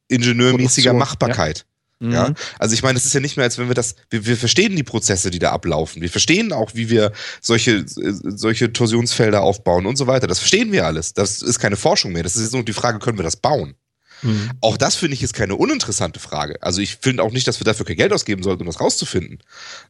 ingenieurmäßiger 0.07 0.93
Machbarkeit. 0.93 1.59
Ja, 1.59 1.70
mhm. 2.09 2.35
also 2.59 2.73
ich 2.73 2.83
meine, 2.83 2.97
es 2.97 3.05
ist 3.05 3.13
ja 3.13 3.19
nicht 3.19 3.37
mehr, 3.37 3.45
als 3.45 3.57
wenn 3.57 3.67
wir 3.67 3.75
das, 3.75 3.95
wir, 4.09 4.25
wir 4.25 4.37
verstehen 4.37 4.75
die 4.75 4.83
Prozesse, 4.83 5.31
die 5.31 5.39
da 5.39 5.51
ablaufen. 5.51 6.01
Wir 6.01 6.09
verstehen 6.09 6.51
auch, 6.53 6.71
wie 6.73 6.89
wir 6.89 7.11
solche, 7.41 7.83
solche 7.85 8.73
Torsionsfelder 8.73 9.41
aufbauen 9.41 9.85
und 9.85 9.97
so 9.97 10.07
weiter. 10.07 10.27
Das 10.27 10.39
verstehen 10.39 10.71
wir 10.71 10.85
alles. 10.85 11.13
Das 11.13 11.41
ist 11.41 11.59
keine 11.59 11.77
Forschung 11.77 12.11
mehr. 12.11 12.23
Das 12.23 12.35
ist 12.35 12.43
jetzt 12.43 12.53
nur 12.53 12.63
die 12.63 12.73
Frage, 12.73 12.99
können 12.99 13.17
wir 13.17 13.23
das 13.23 13.37
bauen? 13.37 13.75
Mhm. 14.21 14.51
Auch 14.61 14.77
das 14.77 14.95
finde 14.95 15.15
ich 15.15 15.23
ist 15.23 15.33
keine 15.33 15.55
uninteressante 15.55 16.19
Frage. 16.19 16.61
Also 16.61 16.81
ich 16.81 16.97
finde 17.01 17.23
auch 17.23 17.31
nicht, 17.31 17.47
dass 17.47 17.59
wir 17.59 17.65
dafür 17.65 17.85
kein 17.85 17.97
Geld 17.97 18.13
ausgeben 18.13 18.43
sollten, 18.43 18.61
um 18.61 18.67
das 18.67 18.79
rauszufinden. 18.79 19.39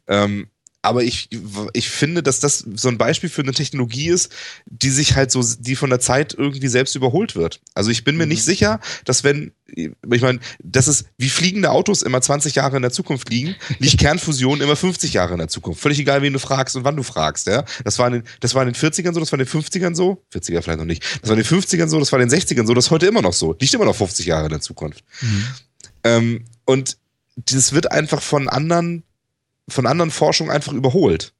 Ähm, 0.08 0.48
aber 0.82 1.04
ich, 1.04 1.30
ich 1.72 1.88
finde, 1.90 2.24
dass 2.24 2.40
das 2.40 2.66
so 2.74 2.88
ein 2.88 2.98
Beispiel 2.98 3.30
für 3.30 3.42
eine 3.42 3.52
Technologie 3.52 4.08
ist, 4.08 4.32
die 4.66 4.90
sich 4.90 5.14
halt 5.14 5.30
so, 5.30 5.42
die 5.60 5.76
von 5.76 5.90
der 5.90 6.00
Zeit 6.00 6.34
irgendwie 6.34 6.66
selbst 6.66 6.96
überholt 6.96 7.36
wird. 7.36 7.60
Also 7.74 7.90
ich 7.90 8.02
bin 8.02 8.16
mir 8.16 8.24
mhm. 8.24 8.30
nicht 8.30 8.42
sicher, 8.42 8.80
dass 9.04 9.22
wenn, 9.22 9.52
ich 9.66 9.92
meine, 10.02 10.40
das 10.60 10.88
ist, 10.88 11.06
wie 11.18 11.28
fliegende 11.28 11.70
Autos 11.70 12.02
immer 12.02 12.20
20 12.20 12.56
Jahre 12.56 12.76
in 12.76 12.82
der 12.82 12.90
Zukunft 12.90 13.30
liegen, 13.30 13.54
liegt 13.78 13.98
Kernfusion 14.00 14.60
immer 14.60 14.74
50 14.74 15.12
Jahre 15.12 15.34
in 15.34 15.38
der 15.38 15.48
Zukunft. 15.48 15.80
Völlig 15.80 16.00
egal, 16.00 16.20
wen 16.20 16.32
du 16.32 16.40
fragst 16.40 16.74
und 16.74 16.82
wann 16.82 16.96
du 16.96 17.04
fragst, 17.04 17.46
ja. 17.46 17.64
Das 17.84 18.00
war 18.00 18.08
in 18.08 18.14
den, 18.14 18.22
das 18.40 18.56
war 18.56 18.66
in 18.66 18.72
den 18.72 18.74
40ern 18.74 19.14
so, 19.14 19.20
das 19.20 19.30
war 19.30 19.38
in 19.38 19.46
den 19.46 19.62
50ern 19.62 19.94
so, 19.94 20.20
40er 20.34 20.62
vielleicht 20.62 20.80
noch 20.80 20.84
nicht, 20.84 21.04
das 21.22 21.30
war 21.30 21.38
in 21.38 21.44
den 21.44 21.60
50ern 21.60 21.86
so, 21.86 22.00
das 22.00 22.10
war 22.10 22.20
in 22.20 22.28
den 22.28 22.40
60ern 22.40 22.66
so, 22.66 22.74
das 22.74 22.86
ist 22.86 22.90
heute 22.90 23.06
immer 23.06 23.22
noch 23.22 23.34
so. 23.34 23.54
Liegt 23.60 23.72
immer 23.72 23.84
noch 23.84 23.96
50 23.96 24.26
Jahre 24.26 24.46
in 24.46 24.50
der 24.50 24.60
Zukunft. 24.60 25.04
Mhm. 25.20 25.44
Ähm, 26.02 26.44
und 26.64 26.96
das 27.36 27.72
wird 27.72 27.92
einfach 27.92 28.20
von 28.20 28.48
anderen 28.48 29.04
von 29.68 29.86
anderen 29.86 30.10
Forschungen 30.10 30.50
einfach 30.50 30.72
überholt. 30.72 31.32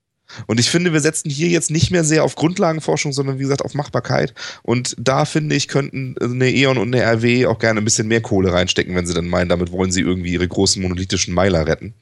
Und 0.46 0.60
ich 0.60 0.70
finde, 0.70 0.92
wir 0.92 1.00
setzen 1.00 1.30
hier 1.30 1.48
jetzt 1.48 1.70
nicht 1.70 1.90
mehr 1.90 2.04
sehr 2.04 2.24
auf 2.24 2.34
Grundlagenforschung, 2.36 3.12
sondern 3.12 3.38
wie 3.38 3.42
gesagt 3.42 3.62
auf 3.62 3.74
Machbarkeit. 3.74 4.34
Und 4.62 4.94
da 4.98 5.24
finde 5.24 5.54
ich, 5.54 5.68
könnten 5.68 6.14
eine 6.20 6.50
E.ON 6.50 6.78
und 6.78 6.94
eine 6.94 7.04
RW 7.04 7.46
auch 7.46 7.58
gerne 7.58 7.80
ein 7.80 7.84
bisschen 7.84 8.08
mehr 8.08 8.20
Kohle 8.20 8.52
reinstecken, 8.52 8.94
wenn 8.94 9.06
sie 9.06 9.14
dann 9.14 9.28
meinen, 9.28 9.48
damit 9.48 9.72
wollen 9.72 9.92
sie 9.92 10.00
irgendwie 10.00 10.32
ihre 10.32 10.48
großen 10.48 10.80
monolithischen 10.80 11.34
Meiler 11.34 11.66
retten. 11.66 11.94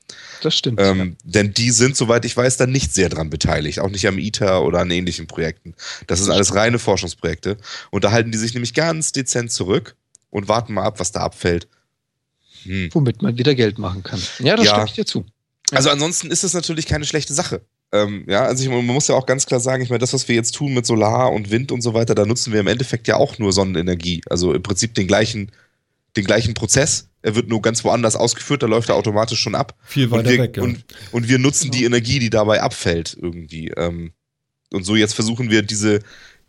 Das 0.42 0.56
stimmt. 0.56 0.80
Ähm, 0.80 0.98
ja. 0.98 1.32
Denn 1.32 1.54
die 1.54 1.70
sind, 1.70 1.96
soweit 1.96 2.24
ich 2.24 2.36
weiß, 2.36 2.56
dann 2.56 2.70
nicht 2.70 2.94
sehr 2.94 3.08
dran 3.08 3.30
beteiligt. 3.30 3.80
Auch 3.80 3.90
nicht 3.90 4.06
am 4.06 4.18
ITER 4.18 4.62
oder 4.62 4.80
an 4.80 4.90
ähnlichen 4.90 5.26
Projekten. 5.26 5.74
Das 6.06 6.20
ist 6.20 6.28
alles 6.28 6.54
reine 6.54 6.78
Forschungsprojekte. 6.78 7.56
Und 7.90 8.04
da 8.04 8.12
halten 8.12 8.32
die 8.32 8.38
sich 8.38 8.54
nämlich 8.54 8.74
ganz 8.74 9.12
dezent 9.12 9.50
zurück 9.50 9.96
und 10.30 10.48
warten 10.48 10.74
mal 10.74 10.84
ab, 10.84 11.00
was 11.00 11.12
da 11.12 11.20
abfällt. 11.20 11.68
Hm. 12.62 12.90
Womit 12.92 13.22
man 13.22 13.36
wieder 13.36 13.54
Geld 13.54 13.78
machen 13.78 14.02
kann. 14.02 14.20
Ja, 14.38 14.56
das 14.56 14.66
ja. 14.66 14.72
stimme 14.72 14.86
ich 14.86 14.94
dir 14.94 15.06
zu. 15.06 15.24
Also 15.72 15.90
ansonsten 15.90 16.30
ist 16.30 16.44
es 16.44 16.54
natürlich 16.54 16.86
keine 16.86 17.04
schlechte 17.04 17.34
Sache. 17.34 17.62
Ähm, 17.92 18.24
ja, 18.28 18.44
also 18.44 18.62
ich, 18.62 18.68
man 18.68 18.84
muss 18.86 19.08
ja 19.08 19.14
auch 19.14 19.26
ganz 19.26 19.46
klar 19.46 19.60
sagen, 19.60 19.82
ich 19.82 19.90
meine, 19.90 19.98
das, 19.98 20.12
was 20.12 20.28
wir 20.28 20.34
jetzt 20.34 20.54
tun 20.54 20.74
mit 20.74 20.86
Solar 20.86 21.32
und 21.32 21.50
Wind 21.50 21.72
und 21.72 21.80
so 21.82 21.92
weiter, 21.94 22.14
da 22.14 22.24
nutzen 22.24 22.52
wir 22.52 22.60
im 22.60 22.66
Endeffekt 22.66 23.08
ja 23.08 23.16
auch 23.16 23.38
nur 23.38 23.52
Sonnenenergie. 23.52 24.22
Also 24.30 24.54
im 24.54 24.62
Prinzip 24.62 24.94
den 24.94 25.06
gleichen, 25.06 25.50
den 26.16 26.24
gleichen 26.24 26.54
Prozess. 26.54 27.08
Er 27.22 27.34
wird 27.34 27.48
nur 27.48 27.60
ganz 27.60 27.84
woanders 27.84 28.16
ausgeführt, 28.16 28.62
da 28.62 28.66
läuft 28.66 28.88
er 28.88 28.94
automatisch 28.94 29.40
schon 29.40 29.54
ab. 29.54 29.76
Viel 29.84 30.10
weiter 30.10 30.28
und 30.28 30.30
wir, 30.30 30.42
weg, 30.42 30.56
ja. 30.56 30.62
Und, 30.62 30.84
und 31.12 31.28
wir 31.28 31.38
nutzen 31.38 31.70
die 31.70 31.84
Energie, 31.84 32.18
die 32.18 32.30
dabei 32.30 32.62
abfällt, 32.62 33.16
irgendwie. 33.20 33.68
Ähm, 33.76 34.12
und 34.72 34.84
so 34.84 34.96
jetzt 34.96 35.14
versuchen 35.14 35.50
wir 35.50 35.62
diese, 35.62 36.00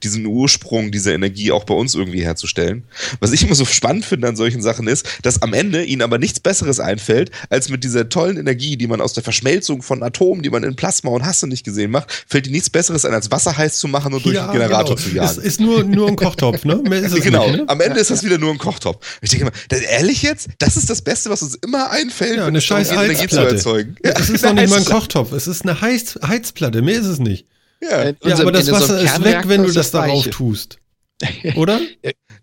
diesen 0.04 0.26
Ursprung 0.26 0.92
dieser 0.92 1.14
Energie 1.14 1.52
auch 1.52 1.64
bei 1.64 1.74
uns 1.74 1.96
irgendwie 1.96 2.24
herzustellen. 2.24 2.84
Was 3.20 3.32
ich 3.32 3.44
immer 3.44 3.56
so 3.56 3.66
spannend 3.66 4.06
finde 4.06 4.28
an 4.28 4.36
solchen 4.36 4.62
Sachen 4.62 4.88
ist, 4.88 5.06
dass 5.22 5.42
am 5.42 5.54
Ende 5.54 5.84
ihnen 5.84 6.02
aber 6.02 6.18
nichts 6.18 6.40
Besseres 6.40 6.80
einfällt, 6.80 7.32
als 7.50 7.70
mit 7.70 7.84
dieser 7.84 8.10
tollen 8.10 8.38
Energie, 8.38 8.78
die 8.78 8.88
man 8.88 9.02
aus 9.02 9.14
der 9.14 9.24
Verschmelzung 9.24 9.82
von 9.82 10.04
Atomen, 10.04 10.44
die 10.44 10.50
man 10.50 10.64
in 10.64 10.76
Plasma 10.76 11.12
und 11.12 11.26
Hasse 11.26 11.48
nicht 11.48 11.64
gesehen 11.64 11.92
macht, 11.92 12.26
fällt 12.28 12.48
ihnen 12.48 12.54
nichts 12.54 12.70
Besseres 12.70 13.06
ein, 13.06 13.14
als 13.14 13.32
Wasser 13.32 13.56
heiß 13.56 13.78
zu 13.78 13.88
machen 13.88 14.14
und 14.14 14.26
durch 14.26 14.36
ja, 14.36 14.48
den 14.48 14.54
Generator 14.54 14.96
genau. 14.96 15.08
zu 15.08 15.16
jagen. 15.16 15.38
Ist, 15.40 15.46
ist 15.46 15.60
nur, 15.60 15.84
nur 15.84 16.08
ein 16.08 16.16
Kochtopf, 16.16 16.66
ne? 16.66 16.78
Mehr 16.78 17.00
ist 17.00 17.14
es 17.14 17.24
genau, 17.24 17.48
nicht, 17.48 17.58
ne? 17.58 17.70
am 17.70 17.82
Ende 17.82 18.00
ist 18.00 18.12
das 18.12 18.24
wieder 18.24 18.38
nur 18.38 18.52
ein 18.52 18.58
Kochtopf. 18.58 19.06
Ich 19.22 19.30
denke 19.30 19.46
immer, 19.46 19.56
das, 19.70 19.82
ehrlich 19.82 20.22
jetzt? 20.24 20.50
Das 20.60 20.78
ist 20.78 20.90
das 20.90 21.02
Beste, 21.02 21.30
was 21.30 21.42
uns 21.42 21.56
immer 21.56 21.92
einfällt, 21.92 22.38
ja, 22.38 22.46
eine 22.46 22.62
scheiß 22.62 22.92
Energie 22.92 23.28
zu 23.28 23.40
erzeugen. 23.40 23.96
Ja, 24.04 24.12
es 24.12 24.30
ist 24.30 24.44
doch 24.44 24.54
nicht 24.54 24.70
mal 24.70 24.80
ein 24.80 24.86
Kochtopf, 24.86 25.32
es 25.32 25.48
ist 25.48 25.64
eine 25.64 25.82
Heiz 25.82 26.18
Heizplatte, 26.26 26.82
mehr 26.82 27.00
ist 27.00 27.06
es 27.06 27.20
nicht. 27.20 27.46
Ja, 27.82 28.10
ja 28.10 28.40
aber 28.40 28.52
das 28.52 28.72
Wasser 28.72 29.02
ist 29.02 29.24
weg, 29.24 29.44
wenn 29.48 29.64
du 29.64 29.72
das 29.72 29.92
darauf 29.92 30.28
tust. 30.28 30.78
Oder? 31.56 31.80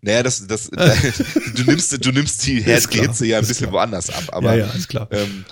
Naja, 0.02 0.22
das, 0.22 0.46
das, 0.46 0.70
du, 1.54 1.64
nimmst, 1.64 2.04
du 2.04 2.12
nimmst 2.12 2.46
die 2.46 2.62
Hitze 2.62 3.26
ja 3.26 3.38
ein 3.38 3.46
bisschen 3.46 3.68
klar. 3.68 3.72
woanders 3.72 4.10
ab. 4.10 4.24
Aber, 4.28 4.54
ja, 4.54 4.66
ja, 4.66 4.72
ist 4.72 4.88
klar. 4.88 5.08
Ähm, 5.10 5.44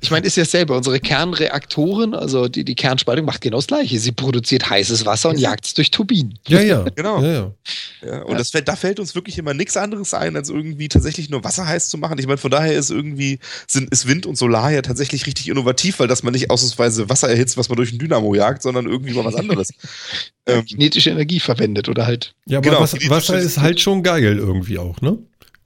ich 0.00 0.10
meine, 0.10 0.26
ist 0.26 0.36
ja 0.36 0.44
selber, 0.44 0.76
unsere 0.76 1.00
Kernreaktoren, 1.00 2.14
also 2.14 2.48
die, 2.48 2.64
die 2.64 2.74
Kernspaltung 2.74 3.24
macht 3.24 3.40
genau 3.40 3.58
das 3.58 3.66
Gleiche. 3.66 3.98
Sie 3.98 4.12
produziert 4.12 4.68
heißes 4.68 5.04
Wasser 5.04 5.30
und 5.30 5.38
jagt 5.38 5.66
es 5.66 5.74
durch 5.74 5.90
Turbinen. 5.90 6.38
Ja, 6.46 6.60
ja. 6.60 6.84
genau. 6.94 7.22
Ja, 7.22 7.32
ja. 7.32 7.52
ja 8.04 8.22
und 8.22 8.38
Das 8.38 8.50
fällt, 8.50 8.68
da 8.68 8.76
fällt 8.76 9.00
uns 9.00 9.14
wirklich 9.14 9.38
immer 9.38 9.54
nichts 9.54 9.76
anderes 9.76 10.14
ein, 10.14 10.36
als 10.36 10.50
irgendwie 10.50 10.88
tatsächlich 10.88 11.30
nur 11.30 11.44
Wasser 11.44 11.66
heiß 11.66 11.88
zu 11.88 11.98
machen. 11.98 12.18
Ich 12.18 12.26
meine, 12.26 12.38
von 12.38 12.50
daher 12.50 12.74
ist 12.74 12.90
irgendwie, 12.90 13.38
sind, 13.66 13.90
ist 13.90 14.06
Wind 14.06 14.26
und 14.26 14.36
Solar 14.36 14.70
ja 14.70 14.82
tatsächlich 14.82 15.26
richtig 15.26 15.48
innovativ, 15.48 15.98
weil 15.98 16.08
dass 16.08 16.22
man 16.22 16.32
nicht 16.32 16.50
ausnahmsweise 16.50 17.08
Wasser 17.08 17.28
erhitzt, 17.28 17.56
was 17.56 17.68
man 17.68 17.76
durch 17.76 17.92
ein 17.92 17.98
Dynamo 17.98 18.34
jagt, 18.34 18.62
sondern 18.62 18.86
irgendwie 18.86 19.12
mal 19.12 19.24
was 19.24 19.34
anderes. 19.34 19.70
ähm, 20.46 20.64
kinetische 20.64 21.10
Energie 21.10 21.40
verwendet 21.40 21.88
oder 21.88 22.06
halt. 22.06 22.34
Ja, 22.46 22.58
aber 22.58 22.70
genau, 22.70 22.80
Wasser, 22.80 22.98
Wasser 23.08 23.38
ist 23.38 23.58
halt 23.58 23.80
schon 23.80 24.02
geil 24.02 24.38
irgendwie 24.38 24.78
auch, 24.78 25.00
ne? 25.00 25.18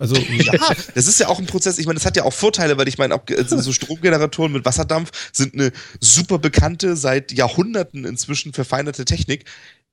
Also 0.02 0.16
ja, 0.38 0.52
das 0.96 1.06
ist 1.06 1.20
ja 1.20 1.28
auch 1.28 1.38
ein 1.38 1.46
Prozess. 1.46 1.78
Ich 1.78 1.86
meine, 1.86 1.94
das 1.94 2.04
hat 2.04 2.16
ja 2.16 2.24
auch 2.24 2.32
Vorteile, 2.32 2.76
weil 2.76 2.88
ich 2.88 2.98
meine, 2.98 3.14
auch 3.14 3.22
äh, 3.28 3.44
so 3.46 3.72
Stromgeneratoren 3.72 4.52
mit 4.52 4.64
Wasserdampf 4.64 5.30
sind 5.32 5.54
eine 5.54 5.70
super 6.00 6.40
bekannte, 6.40 6.96
seit 6.96 7.30
Jahrhunderten 7.30 8.04
inzwischen 8.04 8.52
verfeinerte 8.52 9.04
Technik. 9.04 9.44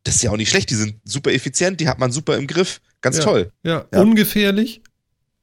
Das 0.03 0.15
ist 0.15 0.23
ja 0.23 0.31
auch 0.31 0.38
nicht 0.38 0.49
schlecht. 0.49 0.72
Die 0.72 0.76
sind 0.76 0.95
super 1.06 1.31
effizient, 1.31 1.80
die 1.80 1.88
hat 1.88 1.99
man 1.99 2.11
super 2.11 2.38
im 2.38 2.48
Griff. 2.48 2.81
Ganz 3.02 3.18
ja, 3.18 3.23
toll. 3.23 3.52
Ja, 3.61 3.86
ja, 3.94 4.02
ungefährlich. 4.02 4.81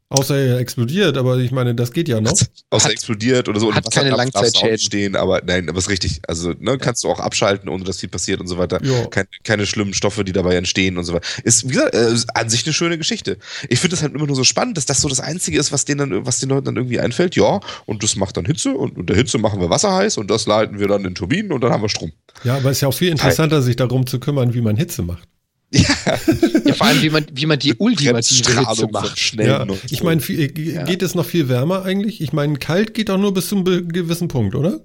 Außer 0.08 0.36
er 0.38 0.58
explodiert, 0.58 1.16
aber 1.16 1.38
ich 1.38 1.50
meine, 1.50 1.74
das 1.74 1.92
geht 1.92 2.06
ja 2.08 2.20
noch. 2.20 2.30
Außer 2.70 2.84
Hat- 2.84 2.92
explodiert 2.92 3.48
oder 3.48 3.58
so. 3.58 3.74
hat 3.74 3.90
keine 3.92 4.10
Langzeitschäden. 4.10 4.72
nicht 4.72 4.84
Stehen, 4.84 5.16
aber 5.16 5.42
nein, 5.44 5.68
aber 5.68 5.78
ist 5.78 5.88
richtig. 5.88 6.20
Also, 6.28 6.54
ne, 6.60 6.78
kannst 6.78 7.02
du 7.02 7.08
auch 7.08 7.18
abschalten, 7.18 7.68
ohne 7.68 7.82
dass 7.82 7.98
viel 7.98 8.08
passiert 8.08 8.40
und 8.40 8.46
so 8.46 8.56
weiter. 8.56 8.78
Ja. 8.84 9.06
Keine, 9.06 9.26
keine 9.42 9.66
schlimmen 9.66 9.94
Stoffe, 9.94 10.22
die 10.22 10.30
dabei 10.32 10.54
entstehen 10.54 10.96
und 10.96 11.02
so 11.02 11.14
weiter. 11.14 11.26
Ist, 11.42 11.68
wie 11.68 11.72
gesagt, 11.72 11.94
äh, 11.96 12.14
an 12.34 12.48
sich 12.48 12.64
eine 12.64 12.72
schöne 12.72 12.98
Geschichte. 12.98 13.38
Ich 13.68 13.80
finde 13.80 13.96
es 13.96 14.02
halt 14.02 14.14
immer 14.14 14.26
nur 14.28 14.36
so 14.36 14.44
spannend, 14.44 14.76
dass 14.76 14.86
das 14.86 15.00
so 15.00 15.08
das 15.08 15.18
Einzige 15.18 15.58
ist, 15.58 15.72
was 15.72 15.84
denen 15.84 16.10
dann, 16.10 16.24
was 16.26 16.38
den 16.38 16.50
Leuten 16.50 16.66
dann 16.66 16.76
irgendwie 16.76 17.00
einfällt. 17.00 17.34
Ja, 17.34 17.58
und 17.86 18.04
das 18.04 18.14
macht 18.14 18.36
dann 18.36 18.44
Hitze 18.44 18.74
und 18.74 18.96
unter 18.98 19.14
Hitze 19.14 19.38
machen 19.38 19.60
wir 19.60 19.70
Wasser 19.70 19.92
heiß 19.92 20.18
und 20.18 20.30
das 20.30 20.46
leiten 20.46 20.78
wir 20.78 20.86
dann 20.86 21.04
in 21.04 21.16
Turbinen 21.16 21.50
und 21.50 21.62
dann 21.62 21.72
haben 21.72 21.82
wir 21.82 21.88
Strom. 21.88 22.12
Ja, 22.44 22.56
aber 22.58 22.70
es 22.70 22.78
ist 22.78 22.82
ja 22.82 22.88
auch 22.88 22.94
viel 22.94 23.08
interessanter, 23.08 23.60
sich 23.60 23.74
darum 23.74 24.06
zu 24.06 24.20
kümmern, 24.20 24.54
wie 24.54 24.60
man 24.60 24.76
Hitze 24.76 25.02
macht. 25.02 25.26
Ja, 25.72 26.74
vor 26.74 26.86
allem, 26.86 27.02
wie 27.02 27.10
man, 27.10 27.26
wie 27.32 27.46
man 27.46 27.58
die 27.58 27.74
ultimative 27.74 28.60
Hitze 28.60 28.86
macht. 28.88 29.18
schnellen 29.18 29.68
Ja, 29.68 29.76
ich 29.90 30.02
meine, 30.02 30.22
Ja. 30.22 30.84
geht 30.84 31.02
es 31.02 31.14
noch 31.16 31.26
viel 31.26 31.48
wärmer 31.48 31.84
eigentlich? 31.84 32.20
Ich 32.20 32.32
meine, 32.32 32.56
kalt 32.58 32.94
geht 32.94 33.10
auch 33.10 33.18
nur 33.18 33.34
bis 33.34 33.48
zum 33.48 33.64
gewissen 33.64 34.28
Punkt, 34.28 34.54
oder? 34.54 34.80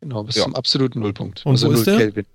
Genau, 0.00 0.24
bis 0.24 0.36
Ja. 0.36 0.42
zum 0.44 0.54
absoluten 0.54 1.00
Nullpunkt. 1.00 1.44
Und 1.46 1.60
wo 1.62 1.70
ist 1.70 1.86
der? 1.86 1.96
Kelvin. 1.96 2.26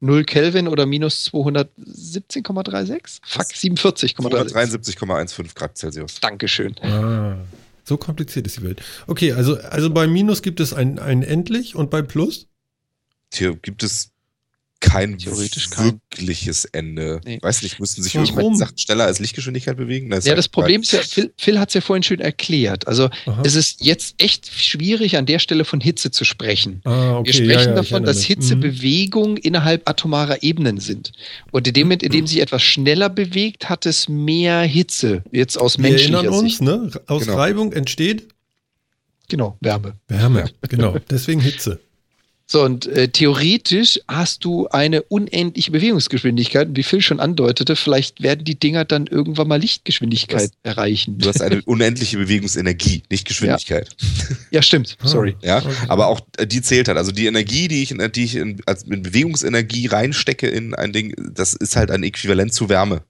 0 0.00 0.24
Kelvin 0.24 0.68
oder 0.68 0.84
minus 0.84 1.30
217,36? 1.32 3.20
Fuck, 3.24 3.46
47,36. 3.54 4.52
273,15 4.96 5.54
Grad 5.54 5.78
Celsius. 5.78 6.20
Dankeschön. 6.20 6.74
Ah, 6.82 7.36
so 7.84 7.96
kompliziert 7.96 8.46
ist 8.46 8.58
die 8.58 8.62
Welt. 8.62 8.82
Okay, 9.06 9.32
also, 9.32 9.56
also 9.58 9.90
bei 9.90 10.06
Minus 10.06 10.42
gibt 10.42 10.60
es 10.60 10.74
ein, 10.74 10.98
ein 10.98 11.22
Endlich 11.22 11.74
und 11.74 11.90
bei 11.90 12.02
Plus? 12.02 12.46
Hier 13.32 13.56
gibt 13.56 13.82
es 13.82 14.10
kein 14.84 15.18
Theoretisch 15.18 15.70
kein. 15.70 16.00
wirkliches 16.10 16.64
Ende. 16.66 17.20
Nee. 17.24 17.38
Weiß 17.42 17.62
nicht, 17.62 17.80
müssten 17.80 18.02
sich 18.02 18.14
Warum? 18.14 18.28
irgendwelche 18.28 18.56
Sachen 18.58 18.78
schneller 18.78 19.04
als 19.04 19.18
Lichtgeschwindigkeit 19.18 19.76
bewegen? 19.76 20.10
Das 20.10 20.24
Ja, 20.24 20.30
halt 20.30 20.38
das 20.38 20.48
Problem 20.48 20.82
ist 20.82 20.92
ja, 20.92 21.00
Phil, 21.00 21.32
Phil 21.36 21.58
hat 21.58 21.68
es 21.68 21.74
ja 21.74 21.80
vorhin 21.80 22.02
schön 22.02 22.20
erklärt. 22.20 22.86
Also 22.86 23.08
Aha. 23.26 23.42
es 23.44 23.54
ist 23.54 23.84
jetzt 23.84 24.14
echt 24.18 24.46
schwierig, 24.48 25.16
an 25.16 25.26
der 25.26 25.38
Stelle 25.38 25.64
von 25.64 25.80
Hitze 25.80 26.10
zu 26.10 26.24
sprechen. 26.24 26.80
ah, 26.84 27.16
okay. 27.18 27.26
Wir 27.28 27.32
sprechen 27.34 27.48
ja, 27.50 27.60
ja, 27.70 27.74
davon, 27.74 28.04
dass 28.04 28.18
mich. 28.18 28.26
Hitze 28.26 28.56
Mhm. 28.56 29.36
Innerhalb 29.42 29.88
atomarer 29.88 30.42
Ebenen 30.42 30.78
sind. 30.80 31.12
Und 31.50 31.66
in 31.66 31.74
dem 31.74 31.86
Moment, 31.88 32.02
in 32.02 32.12
dem 32.12 32.26
sich 32.26 32.40
etwas 32.40 32.62
schneller 32.62 33.08
bewegt, 33.08 33.68
hat 33.68 33.86
es 33.86 34.08
mehr 34.08 34.62
Hitze. 34.62 35.22
Jetzt 35.32 35.58
aus 35.58 35.78
Wir 35.78 35.90
menschlicher 35.90 36.18
erinnern 36.18 36.34
uns, 36.34 36.50
Sicht. 36.50 36.62
ne? 36.62 36.90
Aus 37.06 37.24
Genau. 37.24 37.36
Reibung 37.36 37.72
entsteht 37.72 38.28
Genau, 39.28 39.56
Wärme. 39.60 39.94
Wärme. 40.08 40.50
Genau, 40.68 40.96
deswegen 41.10 41.40
Hitze. 41.40 41.80
So, 42.46 42.62
und 42.62 42.86
äh, 42.86 43.08
theoretisch 43.08 44.00
hast 44.06 44.44
du 44.44 44.68
eine 44.68 45.02
unendliche 45.02 45.70
Bewegungsgeschwindigkeit. 45.70 46.68
Und 46.68 46.76
wie 46.76 46.82
Phil 46.82 47.00
schon 47.00 47.18
andeutete, 47.18 47.74
vielleicht 47.74 48.22
werden 48.22 48.44
die 48.44 48.58
Dinger 48.58 48.84
dann 48.84 49.06
irgendwann 49.06 49.48
mal 49.48 49.58
Lichtgeschwindigkeit 49.58 50.50
erreichen. 50.62 51.16
Du 51.18 51.28
hast 51.28 51.40
eine 51.40 51.62
unendliche 51.62 52.18
Bewegungsenergie, 52.18 53.02
nicht 53.10 53.26
Geschwindigkeit. 53.26 53.88
Ja, 54.50 54.60
stimmt. 54.60 54.96
Ah. 55.00 55.08
Sorry. 55.08 55.36
Ja, 55.42 55.58
Okay. 55.58 55.72
aber 55.88 56.08
auch 56.08 56.20
äh, 56.36 56.46
die 56.46 56.60
zählt 56.60 56.88
halt. 56.88 56.98
Also 56.98 57.12
die 57.12 57.26
Energie, 57.26 57.68
die 57.68 57.82
ich, 57.82 57.90
in, 57.90 58.12
die 58.12 58.24
ich 58.24 58.36
in, 58.36 58.60
als 58.66 58.82
in 58.82 59.02
Bewegungsenergie 59.02 59.86
reinstecke 59.86 60.46
in 60.46 60.74
ein 60.74 60.92
Ding, 60.92 61.14
das 61.32 61.54
ist 61.54 61.76
halt 61.76 61.90
ein 61.90 62.02
Äquivalent 62.02 62.52
zu 62.52 62.68
Wärme. 62.68 63.02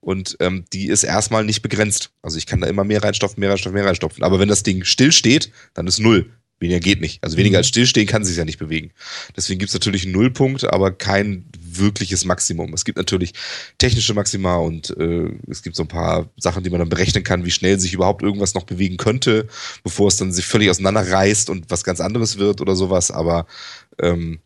Und 0.00 0.36
ähm, 0.40 0.66
die 0.72 0.88
ist 0.88 1.02
erstmal 1.02 1.44
nicht 1.44 1.62
begrenzt. 1.62 2.10
Also 2.22 2.36
ich 2.36 2.44
kann 2.46 2.60
da 2.60 2.66
immer 2.66 2.84
mehr 2.84 3.02
reinstopfen, 3.02 3.40
mehr 3.40 3.50
reinstopfen, 3.50 3.74
mehr 3.74 3.86
reinstopfen. 3.86 4.22
Aber 4.22 4.38
wenn 4.38 4.48
das 4.48 4.62
Ding 4.62 4.84
still 4.84 5.12
steht, 5.12 5.50
dann 5.74 5.86
ist 5.86 5.98
null. 5.98 6.30
Weniger 6.58 6.80
geht 6.80 7.02
nicht. 7.02 7.22
Also 7.22 7.36
weniger 7.36 7.56
Mhm. 7.56 7.58
als 7.58 7.68
stillstehen 7.68 8.06
kann 8.06 8.24
sich 8.24 8.36
ja 8.36 8.44
nicht 8.46 8.58
bewegen. 8.58 8.90
Deswegen 9.36 9.58
gibt 9.58 9.68
es 9.68 9.74
natürlich 9.74 10.04
einen 10.04 10.12
Nullpunkt, 10.12 10.64
aber 10.64 10.90
kein 10.90 11.44
wirkliches 11.60 12.24
Maximum. 12.24 12.72
Es 12.72 12.86
gibt 12.86 12.96
natürlich 12.96 13.34
technische 13.76 14.14
Maxima 14.14 14.56
und 14.56 14.96
äh, 14.98 15.28
es 15.50 15.62
gibt 15.62 15.76
so 15.76 15.82
ein 15.82 15.88
paar 15.88 16.30
Sachen, 16.38 16.64
die 16.64 16.70
man 16.70 16.78
dann 16.80 16.88
berechnen 16.88 17.22
kann, 17.24 17.44
wie 17.44 17.50
schnell 17.50 17.78
sich 17.78 17.92
überhaupt 17.92 18.22
irgendwas 18.22 18.54
noch 18.54 18.62
bewegen 18.62 18.96
könnte, 18.96 19.48
bevor 19.84 20.08
es 20.08 20.16
dann 20.16 20.32
sich 20.32 20.46
völlig 20.46 20.70
auseinanderreißt 20.70 21.50
und 21.50 21.70
was 21.70 21.84
ganz 21.84 22.00
anderes 22.00 22.38
wird 22.38 22.62
oder 22.62 22.74
sowas. 22.74 23.10
Aber 23.10 23.46
ähm, 24.00 24.38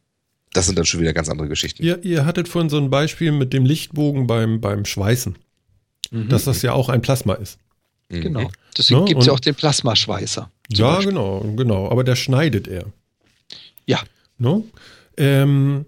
das 0.52 0.66
sind 0.66 0.76
dann 0.76 0.86
schon 0.86 1.00
wieder 1.00 1.12
ganz 1.12 1.28
andere 1.28 1.46
Geschichten. 1.46 1.84
Ihr, 1.84 2.02
ihr 2.02 2.26
hattet 2.26 2.48
vorhin 2.48 2.68
so 2.70 2.78
ein 2.78 2.90
Beispiel 2.90 3.30
mit 3.30 3.52
dem 3.52 3.64
Lichtbogen 3.64 4.26
beim, 4.26 4.60
beim 4.60 4.84
Schweißen, 4.84 5.36
dass 6.10 6.42
das 6.42 6.62
ja 6.62 6.72
auch 6.72 6.88
ein 6.88 7.02
Plasma 7.02 7.34
ist. 7.34 7.58
Mhm. 8.08 8.20
Genau. 8.22 8.50
Deswegen 8.76 9.00
Ne, 9.02 9.06
gibt 9.06 9.20
es 9.20 9.26
ja 9.28 9.32
auch 9.32 9.38
den 9.38 9.54
Plasmaschweißer. 9.54 10.50
Ja, 10.72 10.94
Beispiel. 10.97 11.09
genau, 11.09 11.40
genau. 11.56 11.90
Aber 11.90 12.05
der 12.05 12.16
schneidet 12.16 12.68
er. 12.68 12.84
Ja. 13.86 14.01
No? 14.38 14.64
Ähm, 15.16 15.86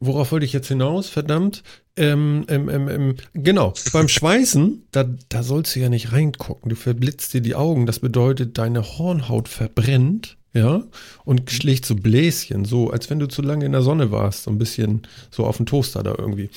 worauf 0.00 0.32
wollte 0.32 0.46
ich 0.46 0.52
jetzt 0.52 0.68
hinaus? 0.68 1.08
Verdammt. 1.08 1.62
Ähm, 1.96 2.44
ähm, 2.48 2.68
ähm, 2.68 2.88
ähm, 2.88 3.16
genau, 3.34 3.74
beim 3.92 4.08
Schweißen, 4.08 4.84
da, 4.92 5.04
da 5.28 5.42
sollst 5.42 5.74
du 5.74 5.80
ja 5.80 5.88
nicht 5.88 6.12
reingucken. 6.12 6.68
Du 6.70 6.76
verblitzt 6.76 7.34
dir 7.34 7.40
die 7.40 7.54
Augen. 7.56 7.86
Das 7.86 7.98
bedeutet, 7.98 8.56
deine 8.58 8.82
Hornhaut 8.98 9.48
verbrennt, 9.48 10.36
ja, 10.54 10.82
und 11.24 11.50
schlägt 11.50 11.84
so 11.84 11.94
Bläschen, 11.94 12.64
so 12.64 12.90
als 12.90 13.10
wenn 13.10 13.18
du 13.18 13.26
zu 13.26 13.42
lange 13.42 13.66
in 13.66 13.72
der 13.72 13.82
Sonne 13.82 14.10
warst. 14.10 14.44
So 14.44 14.50
ein 14.50 14.58
bisschen 14.58 15.02
so 15.30 15.44
auf 15.44 15.56
dem 15.58 15.66
Toaster 15.66 16.02
da 16.02 16.14
irgendwie. 16.16 16.50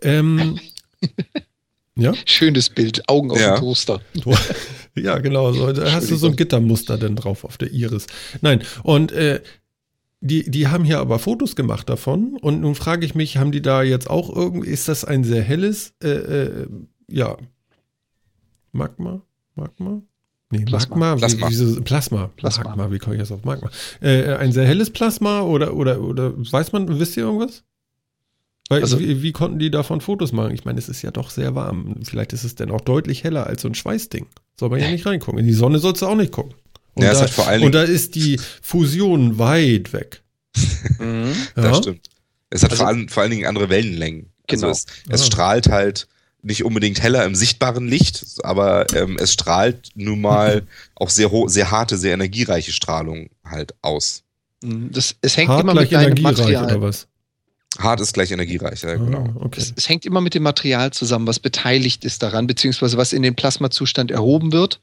Ähm, 0.00 0.58
ja? 1.96 2.12
Schönes 2.24 2.70
Bild. 2.70 3.08
Augen 3.08 3.30
auf 3.32 3.40
Ja. 3.40 3.56
dem 3.56 3.60
Toaster. 3.60 4.00
Ja, 4.96 5.18
genau. 5.18 5.52
So, 5.52 5.72
da 5.72 5.92
hast 5.92 6.10
du 6.10 6.16
so 6.16 6.28
ein 6.28 6.36
Gittermuster 6.36 6.98
dann 6.98 7.16
drauf 7.16 7.44
auf 7.44 7.58
der 7.58 7.72
Iris. 7.72 8.06
Nein, 8.40 8.62
und 8.82 9.12
äh, 9.12 9.40
die, 10.20 10.50
die 10.50 10.68
haben 10.68 10.84
hier 10.84 11.00
aber 11.00 11.18
Fotos 11.18 11.56
gemacht 11.56 11.88
davon. 11.88 12.38
Und 12.40 12.60
nun 12.60 12.74
frage 12.74 13.04
ich 13.04 13.14
mich, 13.14 13.36
haben 13.36 13.52
die 13.52 13.62
da 13.62 13.82
jetzt 13.82 14.08
auch 14.08 14.34
irgendwie, 14.34 14.68
ist 14.68 14.88
das 14.88 15.04
ein 15.04 15.22
sehr 15.22 15.42
helles, 15.42 15.94
äh, 16.02 16.08
äh, 16.08 16.68
ja, 17.10 17.36
Magma? 18.72 19.20
Magma? 19.54 20.02
Nee, 20.50 20.64
Plasma. 20.64 20.96
Magma, 20.96 21.16
Plasma. 21.16 21.46
Wie, 21.48 21.50
wieso, 21.50 21.80
Plasma. 21.82 22.30
Plasma. 22.36 22.64
Magma, 22.64 22.90
wie 22.90 22.98
komme 22.98 23.16
ich 23.16 23.20
jetzt 23.20 23.32
auf 23.32 23.44
Magma? 23.44 23.70
Äh, 24.00 24.34
ein 24.34 24.52
sehr 24.52 24.66
helles 24.66 24.90
Plasma 24.90 25.42
oder, 25.42 25.74
oder, 25.74 26.00
oder, 26.00 26.32
weiß 26.36 26.72
man, 26.72 26.98
wisst 26.98 27.16
ihr 27.16 27.24
irgendwas? 27.24 27.64
Weil, 28.68 28.80
Also- 28.82 28.98
wie, 28.98 29.22
wie 29.22 29.32
konnten 29.32 29.58
die 29.58 29.70
davon 29.70 30.00
Fotos 30.00 30.32
machen? 30.32 30.52
Ich 30.54 30.64
meine, 30.64 30.78
es 30.78 30.88
ist 30.88 31.02
ja 31.02 31.10
doch 31.10 31.30
sehr 31.30 31.54
warm. 31.54 31.96
Vielleicht 32.02 32.32
ist 32.32 32.44
es 32.44 32.54
dann 32.54 32.70
auch 32.70 32.80
deutlich 32.80 33.22
heller 33.24 33.46
als 33.46 33.62
so 33.62 33.68
ein 33.68 33.74
Schweißding. 33.74 34.26
Soll 34.58 34.70
man 34.70 34.80
ja 34.80 34.90
nicht 34.90 35.04
reingucken. 35.06 35.38
In 35.40 35.46
die 35.46 35.52
Sonne 35.52 35.78
sollst 35.78 36.02
du 36.02 36.06
auch 36.06 36.14
nicht 36.16 36.32
gucken. 36.32 36.54
Und, 36.94 37.02
Ja, 37.02 37.10
es 37.12 37.18
da, 37.18 37.24
hat 37.24 37.30
vor 37.30 37.46
allen 37.48 37.62
und 37.64 37.74
da 37.74 37.82
ist 37.82 38.14
die 38.14 38.38
Fusion 38.62 39.38
weit 39.38 39.92
weg. 39.92 40.22
Mhm. 40.98 41.32
Das 41.56 41.64
Ja? 41.64 41.74
stimmt. 41.74 42.06
Es 42.50 42.62
hat 42.62 42.70
Also- 42.70 42.82
vor, 42.82 42.88
allem, 42.88 43.08
vor 43.08 43.22
allen 43.22 43.30
Dingen 43.32 43.46
andere 43.46 43.68
Wellenlängen. 43.68 44.30
Genau. 44.46 44.68
Also 44.68 44.84
es, 44.86 45.12
es 45.12 45.22
Ah. 45.22 45.24
strahlt 45.24 45.68
halt 45.68 46.06
nicht 46.42 46.62
unbedingt 46.64 47.02
heller 47.02 47.24
im 47.24 47.34
sichtbaren 47.34 47.88
Licht, 47.88 48.24
aber 48.42 48.86
ähm, 48.94 49.16
es 49.18 49.32
strahlt 49.32 49.88
nun 49.94 50.20
mal 50.20 50.62
auch 50.94 51.08
sehr, 51.10 51.30
sehr 51.46 51.70
harte, 51.70 51.96
sehr 51.96 52.12
energiereiche 52.14 52.70
Strahlung 52.72 53.30
halt 53.44 53.74
aus. 53.82 54.22
Mhm. 54.62 54.90
Das, 54.92 55.16
es 55.22 55.36
hängt 55.36 55.48
Hart 55.48 55.62
immer 55.62 55.74
mit 55.74 55.90
deinem 55.90 56.02
energiereich 56.12 56.22
Material. 56.38 56.64
oder 56.66 56.80
was? 56.82 57.06
Hart 57.78 58.00
ist 58.00 58.14
gleich 58.14 58.30
energiereich, 58.30 58.82
ja, 58.82 58.94
genau. 58.96 59.24
Ah, 59.24 59.44
okay. 59.44 59.60
Es, 59.60 59.72
es 59.76 59.88
hängt 59.88 60.06
immer 60.06 60.20
mit 60.20 60.34
dem 60.34 60.42
Material 60.42 60.92
zusammen, 60.92 61.26
was 61.26 61.38
beteiligt 61.38 62.04
ist 62.04 62.22
daran, 62.22 62.46
beziehungsweise 62.46 62.96
was 62.96 63.12
in 63.12 63.22
den 63.22 63.34
Plasmazustand 63.34 64.10
erhoben 64.10 64.52
wird. 64.52 64.80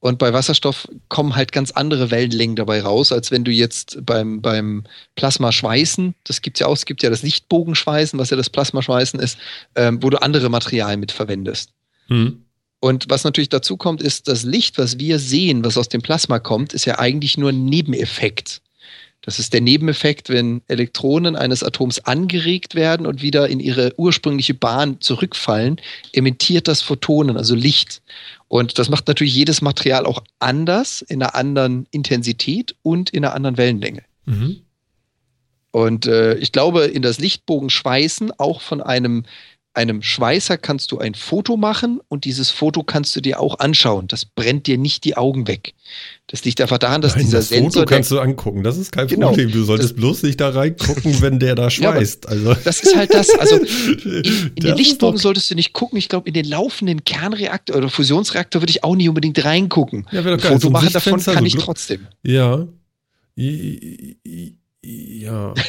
Und 0.00 0.18
bei 0.18 0.32
Wasserstoff 0.32 0.88
kommen 1.08 1.34
halt 1.34 1.52
ganz 1.52 1.70
andere 1.70 2.10
Wellenlängen 2.10 2.56
dabei 2.56 2.82
raus, 2.82 3.12
als 3.12 3.30
wenn 3.30 3.44
du 3.44 3.50
jetzt 3.50 3.98
beim, 4.04 4.42
beim 4.42 4.84
Plasmaschweißen, 5.14 6.14
das 6.24 6.42
gibt 6.42 6.58
es 6.58 6.60
ja 6.60 6.66
auch, 6.66 6.74
es 6.74 6.84
gibt 6.84 7.02
ja 7.02 7.10
das 7.10 7.22
Lichtbogenschweißen, 7.22 8.18
was 8.18 8.30
ja 8.30 8.36
das 8.36 8.50
Plasmaschweißen 8.50 9.18
ist, 9.18 9.38
ähm, 9.74 10.02
wo 10.02 10.10
du 10.10 10.20
andere 10.20 10.50
Materialien 10.50 11.00
mit 11.00 11.12
verwendest. 11.12 11.70
Hm. 12.08 12.42
Und 12.80 13.06
was 13.08 13.24
natürlich 13.24 13.48
dazu 13.48 13.76
kommt, 13.76 14.02
ist, 14.02 14.28
das 14.28 14.44
Licht, 14.44 14.78
was 14.78 14.98
wir 14.98 15.18
sehen, 15.18 15.64
was 15.64 15.78
aus 15.78 15.88
dem 15.88 16.02
Plasma 16.02 16.38
kommt, 16.38 16.72
ist 16.72 16.84
ja 16.84 16.98
eigentlich 16.98 17.38
nur 17.38 17.50
ein 17.50 17.64
Nebeneffekt. 17.64 18.60
Das 19.26 19.40
ist 19.40 19.52
der 19.52 19.60
Nebeneffekt, 19.60 20.30
wenn 20.30 20.62
Elektronen 20.68 21.34
eines 21.34 21.64
Atoms 21.64 21.98
angeregt 21.98 22.76
werden 22.76 23.06
und 23.06 23.22
wieder 23.22 23.48
in 23.48 23.58
ihre 23.58 23.92
ursprüngliche 23.98 24.54
Bahn 24.54 25.00
zurückfallen, 25.00 25.80
emittiert 26.12 26.68
das 26.68 26.80
Photonen, 26.80 27.36
also 27.36 27.56
Licht. 27.56 28.02
Und 28.46 28.78
das 28.78 28.88
macht 28.88 29.08
natürlich 29.08 29.34
jedes 29.34 29.62
Material 29.62 30.06
auch 30.06 30.22
anders, 30.38 31.02
in 31.02 31.20
einer 31.20 31.34
anderen 31.34 31.86
Intensität 31.90 32.76
und 32.82 33.10
in 33.10 33.24
einer 33.24 33.34
anderen 33.34 33.56
Wellenlänge. 33.56 34.02
Mhm. 34.26 34.60
Und 35.72 36.06
äh, 36.06 36.36
ich 36.36 36.52
glaube, 36.52 36.84
in 36.84 37.02
das 37.02 37.18
Lichtbogenschweißen 37.18 38.32
auch 38.38 38.60
von 38.60 38.80
einem, 38.80 39.24
einem 39.76 40.02
Schweißer 40.02 40.58
kannst 40.58 40.90
du 40.90 40.98
ein 40.98 41.14
Foto 41.14 41.56
machen 41.56 42.00
und 42.08 42.24
dieses 42.24 42.50
Foto 42.50 42.82
kannst 42.82 43.14
du 43.14 43.20
dir 43.20 43.38
auch 43.40 43.58
anschauen. 43.58 44.08
Das 44.08 44.24
brennt 44.24 44.66
dir 44.66 44.78
nicht 44.78 45.04
die 45.04 45.16
Augen 45.16 45.46
weg. 45.46 45.74
Das 46.26 46.44
liegt 46.44 46.60
einfach 46.60 46.78
daran, 46.78 47.02
dass 47.02 47.14
Nein, 47.14 47.26
dieser 47.26 47.38
das 47.38 47.50
Sensor, 47.50 47.82
Foto 47.82 47.94
kannst 47.94 48.10
du 48.10 48.18
angucken. 48.18 48.62
Das 48.64 48.76
ist 48.78 48.90
kein 48.90 49.06
Genau. 49.06 49.28
Problem. 49.28 49.52
Du 49.52 49.62
solltest 49.64 49.94
bloß 49.96 50.22
nicht 50.24 50.40
da 50.40 50.48
reingucken, 50.48 51.20
wenn 51.20 51.38
der 51.38 51.54
da 51.54 51.64
Ja, 51.68 51.70
schweißt. 51.70 52.28
also, 52.28 52.54
das 52.64 52.80
ist 52.80 52.96
halt 52.96 53.12
das. 53.14 53.30
Also 53.38 53.56
in, 53.56 53.64
in 53.64 54.22
Das 54.56 54.64
den 54.64 54.76
Lichtbogen 54.76 55.18
solltest 55.18 55.50
du 55.50 55.54
nicht 55.54 55.72
gucken. 55.72 55.98
Ich 55.98 56.08
glaube, 56.08 56.26
in 56.26 56.34
den 56.34 56.46
laufenden 56.46 57.04
Kernreaktor 57.04 57.76
oder 57.76 57.88
Fusionsreaktor 57.88 58.62
würde 58.62 58.70
ich 58.70 58.82
auch 58.82 58.96
nicht 58.96 59.08
unbedingt 59.08 59.44
reingucken. 59.44 60.06
Ja, 60.10 60.22
Ein. 60.24 60.40
Foto 60.40 60.70
machen 60.70 60.92
davon 60.92 61.22
kann 61.22 61.46
ich 61.46 61.54
trotzdem. 61.56 62.06
Ja. 62.24 62.66
Ja. 64.82 65.54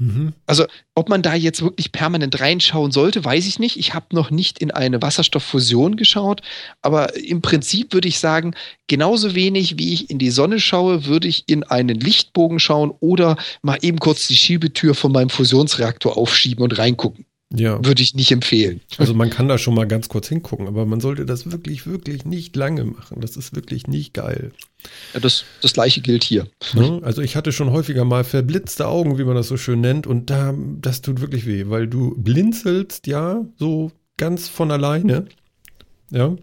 Mhm. 0.00 0.32
Also, 0.46 0.64
ob 0.94 1.10
man 1.10 1.20
da 1.20 1.34
jetzt 1.34 1.60
wirklich 1.60 1.92
permanent 1.92 2.40
reinschauen 2.40 2.90
sollte, 2.90 3.22
weiß 3.22 3.46
ich 3.46 3.58
nicht. 3.58 3.76
Ich 3.76 3.92
habe 3.92 4.06
noch 4.12 4.30
nicht 4.30 4.58
in 4.58 4.70
eine 4.70 5.02
Wasserstofffusion 5.02 5.96
geschaut, 5.96 6.40
aber 6.80 7.14
im 7.16 7.42
Prinzip 7.42 7.92
würde 7.92 8.08
ich 8.08 8.18
sagen, 8.18 8.54
genauso 8.86 9.34
wenig 9.34 9.78
wie 9.78 9.92
ich 9.92 10.08
in 10.08 10.18
die 10.18 10.30
Sonne 10.30 10.58
schaue, 10.58 11.04
würde 11.04 11.28
ich 11.28 11.44
in 11.48 11.64
einen 11.64 12.00
Lichtbogen 12.00 12.58
schauen 12.58 12.92
oder 13.00 13.36
mal 13.60 13.78
eben 13.82 13.98
kurz 13.98 14.26
die 14.26 14.36
Schiebetür 14.36 14.94
von 14.94 15.12
meinem 15.12 15.28
Fusionsreaktor 15.28 16.16
aufschieben 16.16 16.64
und 16.64 16.78
reingucken. 16.78 17.26
Ja. 17.52 17.84
Würde 17.84 18.02
ich 18.02 18.14
nicht 18.14 18.30
empfehlen. 18.30 18.80
Also 18.96 19.12
man 19.12 19.28
kann 19.28 19.48
da 19.48 19.58
schon 19.58 19.74
mal 19.74 19.86
ganz 19.86 20.08
kurz 20.08 20.28
hingucken, 20.28 20.68
aber 20.68 20.86
man 20.86 21.00
sollte 21.00 21.26
das 21.26 21.50
wirklich, 21.50 21.84
wirklich 21.84 22.24
nicht 22.24 22.54
lange 22.54 22.84
machen. 22.84 23.20
Das 23.20 23.36
ist 23.36 23.56
wirklich 23.56 23.88
nicht 23.88 24.14
geil. 24.14 24.52
Ja, 25.14 25.20
das, 25.20 25.44
das 25.60 25.72
gleiche 25.72 26.00
gilt 26.00 26.22
hier. 26.22 26.46
Ne? 26.74 27.00
Also 27.02 27.22
ich 27.22 27.34
hatte 27.34 27.50
schon 27.50 27.72
häufiger 27.72 28.04
mal 28.04 28.22
verblitzte 28.22 28.86
Augen, 28.86 29.18
wie 29.18 29.24
man 29.24 29.34
das 29.34 29.48
so 29.48 29.56
schön 29.56 29.80
nennt, 29.80 30.06
und 30.06 30.30
da, 30.30 30.54
das 30.80 31.02
tut 31.02 31.20
wirklich 31.20 31.44
weh, 31.44 31.64
weil 31.68 31.88
du 31.88 32.14
blinzelst 32.16 33.08
ja 33.08 33.44
so 33.56 33.90
ganz 34.16 34.48
von 34.48 34.70
alleine. 34.70 35.26
Ja. 36.10 36.36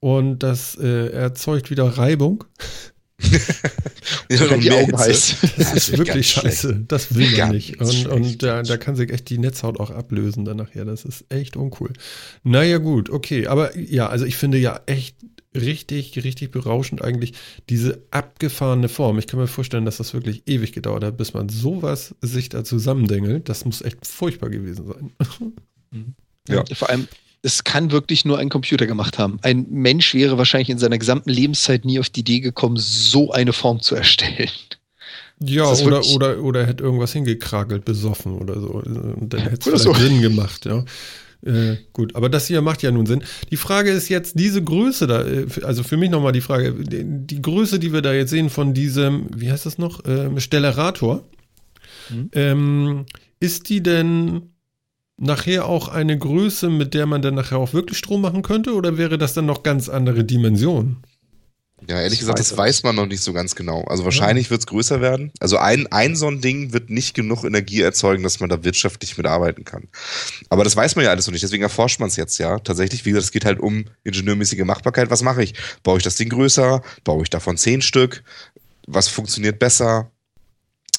Und 0.00 0.40
das 0.40 0.76
äh, 0.76 1.10
erzeugt 1.12 1.70
wieder 1.70 1.84
Reibung. 1.84 2.44
ja, 4.30 4.56
die 4.56 4.72
Augen 4.72 4.98
heiß. 4.98 5.36
Das 5.56 5.72
ist 5.74 5.96
wirklich 5.96 6.30
scheiße. 6.30 6.68
Schlecht. 6.68 6.92
Das 6.92 7.14
will 7.14 7.36
man 7.38 7.50
nicht. 7.52 7.80
Und, 7.80 8.06
und 8.06 8.42
da, 8.42 8.62
da 8.62 8.76
kann 8.76 8.96
sich 8.96 9.10
echt 9.10 9.30
die 9.30 9.38
Netzhaut 9.38 9.78
auch 9.78 9.90
ablösen 9.90 10.44
dann 10.44 10.56
nachher. 10.56 10.84
Das 10.84 11.04
ist 11.04 11.24
echt 11.28 11.56
uncool. 11.56 11.92
Naja, 12.42 12.78
gut, 12.78 13.10
okay. 13.10 13.46
Aber 13.46 13.76
ja, 13.78 14.08
also 14.08 14.24
ich 14.24 14.36
finde 14.36 14.58
ja 14.58 14.80
echt 14.86 15.16
richtig, 15.54 16.22
richtig 16.24 16.50
berauschend 16.50 17.02
eigentlich 17.02 17.34
diese 17.68 18.02
abgefahrene 18.10 18.88
Form. 18.88 19.18
Ich 19.18 19.26
kann 19.26 19.38
mir 19.38 19.46
vorstellen, 19.46 19.84
dass 19.84 19.98
das 19.98 20.12
wirklich 20.12 20.42
ewig 20.46 20.72
gedauert 20.72 21.04
hat, 21.04 21.16
bis 21.16 21.32
man 21.32 21.48
sowas 21.48 22.14
sich 22.20 22.48
da 22.48 22.64
zusammendengelt. 22.64 23.48
Das 23.48 23.64
muss 23.64 23.82
echt 23.82 24.06
furchtbar 24.06 24.50
gewesen 24.50 24.86
sein. 24.86 25.12
Mhm. 25.90 26.16
Ja. 26.48 26.64
Vor 26.74 26.90
allem, 26.90 27.06
es 27.44 27.62
kann 27.62 27.92
wirklich 27.92 28.24
nur 28.24 28.38
ein 28.38 28.48
Computer 28.48 28.86
gemacht 28.86 29.18
haben. 29.18 29.38
Ein 29.42 29.66
Mensch 29.68 30.14
wäre 30.14 30.38
wahrscheinlich 30.38 30.70
in 30.70 30.78
seiner 30.78 30.98
gesamten 30.98 31.28
Lebenszeit 31.28 31.84
nie 31.84 32.00
auf 32.00 32.08
die 32.08 32.20
Idee 32.20 32.40
gekommen, 32.40 32.76
so 32.78 33.32
eine 33.32 33.52
Form 33.52 33.80
zu 33.80 33.94
erstellen. 33.94 34.48
Ja, 35.40 35.66
oder, 35.66 36.02
oder, 36.06 36.42
oder 36.42 36.66
hätte 36.66 36.82
irgendwas 36.82 37.12
hingekragelt, 37.12 37.84
besoffen 37.84 38.38
oder 38.38 38.58
so. 38.58 38.68
Und 38.68 39.34
dann 39.34 39.42
hätte 39.42 39.72
es 39.72 39.82
so. 39.82 39.92
Sinn 39.92 40.22
gemacht, 40.22 40.64
ja. 40.64 40.84
Äh, 41.44 41.76
gut, 41.92 42.16
aber 42.16 42.30
das 42.30 42.46
hier 42.46 42.62
macht 42.62 42.82
ja 42.82 42.90
nun 42.90 43.04
Sinn. 43.04 43.22
Die 43.50 43.58
Frage 43.58 43.90
ist 43.90 44.08
jetzt, 44.08 44.38
diese 44.38 44.64
Größe 44.64 45.06
da, 45.06 45.26
äh, 45.26 45.46
also 45.64 45.82
für 45.82 45.98
mich 45.98 46.08
nochmal 46.08 46.32
die 46.32 46.40
Frage, 46.40 46.72
die, 46.72 47.04
die, 47.04 47.42
Größe, 47.42 47.78
die 47.78 47.92
wir 47.92 48.00
da 48.00 48.14
jetzt 48.14 48.30
sehen 48.30 48.48
von 48.48 48.72
diesem, 48.72 49.26
wie 49.36 49.52
heißt 49.52 49.66
das 49.66 49.76
noch, 49.76 50.00
ähm, 50.06 50.40
Stellarator, 50.40 51.22
mhm. 52.08 52.30
ähm, 52.32 53.06
ist 53.40 53.68
die 53.68 53.82
denn 53.82 54.53
nachher 55.16 55.66
auch 55.66 55.88
eine 55.88 56.18
Größe, 56.18 56.70
mit 56.70 56.94
der 56.94 57.06
man 57.06 57.22
dann 57.22 57.34
nachher 57.34 57.58
auch 57.58 57.72
wirklich 57.72 57.98
Strom 57.98 58.20
machen 58.20 58.42
könnte? 58.42 58.74
Oder 58.74 58.98
wäre 58.98 59.18
das 59.18 59.34
dann 59.34 59.46
noch 59.46 59.62
ganz 59.62 59.88
andere 59.88 60.24
Dimensionen? 60.24 61.04
Ja, 61.88 62.00
ehrlich 62.00 62.20
das 62.20 62.20
gesagt, 62.20 62.38
weiß 62.38 62.48
das 62.48 62.58
weiß 62.58 62.82
man 62.84 62.96
noch 62.96 63.06
nicht 63.06 63.20
so 63.20 63.32
ganz 63.32 63.54
genau. 63.54 63.82
Also 63.84 64.04
wahrscheinlich 64.04 64.46
ja. 64.46 64.50
wird 64.52 64.60
es 64.60 64.66
größer 64.66 65.00
werden. 65.00 65.32
Also 65.40 65.58
ein, 65.58 65.86
ein 65.88 66.16
so 66.16 66.28
ein 66.28 66.40
Ding 66.40 66.72
wird 66.72 66.88
nicht 66.88 67.14
genug 67.14 67.44
Energie 67.44 67.82
erzeugen, 67.82 68.22
dass 68.22 68.40
man 68.40 68.48
da 68.48 68.64
wirtschaftlich 68.64 69.16
mitarbeiten 69.18 69.64
kann. 69.64 69.88
Aber 70.48 70.64
das 70.64 70.76
weiß 70.76 70.96
man 70.96 71.04
ja 71.04 71.10
alles 71.10 71.26
noch 71.26 71.32
nicht, 71.32 71.42
deswegen 71.42 71.62
erforscht 71.62 72.00
man 72.00 72.08
es 72.08 72.16
jetzt 72.16 72.38
ja. 72.38 72.58
Tatsächlich, 72.58 73.04
wie 73.04 73.10
gesagt, 73.10 73.24
es 73.24 73.32
geht 73.32 73.44
halt 73.44 73.60
um 73.60 73.84
ingenieurmäßige 74.04 74.64
Machbarkeit. 74.64 75.10
Was 75.10 75.22
mache 75.22 75.42
ich? 75.42 75.54
Baue 75.82 75.98
ich 75.98 76.04
das 76.04 76.16
Ding 76.16 76.30
größer? 76.30 76.82
Baue 77.02 77.22
ich 77.22 77.30
davon 77.30 77.56
zehn 77.56 77.82
Stück? 77.82 78.22
Was 78.86 79.08
funktioniert 79.08 79.58
besser? 79.58 80.10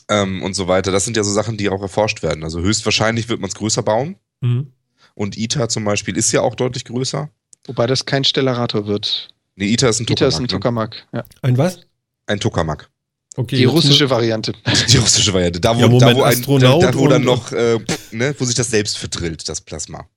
Ähm, 0.10 0.44
und 0.44 0.54
so 0.54 0.68
weiter. 0.68 0.92
Das 0.92 1.06
sind 1.06 1.18
ja 1.18 1.24
so 1.24 1.32
Sachen, 1.32 1.58
die 1.58 1.70
auch 1.70 1.82
erforscht 1.82 2.24
werden. 2.24 2.44
Also 2.44 2.62
höchstwahrscheinlich 2.62 3.30
wird 3.30 3.40
man 3.40 3.50
es 3.50 3.56
größer 3.56 3.84
bauen. 3.84 4.16
Mhm. 4.42 4.72
Und 5.14 5.38
ITER 5.38 5.70
zum 5.70 5.86
Beispiel 5.86 6.18
ist 6.18 6.32
ja 6.32 6.42
auch 6.42 6.56
deutlich 6.56 6.86
größer. 6.86 7.30
Wobei 7.68 7.88
das 7.88 8.06
kein 8.06 8.24
Stellarator 8.24 8.86
wird. 8.86 9.30
Nee, 9.56 9.68
ITER 9.68 9.90
ist 9.90 10.00
ein 10.02 10.06
Tokamak. 10.06 10.18
ITER 10.18 10.28
ist 10.28 10.36
ein 10.36 10.42
ne? 10.44 10.48
Tokamak, 10.48 11.08
ja. 11.14 11.24
Ein 11.42 11.58
was? 11.58 11.80
Ein 12.28 12.40
Tokamak. 12.40 12.90
Okay, 13.38 13.58
die 13.58 13.66
russische 13.66 14.10
Variante. 14.10 14.54
Die 14.90 14.98
russische 14.98 15.34
Variante. 15.34 15.60
Da, 15.60 15.76
wo, 15.76 15.82
ja, 15.82 15.88
Moment, 15.88 16.12
da, 16.12 16.16
wo, 16.16 16.24
ein, 16.24 16.42
da, 16.62 16.78
da, 16.80 16.98
wo 16.98 17.08
dann 17.08 17.24
noch, 17.24 17.52
äh, 17.52 17.80
ne, 18.12 18.34
wo 18.38 18.46
sich 18.46 18.56
das 18.56 18.70
selbst 18.70 18.98
verdrillt, 18.98 19.50
das 19.50 19.60
Plasma. 19.60 20.08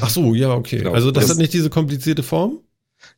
Ach 0.00 0.10
so, 0.10 0.34
ja, 0.34 0.54
okay. 0.54 0.78
Genau. 0.78 0.92
Also 0.92 1.10
das, 1.10 1.24
das 1.24 1.32
hat 1.32 1.38
nicht 1.38 1.52
diese 1.52 1.68
komplizierte 1.68 2.22
Form? 2.22 2.60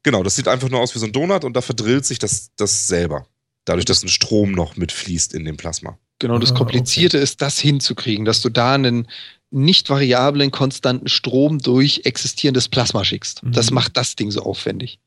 Genau, 0.02 0.22
das 0.22 0.36
sieht 0.36 0.48
einfach 0.48 0.70
nur 0.70 0.80
aus 0.80 0.94
wie 0.94 0.98
so 0.98 1.06
ein 1.06 1.12
Donut 1.12 1.44
und 1.44 1.54
da 1.54 1.60
verdrillt 1.60 2.06
sich 2.06 2.18
das, 2.18 2.50
das 2.56 2.86
selber. 2.86 3.26
Dadurch, 3.66 3.84
dass 3.84 4.02
ein 4.02 4.08
Strom 4.08 4.52
noch 4.52 4.76
mitfließt 4.76 5.34
in 5.34 5.44
dem 5.44 5.56
Plasma. 5.56 5.98
Genau, 6.18 6.38
das 6.38 6.52
ah, 6.52 6.54
Komplizierte 6.54 7.16
okay. 7.18 7.24
ist, 7.24 7.42
das 7.42 7.58
hinzukriegen, 7.58 8.24
dass 8.24 8.40
du 8.40 8.48
da 8.48 8.74
einen 8.74 9.08
nicht 9.50 9.90
variablen, 9.90 10.50
konstanten 10.50 11.08
Strom 11.08 11.58
durch 11.58 12.02
existierendes 12.04 12.68
Plasma 12.68 13.04
schickst. 13.04 13.42
Mhm. 13.42 13.52
Das 13.52 13.70
macht 13.70 13.96
das 13.96 14.16
Ding 14.16 14.30
so 14.30 14.42
aufwendig. 14.42 14.98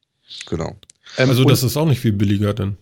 Genau. 0.45 0.75
Ähm, 1.17 1.29
also 1.29 1.43
das 1.45 1.63
ist 1.63 1.77
auch 1.77 1.87
nicht 1.87 1.99
viel 1.99 2.13
billiger 2.13 2.53
dann. 2.53 2.77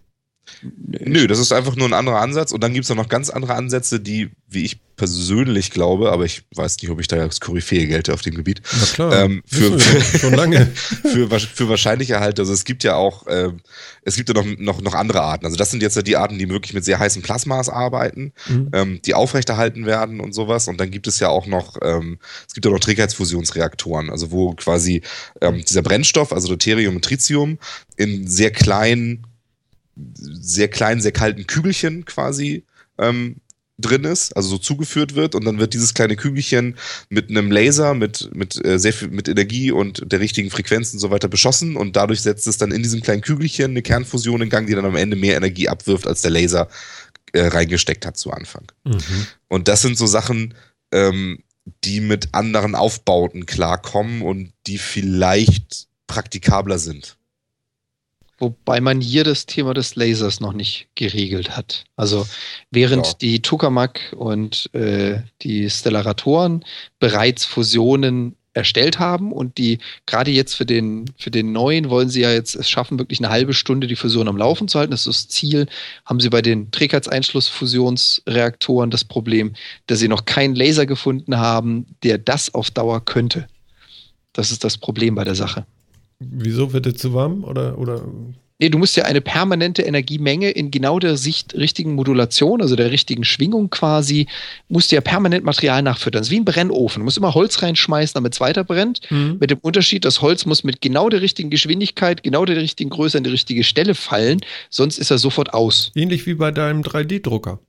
Nö, 0.61 1.27
das 1.27 1.39
ist 1.39 1.51
einfach 1.51 1.75
nur 1.75 1.87
ein 1.87 1.93
anderer 1.93 2.19
Ansatz. 2.19 2.51
Und 2.51 2.61
dann 2.61 2.73
gibt 2.73 2.89
es 2.89 2.95
noch 2.95 3.09
ganz 3.09 3.29
andere 3.29 3.55
Ansätze, 3.55 3.99
die, 3.99 4.31
wie 4.47 4.63
ich 4.65 4.79
persönlich 4.95 5.71
glaube, 5.71 6.11
aber 6.11 6.25
ich 6.25 6.43
weiß 6.55 6.77
nicht, 6.81 6.91
ob 6.91 6.99
ich 6.99 7.07
da 7.07 7.17
als 7.17 7.39
Koryphäe 7.39 7.87
gelte 7.87 8.13
auf 8.13 8.21
dem 8.21 8.35
Gebiet. 8.35 8.61
Na 8.79 8.85
klar, 8.85 9.23
ähm, 9.23 9.41
für, 9.45 9.79
für, 9.79 10.19
schon 10.19 10.33
lange. 10.33 10.67
für, 11.01 11.27
für 11.39 11.69
wahrscheinlicher 11.69 12.19
halt, 12.19 12.39
also 12.39 12.53
es 12.53 12.63
gibt 12.63 12.83
ja 12.83 12.95
auch, 12.95 13.25
ähm, 13.27 13.61
es 14.03 14.15
gibt 14.15 14.29
ja 14.29 14.35
noch, 14.35 14.45
noch, 14.59 14.81
noch 14.81 14.93
andere 14.93 15.21
Arten. 15.21 15.45
Also 15.45 15.57
das 15.57 15.71
sind 15.71 15.81
jetzt 15.81 15.95
ja 15.95 16.03
die 16.03 16.15
Arten, 16.15 16.37
die 16.37 16.47
wirklich 16.49 16.73
mit 16.73 16.85
sehr 16.85 16.99
heißen 16.99 17.21
Plasmas 17.23 17.69
arbeiten, 17.69 18.33
mhm. 18.47 18.69
ähm, 18.73 18.99
die 19.03 19.15
aufrechterhalten 19.15 19.85
werden 19.85 20.19
und 20.19 20.33
sowas. 20.33 20.67
Und 20.67 20.79
dann 20.79 20.91
gibt 20.91 21.07
es 21.07 21.19
ja 21.19 21.29
auch 21.29 21.47
noch, 21.47 21.77
ähm, 21.81 22.19
es 22.47 22.53
gibt 22.53 22.65
ja 22.65 22.71
noch 22.71 22.79
Trägheitsfusionsreaktoren, 22.79 24.09
also 24.09 24.31
wo 24.31 24.53
quasi 24.53 25.01
ähm, 25.41 25.63
dieser 25.67 25.81
Brennstoff, 25.81 26.31
also 26.31 26.47
Deuterium 26.47 26.95
und 26.95 27.03
Tritium, 27.03 27.57
in 27.97 28.27
sehr 28.27 28.51
kleinen 28.51 29.25
sehr 29.95 30.67
kleinen, 30.67 31.01
sehr 31.01 31.11
kalten 31.11 31.47
Kügelchen 31.47 32.05
quasi 32.05 32.65
ähm, 32.97 33.37
drin 33.79 34.03
ist, 34.03 34.35
also 34.35 34.49
so 34.49 34.57
zugeführt 34.57 35.15
wird 35.15 35.33
und 35.35 35.45
dann 35.45 35.59
wird 35.59 35.73
dieses 35.73 35.93
kleine 35.93 36.15
Kügelchen 36.15 36.77
mit 37.09 37.29
einem 37.29 37.51
Laser, 37.51 37.93
mit, 37.93 38.29
mit 38.33 38.63
äh, 38.63 38.77
sehr 38.77 38.93
viel 38.93 39.07
mit 39.09 39.27
Energie 39.27 39.71
und 39.71 40.11
der 40.11 40.19
richtigen 40.19 40.51
Frequenz 40.51 40.93
und 40.93 40.99
so 40.99 41.09
weiter 41.09 41.27
beschossen 41.27 41.75
und 41.75 41.95
dadurch 41.95 42.21
setzt 42.21 42.45
es 42.47 42.57
dann 42.57 42.71
in 42.71 42.83
diesem 42.83 43.01
kleinen 43.01 43.21
Kügelchen 43.21 43.71
eine 43.71 43.81
Kernfusion 43.81 44.41
in 44.41 44.49
Gang, 44.49 44.67
die 44.67 44.75
dann 44.75 44.85
am 44.85 44.95
Ende 44.95 45.15
mehr 45.15 45.37
Energie 45.37 45.69
abwirft, 45.69 46.07
als 46.07 46.21
der 46.21 46.31
Laser 46.31 46.69
äh, 47.33 47.47
reingesteckt 47.47 48.05
hat 48.05 48.15
zu 48.15 48.31
Anfang. 48.31 48.71
Mhm. 48.83 49.27
Und 49.47 49.67
das 49.67 49.81
sind 49.81 49.97
so 49.97 50.05
Sachen, 50.05 50.53
ähm, 50.91 51.39
die 51.83 51.99
mit 51.99 52.29
anderen 52.33 52.75
Aufbauten 52.75 53.45
klarkommen 53.45 54.21
und 54.21 54.53
die 54.67 54.77
vielleicht 54.77 55.87
praktikabler 56.07 56.77
sind. 56.77 57.17
Wobei 58.43 58.81
man 58.81 58.99
hier 58.99 59.23
das 59.23 59.45
Thema 59.45 59.73
des 59.73 59.95
Lasers 59.95 60.41
noch 60.41 60.51
nicht 60.51 60.89
geregelt 60.95 61.55
hat. 61.55 61.85
Also 61.95 62.27
während 62.71 63.07
ja. 63.07 63.13
die 63.21 63.41
Tokamak 63.41 64.13
und 64.17 64.69
äh, 64.73 65.21
die 65.43 65.69
Stellaratoren 65.69 66.65
bereits 66.99 67.45
Fusionen 67.45 68.35
erstellt 68.53 68.99
haben 68.99 69.31
und 69.31 69.57
die 69.57 69.77
gerade 70.05 70.29
jetzt 70.29 70.55
für 70.55 70.65
den, 70.65 71.05
für 71.17 71.31
den 71.31 71.53
neuen 71.53 71.89
wollen 71.89 72.09
sie 72.09 72.19
ja 72.19 72.33
jetzt 72.33 72.53
es 72.53 72.69
schaffen, 72.69 72.99
wirklich 72.99 73.19
eine 73.19 73.29
halbe 73.29 73.53
Stunde 73.53 73.87
die 73.87 73.95
Fusion 73.95 74.27
am 74.27 74.35
Laufen 74.35 74.67
zu 74.67 74.77
halten. 74.77 74.91
Das 74.91 75.07
ist 75.07 75.07
das 75.07 75.29
Ziel. 75.29 75.67
Haben 76.05 76.19
sie 76.19 76.29
bei 76.29 76.41
den 76.41 76.69
Trägheitseinschlussfusionsreaktoren 76.71 78.89
das 78.89 79.05
Problem, 79.05 79.53
dass 79.87 79.99
sie 79.99 80.09
noch 80.09 80.25
keinen 80.25 80.55
Laser 80.55 80.85
gefunden 80.85 81.37
haben, 81.37 81.85
der 82.03 82.17
das 82.17 82.53
auf 82.53 82.71
Dauer 82.71 83.05
könnte. 83.05 83.47
Das 84.33 84.51
ist 84.51 84.65
das 84.65 84.77
Problem 84.77 85.15
bei 85.15 85.23
der 85.23 85.35
Sache. 85.35 85.65
Wieso 86.31 86.73
wird 86.73 86.85
es 86.85 86.95
zu 86.95 87.13
warm? 87.13 87.43
Oder, 87.43 87.77
oder? 87.77 88.01
Nee, 88.59 88.69
du 88.69 88.77
musst 88.77 88.95
ja 88.95 89.03
eine 89.03 89.19
permanente 89.19 89.81
Energiemenge 89.81 90.49
in 90.51 90.71
genau 90.71 90.99
der 90.99 91.17
Sicht 91.17 91.53
richtigen 91.55 91.95
Modulation, 91.95 92.61
also 92.61 92.75
der 92.75 92.91
richtigen 92.91 93.23
Schwingung 93.23 93.69
quasi, 93.69 94.27
musst 94.69 94.91
du 94.91 94.95
ja 94.95 95.01
permanent 95.01 95.43
Material 95.43 95.81
nachfüttern. 95.81 96.21
Das 96.21 96.27
ist 96.27 96.31
wie 96.31 96.39
ein 96.39 96.45
Brennofen. 96.45 97.01
Du 97.01 97.03
musst 97.03 97.17
immer 97.17 97.33
Holz 97.33 97.61
reinschmeißen, 97.61 98.13
damit 98.13 98.33
es 98.33 98.39
weiter 98.39 98.63
brennt. 98.63 99.01
Mhm. 99.09 99.37
Mit 99.39 99.51
dem 99.51 99.57
Unterschied, 99.59 100.05
das 100.05 100.21
Holz 100.21 100.45
muss 100.45 100.63
mit 100.63 100.81
genau 100.81 101.09
der 101.09 101.21
richtigen 101.21 101.49
Geschwindigkeit, 101.49 102.23
genau 102.23 102.45
der 102.45 102.57
richtigen 102.57 102.89
Größe 102.89 103.17
an 103.17 103.23
die 103.23 103.31
richtige 103.31 103.63
Stelle 103.63 103.95
fallen, 103.95 104.39
sonst 104.69 104.97
ist 104.97 105.11
er 105.11 105.17
sofort 105.17 105.53
aus. 105.53 105.91
Ähnlich 105.95 106.25
wie 106.25 106.35
bei 106.35 106.51
deinem 106.51 106.83
3D-Drucker. 106.83 107.59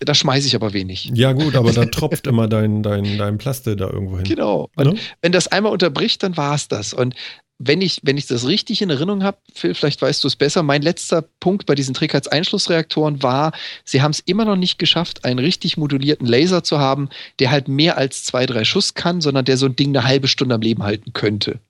Da 0.00 0.14
schmeiße 0.14 0.46
ich 0.46 0.54
aber 0.54 0.72
wenig. 0.72 1.10
Ja, 1.14 1.32
gut, 1.32 1.54
aber 1.54 1.72
da 1.72 1.84
tropft 1.86 2.26
immer 2.26 2.48
dein, 2.48 2.82
dein, 2.82 3.16
dein 3.16 3.38
Plaste 3.38 3.76
da 3.76 3.88
irgendwo 3.88 4.16
hin. 4.16 4.24
Genau. 4.24 4.70
Und 4.76 4.86
ja? 4.86 5.02
wenn 5.22 5.32
das 5.32 5.48
einmal 5.48 5.72
unterbricht, 5.72 6.22
dann 6.22 6.36
war 6.36 6.54
es 6.54 6.68
das. 6.68 6.92
Und 6.92 7.14
wenn 7.58 7.80
ich, 7.80 8.00
wenn 8.02 8.16
ich 8.16 8.26
das 8.26 8.46
richtig 8.46 8.82
in 8.82 8.90
Erinnerung 8.90 9.22
habe, 9.22 9.38
Phil, 9.54 9.74
vielleicht 9.74 10.02
weißt 10.02 10.24
du 10.24 10.28
es 10.28 10.36
besser, 10.36 10.62
mein 10.62 10.82
letzter 10.82 11.22
Punkt 11.22 11.66
bei 11.66 11.74
diesen 11.74 11.94
Trägheitseinschlussreaktoren 11.94 13.22
war, 13.22 13.52
sie 13.84 14.02
haben 14.02 14.10
es 14.10 14.20
immer 14.20 14.44
noch 14.44 14.56
nicht 14.56 14.78
geschafft, 14.78 15.24
einen 15.24 15.38
richtig 15.38 15.76
modulierten 15.76 16.26
Laser 16.26 16.64
zu 16.64 16.78
haben, 16.78 17.08
der 17.38 17.50
halt 17.50 17.68
mehr 17.68 17.96
als 17.96 18.24
zwei, 18.24 18.46
drei 18.46 18.64
Schuss 18.64 18.94
kann, 18.94 19.20
sondern 19.20 19.44
der 19.44 19.56
so 19.56 19.66
ein 19.66 19.76
Ding 19.76 19.96
eine 19.96 20.06
halbe 20.06 20.26
Stunde 20.28 20.54
am 20.54 20.60
Leben 20.60 20.82
halten 20.82 21.12
könnte. 21.12 21.60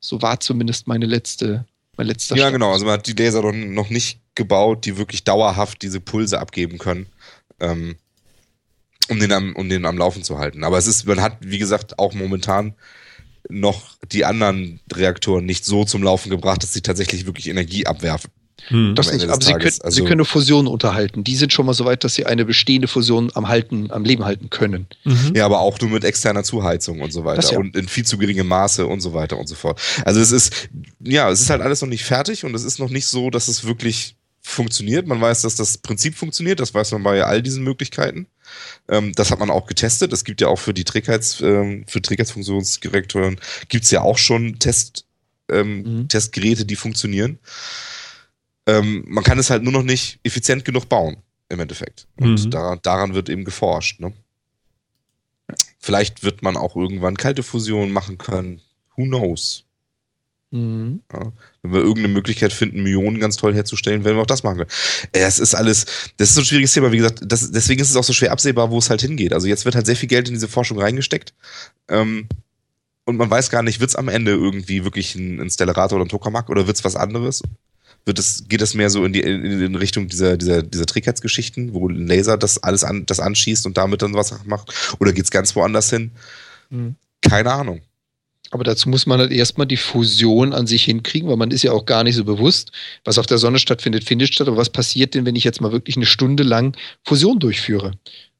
So 0.00 0.22
war 0.22 0.40
zumindest 0.40 0.88
meine 0.88 1.06
letzte, 1.06 1.66
mein 1.96 2.06
letzter 2.06 2.36
Ja, 2.36 2.44
Stand. 2.44 2.54
genau. 2.54 2.72
Also 2.72 2.86
man 2.86 2.94
hat 2.94 3.06
die 3.06 3.12
Laser 3.12 3.42
noch 3.52 3.90
nicht 3.90 4.20
gebaut, 4.34 4.86
die 4.86 4.96
wirklich 4.96 5.24
dauerhaft 5.24 5.82
diese 5.82 6.00
Pulse 6.00 6.40
abgeben 6.40 6.78
können. 6.78 7.06
Ähm, 7.60 7.96
um 9.08 9.20
den, 9.20 9.32
am, 9.32 9.54
um 9.54 9.68
den 9.68 9.84
am 9.84 9.98
Laufen 9.98 10.24
zu 10.24 10.38
halten. 10.38 10.64
Aber 10.64 10.78
es 10.78 10.86
ist, 10.86 11.06
man 11.06 11.20
hat, 11.20 11.36
wie 11.40 11.58
gesagt, 11.58 11.98
auch 11.98 12.12
momentan 12.12 12.74
noch 13.48 13.96
die 14.12 14.24
anderen 14.24 14.80
Reaktoren 14.92 15.44
nicht 15.44 15.64
so 15.64 15.84
zum 15.84 16.02
Laufen 16.02 16.30
gebracht, 16.30 16.62
dass 16.62 16.72
sie 16.72 16.82
tatsächlich 16.82 17.26
wirklich 17.26 17.48
Energie 17.48 17.86
abwerfen. 17.86 18.30
Hm. 18.68 18.94
Das 18.96 19.12
nicht, 19.12 19.28
aber 19.28 19.44
sie 19.44 19.52
können, 19.52 19.64
Also- 19.82 19.90
sie 19.90 20.00
können 20.02 20.14
eine 20.14 20.24
Fusion 20.24 20.66
unterhalten. 20.66 21.22
Die 21.22 21.36
sind 21.36 21.52
schon 21.52 21.66
mal 21.66 21.74
so 21.74 21.84
weit, 21.84 22.02
dass 22.02 22.14
sie 22.14 22.26
eine 22.26 22.44
bestehende 22.44 22.88
Fusion 22.88 23.30
am, 23.34 23.48
halten, 23.48 23.90
am 23.92 24.04
Leben 24.04 24.24
halten 24.24 24.50
können. 24.50 24.86
Mhm. 25.04 25.32
Ja, 25.36 25.44
aber 25.44 25.60
auch 25.60 25.78
nur 25.80 25.90
mit 25.90 26.04
externer 26.04 26.42
Zuheizung 26.42 27.00
und 27.00 27.12
so 27.12 27.24
weiter 27.24 27.42
Das 27.42 27.50
ja. 27.52 27.58
und 27.58 27.76
in 27.76 27.86
viel 27.86 28.04
zu 28.04 28.18
geringem 28.18 28.48
Maße 28.48 28.86
und 28.86 29.00
so 29.00 29.12
weiter 29.12 29.38
und 29.38 29.46
so 29.48 29.54
fort. 29.54 29.80
Also 30.04 30.20
es 30.20 30.32
ist, 30.32 30.68
ja, 31.00 31.30
es 31.30 31.42
ist 31.42 31.50
halt 31.50 31.62
alles 31.62 31.80
noch 31.80 31.88
nicht 31.88 32.04
fertig 32.04 32.44
und 32.44 32.54
es 32.54 32.64
ist 32.64 32.78
noch 32.80 32.90
nicht 32.90 33.06
so, 33.06 33.30
dass 33.30 33.46
es 33.46 33.64
wirklich 33.64 34.15
funktioniert. 34.46 35.06
Man 35.08 35.20
weiß, 35.20 35.42
dass 35.42 35.56
das 35.56 35.76
Prinzip 35.78 36.14
funktioniert, 36.16 36.60
das 36.60 36.72
weiß 36.72 36.92
man 36.92 37.02
bei 37.02 37.24
all 37.24 37.42
diesen 37.42 37.64
Möglichkeiten. 37.64 38.26
Ähm, 38.88 39.12
das 39.12 39.30
hat 39.32 39.40
man 39.40 39.50
auch 39.50 39.66
getestet. 39.66 40.12
Es 40.12 40.24
gibt 40.24 40.40
ja 40.40 40.46
auch 40.48 40.58
für 40.60 40.72
die 40.72 40.84
Trägheits, 40.84 41.40
ähm, 41.40 41.84
für 41.88 42.00
Trägheitsfunktionsdirektoren 42.00 43.40
gibt's 43.68 43.90
ja 43.90 44.02
auch 44.02 44.18
schon 44.18 44.58
Test, 44.60 45.04
ähm, 45.50 45.82
Mhm. 45.82 46.08
Testgeräte, 46.08 46.64
die 46.64 46.76
funktionieren. 46.76 47.38
Ähm, 48.66 49.04
man 49.08 49.24
kann 49.24 49.38
es 49.38 49.50
halt 49.50 49.64
nur 49.64 49.72
noch 49.72 49.82
nicht 49.82 50.20
effizient 50.22 50.64
genug 50.64 50.88
bauen, 50.88 51.16
im 51.48 51.58
Endeffekt. 51.60 52.06
Und 52.16 52.44
Mhm. 52.44 52.50
daran, 52.50 52.78
daran 52.82 53.14
wird 53.14 53.28
eben 53.28 53.44
geforscht. 53.44 53.98
Ne? 54.00 54.12
Vielleicht 55.80 56.22
wird 56.22 56.42
man 56.42 56.56
auch 56.56 56.76
irgendwann 56.76 57.16
kalte 57.16 57.42
Fusion 57.42 57.90
machen 57.90 58.16
können. 58.16 58.60
Who 58.96 59.04
knows? 59.04 59.64
Mhm. 60.52 61.00
Ja, 61.12 61.32
wenn 61.62 61.72
wir 61.72 61.80
irgendeine 61.80 62.08
Möglichkeit 62.08 62.52
finden, 62.52 62.82
Millionen 62.82 63.18
ganz 63.18 63.36
toll 63.36 63.54
herzustellen, 63.54 64.04
werden 64.04 64.16
wir 64.16 64.22
auch 64.22 64.26
das 64.26 64.42
machen 64.42 64.58
können. 64.58 64.70
Es 65.12 65.38
ist 65.38 65.54
alles, 65.54 65.86
das 66.16 66.28
ist 66.28 66.34
so 66.34 66.40
ein 66.40 66.44
schwieriges 66.44 66.72
Thema, 66.72 66.92
wie 66.92 66.98
gesagt, 66.98 67.20
das, 67.26 67.50
deswegen 67.50 67.80
ist 67.80 67.90
es 67.90 67.96
auch 67.96 68.04
so 68.04 68.12
schwer 68.12 68.32
absehbar, 68.32 68.70
wo 68.70 68.78
es 68.78 68.88
halt 68.88 69.00
hingeht. 69.00 69.32
Also 69.32 69.48
jetzt 69.48 69.64
wird 69.64 69.74
halt 69.74 69.86
sehr 69.86 69.96
viel 69.96 70.08
Geld 70.08 70.28
in 70.28 70.34
diese 70.34 70.48
Forschung 70.48 70.78
reingesteckt. 70.78 71.34
Ähm, 71.88 72.28
und 73.04 73.16
man 73.16 73.30
weiß 73.30 73.50
gar 73.50 73.62
nicht, 73.62 73.80
wird 73.80 73.90
es 73.90 73.96
am 73.96 74.08
Ende 74.08 74.32
irgendwie 74.32 74.84
wirklich 74.84 75.14
ein, 75.14 75.40
ein 75.40 75.50
Stellarator 75.50 75.96
oder 75.96 76.06
ein 76.06 76.10
Tokamak 76.10 76.48
oder 76.48 76.66
wird 76.66 76.76
es 76.76 76.84
was 76.84 76.96
anderes? 76.96 77.42
Wird 78.04 78.18
es, 78.18 78.44
geht 78.48 78.62
es 78.62 78.74
mehr 78.74 78.90
so 78.90 79.04
in 79.04 79.12
die 79.12 79.20
in, 79.20 79.44
in 79.44 79.74
Richtung 79.74 80.08
dieser, 80.08 80.36
dieser, 80.36 80.62
dieser 80.62 80.86
Trägheitsgeschichten, 80.86 81.74
wo 81.74 81.88
ein 81.88 82.06
Laser 82.06 82.36
das 82.36 82.62
alles 82.62 82.84
an, 82.84 83.04
das 83.06 83.20
anschießt 83.20 83.66
und 83.66 83.76
damit 83.76 84.02
dann 84.02 84.14
was 84.14 84.44
macht? 84.44 84.96
Oder 85.00 85.12
geht 85.12 85.24
es 85.24 85.30
ganz 85.30 85.54
woanders 85.56 85.90
hin? 85.90 86.12
Mhm. 86.70 86.96
Keine 87.20 87.52
Ahnung. 87.52 87.80
Aber 88.50 88.64
dazu 88.64 88.88
muss 88.88 89.06
man 89.06 89.18
halt 89.20 89.32
erstmal 89.32 89.66
die 89.66 89.76
Fusion 89.76 90.52
an 90.52 90.66
sich 90.66 90.84
hinkriegen, 90.84 91.28
weil 91.28 91.36
man 91.36 91.50
ist 91.50 91.62
ja 91.62 91.72
auch 91.72 91.84
gar 91.84 92.04
nicht 92.04 92.14
so 92.14 92.24
bewusst, 92.24 92.70
was 93.04 93.18
auf 93.18 93.26
der 93.26 93.38
Sonne 93.38 93.58
stattfindet, 93.58 94.04
findet 94.04 94.32
statt. 94.32 94.48
Aber 94.48 94.56
was 94.56 94.70
passiert 94.70 95.14
denn, 95.14 95.26
wenn 95.26 95.36
ich 95.36 95.44
jetzt 95.44 95.60
mal 95.60 95.72
wirklich 95.72 95.96
eine 95.96 96.06
Stunde 96.06 96.42
lang 96.42 96.76
Fusion 97.04 97.38
durchführe? 97.38 97.92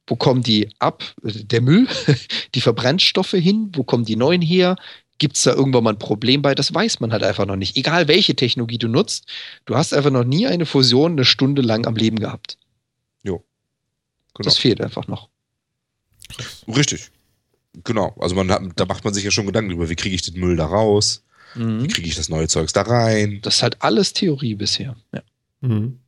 Wo 0.06 0.14
kommen 0.14 0.42
die 0.42 0.68
ab? 0.78 1.02
Der 1.22 1.60
Müll, 1.60 1.88
die 2.54 2.60
Verbrennstoffe 2.60 3.32
hin? 3.32 3.70
Wo 3.74 3.82
kommen 3.82 4.04
die 4.04 4.16
neuen 4.16 4.42
her? 4.42 4.76
Gibt 5.18 5.36
es 5.36 5.42
da 5.42 5.54
irgendwann 5.54 5.84
mal 5.84 5.94
ein 5.94 5.98
Problem 5.98 6.42
bei? 6.42 6.54
Das 6.54 6.72
weiß 6.72 7.00
man 7.00 7.12
halt 7.12 7.22
einfach 7.22 7.46
noch 7.46 7.56
nicht. 7.56 7.76
Egal 7.76 8.06
welche 8.06 8.36
Technologie 8.36 8.78
du 8.78 8.88
nutzt, 8.88 9.26
du 9.64 9.74
hast 9.74 9.94
einfach 9.94 10.10
noch 10.10 10.24
nie 10.24 10.46
eine 10.46 10.66
Fusion 10.66 11.12
eine 11.12 11.24
Stunde 11.24 11.62
lang 11.62 11.86
am 11.86 11.96
Leben 11.96 12.20
gehabt. 12.20 12.58
Genau. 14.34 14.46
Das 14.48 14.58
fehlt 14.58 14.80
einfach 14.80 15.08
noch. 15.08 15.30
Richtig. 16.68 17.10
Genau. 17.84 18.14
Also 18.18 18.34
man 18.34 18.50
hat, 18.50 18.62
da 18.76 18.84
macht 18.86 19.04
man 19.04 19.12
sich 19.14 19.24
ja 19.24 19.30
schon 19.30 19.46
Gedanken 19.46 19.70
drüber, 19.70 19.88
wie 19.88 19.96
kriege 19.96 20.14
ich 20.14 20.22
den 20.22 20.40
Müll 20.40 20.56
da 20.56 20.66
raus? 20.66 21.22
Wie 21.54 21.62
Mhm. 21.62 21.88
kriege 21.88 22.06
ich 22.08 22.16
das 22.16 22.28
neue 22.28 22.48
Zeugs 22.48 22.72
da 22.74 22.82
rein? 22.82 23.38
Das 23.42 23.56
ist 23.56 23.62
halt 23.62 23.76
alles 23.80 24.12
Theorie 24.12 24.54
bisher. 24.54 24.94
Ja. 25.14 25.22
Mhm. 25.62 25.98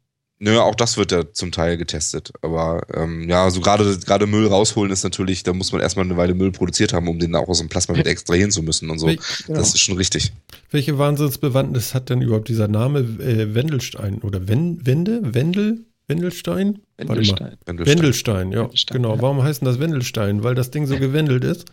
Nö, 0.41 0.57
auch 0.61 0.77
das 0.77 0.97
wird 0.97 1.11
ja 1.11 1.33
zum 1.33 1.51
Teil 1.51 1.77
getestet. 1.79 2.33
Aber 2.43 2.87
ähm, 2.95 3.29
ja, 3.29 3.51
so 3.51 3.61
gerade 3.61 3.99
gerade 3.99 4.27
Müll 4.29 4.47
rausholen 4.47 4.93
ist 4.93 5.03
natürlich, 5.03 5.43
da 5.43 5.53
muss 5.53 5.73
man 5.73 5.81
erstmal 5.81 6.05
eine 6.05 6.17
Weile 6.17 6.35
Müll 6.35 6.53
produziert 6.53 6.93
haben, 6.93 7.09
um 7.09 7.19
den 7.19 7.35
auch 7.35 7.49
aus 7.49 7.59
dem 7.59 7.69
Plasma 7.69 7.97
mit 7.97 8.07
extrahieren 8.07 8.51
zu 8.53 8.63
müssen 8.63 8.89
und 8.91 8.99
so. 9.01 9.07
Genau. 9.07 9.19
Das 9.49 9.69
ist 9.75 9.81
schon 9.81 9.97
richtig. 9.97 10.33
Welche 10.71 10.97
Wahnsinnsbewandtnis 10.99 11.93
hat 11.95 12.09
denn 12.11 12.23
überhaupt 12.23 12.49
dieser 12.49 12.69
Name 12.69 13.01
äh, 13.01 13.53
Wendelstein 13.55 14.19
oder 14.23 14.47
Wen 14.47 14.87
Wende? 14.87 15.21
Wendel? 15.35 15.81
Wendelstein? 16.09 16.81
Warte 16.97 17.05
mal. 17.07 17.17
Wendelstein. 17.17 17.57
Wendelstein. 17.67 17.87
Wendelstein, 17.99 18.53
ja. 18.53 18.61
Wendelstein, 18.63 18.97
genau. 18.97 19.15
ja. 19.15 19.23
Warum 19.23 19.43
heißt 19.43 19.61
denn 19.61 19.67
das 19.67 19.79
Wendelstein? 19.79 20.43
Weil 20.43 20.55
das 20.55 20.71
Ding 20.71 20.87
so 20.87 20.99
gewendelt 20.99 21.45
ist? 21.45 21.67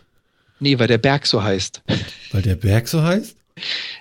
Nee, 0.60 0.78
weil 0.78 0.86
der 0.86 0.98
Berg 0.98 1.26
so 1.26 1.42
heißt. 1.42 1.82
Weil 2.32 2.42
der 2.42 2.56
Berg 2.56 2.88
so 2.88 3.02
heißt? 3.02 3.36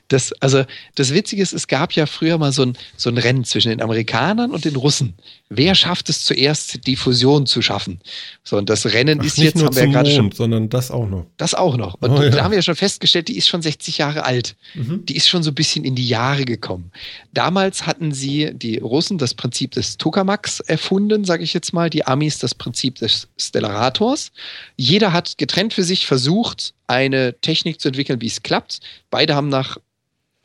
Das, 0.07 0.33
also, 0.33 0.65
das 0.95 1.13
Witzige 1.13 1.41
ist, 1.41 1.53
es 1.53 1.67
gab 1.67 1.93
ja 1.93 2.05
früher 2.05 2.37
mal 2.37 2.51
so 2.51 2.63
ein, 2.63 2.77
so 2.95 3.09
ein 3.09 3.17
Rennen 3.17 3.43
zwischen 3.43 3.69
den 3.69 3.81
Amerikanern 3.81 4.51
und 4.51 4.65
den 4.65 4.75
Russen. 4.75 5.15
Wer 5.49 5.75
schafft 5.75 6.09
es 6.09 6.23
zuerst, 6.23 6.85
die 6.87 6.95
Fusion 6.95 7.45
zu 7.45 7.61
schaffen? 7.61 7.99
So, 8.43 8.57
und 8.57 8.69
das 8.69 8.85
Rennen 8.87 9.19
Ach, 9.21 9.25
ist 9.25 9.37
nicht 9.37 9.45
jetzt, 9.45 9.55
nur 9.57 9.65
haben 9.67 9.75
wir 9.75 9.85
ja 9.85 9.91
gerade 9.91 10.11
schon, 10.11 10.31
sondern 10.31 10.69
das 10.69 10.91
auch 10.91 11.07
noch. 11.07 11.25
das 11.37 11.53
auch 11.53 11.77
noch. 11.77 11.95
Und 12.01 12.11
Oh, 12.11 12.21
ja. 12.21 12.29
da 12.29 12.43
haben 12.43 12.51
wir 12.51 12.57
ja 12.57 12.61
schon 12.61 12.75
festgestellt, 12.75 13.27
die 13.27 13.37
ist 13.37 13.47
schon 13.47 13.61
60 13.61 13.97
Jahre 13.97 14.23
alt. 14.25 14.55
Mhm. 14.73 15.05
Die 15.05 15.15
ist 15.15 15.27
schon 15.27 15.43
so 15.43 15.51
ein 15.51 15.55
bisschen 15.55 15.83
in 15.85 15.95
die 15.95 16.07
Jahre 16.07 16.45
gekommen. 16.45 16.91
Damals 17.33 17.85
hatten 17.85 18.11
sie, 18.13 18.51
die 18.53 18.77
Russen, 18.77 19.17
das 19.17 19.33
Prinzip 19.33 19.71
des 19.71 19.97
Tokamaks 19.97 20.59
erfunden, 20.61 21.25
sage 21.25 21.43
ich 21.43 21.53
jetzt 21.53 21.73
mal, 21.73 21.89
die 21.89 22.05
Amis 22.05 22.39
das 22.39 22.55
Prinzip 22.55 22.95
des 22.95 23.27
Stellarators. 23.37 24.31
Jeder 24.77 25.13
hat 25.13 25.37
getrennt 25.37 25.73
für 25.73 25.83
sich 25.83 26.05
versucht, 26.05 26.73
eine 26.87 27.35
Technik 27.41 27.79
zu 27.81 27.87
entwickeln, 27.89 28.21
wie 28.21 28.27
es 28.27 28.43
klappt. 28.43 28.79
Beide 29.09 29.35
haben 29.35 29.49
nach 29.49 29.77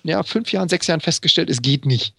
ja, 0.05 0.23
fünf 0.23 0.53
Jahren, 0.53 0.69
sechs 0.69 0.87
Jahren 0.87 1.01
festgestellt, 1.01 1.51
es 1.51 1.63
geht 1.63 1.87
nicht. 1.87 2.15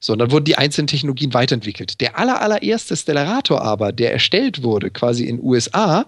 So, 0.00 0.12
und 0.12 0.20
dann 0.20 0.30
wurden 0.30 0.44
die 0.44 0.56
einzelnen 0.56 0.86
Technologien 0.86 1.34
weiterentwickelt. 1.34 2.00
Der 2.00 2.18
aller, 2.18 2.40
allererste 2.40 2.96
Stellarator 2.96 3.62
aber, 3.62 3.90
der 3.90 4.12
erstellt 4.12 4.62
wurde, 4.62 4.90
quasi 4.90 5.24
in 5.24 5.42
USA, 5.42 6.06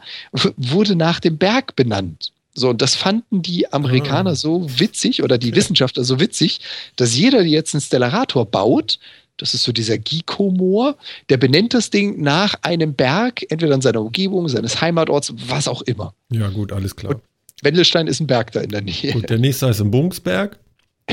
wurde 0.57 0.95
nach 0.95 1.19
dem 1.19 1.39
Berg 1.39 1.75
benannt. 1.75 2.33
So, 2.55 2.69
und 2.71 2.83
das 2.83 2.95
fanden 2.95 3.43
die 3.43 3.73
Amerikaner 3.73 4.31
Ah. 4.31 4.35
so 4.37 4.67
witzig 4.79 5.23
oder 5.23 5.39
die 5.39 5.55
Wissenschaftler 5.57 6.05
so 6.05 6.21
witzig, 6.21 6.61
dass 6.97 7.17
jeder, 7.17 7.39
der 7.39 7.49
jetzt 7.49 7.75
einen 7.75 7.81
Stellarator 7.81 8.47
baut, 8.47 8.99
das 9.39 9.55
ist 9.55 9.63
so 9.63 9.73
dieser 9.73 9.99
Gikomor, 9.99 10.97
der 11.29 11.39
benennt 11.39 11.75
das 11.75 11.91
Ding 11.91 12.21
nach 12.21 12.55
einem 12.63 12.95
Berg, 12.95 13.43
entweder 13.51 13.75
in 13.75 13.81
seiner 13.81 14.03
Umgebung, 14.03 14.49
seines 14.49 14.81
Heimatorts, 14.81 15.33
was 15.49 15.67
auch 15.67 15.83
immer. 15.83 16.13
Ja, 16.31 16.49
gut, 16.49 16.73
alles 16.73 16.95
klar. 16.95 17.21
Wendelstein 17.63 18.07
ist 18.07 18.21
ein 18.21 18.27
Berg 18.27 18.53
da 18.53 18.61
in 18.61 18.71
der 18.71 18.83
Nähe. 18.83 19.13
Gut, 19.13 19.31
der 19.31 19.39
nächste 19.39 19.67
heißt 19.69 19.81
im 19.81 19.91
Bungsberg. 19.91 20.59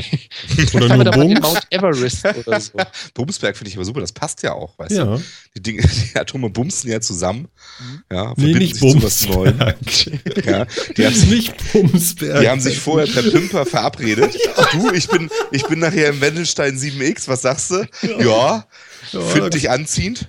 Oder 0.74 0.96
nur 0.96 1.04
Bungs. 1.04 1.40
Mount 1.40 1.66
Everest 1.70 2.24
oder 2.24 2.60
so. 2.60 2.72
Bumsberg 3.14 3.56
finde 3.56 3.70
ich 3.70 3.76
aber 3.76 3.84
super, 3.84 4.00
das 4.00 4.12
passt 4.12 4.42
ja 4.42 4.52
auch, 4.52 4.78
weißt 4.78 4.92
du? 4.92 4.96
Ja. 4.96 5.20
Die, 5.56 5.62
Dinge, 5.62 5.82
die 6.14 6.18
Atome 6.18 6.50
bumsen 6.50 6.90
ja 6.90 7.00
zusammen. 7.00 7.48
Ja, 8.10 8.34
Nee, 8.36 8.54
nicht. 8.54 8.80
Bumsberg. 8.80 9.66
Ja, 10.44 10.66
die 10.96 11.06
haben 11.06 11.14
sich 11.14 11.28
nicht 11.28 11.72
Bumsberg. 11.72 12.40
Die 12.40 12.48
haben 12.48 12.60
sich 12.60 12.78
vorher 12.78 13.06
per 13.12 13.22
Pimper 13.30 13.66
verabredet. 13.66 14.36
Du, 14.72 14.92
ich 14.92 15.08
bin, 15.08 15.28
ich 15.52 15.64
bin 15.64 15.78
nachher 15.80 16.08
im 16.08 16.20
Wendelstein 16.20 16.76
7X, 16.78 17.28
was 17.28 17.42
sagst 17.42 17.70
du? 17.70 17.84
Ja, 18.20 18.66
Ja, 19.12 19.20
find 19.20 19.54
dich 19.54 19.70
anziehend. 19.70 20.26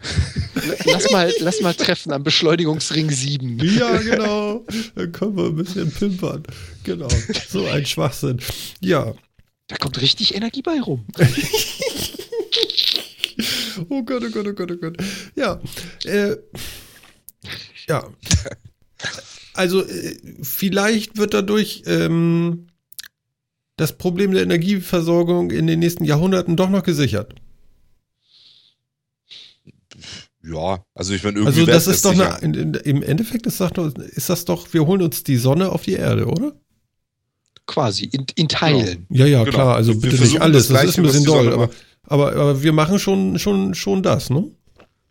Lass 0.86 1.10
mal, 1.12 1.34
lass 1.40 1.62
mal 1.62 1.74
treffen 1.74 2.12
am 2.12 2.24
Beschleunigungsring 2.24 3.10
7. 3.10 3.60
Ja, 3.64 3.98
genau. 3.98 4.66
Dann 4.96 5.12
können 5.12 5.36
wir 5.38 5.46
ein 5.46 5.56
bisschen 5.56 5.92
pimpern. 5.92 6.44
Genau. 6.84 7.08
So 7.50 7.66
ein 7.68 7.86
Schwachsinn. 7.86 8.40
Ja. 8.82 9.14
Da 9.70 9.78
kommt 9.78 10.02
richtig 10.02 10.36
Energie 10.36 10.62
bei 10.62 10.82
rum. 10.82 11.06
Oh 13.90 14.04
Gott, 14.04 14.22
oh 14.26 14.30
Gott, 14.30 14.48
oh 14.48 14.54
Gott, 14.54 14.72
oh 14.72 14.76
Gott. 14.76 14.98
Ja. 15.36 15.62
Äh, 16.04 16.36
ja. 17.88 18.04
Also, 19.54 19.86
äh, 19.86 20.18
vielleicht 20.42 21.18
wird 21.18 21.34
dadurch 21.34 21.84
ähm, 21.86 22.68
das 23.78 23.98
Problem 23.98 24.32
der 24.34 24.44
Energieversorgung 24.44 25.52
in 25.52 25.68
den 25.68 25.80
nächsten 25.80 26.04
Jahrhunderten 26.04 26.58
doch 26.58 26.70
noch 26.70 26.84
gesichert. 26.84 27.34
Ja, 30.44 30.84
also 30.94 31.14
ich 31.14 31.24
meine, 31.24 31.40
irgendwie 31.40 31.62
Also, 31.62 31.72
das 31.72 31.88
ist 31.88 32.06
doch 32.06 32.12
eine, 32.12 32.40
in, 32.42 32.54
in, 32.54 32.74
im 32.74 33.04
Endeffekt 33.04 33.46
ist 33.46 33.60
das, 33.60 33.72
doch, 33.72 33.94
ist 33.96 34.30
das 34.30 34.46
doch, 34.46 34.74
wir 34.74 34.86
holen 34.86 35.02
uns 35.02 35.24
die 35.24 35.38
Sonne 35.38 35.70
auf 35.70 35.84
die 35.84 35.94
Erde, 35.94 36.26
oder? 36.26 36.60
Quasi, 37.70 38.06
in, 38.06 38.26
in 38.36 38.48
Teilen. 38.50 39.06
Ja, 39.10 39.26
ja, 39.28 39.44
Genau. 39.44 39.56
klar. 39.56 39.76
Also 39.76 39.94
Wir 39.94 40.10
bitte 40.10 40.24
nicht 40.24 40.42
alles. 40.42 40.68
das 40.70 40.82
Das, 40.82 40.90
ist 40.90 40.98
ein 40.98 41.04
bisschen 41.04 41.24
doll. 41.26 41.54
Aber, 41.54 41.70
aber, 42.08 42.32
aber 42.36 42.64
wir 42.64 42.74
machen 42.74 42.98
schon, 42.98 43.38
schon, 43.38 43.76
schon 43.76 44.02
das, 44.02 44.30
ne? 44.32 44.50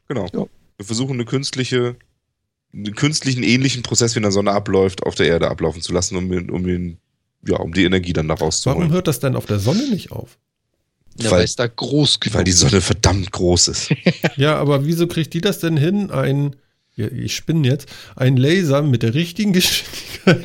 Genau. 0.08 0.26
Ja. 0.34 0.44
Wir 0.76 0.84
versuchen 0.84 1.12
eine 1.14 1.24
künstliche, 1.24 1.94
einen 2.74 2.94
künstlichen 2.96 3.42
ähnlichen 3.44 3.82
Prozess, 3.84 4.14
wie 4.14 4.18
in 4.18 4.24
der 4.24 4.32
Sonne 4.32 4.50
abläuft, 4.52 5.04
auf 5.04 5.14
der 5.14 5.26
Erde 5.28 5.48
ablaufen 5.48 5.82
zu 5.82 5.92
lassen, 5.92 6.16
um, 6.16 6.28
den- 6.28 6.50
um 6.50 6.64
den, 6.64 6.98
ja, 7.46 7.58
um 7.58 7.72
die 7.72 7.84
Energie 7.84 8.12
dann 8.12 8.26
da 8.26 8.34
Warum 8.34 8.46
rauszuholen. 8.46 8.90
hört 8.92 9.06
das 9.06 9.20
denn 9.20 9.36
auf 9.36 9.46
der 9.46 9.60
Sonne 9.60 9.88
nicht 9.90 10.10
auf? 10.10 10.36
Ja, 11.20 11.30
Weil- 11.30 11.38
weil 11.38 11.44
es 11.44 11.54
da 11.56 11.66
groß 11.68 12.18
genug 12.20 12.36
Weil 12.38 12.44
die 12.44 12.52
Sonne 12.52 12.80
verdammt 12.80 13.30
groß 13.30 13.68
ist. 13.68 13.90
Ja, 14.36 14.56
aber 14.56 14.84
wieso 14.84 15.06
kriegt 15.06 15.32
die 15.34 15.40
das 15.40 15.60
denn 15.60 15.76
hin, 15.76 16.10
ein, 16.10 16.56
ich 16.98 17.34
spinne 17.36 17.66
jetzt, 17.68 17.88
ein 18.16 18.36
Laser 18.36 18.82
mit 18.82 19.02
der 19.02 19.14
richtigen 19.14 19.52
Geschwindigkeit 19.54 20.44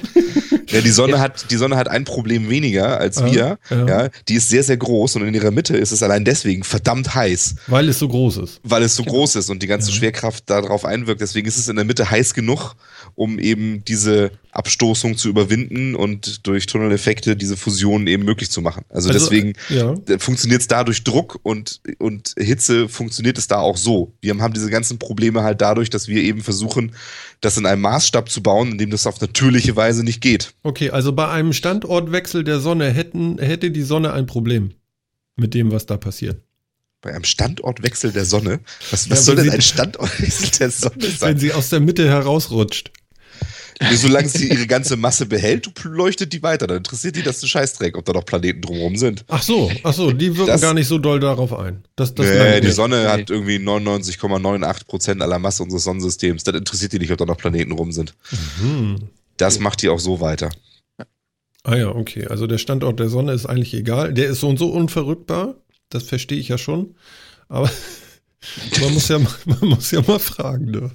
Ja, 0.70 0.82
die 0.82 0.90
Sonne 0.90 1.20
hat, 1.20 1.52
die 1.52 1.56
Sonne 1.58 1.76
hat 1.76 1.88
ein 1.88 2.04
Problem 2.06 2.50
weniger 2.50 2.98
als 3.00 3.18
Ja, 3.20 3.26
wir. 3.32 3.58
ja. 3.70 3.88
Ja. 4.04 4.10
die 4.28 4.36
ist 4.36 4.50
sehr, 4.50 4.64
sehr 4.64 4.78
groß 4.78 5.16
und 5.18 5.28
in 5.28 5.34
ihrer 5.34 5.52
Mitte 5.52 5.76
ist 5.78 5.92
es 5.92 6.02
allein 6.04 6.26
deswegen 6.26 6.64
verdammt 6.64 7.14
heiß, 7.16 7.56
Weil 7.68 7.90
es 7.90 8.00
so 8.00 8.08
groß 8.08 8.38
ist. 8.38 8.60
weil 8.64 8.84
es 8.84 8.96
so 8.96 9.04
groß 9.04 9.36
ist 9.36 9.50
und 9.50 9.62
die 9.62 9.68
ganze 9.68 9.92
Schwerkraft 9.92 10.50
darauf 10.50 10.86
einwirkt. 10.86 11.22
Deswegen 11.22 11.48
ist 11.48 11.58
es 11.58 11.68
in 11.68 11.76
der 11.76 11.86
Mitte 11.86 12.10
heiß 12.10 12.34
genug, 12.34 12.76
um 13.16 13.40
eben 13.40 13.84
diese 13.86 14.32
Abstoßung 14.54 15.18
zu 15.18 15.30
überwinden 15.30 15.96
und 15.96 16.46
durch 16.48 16.68
Tunneleffekte 16.68 17.36
diese 17.36 17.58
Fusion 17.58 18.06
eben 18.08 18.24
möglich 18.24 18.52
zu 18.52 18.62
machen. 18.62 18.86
Also, 18.90 19.10
Also, 19.10 19.20
deswegen 19.20 19.54
Ja. 19.70 19.96
funktioniert 20.20 20.62
es 20.62 20.68
da 20.68 20.84
durch 20.84 21.04
Druck 21.04 21.40
und, 21.44 21.82
und 21.98 22.36
Hitze 22.38 22.88
funktioniert 22.88 23.38
es 23.38 23.48
da 23.48 23.58
auch 23.58 23.78
so. 23.78 24.14
Wir 24.22 24.38
haben 24.38 24.54
diese 24.54 24.70
ganzen 24.70 25.00
Probleme 25.00 25.44
halt 25.44 25.60
dadurch, 25.62 25.90
dass 25.90 26.08
wir 26.08 26.22
eben 26.22 26.42
versuchen, 26.42 26.94
das 27.42 27.58
in 27.58 27.66
einem 27.66 27.82
Maßstab 27.82 28.30
zu 28.30 28.42
bauen, 28.44 28.74
in 28.74 28.78
dem 28.78 28.90
das 28.92 29.08
auf 29.08 29.20
natürliche 29.20 29.76
Weise 29.76 30.04
nicht 30.04 30.22
geht. 30.22 30.54
Okay, 30.64 30.92
also 30.92 31.12
bei 31.14 31.28
einem 31.30 31.52
Standortwechsel 31.54 32.44
der 32.44 32.60
Sonne 32.60 32.90
hätten, 32.92 33.40
hätte 33.40 33.72
die 33.72 33.82
Sonne 33.84 34.14
ein 34.14 34.26
Problem 34.28 34.72
mit 35.36 35.54
dem, 35.54 35.72
was 35.72 35.86
da 35.88 35.98
passiert. 35.98 36.42
Bei 37.02 37.14
einem 37.14 37.26
Standortwechsel 37.26 38.12
der 38.14 38.24
Sonne. 38.24 38.60
Was, 38.92 39.08
Ja, 39.08 39.12
was 39.12 39.26
soll 39.26 39.36
wenn 39.38 39.46
denn 39.46 39.54
ein 39.56 39.62
Standortwechsel 39.62 40.52
der 40.60 40.70
Sonne 40.72 40.96
Wenn 41.02 41.12
sein? 41.18 41.38
sie 41.40 41.52
aus 41.52 41.70
der 41.70 41.80
Mitte 41.82 42.08
herausrutscht. 42.08 42.92
Solange 43.96 44.30
sie 44.30 44.48
ihre 44.50 44.66
ganze 44.68 44.96
Masse 44.96 45.26
behält, 45.26 45.70
leuchtet 45.84 46.32
die 46.32 46.42
weiter. 46.44 46.68
Dann 46.68 46.78
interessiert 46.78 47.16
die 47.16 47.24
das 47.24 47.42
ein 47.44 47.48
Scheißdreck, 47.50 47.98
ob 47.98 48.06
da 48.06 48.14
noch 48.14 48.24
Planeten 48.26 48.62
drumherum 48.62 48.96
sind. 48.96 49.26
Ach 49.28 49.42
so, 49.42 49.70
ach 49.84 49.94
so, 49.94 50.12
die 50.12 50.38
wirken 50.38 50.48
Das- 50.52 50.62
gar 50.62 50.74
nicht 50.74 50.88
so 50.88 51.00
doll 51.00 51.20
darauf 51.20 51.52
ein. 51.58 51.84
Das, 51.96 52.14
das 52.16 52.26
nee, 52.28 52.62
die 52.62 52.68
nicht. 52.68 52.76
Sonne 52.76 53.04
Nee. 53.04 53.10
hat 53.10 53.30
irgendwie 53.30 53.58
99,98 53.58 54.86
Prozent 54.88 55.22
aller 55.22 55.40
Masse 55.40 55.64
unseres 55.64 55.84
Sonnensystems. 55.84 56.44
Das 56.44 56.56
interessiert 56.56 56.94
die 56.94 57.00
nicht, 57.00 57.12
ob 57.12 57.18
da 57.18 57.26
noch 57.26 57.38
Planeten 57.38 57.72
rum 57.74 57.92
sind. 57.92 58.14
Hm. 58.62 59.10
Das 59.38 59.60
macht 59.60 59.82
die 59.82 59.90
auch 59.90 60.00
so 60.00 60.22
weiter. 60.22 60.50
Ah 61.64 61.76
ja, 61.76 61.90
okay. 61.90 62.28
Also 62.28 62.46
der 62.48 62.58
Standort 62.60 63.00
der 63.00 63.10
Sonne 63.10 63.34
ist 63.34 63.46
eigentlich 63.46 63.74
egal. 63.74 64.14
Der 64.14 64.28
ist 64.30 64.40
so 64.42 64.50
und 64.50 64.60
so 64.60 64.68
unverrückbar. 64.70 65.56
Das 65.90 66.04
verstehe 66.04 66.38
ich 66.40 66.48
ja 66.50 66.58
schon. 66.58 66.96
Aber 67.50 67.70
man 68.82 68.94
muss 68.94 69.08
ja, 69.08 69.20
mal- 69.20 69.34
man 69.46 69.70
muss 69.70 69.92
ja 69.92 70.02
mal 70.02 70.20
fragen. 70.20 70.66
Ne? 70.72 70.92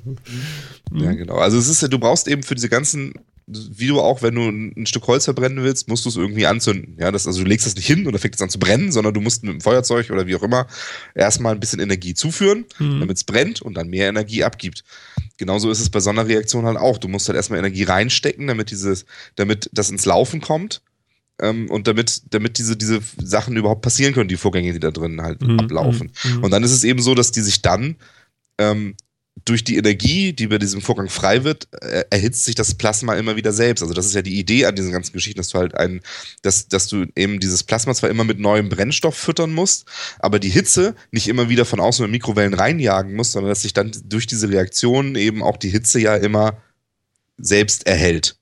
Ja, 0.93 1.13
genau. 1.13 1.37
Also 1.37 1.59
es 1.59 1.69
ist 1.69 1.83
ja, 1.83 1.89
du 1.89 1.99
brauchst 1.99 2.29
eben 2.29 2.43
für 2.43 2.55
diese 2.55 2.69
ganzen, 2.69 3.15
wie 3.47 3.87
du 3.87 4.01
auch, 4.01 4.21
wenn 4.23 4.35
du 4.35 4.43
ein, 4.49 4.87
Stück 4.87 5.07
Holz 5.07 5.25
verbrennen 5.25 5.63
willst, 5.65 5.89
musst 5.89 6.05
du 6.05 6.11
es 6.11 6.17
irgendwie 6.17 6.47
anzünden. 6.47 6.97
Ja, 6.99 7.11
das, 7.11 7.27
also 7.27 7.43
du 7.43 7.49
legst 7.49 7.67
das 7.67 7.75
nicht 7.77 7.87
hin 7.87 8.07
und 8.07 8.13
dann 8.13 8.21
fängt 8.21 8.35
es 8.35 8.43
an 8.43 8.51
zu 8.51 8.59
brennen, 8.59 8.93
sondern 8.93 9.15
du 9.15 9.21
musst 9.21 9.43
mit 9.43 9.53
dem 9.55 9.61
Feuerzeug 9.61 10.11
oder 10.11 10.27
wie 10.27 10.37
auch 10.37 10.43
immer 10.43 10.67
erstmal 11.15 11.55
ein 11.55 11.61
bisschen 11.61 11.81
Energie 11.81 12.15
zuführen, 12.15 12.67
Hm. 12.77 13.01
damit 13.01 13.17
es 13.17 13.25
brennt 13.25 13.63
und 13.63 13.75
dann 13.75 13.89
mehr 13.89 14.09
Energie 14.09 14.45
abgibt. 14.45 14.85
Genauso 15.39 15.71
ist 15.71 15.81
es 15.81 15.89
bei 15.89 16.01
Sonderreaktionen 16.01 16.67
halt 16.67 16.79
auch. 16.79 16.99
Du 16.99 17.09
musst 17.09 17.29
halt 17.29 17.37
erstmal 17.37 17.59
Energie 17.61 17.85
reinstecken, 17.85 18.49
damit 18.49 18.71
dieses, 18.71 19.07
damit 19.37 19.71
das 19.73 19.89
ins 19.91 20.05
Laufen 20.05 20.41
kommt. 20.41 20.83
Ähm, 21.41 21.71
und 21.71 21.87
damit, 21.87 22.23
damit 22.31 22.59
diese, 22.59 22.77
diese 22.77 23.01
Sachen 23.23 23.57
überhaupt 23.57 23.83
passieren 23.83 24.15
können, 24.15 24.29
die 24.29 24.37
Vorgänge, 24.37 24.73
die 24.73 24.81
da 24.81 24.91
drin 24.91 25.23
halt 25.23 25.41
Mhm, 25.43 25.61
ablaufen. 25.61 26.13
mhm, 26.25 26.37
mhm. 26.39 26.45
Und 26.45 26.51
dann 26.51 26.65
ist 26.65 26.73
es 26.73 26.85
eben 26.85 27.01
so, 27.01 27.15
dass 27.15 27.31
die 27.31 27.43
sich 27.43 27.63
dann 27.63 27.97
ähm, 28.59 28.97
durch 29.45 29.65
die 29.65 29.77
Energie, 29.77 30.33
die 30.33 30.49
bei 30.49 30.59
diesem 30.59 30.81
Vorgang 30.81 31.09
frei 31.09 31.45
wird, 31.45 31.69
äh, 31.81 32.05
erhitzt 32.11 32.45
sich 32.45 32.55
das 32.55 32.75
Plasma 32.75 33.15
immer 33.15 33.37
wieder 33.37 33.53
selbst. 33.53 33.83
Also 33.83 33.95
das 33.95 34.07
ist 34.07 34.15
ja 34.15 34.23
die 34.23 34.39
Idee 34.39 34.67
an 34.67 34.75
diesen 34.75 34.93
ganzen 34.93 35.13
Geschichten, 35.13 35.39
dass 35.39 35.51
du 35.51 35.59
halt 35.59 35.75
einen, 35.77 36.01
dass, 36.43 36.69
dass 36.69 36.89
du 36.89 37.07
eben 37.15 37.41
dieses 37.41 37.63
Plasma 37.63 37.95
zwar 37.95 38.11
immer 38.11 38.25
mit 38.25 38.39
neuem 38.41 38.69
Brennstoff 38.69 39.17
füttern 39.17 39.53
musst, 39.53 39.87
aber 40.19 40.39
die 40.39 40.49
Hitze 40.49 40.95
nicht 41.13 41.29
immer 41.29 41.49
wieder 41.49 41.65
von 41.65 41.81
außen 41.81 42.03
mit 42.05 42.11
Mikrowellen 42.13 42.55
reinjagen 42.55 43.15
musst, 43.15 43.33
sondern 43.33 43.51
dass 43.51 43.63
sich 43.63 43.73
dann 43.75 43.93
durch 44.05 44.27
diese 44.27 44.49
Reaktionen 44.49 45.15
eben 45.15 45.43
auch 45.43 45.57
die 45.57 45.71
Hitze 45.71 46.01
ja 46.01 46.17
immer 46.17 46.61
selbst 47.37 47.87
erhält. 47.87 48.38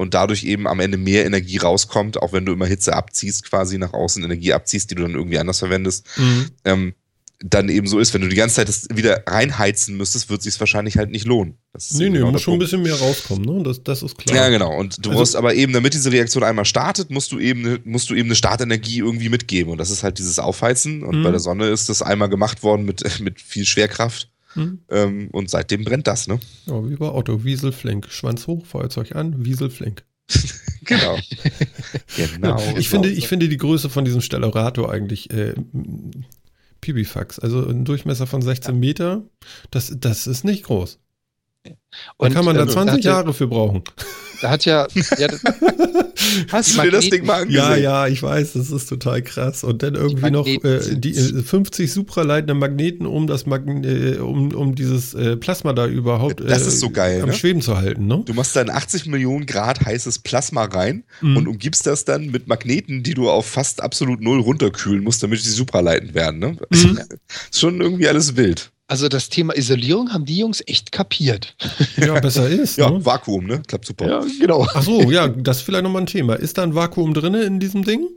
Und 0.00 0.14
dadurch 0.14 0.44
eben 0.44 0.66
am 0.66 0.80
Ende 0.80 0.96
mehr 0.96 1.26
Energie 1.26 1.58
rauskommt, 1.58 2.20
auch 2.22 2.32
wenn 2.32 2.46
du 2.46 2.52
immer 2.52 2.66
Hitze 2.66 2.94
abziehst, 2.94 3.44
quasi 3.44 3.76
nach 3.78 3.92
außen 3.92 4.24
Energie 4.24 4.52
abziehst, 4.54 4.90
die 4.90 4.94
du 4.94 5.02
dann 5.02 5.14
irgendwie 5.14 5.38
anders 5.38 5.58
verwendest 5.58 6.06
Mhm. 6.16 6.46
ähm, 6.64 6.94
dann 7.42 7.70
eben 7.70 7.86
so 7.86 7.98
ist. 7.98 8.12
Wenn 8.12 8.20
du 8.20 8.28
die 8.28 8.36
ganze 8.36 8.56
Zeit 8.56 8.68
das 8.68 8.86
wieder 8.92 9.22
reinheizen 9.26 9.96
müsstest, 9.96 10.28
wird 10.28 10.42
sich 10.42 10.60
wahrscheinlich 10.60 10.98
halt 10.98 11.10
nicht 11.10 11.26
lohnen. 11.26 11.54
Das 11.72 11.90
Nee, 11.92 12.10
nee, 12.10 12.18
genau 12.18 12.32
muss 12.32 12.42
schon 12.42 12.54
ein 12.54 12.58
bisschen 12.58 12.82
mehr 12.82 12.94
rauskommen, 12.96 13.44
ne? 13.44 13.62
Das, 13.62 13.82
das 13.82 14.02
ist 14.02 14.18
klar. 14.18 14.36
Ja, 14.36 14.48
genau. 14.50 14.76
Und 14.78 15.04
du 15.04 15.08
Also- 15.10 15.20
musst 15.20 15.36
aber 15.36 15.54
eben, 15.54 15.72
damit 15.72 15.94
diese 15.94 16.12
Reaktion 16.12 16.44
einmal 16.44 16.66
startet, 16.66 17.10
musst 17.10 17.32
du 17.32 17.38
eben, 17.38 17.78
musst 17.84 18.10
du 18.10 18.14
eben 18.14 18.28
eine 18.28 18.34
Startenergie 18.34 18.98
irgendwie 18.98 19.30
mitgeben. 19.30 19.72
Und 19.72 19.78
das 19.78 19.90
ist 19.90 20.02
halt 20.02 20.18
dieses 20.18 20.38
Aufheizen. 20.38 21.02
Und 21.02 21.20
Mhm. 21.20 21.22
bei 21.24 21.30
der 21.30 21.40
Sonne 21.40 21.68
ist 21.68 21.88
das 21.88 22.02
einmal 22.02 22.28
gemacht 22.28 22.62
worden 22.62 22.84
mit, 22.84 23.02
mit 23.20 23.40
viel 23.40 23.64
Schwerkraft. 23.64 24.28
Hm? 24.54 24.80
Ähm, 24.90 25.28
und 25.32 25.50
seitdem 25.50 25.84
brennt 25.84 26.06
das, 26.06 26.26
ne? 26.26 26.40
Ja, 26.66 26.88
wie 26.88 26.96
bei 26.96 27.10
Otto, 27.10 27.44
Wiesel 27.44 27.72
flink. 27.72 28.08
Schwanz 28.10 28.46
hoch, 28.46 28.66
Feuerzeug 28.66 29.14
an, 29.14 29.44
Wiesel 29.44 29.70
flink. 29.70 30.04
Genau. 30.82 31.18
genau. 32.16 32.58
ich, 32.78 32.88
finde, 32.88 33.10
ich 33.10 33.28
finde 33.28 33.48
die 33.50 33.58
Größe 33.58 33.90
von 33.90 34.06
diesem 34.06 34.22
Stellarator 34.22 34.90
eigentlich 34.90 35.30
äh, 35.30 35.54
Pipifax. 36.80 37.38
Also 37.38 37.68
ein 37.68 37.84
Durchmesser 37.84 38.26
von 38.26 38.42
16 38.42 38.78
Meter, 38.80 39.22
das, 39.70 39.94
das 39.98 40.26
ist 40.26 40.42
nicht 40.42 40.64
groß. 40.64 40.98
Da 41.64 41.72
Und, 42.16 42.32
kann 42.32 42.44
man 42.44 42.56
da 42.56 42.62
ähm, 42.62 42.68
20 42.70 42.92
hat 42.96 43.04
ja- 43.04 43.10
Jahre 43.12 43.34
für 43.34 43.46
brauchen. 43.46 43.82
Da 44.40 44.48
hat 44.50 44.64
ja, 44.64 44.86
ja 45.18 45.28
Hast 46.50 46.76
du 46.76 46.82
dir 46.82 46.90
das 46.90 47.10
Ding 47.10 47.26
mal 47.26 47.42
angesehen? 47.42 47.62
Ja, 47.62 47.76
ja, 47.76 48.06
ich 48.06 48.22
weiß, 48.22 48.54
das 48.54 48.70
ist 48.70 48.88
total 48.88 49.20
krass. 49.22 49.64
Und 49.64 49.82
dann 49.82 49.94
irgendwie 49.94 50.30
noch 50.30 50.46
äh, 50.46 50.80
die 50.96 51.10
äh, 51.10 51.42
50 51.42 51.92
supraleitende 51.92 52.54
Magneten, 52.54 53.04
um 53.06 53.26
das 53.26 53.44
Magn 53.44 53.84
äh, 53.84 54.16
um, 54.18 54.54
um 54.54 54.74
dieses 54.74 55.12
äh, 55.14 55.36
Plasma 55.36 55.72
da 55.74 55.86
überhaupt 55.86 56.40
Das 56.40 56.66
ist 56.66 56.80
so 56.80 56.88
geil, 56.90 57.20
am 57.22 57.28
ne? 57.28 57.34
Schweben 57.34 57.60
zu 57.60 57.76
halten, 57.76 58.06
ne? 58.06 58.22
Du 58.24 58.32
machst 58.32 58.56
dann 58.56 58.70
80 58.70 59.06
Millionen 59.06 59.44
Grad 59.44 59.84
heißes 59.84 60.20
Plasma 60.20 60.64
rein 60.64 61.04
Mhm. 61.20 61.36
und 61.36 61.48
umgibst 61.48 61.86
das 61.86 62.04
dann 62.06 62.26
mit 62.30 62.46
Magneten, 62.48 63.02
die 63.02 63.12
du 63.14 63.28
auf 63.28 63.44
fast 63.46 63.82
absolut 63.82 64.20
null 64.22 64.40
runterkühlen 64.40 65.02
musst, 65.04 65.22
damit 65.22 65.40
sie 65.42 65.50
supraleitend 65.50 66.14
werden. 66.14 66.38
Ne? 66.40 66.56
Mhm. 66.70 67.00
Ist 67.50 67.60
schon 67.60 67.80
irgendwie 67.80 68.08
alles 68.08 68.36
wild. 68.36 68.70
Also 68.90 69.08
das 69.08 69.28
Thema 69.28 69.56
Isolierung 69.56 70.12
haben 70.12 70.24
die 70.24 70.36
Jungs 70.38 70.62
echt 70.66 70.90
kapiert. 70.90 71.54
Ja, 71.96 72.18
besser 72.18 72.48
ist. 72.48 72.76
Ja, 72.78 72.90
ne? 72.90 73.04
Vakuum, 73.04 73.46
ne? 73.46 73.62
Klappt 73.66 73.86
super. 73.86 74.24
genau. 74.40 74.66
Ach 74.74 74.82
so, 74.82 75.10
ja, 75.10 75.28
das 75.28 75.58
ist 75.58 75.62
vielleicht 75.62 75.84
nochmal 75.84 76.02
ein 76.02 76.06
Thema. 76.06 76.34
Ist 76.34 76.58
da 76.58 76.64
ein 76.64 76.74
Vakuum 76.74 77.14
drin 77.14 77.34
in 77.34 77.60
diesem 77.60 77.84
Ding? 77.84 78.08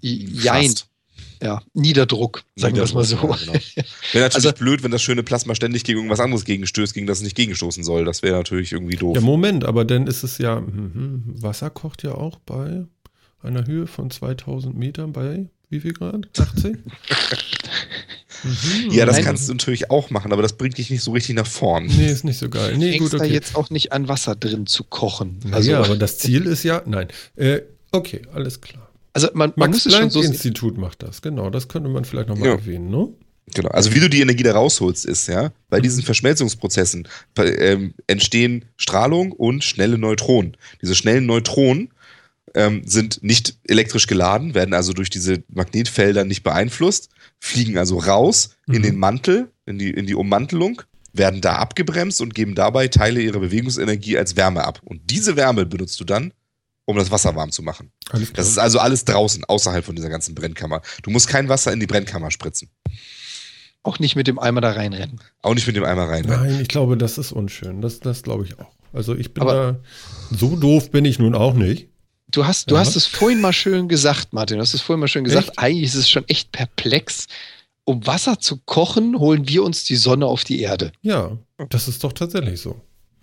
Jein. 0.00 0.66
Fast. 0.66 0.88
Ja, 1.42 1.62
Niederdruck, 1.72 2.42
sagen 2.56 2.74
wir 2.76 2.82
es 2.82 2.92
mal 2.94 3.04
so. 3.04 3.16
Ja, 3.16 3.36
genau. 3.36 3.52
Wäre 4.12 4.24
natürlich 4.24 4.34
Also- 4.34 4.52
blöd, 4.52 4.82
wenn 4.82 4.90
das 4.90 5.02
schöne 5.02 5.22
Plasma 5.22 5.54
ständig 5.54 5.84
gegen 5.84 5.98
irgendwas 6.00 6.20
anderes 6.20 6.44
gegenstößt, 6.44 6.92
gegen 6.94 7.06
das 7.06 7.18
es 7.18 7.24
nicht 7.24 7.36
gegenstoßen 7.36 7.82
soll. 7.84 8.04
Das 8.04 8.22
wäre 8.22 8.36
natürlich 8.36 8.72
irgendwie 8.72 8.96
doof. 8.96 9.14
Ja, 9.16 9.22
Moment, 9.22 9.64
aber 9.64 9.84
dann 9.84 10.06
ist 10.06 10.22
es 10.22 10.38
ja, 10.38 10.60
mhm, 10.60 11.22
Wasser 11.40 11.70
kocht 11.70 12.02
ja 12.02 12.12
auch 12.14 12.38
bei 12.40 12.84
einer 13.42 13.66
Höhe 13.66 13.86
von 13.86 14.10
2000 14.10 14.76
Metern 14.76 15.12
bei 15.12 15.48
wie 15.70 15.80
viel 15.80 15.92
Grad? 15.92 16.28
80? 16.38 16.76
mhm. 18.44 18.90
Ja, 18.90 19.06
das 19.06 19.16
Nein. 19.16 19.24
kannst 19.24 19.48
du 19.48 19.52
natürlich 19.52 19.90
auch 19.90 20.10
machen, 20.10 20.32
aber 20.32 20.42
das 20.42 20.54
bringt 20.54 20.78
dich 20.78 20.90
nicht 20.90 21.02
so 21.02 21.12
richtig 21.12 21.34
nach 21.36 21.46
vorn. 21.46 21.86
Nee, 21.86 22.06
ist 22.10 22.24
nicht 22.24 22.38
so 22.38 22.48
geil. 22.48 22.72
Du 22.72 22.78
Nee, 22.78 22.92
fängst 22.92 23.10
gut, 23.12 23.20
da 23.20 23.24
okay. 23.24 23.32
jetzt 23.34 23.56
auch 23.56 23.70
nicht 23.70 23.92
an, 23.92 24.08
Wasser 24.08 24.34
drin 24.36 24.66
zu 24.66 24.84
kochen. 24.84 25.40
also, 25.52 25.70
ja, 25.70 25.80
aber 25.82 25.96
das 25.96 26.18
Ziel 26.18 26.46
ist 26.46 26.62
ja, 26.62 26.82
nein. 26.86 27.08
Äh, 27.36 27.60
okay, 27.92 28.22
alles 28.32 28.60
klar. 28.60 28.88
also 29.12 29.28
man, 29.34 29.52
man 29.56 29.70
muss 29.70 29.86
es 29.86 29.94
schon 29.94 30.10
so 30.10 30.22
sehen. 30.22 30.32
Institut 30.32 30.78
macht 30.78 31.02
das, 31.02 31.22
genau. 31.22 31.50
Das 31.50 31.68
könnte 31.68 31.88
man 31.88 32.04
vielleicht 32.04 32.28
nochmal 32.28 32.48
Ja. 32.48 32.54
erwähnen, 32.54 32.90
ne? 32.90 33.08
Genau. 33.54 33.70
Also 33.70 33.94
wie 33.94 34.00
du 34.00 34.10
die 34.10 34.20
Energie 34.20 34.42
da 34.42 34.52
rausholst, 34.52 35.06
ist 35.06 35.26
ja, 35.26 35.52
bei 35.70 35.80
diesen 35.80 36.02
Verschmelzungsprozessen 36.02 37.08
ähm, 37.38 37.94
entstehen 38.06 38.66
Strahlung 38.76 39.32
und 39.32 39.64
schnelle 39.64 39.96
Neutronen. 39.96 40.54
Diese 40.82 40.94
schnellen 40.94 41.24
Neutronen 41.24 41.88
ähm, 42.58 42.82
sind 42.84 43.22
nicht 43.22 43.56
elektrisch 43.64 44.06
geladen, 44.06 44.54
werden 44.54 44.74
also 44.74 44.92
durch 44.92 45.10
diese 45.10 45.42
Magnetfelder 45.48 46.24
nicht 46.24 46.42
beeinflusst, 46.42 47.08
fliegen 47.38 47.78
also 47.78 47.98
raus 47.98 48.56
in 48.66 48.78
Mhm. 48.78 48.82
den 48.82 48.96
Mantel, 48.98 49.50
in 49.64 49.78
die, 49.78 49.90
in 49.90 50.06
die 50.06 50.14
Ummantelung, 50.14 50.82
werden 51.12 51.40
da 51.40 51.54
abgebremst 51.56 52.20
und 52.20 52.34
geben 52.34 52.54
dabei 52.54 52.88
Teile 52.88 53.20
ihrer 53.20 53.38
Bewegungsenergie 53.40 54.18
als 54.18 54.36
Wärme 54.36 54.64
ab. 54.64 54.80
Und 54.84 55.00
diese 55.10 55.36
Wärme 55.36 55.66
benutzt 55.66 55.98
du 56.00 56.04
dann, 56.04 56.32
um 56.84 56.96
das 56.96 57.10
Wasser 57.10 57.34
warm 57.36 57.50
zu 57.52 57.62
machen. 57.62 57.90
Das 58.34 58.48
ist 58.48 58.58
also 58.58 58.78
alles 58.78 59.04
draußen, 59.04 59.44
außerhalb 59.44 59.84
von 59.84 59.94
dieser 59.96 60.08
ganzen 60.08 60.34
Brennkammer. 60.34 60.82
Du 61.02 61.10
musst 61.10 61.28
kein 61.28 61.48
Wasser 61.48 61.72
in 61.72 61.80
die 61.80 61.86
Brennkammer 61.86 62.30
spritzen. 62.30 62.68
Auch 63.82 63.98
nicht 64.00 64.16
mit 64.16 64.26
dem 64.26 64.38
Eimer 64.38 64.60
da 64.60 64.72
reinrennen. 64.72 65.20
Auch 65.42 65.54
nicht 65.54 65.66
mit 65.66 65.76
dem 65.76 65.84
Eimer 65.84 66.08
rein. 66.08 66.24
ne? 66.24 66.36
Nein, 66.36 66.58
ich 66.60 66.68
glaube, 66.68 66.96
das 66.96 67.16
ist 67.18 67.32
unschön. 67.32 67.80
Das, 67.80 68.00
das 68.00 68.22
glaube 68.22 68.44
ich 68.44 68.58
auch. 68.58 68.70
Also 68.92 69.14
ich 69.14 69.32
bin 69.34 69.42
Aber- 69.42 69.52
da, 70.30 70.36
so 70.36 70.56
doof 70.56 70.90
bin 70.90 71.04
ich 71.04 71.18
nun 71.18 71.34
auch 71.34 71.54
nicht. 71.54 71.88
Du 72.30 72.46
hast, 72.46 72.70
du 72.70 72.74
Ja. 72.74 72.80
hast 72.80 72.94
es 72.96 73.06
vorhin 73.06 73.40
mal 73.40 73.52
schön 73.52 73.88
gesagt, 73.88 74.32
Martin. 74.32 74.58
Du 74.58 74.62
hast 74.62 74.74
es 74.74 74.80
vorhin 74.82 75.00
mal 75.00 75.08
schön 75.08 75.24
gesagt. 75.24 75.48
Echt? 75.48 75.58
Eigentlich 75.58 75.84
ist 75.84 75.94
es 75.94 76.10
schon 76.10 76.26
echt 76.28 76.52
perplex. 76.52 77.26
Um 77.84 78.06
Wasser 78.06 78.38
zu 78.38 78.58
kochen, 78.66 79.18
holen 79.18 79.48
wir 79.48 79.62
uns 79.64 79.84
die 79.84 79.96
Sonne 79.96 80.26
auf 80.26 80.44
die 80.44 80.60
Erde. 80.60 80.92
Ja, 81.00 81.38
das 81.70 81.88
ist 81.88 82.04
doch 82.04 82.12
tatsächlich 82.12 82.60
so. 82.60 82.78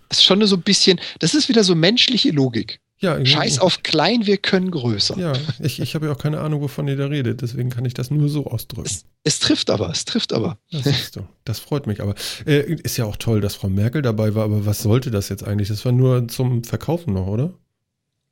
Das 0.08 0.18
ist 0.18 0.24
schon 0.24 0.44
so 0.46 0.56
ein 0.56 0.62
bisschen, 0.62 1.00
das 1.20 1.34
ist 1.34 1.48
wieder 1.48 1.62
so 1.62 1.74
menschliche 1.76 2.30
Logik. 2.30 2.80
Ja, 2.98 3.24
Scheiß 3.24 3.58
auf 3.58 3.82
klein, 3.82 4.26
wir 4.26 4.38
können 4.38 4.70
größer. 4.70 5.18
Ja, 5.18 5.34
ich, 5.60 5.80
ich 5.80 5.94
habe 5.94 6.06
ja 6.06 6.12
auch 6.12 6.18
keine 6.18 6.40
Ahnung, 6.40 6.62
wovon 6.62 6.88
ihr 6.88 6.96
da 6.96 7.06
redet, 7.06 7.42
deswegen 7.42 7.68
kann 7.68 7.84
ich 7.84 7.92
das 7.92 8.10
nur 8.10 8.28
so 8.30 8.46
ausdrücken. 8.46 8.88
Es, 8.88 9.04
es 9.22 9.38
trifft 9.38 9.68
aber, 9.68 9.90
es 9.90 10.06
trifft 10.06 10.32
aber. 10.32 10.58
Das, 10.72 11.10
du. 11.10 11.20
das 11.44 11.58
freut 11.58 11.86
mich 11.86 12.00
aber. 12.00 12.14
Äh, 12.46 12.72
ist 12.82 12.96
ja 12.96 13.04
auch 13.04 13.16
toll, 13.16 13.42
dass 13.42 13.54
Frau 13.54 13.68
Merkel 13.68 14.00
dabei 14.00 14.34
war, 14.34 14.44
aber 14.44 14.64
was 14.64 14.80
sollte 14.82 15.10
das 15.10 15.28
jetzt 15.28 15.44
eigentlich? 15.44 15.68
Das 15.68 15.84
war 15.84 15.92
nur 15.92 16.26
zum 16.28 16.64
Verkaufen 16.64 17.12
noch, 17.12 17.26
oder? 17.26 17.52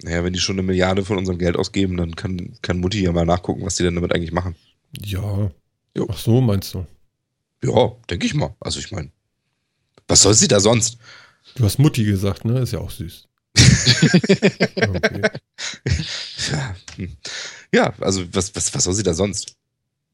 Naja, 0.03 0.25
wenn 0.25 0.33
die 0.33 0.41
schon 0.41 0.57
eine 0.57 0.63
Milliarde 0.63 1.05
von 1.05 1.19
unserem 1.19 1.39
Geld 1.39 1.57
ausgeben, 1.57 1.97
dann 1.97 2.17
kann, 2.17 2.59
kann 2.63 2.81
Mutti 2.81 3.03
ja 3.03 3.13
mal 3.13 3.25
nachgucken, 3.25 3.65
was 3.65 3.77
die 3.77 3.85
denn 3.85 3.95
damit 3.95 4.15
eigentlich 4.15 4.33
machen. 4.33 4.57
Ja. 5.01 5.51
Jo. 5.97 6.09
Ach 6.11 6.19
so, 6.19 6.41
meinst 6.41 6.75
du? 6.75 6.87
Ja, 7.65 7.93
denke 8.11 8.27
ich 8.27 8.35
mal. 8.35 8.55
Also 8.61 8.81
ich 8.81 8.91
meine, 8.91 9.11
was 10.09 10.23
soll 10.23 10.35
sie 10.35 10.49
da 10.49 10.61
sonst? 10.61 10.99
Du 11.55 11.65
hast 11.65 11.79
Mutti 11.79 12.05
gesagt, 12.05 12.45
ne? 12.45 12.61
Ist 12.61 12.73
ja 12.73 12.81
auch 12.81 12.91
süß. 12.91 13.29
okay. 13.57 15.23
Ja, 16.51 16.77
hm. 16.97 17.17
ja 17.73 17.95
also 18.01 18.25
was, 18.35 18.55
was, 18.57 18.75
was 18.75 18.85
soll 18.85 18.95
sie 18.95 19.05
da 19.05 19.15
sonst? 19.15 19.57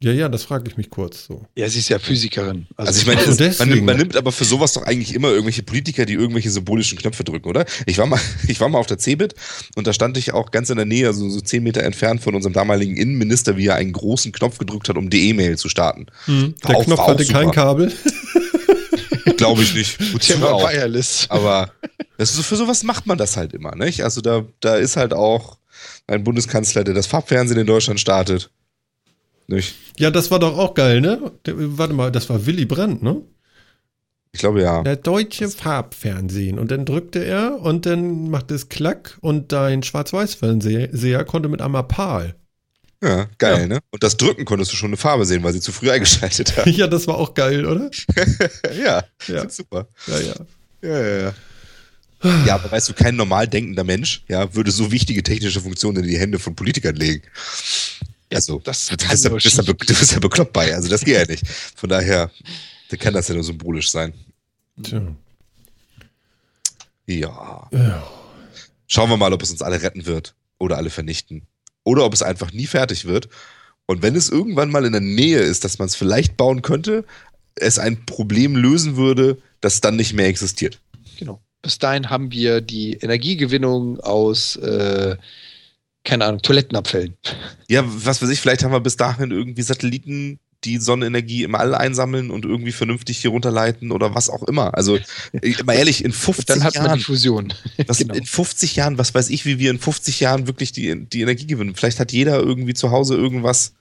Ja, 0.02 0.12
ja, 0.12 0.30
das 0.30 0.44
frage 0.44 0.64
ich 0.66 0.78
mich 0.78 0.88
kurz 0.88 1.26
so. 1.26 1.44
Ja, 1.54 1.68
sie 1.68 1.78
ist 1.80 1.90
ja 1.90 1.98
Physikerin. 1.98 2.66
Also 2.74 2.98
ich 3.00 3.06
meine, 3.06 3.20
Ach 3.22 3.30
so, 3.32 3.44
es- 3.44 3.58
man, 3.58 3.84
man 3.84 3.98
nimmt 3.98 4.16
aber 4.16 4.32
für 4.32 4.46
sowas 4.46 4.72
doch 4.72 4.82
eigentlich 4.84 5.12
immer 5.14 5.28
irgendwelche 5.28 5.62
Politiker, 5.62 6.06
die 6.06 6.14
irgendwelche 6.14 6.50
symbolischen 6.50 6.96
Knöpfe 6.96 7.22
drücken, 7.22 7.46
oder? 7.46 7.66
Ich 7.84 7.98
war 7.98 8.06
mal, 8.06 8.18
ich 8.48 8.58
war 8.60 8.70
mal 8.70 8.78
auf 8.78 8.86
der 8.86 8.96
CeBIT 8.96 9.34
und 9.76 9.86
da 9.86 9.92
stand 9.92 10.16
ich 10.16 10.32
auch 10.32 10.52
ganz 10.52 10.70
in 10.70 10.76
der 10.76 10.86
Nähe, 10.86 11.06
also 11.06 11.28
so 11.28 11.40
zehn 11.42 11.62
Meter 11.62 11.82
entfernt 11.82 12.22
von 12.22 12.34
unserem 12.34 12.54
damaligen 12.54 12.96
Innenminister, 12.96 13.58
wie 13.58 13.66
er 13.66 13.74
einen 13.74 13.92
großen 13.92 14.32
Knopf 14.32 14.56
gedrückt 14.56 14.88
hat, 14.88 14.96
um 14.96 15.10
die 15.10 15.28
E-Mail 15.28 15.58
zu 15.58 15.68
starten. 15.68 16.06
Hm. 16.24 16.54
War 16.62 16.70
Der 16.70 16.76
auch- 16.78 16.84
Knopf 16.84 16.98
war 16.98 17.08
hatte 17.08 17.26
kein. 17.26 17.50
Kabel. 17.50 17.92
Glaube 19.36 19.62
ich 19.62 19.74
nicht. 19.74 19.98
Wozu 20.14 20.32
Thema 20.32 20.52
auch? 20.52 20.70
Wireless. 20.72 21.26
Aber 21.28 21.72
das 22.18 22.30
ist, 22.30 22.36
so- 22.36 22.42
für 22.42 22.56
sowas 22.56 22.82
macht 22.84 23.06
man 23.06 23.18
das 23.18 23.36
halt 23.36 23.52
immer, 23.52 23.74
nicht? 23.76 24.02
Also 24.02 24.20
da, 24.20 24.44
da 24.60 24.76
ist 24.76 24.96
halt 24.96 25.12
auch 25.12 25.58
ein 26.06 26.24
Bundeskanzler, 26.24 26.84
der 26.84 26.94
das 26.94 27.06
Farbfernsehen 27.06 27.60
in 27.60 27.66
Deutschland 27.66 28.00
startet. 28.00 28.50
Nicht? 29.50 29.74
Ja, 29.98 30.10
das 30.10 30.30
war 30.30 30.38
doch 30.38 30.56
auch 30.56 30.74
geil, 30.74 31.00
ne? 31.00 31.32
Warte 31.44 31.92
mal, 31.94 32.12
das 32.12 32.28
war 32.30 32.46
Willy 32.46 32.64
Brandt, 32.66 33.02
ne? 33.02 33.20
Ich 34.32 34.38
glaube 34.40 34.62
ja. 34.62 34.82
Der 34.84 34.94
deutsche 34.96 35.48
Farbfernsehen. 35.50 36.58
Und 36.60 36.70
dann 36.70 36.84
drückte 36.84 37.24
er 37.24 37.60
und 37.60 37.84
dann 37.84 38.30
machte 38.30 38.54
es 38.54 38.68
Klack 38.68 39.18
und 39.20 39.50
dein 39.50 39.82
Schwarz-Weiß-Fernseher 39.82 41.24
konnte 41.24 41.48
mit 41.48 41.60
einmal 41.60 41.82
PAL. 41.84 42.36
Ja, 43.02 43.26
geil, 43.38 43.62
Ja. 43.62 43.66
ne? 43.66 43.78
Und 43.90 44.02
das 44.04 44.16
Drücken 44.16 44.44
konntest 44.44 44.72
du 44.72 44.76
schon 44.76 44.90
eine 44.90 44.96
Farbe 44.98 45.24
sehen, 45.26 45.42
weil 45.42 45.52
sie 45.52 45.60
zu 45.60 45.72
früh 45.72 45.90
eingeschaltet 45.90 46.56
hat. 46.56 46.66
Ja, 46.66 46.86
das 46.86 47.06
war 47.08 47.16
auch 47.16 47.34
geil, 47.34 47.66
oder? 47.66 47.90
ja, 48.80 49.02
Ja, 49.26 49.48
super. 49.48 49.88
ja, 50.06 50.20
ja. 50.20 50.34
Ja, 50.82 50.98
ja, 51.00 51.16
ja. 51.22 51.34
Ja, 52.46 52.54
aber 52.56 52.70
weißt 52.70 52.90
du, 52.90 52.92
kein 52.92 53.16
normal 53.16 53.48
denkender 53.48 53.82
Mensch, 53.82 54.22
ja, 54.28 54.54
würde 54.54 54.70
so 54.70 54.92
wichtige 54.92 55.22
technische 55.22 55.60
Funktionen 55.62 56.04
in 56.04 56.10
die 56.10 56.18
Hände 56.18 56.38
von 56.38 56.54
Politikern 56.54 56.94
legen. 56.94 57.22
Also, 58.32 58.60
das 58.60 58.86
du 58.86 58.96
bist, 58.96 59.24
ja, 59.24 59.30
bist, 59.30 59.56
ja, 59.56 59.62
du 59.62 59.74
bist 59.74 60.12
ja 60.12 60.18
bekloppt 60.18 60.52
bei, 60.52 60.74
also 60.74 60.88
das 60.88 61.04
geht 61.04 61.16
ja 61.16 61.26
nicht. 61.26 61.46
Von 61.48 61.88
daher, 61.88 62.30
da 62.88 62.96
kann 62.96 63.14
das 63.14 63.28
ja 63.28 63.34
nur 63.34 63.44
symbolisch 63.44 63.90
sein. 63.90 64.14
Tja. 64.82 65.02
Ja. 67.06 67.68
Ja. 67.72 68.06
Schauen 68.86 69.10
wir 69.10 69.16
mal, 69.16 69.32
ob 69.32 69.42
es 69.42 69.50
uns 69.50 69.62
alle 69.62 69.82
retten 69.82 70.06
wird 70.06 70.34
oder 70.58 70.76
alle 70.76 70.90
vernichten. 70.90 71.42
Oder 71.82 72.04
ob 72.04 72.12
es 72.12 72.22
einfach 72.22 72.52
nie 72.52 72.66
fertig 72.66 73.04
wird. 73.04 73.28
Und 73.86 74.02
wenn 74.02 74.14
es 74.14 74.28
irgendwann 74.28 74.70
mal 74.70 74.84
in 74.84 74.92
der 74.92 75.00
Nähe 75.00 75.40
ist, 75.40 75.64
dass 75.64 75.78
man 75.78 75.86
es 75.86 75.96
vielleicht 75.96 76.36
bauen 76.36 76.62
könnte, 76.62 77.04
es 77.56 77.78
ein 77.78 78.04
Problem 78.06 78.54
lösen 78.54 78.96
würde, 78.96 79.38
das 79.60 79.80
dann 79.80 79.96
nicht 79.96 80.12
mehr 80.12 80.26
existiert. 80.26 80.80
Genau. 81.18 81.40
Bis 81.62 81.78
dahin 81.78 82.08
haben 82.10 82.30
wir 82.32 82.60
die 82.60 82.94
Energiegewinnung 82.94 84.00
aus, 84.00 84.56
äh, 84.56 85.16
keine 86.04 86.24
Ahnung, 86.24 86.42
Toilettenabfällen. 86.42 87.16
Ja, 87.68 87.84
was 87.86 88.22
weiß 88.22 88.30
ich, 88.30 88.40
vielleicht 88.40 88.64
haben 88.64 88.72
wir 88.72 88.80
bis 88.80 88.96
dahin 88.96 89.30
irgendwie 89.30 89.62
Satelliten, 89.62 90.38
die 90.64 90.78
Sonnenenergie 90.78 91.42
im 91.42 91.54
All 91.54 91.74
einsammeln 91.74 92.30
und 92.30 92.44
irgendwie 92.44 92.72
vernünftig 92.72 93.18
hier 93.18 93.30
runterleiten 93.30 93.92
oder 93.92 94.14
was 94.14 94.28
auch 94.28 94.42
immer. 94.42 94.74
Also, 94.74 94.98
mal 95.64 95.74
ehrlich, 95.74 96.04
in 96.04 96.12
50 96.12 96.46
Dann 96.46 96.64
hat 96.64 96.74
man 96.74 96.84
Jahren, 96.86 96.98
die 96.98 97.04
Fusion. 97.04 97.54
was, 97.86 97.98
genau. 97.98 98.14
in 98.14 98.24
50 98.24 98.76
Jahren, 98.76 98.98
was 98.98 99.14
weiß 99.14 99.30
ich, 99.30 99.46
wie 99.46 99.58
wir 99.58 99.70
in 99.70 99.78
50 99.78 100.20
Jahren 100.20 100.46
wirklich 100.46 100.72
die, 100.72 101.06
die 101.06 101.22
Energie 101.22 101.46
gewinnen. 101.46 101.74
Vielleicht 101.74 102.00
hat 102.00 102.12
jeder 102.12 102.38
irgendwie 102.40 102.74
zu 102.74 102.90
Hause 102.90 103.14
irgendwas, 103.14 103.74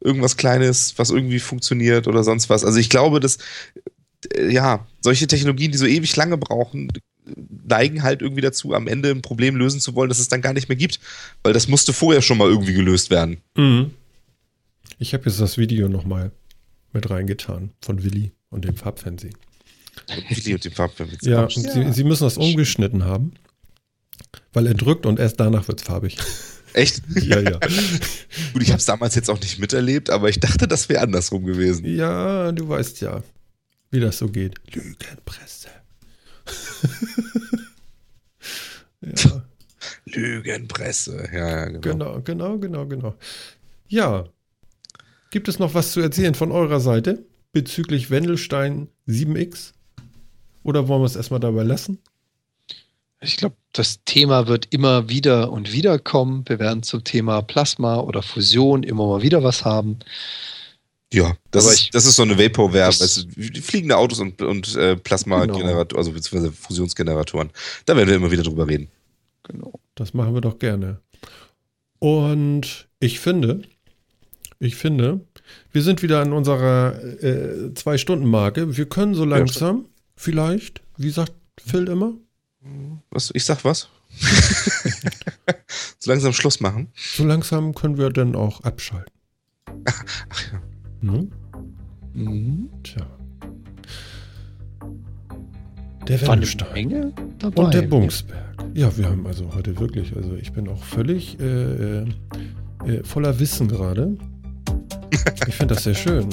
irgendwas 0.00 0.36
Kleines, 0.36 0.94
was 0.96 1.10
irgendwie 1.10 1.40
funktioniert 1.40 2.06
oder 2.06 2.22
sonst 2.22 2.48
was. 2.48 2.64
Also 2.64 2.78
ich 2.78 2.90
glaube, 2.90 3.18
dass, 3.18 3.38
äh, 4.34 4.52
ja, 4.52 4.86
solche 5.00 5.26
Technologien, 5.26 5.72
die 5.72 5.78
so 5.78 5.86
ewig 5.86 6.14
lange 6.14 6.38
brauchen, 6.38 6.92
neigen 7.66 8.02
halt 8.02 8.22
irgendwie 8.22 8.40
dazu, 8.40 8.74
am 8.74 8.86
Ende 8.86 9.10
ein 9.10 9.22
Problem 9.22 9.56
lösen 9.56 9.80
zu 9.80 9.94
wollen, 9.94 10.08
das 10.08 10.18
es 10.18 10.28
dann 10.28 10.42
gar 10.42 10.52
nicht 10.52 10.68
mehr 10.68 10.76
gibt. 10.76 11.00
Weil 11.42 11.52
das 11.52 11.68
musste 11.68 11.92
vorher 11.92 12.22
schon 12.22 12.38
mal 12.38 12.48
irgendwie 12.48 12.74
gelöst 12.74 13.10
werden. 13.10 13.38
Mhm. 13.56 13.92
Ich 14.98 15.14
habe 15.14 15.24
jetzt 15.26 15.40
das 15.40 15.58
Video 15.58 15.88
nochmal 15.88 16.32
mit 16.92 17.08
reingetan 17.08 17.70
von 17.80 18.02
Willy 18.02 18.32
und 18.50 18.64
dem 18.64 18.76
Farbfernsehen. 18.76 19.34
Willi 20.28 20.54
und 20.54 20.64
dem 20.64 20.72
Farbfilm. 20.72 21.10
Ja, 21.22 21.42
und 21.42 21.52
Sie, 21.52 21.92
Sie 21.92 22.04
müssen 22.04 22.24
das 22.24 22.36
umgeschnitten 22.36 23.04
haben, 23.04 23.32
weil 24.52 24.66
er 24.66 24.74
drückt 24.74 25.06
und 25.06 25.18
erst 25.18 25.40
danach 25.40 25.68
wird 25.68 25.80
es 25.80 25.86
farbig. 25.86 26.16
Echt? 26.72 27.02
ja, 27.14 27.40
ja. 27.40 27.58
Gut, 28.52 28.62
ich 28.62 28.68
habe 28.68 28.78
es 28.78 28.84
damals 28.84 29.14
jetzt 29.14 29.28
auch 29.28 29.40
nicht 29.40 29.58
miterlebt, 29.58 30.10
aber 30.10 30.28
ich 30.28 30.38
dachte, 30.38 30.68
das 30.68 30.88
wäre 30.88 31.02
andersrum 31.02 31.44
gewesen. 31.44 31.84
Ja, 31.84 32.52
du 32.52 32.68
weißt 32.68 33.00
ja, 33.00 33.22
wie 33.90 34.00
das 34.00 34.18
so 34.18 34.28
geht. 34.28 34.54
Lügenpresse. 34.72 35.68
Ja, 39.00 39.42
Lügenpresse. 40.06 41.28
Ja, 41.32 41.48
ja, 41.48 41.64
genau. 41.66 41.80
genau, 41.80 42.20
genau, 42.20 42.58
genau, 42.58 42.86
genau. 42.86 43.14
Ja. 43.88 44.24
Gibt 45.30 45.48
es 45.48 45.58
noch 45.58 45.74
was 45.74 45.92
zu 45.92 46.00
erzählen 46.00 46.34
von 46.34 46.50
eurer 46.50 46.80
Seite 46.80 47.24
bezüglich 47.52 48.10
Wendelstein 48.10 48.88
7X? 49.06 49.72
Oder 50.62 50.88
wollen 50.88 51.02
wir 51.02 51.06
es 51.06 51.16
erstmal 51.16 51.40
dabei 51.40 51.62
lassen? 51.62 51.98
Ich 53.20 53.36
glaube, 53.36 53.56
das 53.72 54.02
Thema 54.04 54.46
wird 54.46 54.68
immer 54.70 55.08
wieder 55.08 55.52
und 55.52 55.72
wieder 55.72 55.98
kommen. 55.98 56.44
Wir 56.48 56.58
werden 56.58 56.82
zum 56.82 57.04
Thema 57.04 57.42
Plasma 57.42 58.00
oder 58.00 58.22
Fusion 58.22 58.82
immer 58.82 59.06
mal 59.06 59.22
wieder 59.22 59.42
was 59.42 59.64
haben. 59.64 59.98
Ja, 61.12 61.36
das, 61.50 61.64
Aber 61.64 61.74
ist, 61.74 61.94
das 61.94 62.06
ist 62.06 62.16
so 62.16 62.22
eine 62.22 62.38
Vaporware, 62.38 62.88
weißt 62.88 63.26
du, 63.36 63.62
fliegende 63.62 63.96
Autos 63.96 64.20
und, 64.20 64.40
und 64.42 64.76
äh, 64.76 64.96
Plasmageneratoren, 64.96 65.98
also 65.98 66.12
beziehungsweise 66.12 66.52
Fusionsgeneratoren. 66.52 67.50
Da 67.84 67.96
werden 67.96 68.08
wir 68.08 68.16
immer 68.16 68.30
wieder 68.30 68.44
drüber 68.44 68.68
reden. 68.68 68.88
Genau. 69.42 69.80
Das 69.96 70.14
machen 70.14 70.34
wir 70.34 70.40
doch 70.40 70.58
gerne. 70.58 71.00
Und 71.98 72.88
ich 73.00 73.18
finde, 73.18 73.62
ich 74.60 74.76
finde, 74.76 75.20
wir 75.72 75.82
sind 75.82 76.02
wieder 76.02 76.20
an 76.20 76.32
unserer 76.32 77.02
äh, 77.22 77.74
Zwei-Stunden-Marke. 77.74 78.76
Wir 78.76 78.88
können 78.88 79.14
so 79.14 79.24
langsam, 79.24 79.86
vielleicht, 80.16 80.80
wie 80.96 81.10
sagt 81.10 81.32
Phil 81.60 81.88
immer, 81.88 82.14
Was? 83.10 83.32
Ich 83.34 83.44
sag 83.44 83.64
was? 83.64 83.88
so 85.98 86.10
langsam 86.10 86.32
Schluss 86.32 86.60
machen. 86.60 86.88
so 86.94 87.24
langsam 87.24 87.74
können 87.74 87.98
wir 87.98 88.10
dann 88.10 88.36
auch 88.36 88.60
abschalten. 88.60 89.12
Ach 89.84 90.52
ja. 90.52 90.62
Ne? 91.02 91.26
Mhm. 92.14 92.68
Tja. 92.82 93.02
Der 96.08 96.20
Wendelstein. 96.26 97.12
Und 97.54 97.74
der 97.74 97.82
Bungsberg. 97.82 98.38
Ja, 98.74 98.96
wir 98.96 99.08
haben 99.08 99.26
also 99.26 99.52
heute 99.54 99.78
wirklich, 99.78 100.14
also 100.16 100.34
ich 100.34 100.52
bin 100.52 100.68
auch 100.68 100.82
völlig 100.82 101.38
äh, 101.40 101.44
äh, 101.44 102.04
äh, 102.86 103.04
voller 103.04 103.38
Wissen 103.38 103.68
gerade. 103.68 104.16
Ich 105.48 105.54
finde 105.56 105.74
das 105.74 105.84
sehr 105.84 105.94
schön. 105.94 106.28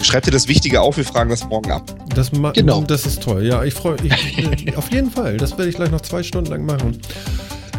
Schreibt 0.00 0.26
ihr 0.26 0.32
das 0.32 0.48
Wichtige 0.48 0.80
auf, 0.80 0.96
wir 0.96 1.04
fragen 1.04 1.30
das 1.30 1.46
morgen 1.48 1.70
ab. 1.70 1.94
Das, 2.14 2.30
Genau. 2.54 2.82
das 2.82 3.06
ist 3.06 3.22
toll. 3.22 3.44
Ja, 3.44 3.62
ich 3.64 3.74
freue 3.74 4.00
mich. 4.02 4.38
äh, 4.66 4.74
auf 4.76 4.90
jeden 4.92 5.10
Fall. 5.10 5.36
Das 5.36 5.52
werde 5.58 5.68
ich 5.68 5.76
gleich 5.76 5.90
noch 5.90 6.00
zwei 6.00 6.22
Stunden 6.22 6.50
lang 6.50 6.64
machen. 6.64 6.98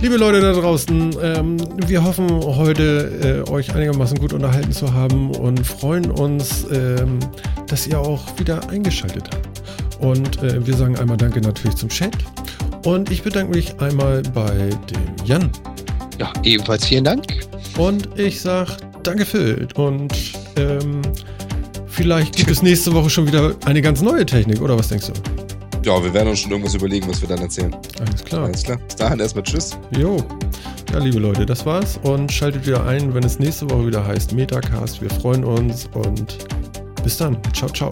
Liebe 0.03 0.17
Leute 0.17 0.41
da 0.41 0.51
draußen, 0.51 1.15
ähm, 1.21 1.57
wir 1.87 2.03
hoffen 2.03 2.29
heute 2.29 3.45
äh, 3.47 3.49
euch 3.49 3.73
einigermaßen 3.73 4.19
gut 4.19 4.33
unterhalten 4.33 4.73
zu 4.73 4.91
haben 4.91 5.31
und 5.31 5.65
freuen 5.65 6.11
uns, 6.11 6.67
ähm, 6.73 7.19
dass 7.67 7.87
ihr 7.87 7.97
auch 7.97 8.37
wieder 8.37 8.69
eingeschaltet 8.69 9.29
habt. 9.33 9.63
Und 10.03 10.43
äh, 10.43 10.67
wir 10.67 10.75
sagen 10.75 10.97
einmal 10.97 11.15
Danke 11.15 11.39
natürlich 11.39 11.77
zum 11.77 11.87
Chat. 11.87 12.11
Und 12.83 13.11
ich 13.11 13.23
bedanke 13.23 13.55
mich 13.55 13.79
einmal 13.79 14.21
bei 14.33 14.71
dem 14.91 15.25
Jan. 15.25 15.49
Ja, 16.19 16.33
ebenfalls 16.43 16.85
vielen 16.85 17.05
Dank. 17.05 17.45
Und 17.77 18.09
ich 18.19 18.41
sage 18.41 18.73
Danke 19.03 19.25
Phil. 19.25 19.69
Und 19.75 20.33
ähm, 20.57 21.01
vielleicht 21.87 22.35
gibt 22.35 22.51
es 22.51 22.61
nächste 22.61 22.93
Woche 22.93 23.09
schon 23.09 23.25
wieder 23.25 23.55
eine 23.63 23.81
ganz 23.81 24.01
neue 24.01 24.25
Technik, 24.25 24.61
oder 24.61 24.77
was 24.77 24.89
denkst 24.89 25.07
du? 25.07 25.42
Ja, 25.83 26.01
wir 26.01 26.13
werden 26.13 26.29
uns 26.29 26.39
schon 26.39 26.51
irgendwas 26.51 26.75
überlegen, 26.75 27.09
was 27.09 27.21
wir 27.21 27.27
dann 27.27 27.39
erzählen. 27.39 27.75
Alles 27.99 28.23
klar. 28.23 28.45
Alles 28.45 28.63
klar. 28.63 28.77
Bis 28.77 28.95
dahin 28.95 29.19
erstmal 29.19 29.43
Tschüss. 29.43 29.77
Jo. 29.97 30.17
Ja, 30.91 30.99
liebe 30.99 31.19
Leute, 31.19 31.45
das 31.45 31.65
war's. 31.65 31.99
Und 32.03 32.31
schaltet 32.31 32.65
wieder 32.65 32.85
ein, 32.85 33.13
wenn 33.13 33.23
es 33.23 33.39
nächste 33.39 33.69
Woche 33.69 33.87
wieder 33.87 34.05
heißt 34.05 34.33
Metacast. 34.33 35.01
Wir 35.01 35.09
freuen 35.09 35.43
uns 35.43 35.89
und 35.93 36.37
bis 37.03 37.17
dann. 37.17 37.37
Ciao, 37.53 37.69
ciao. 37.69 37.89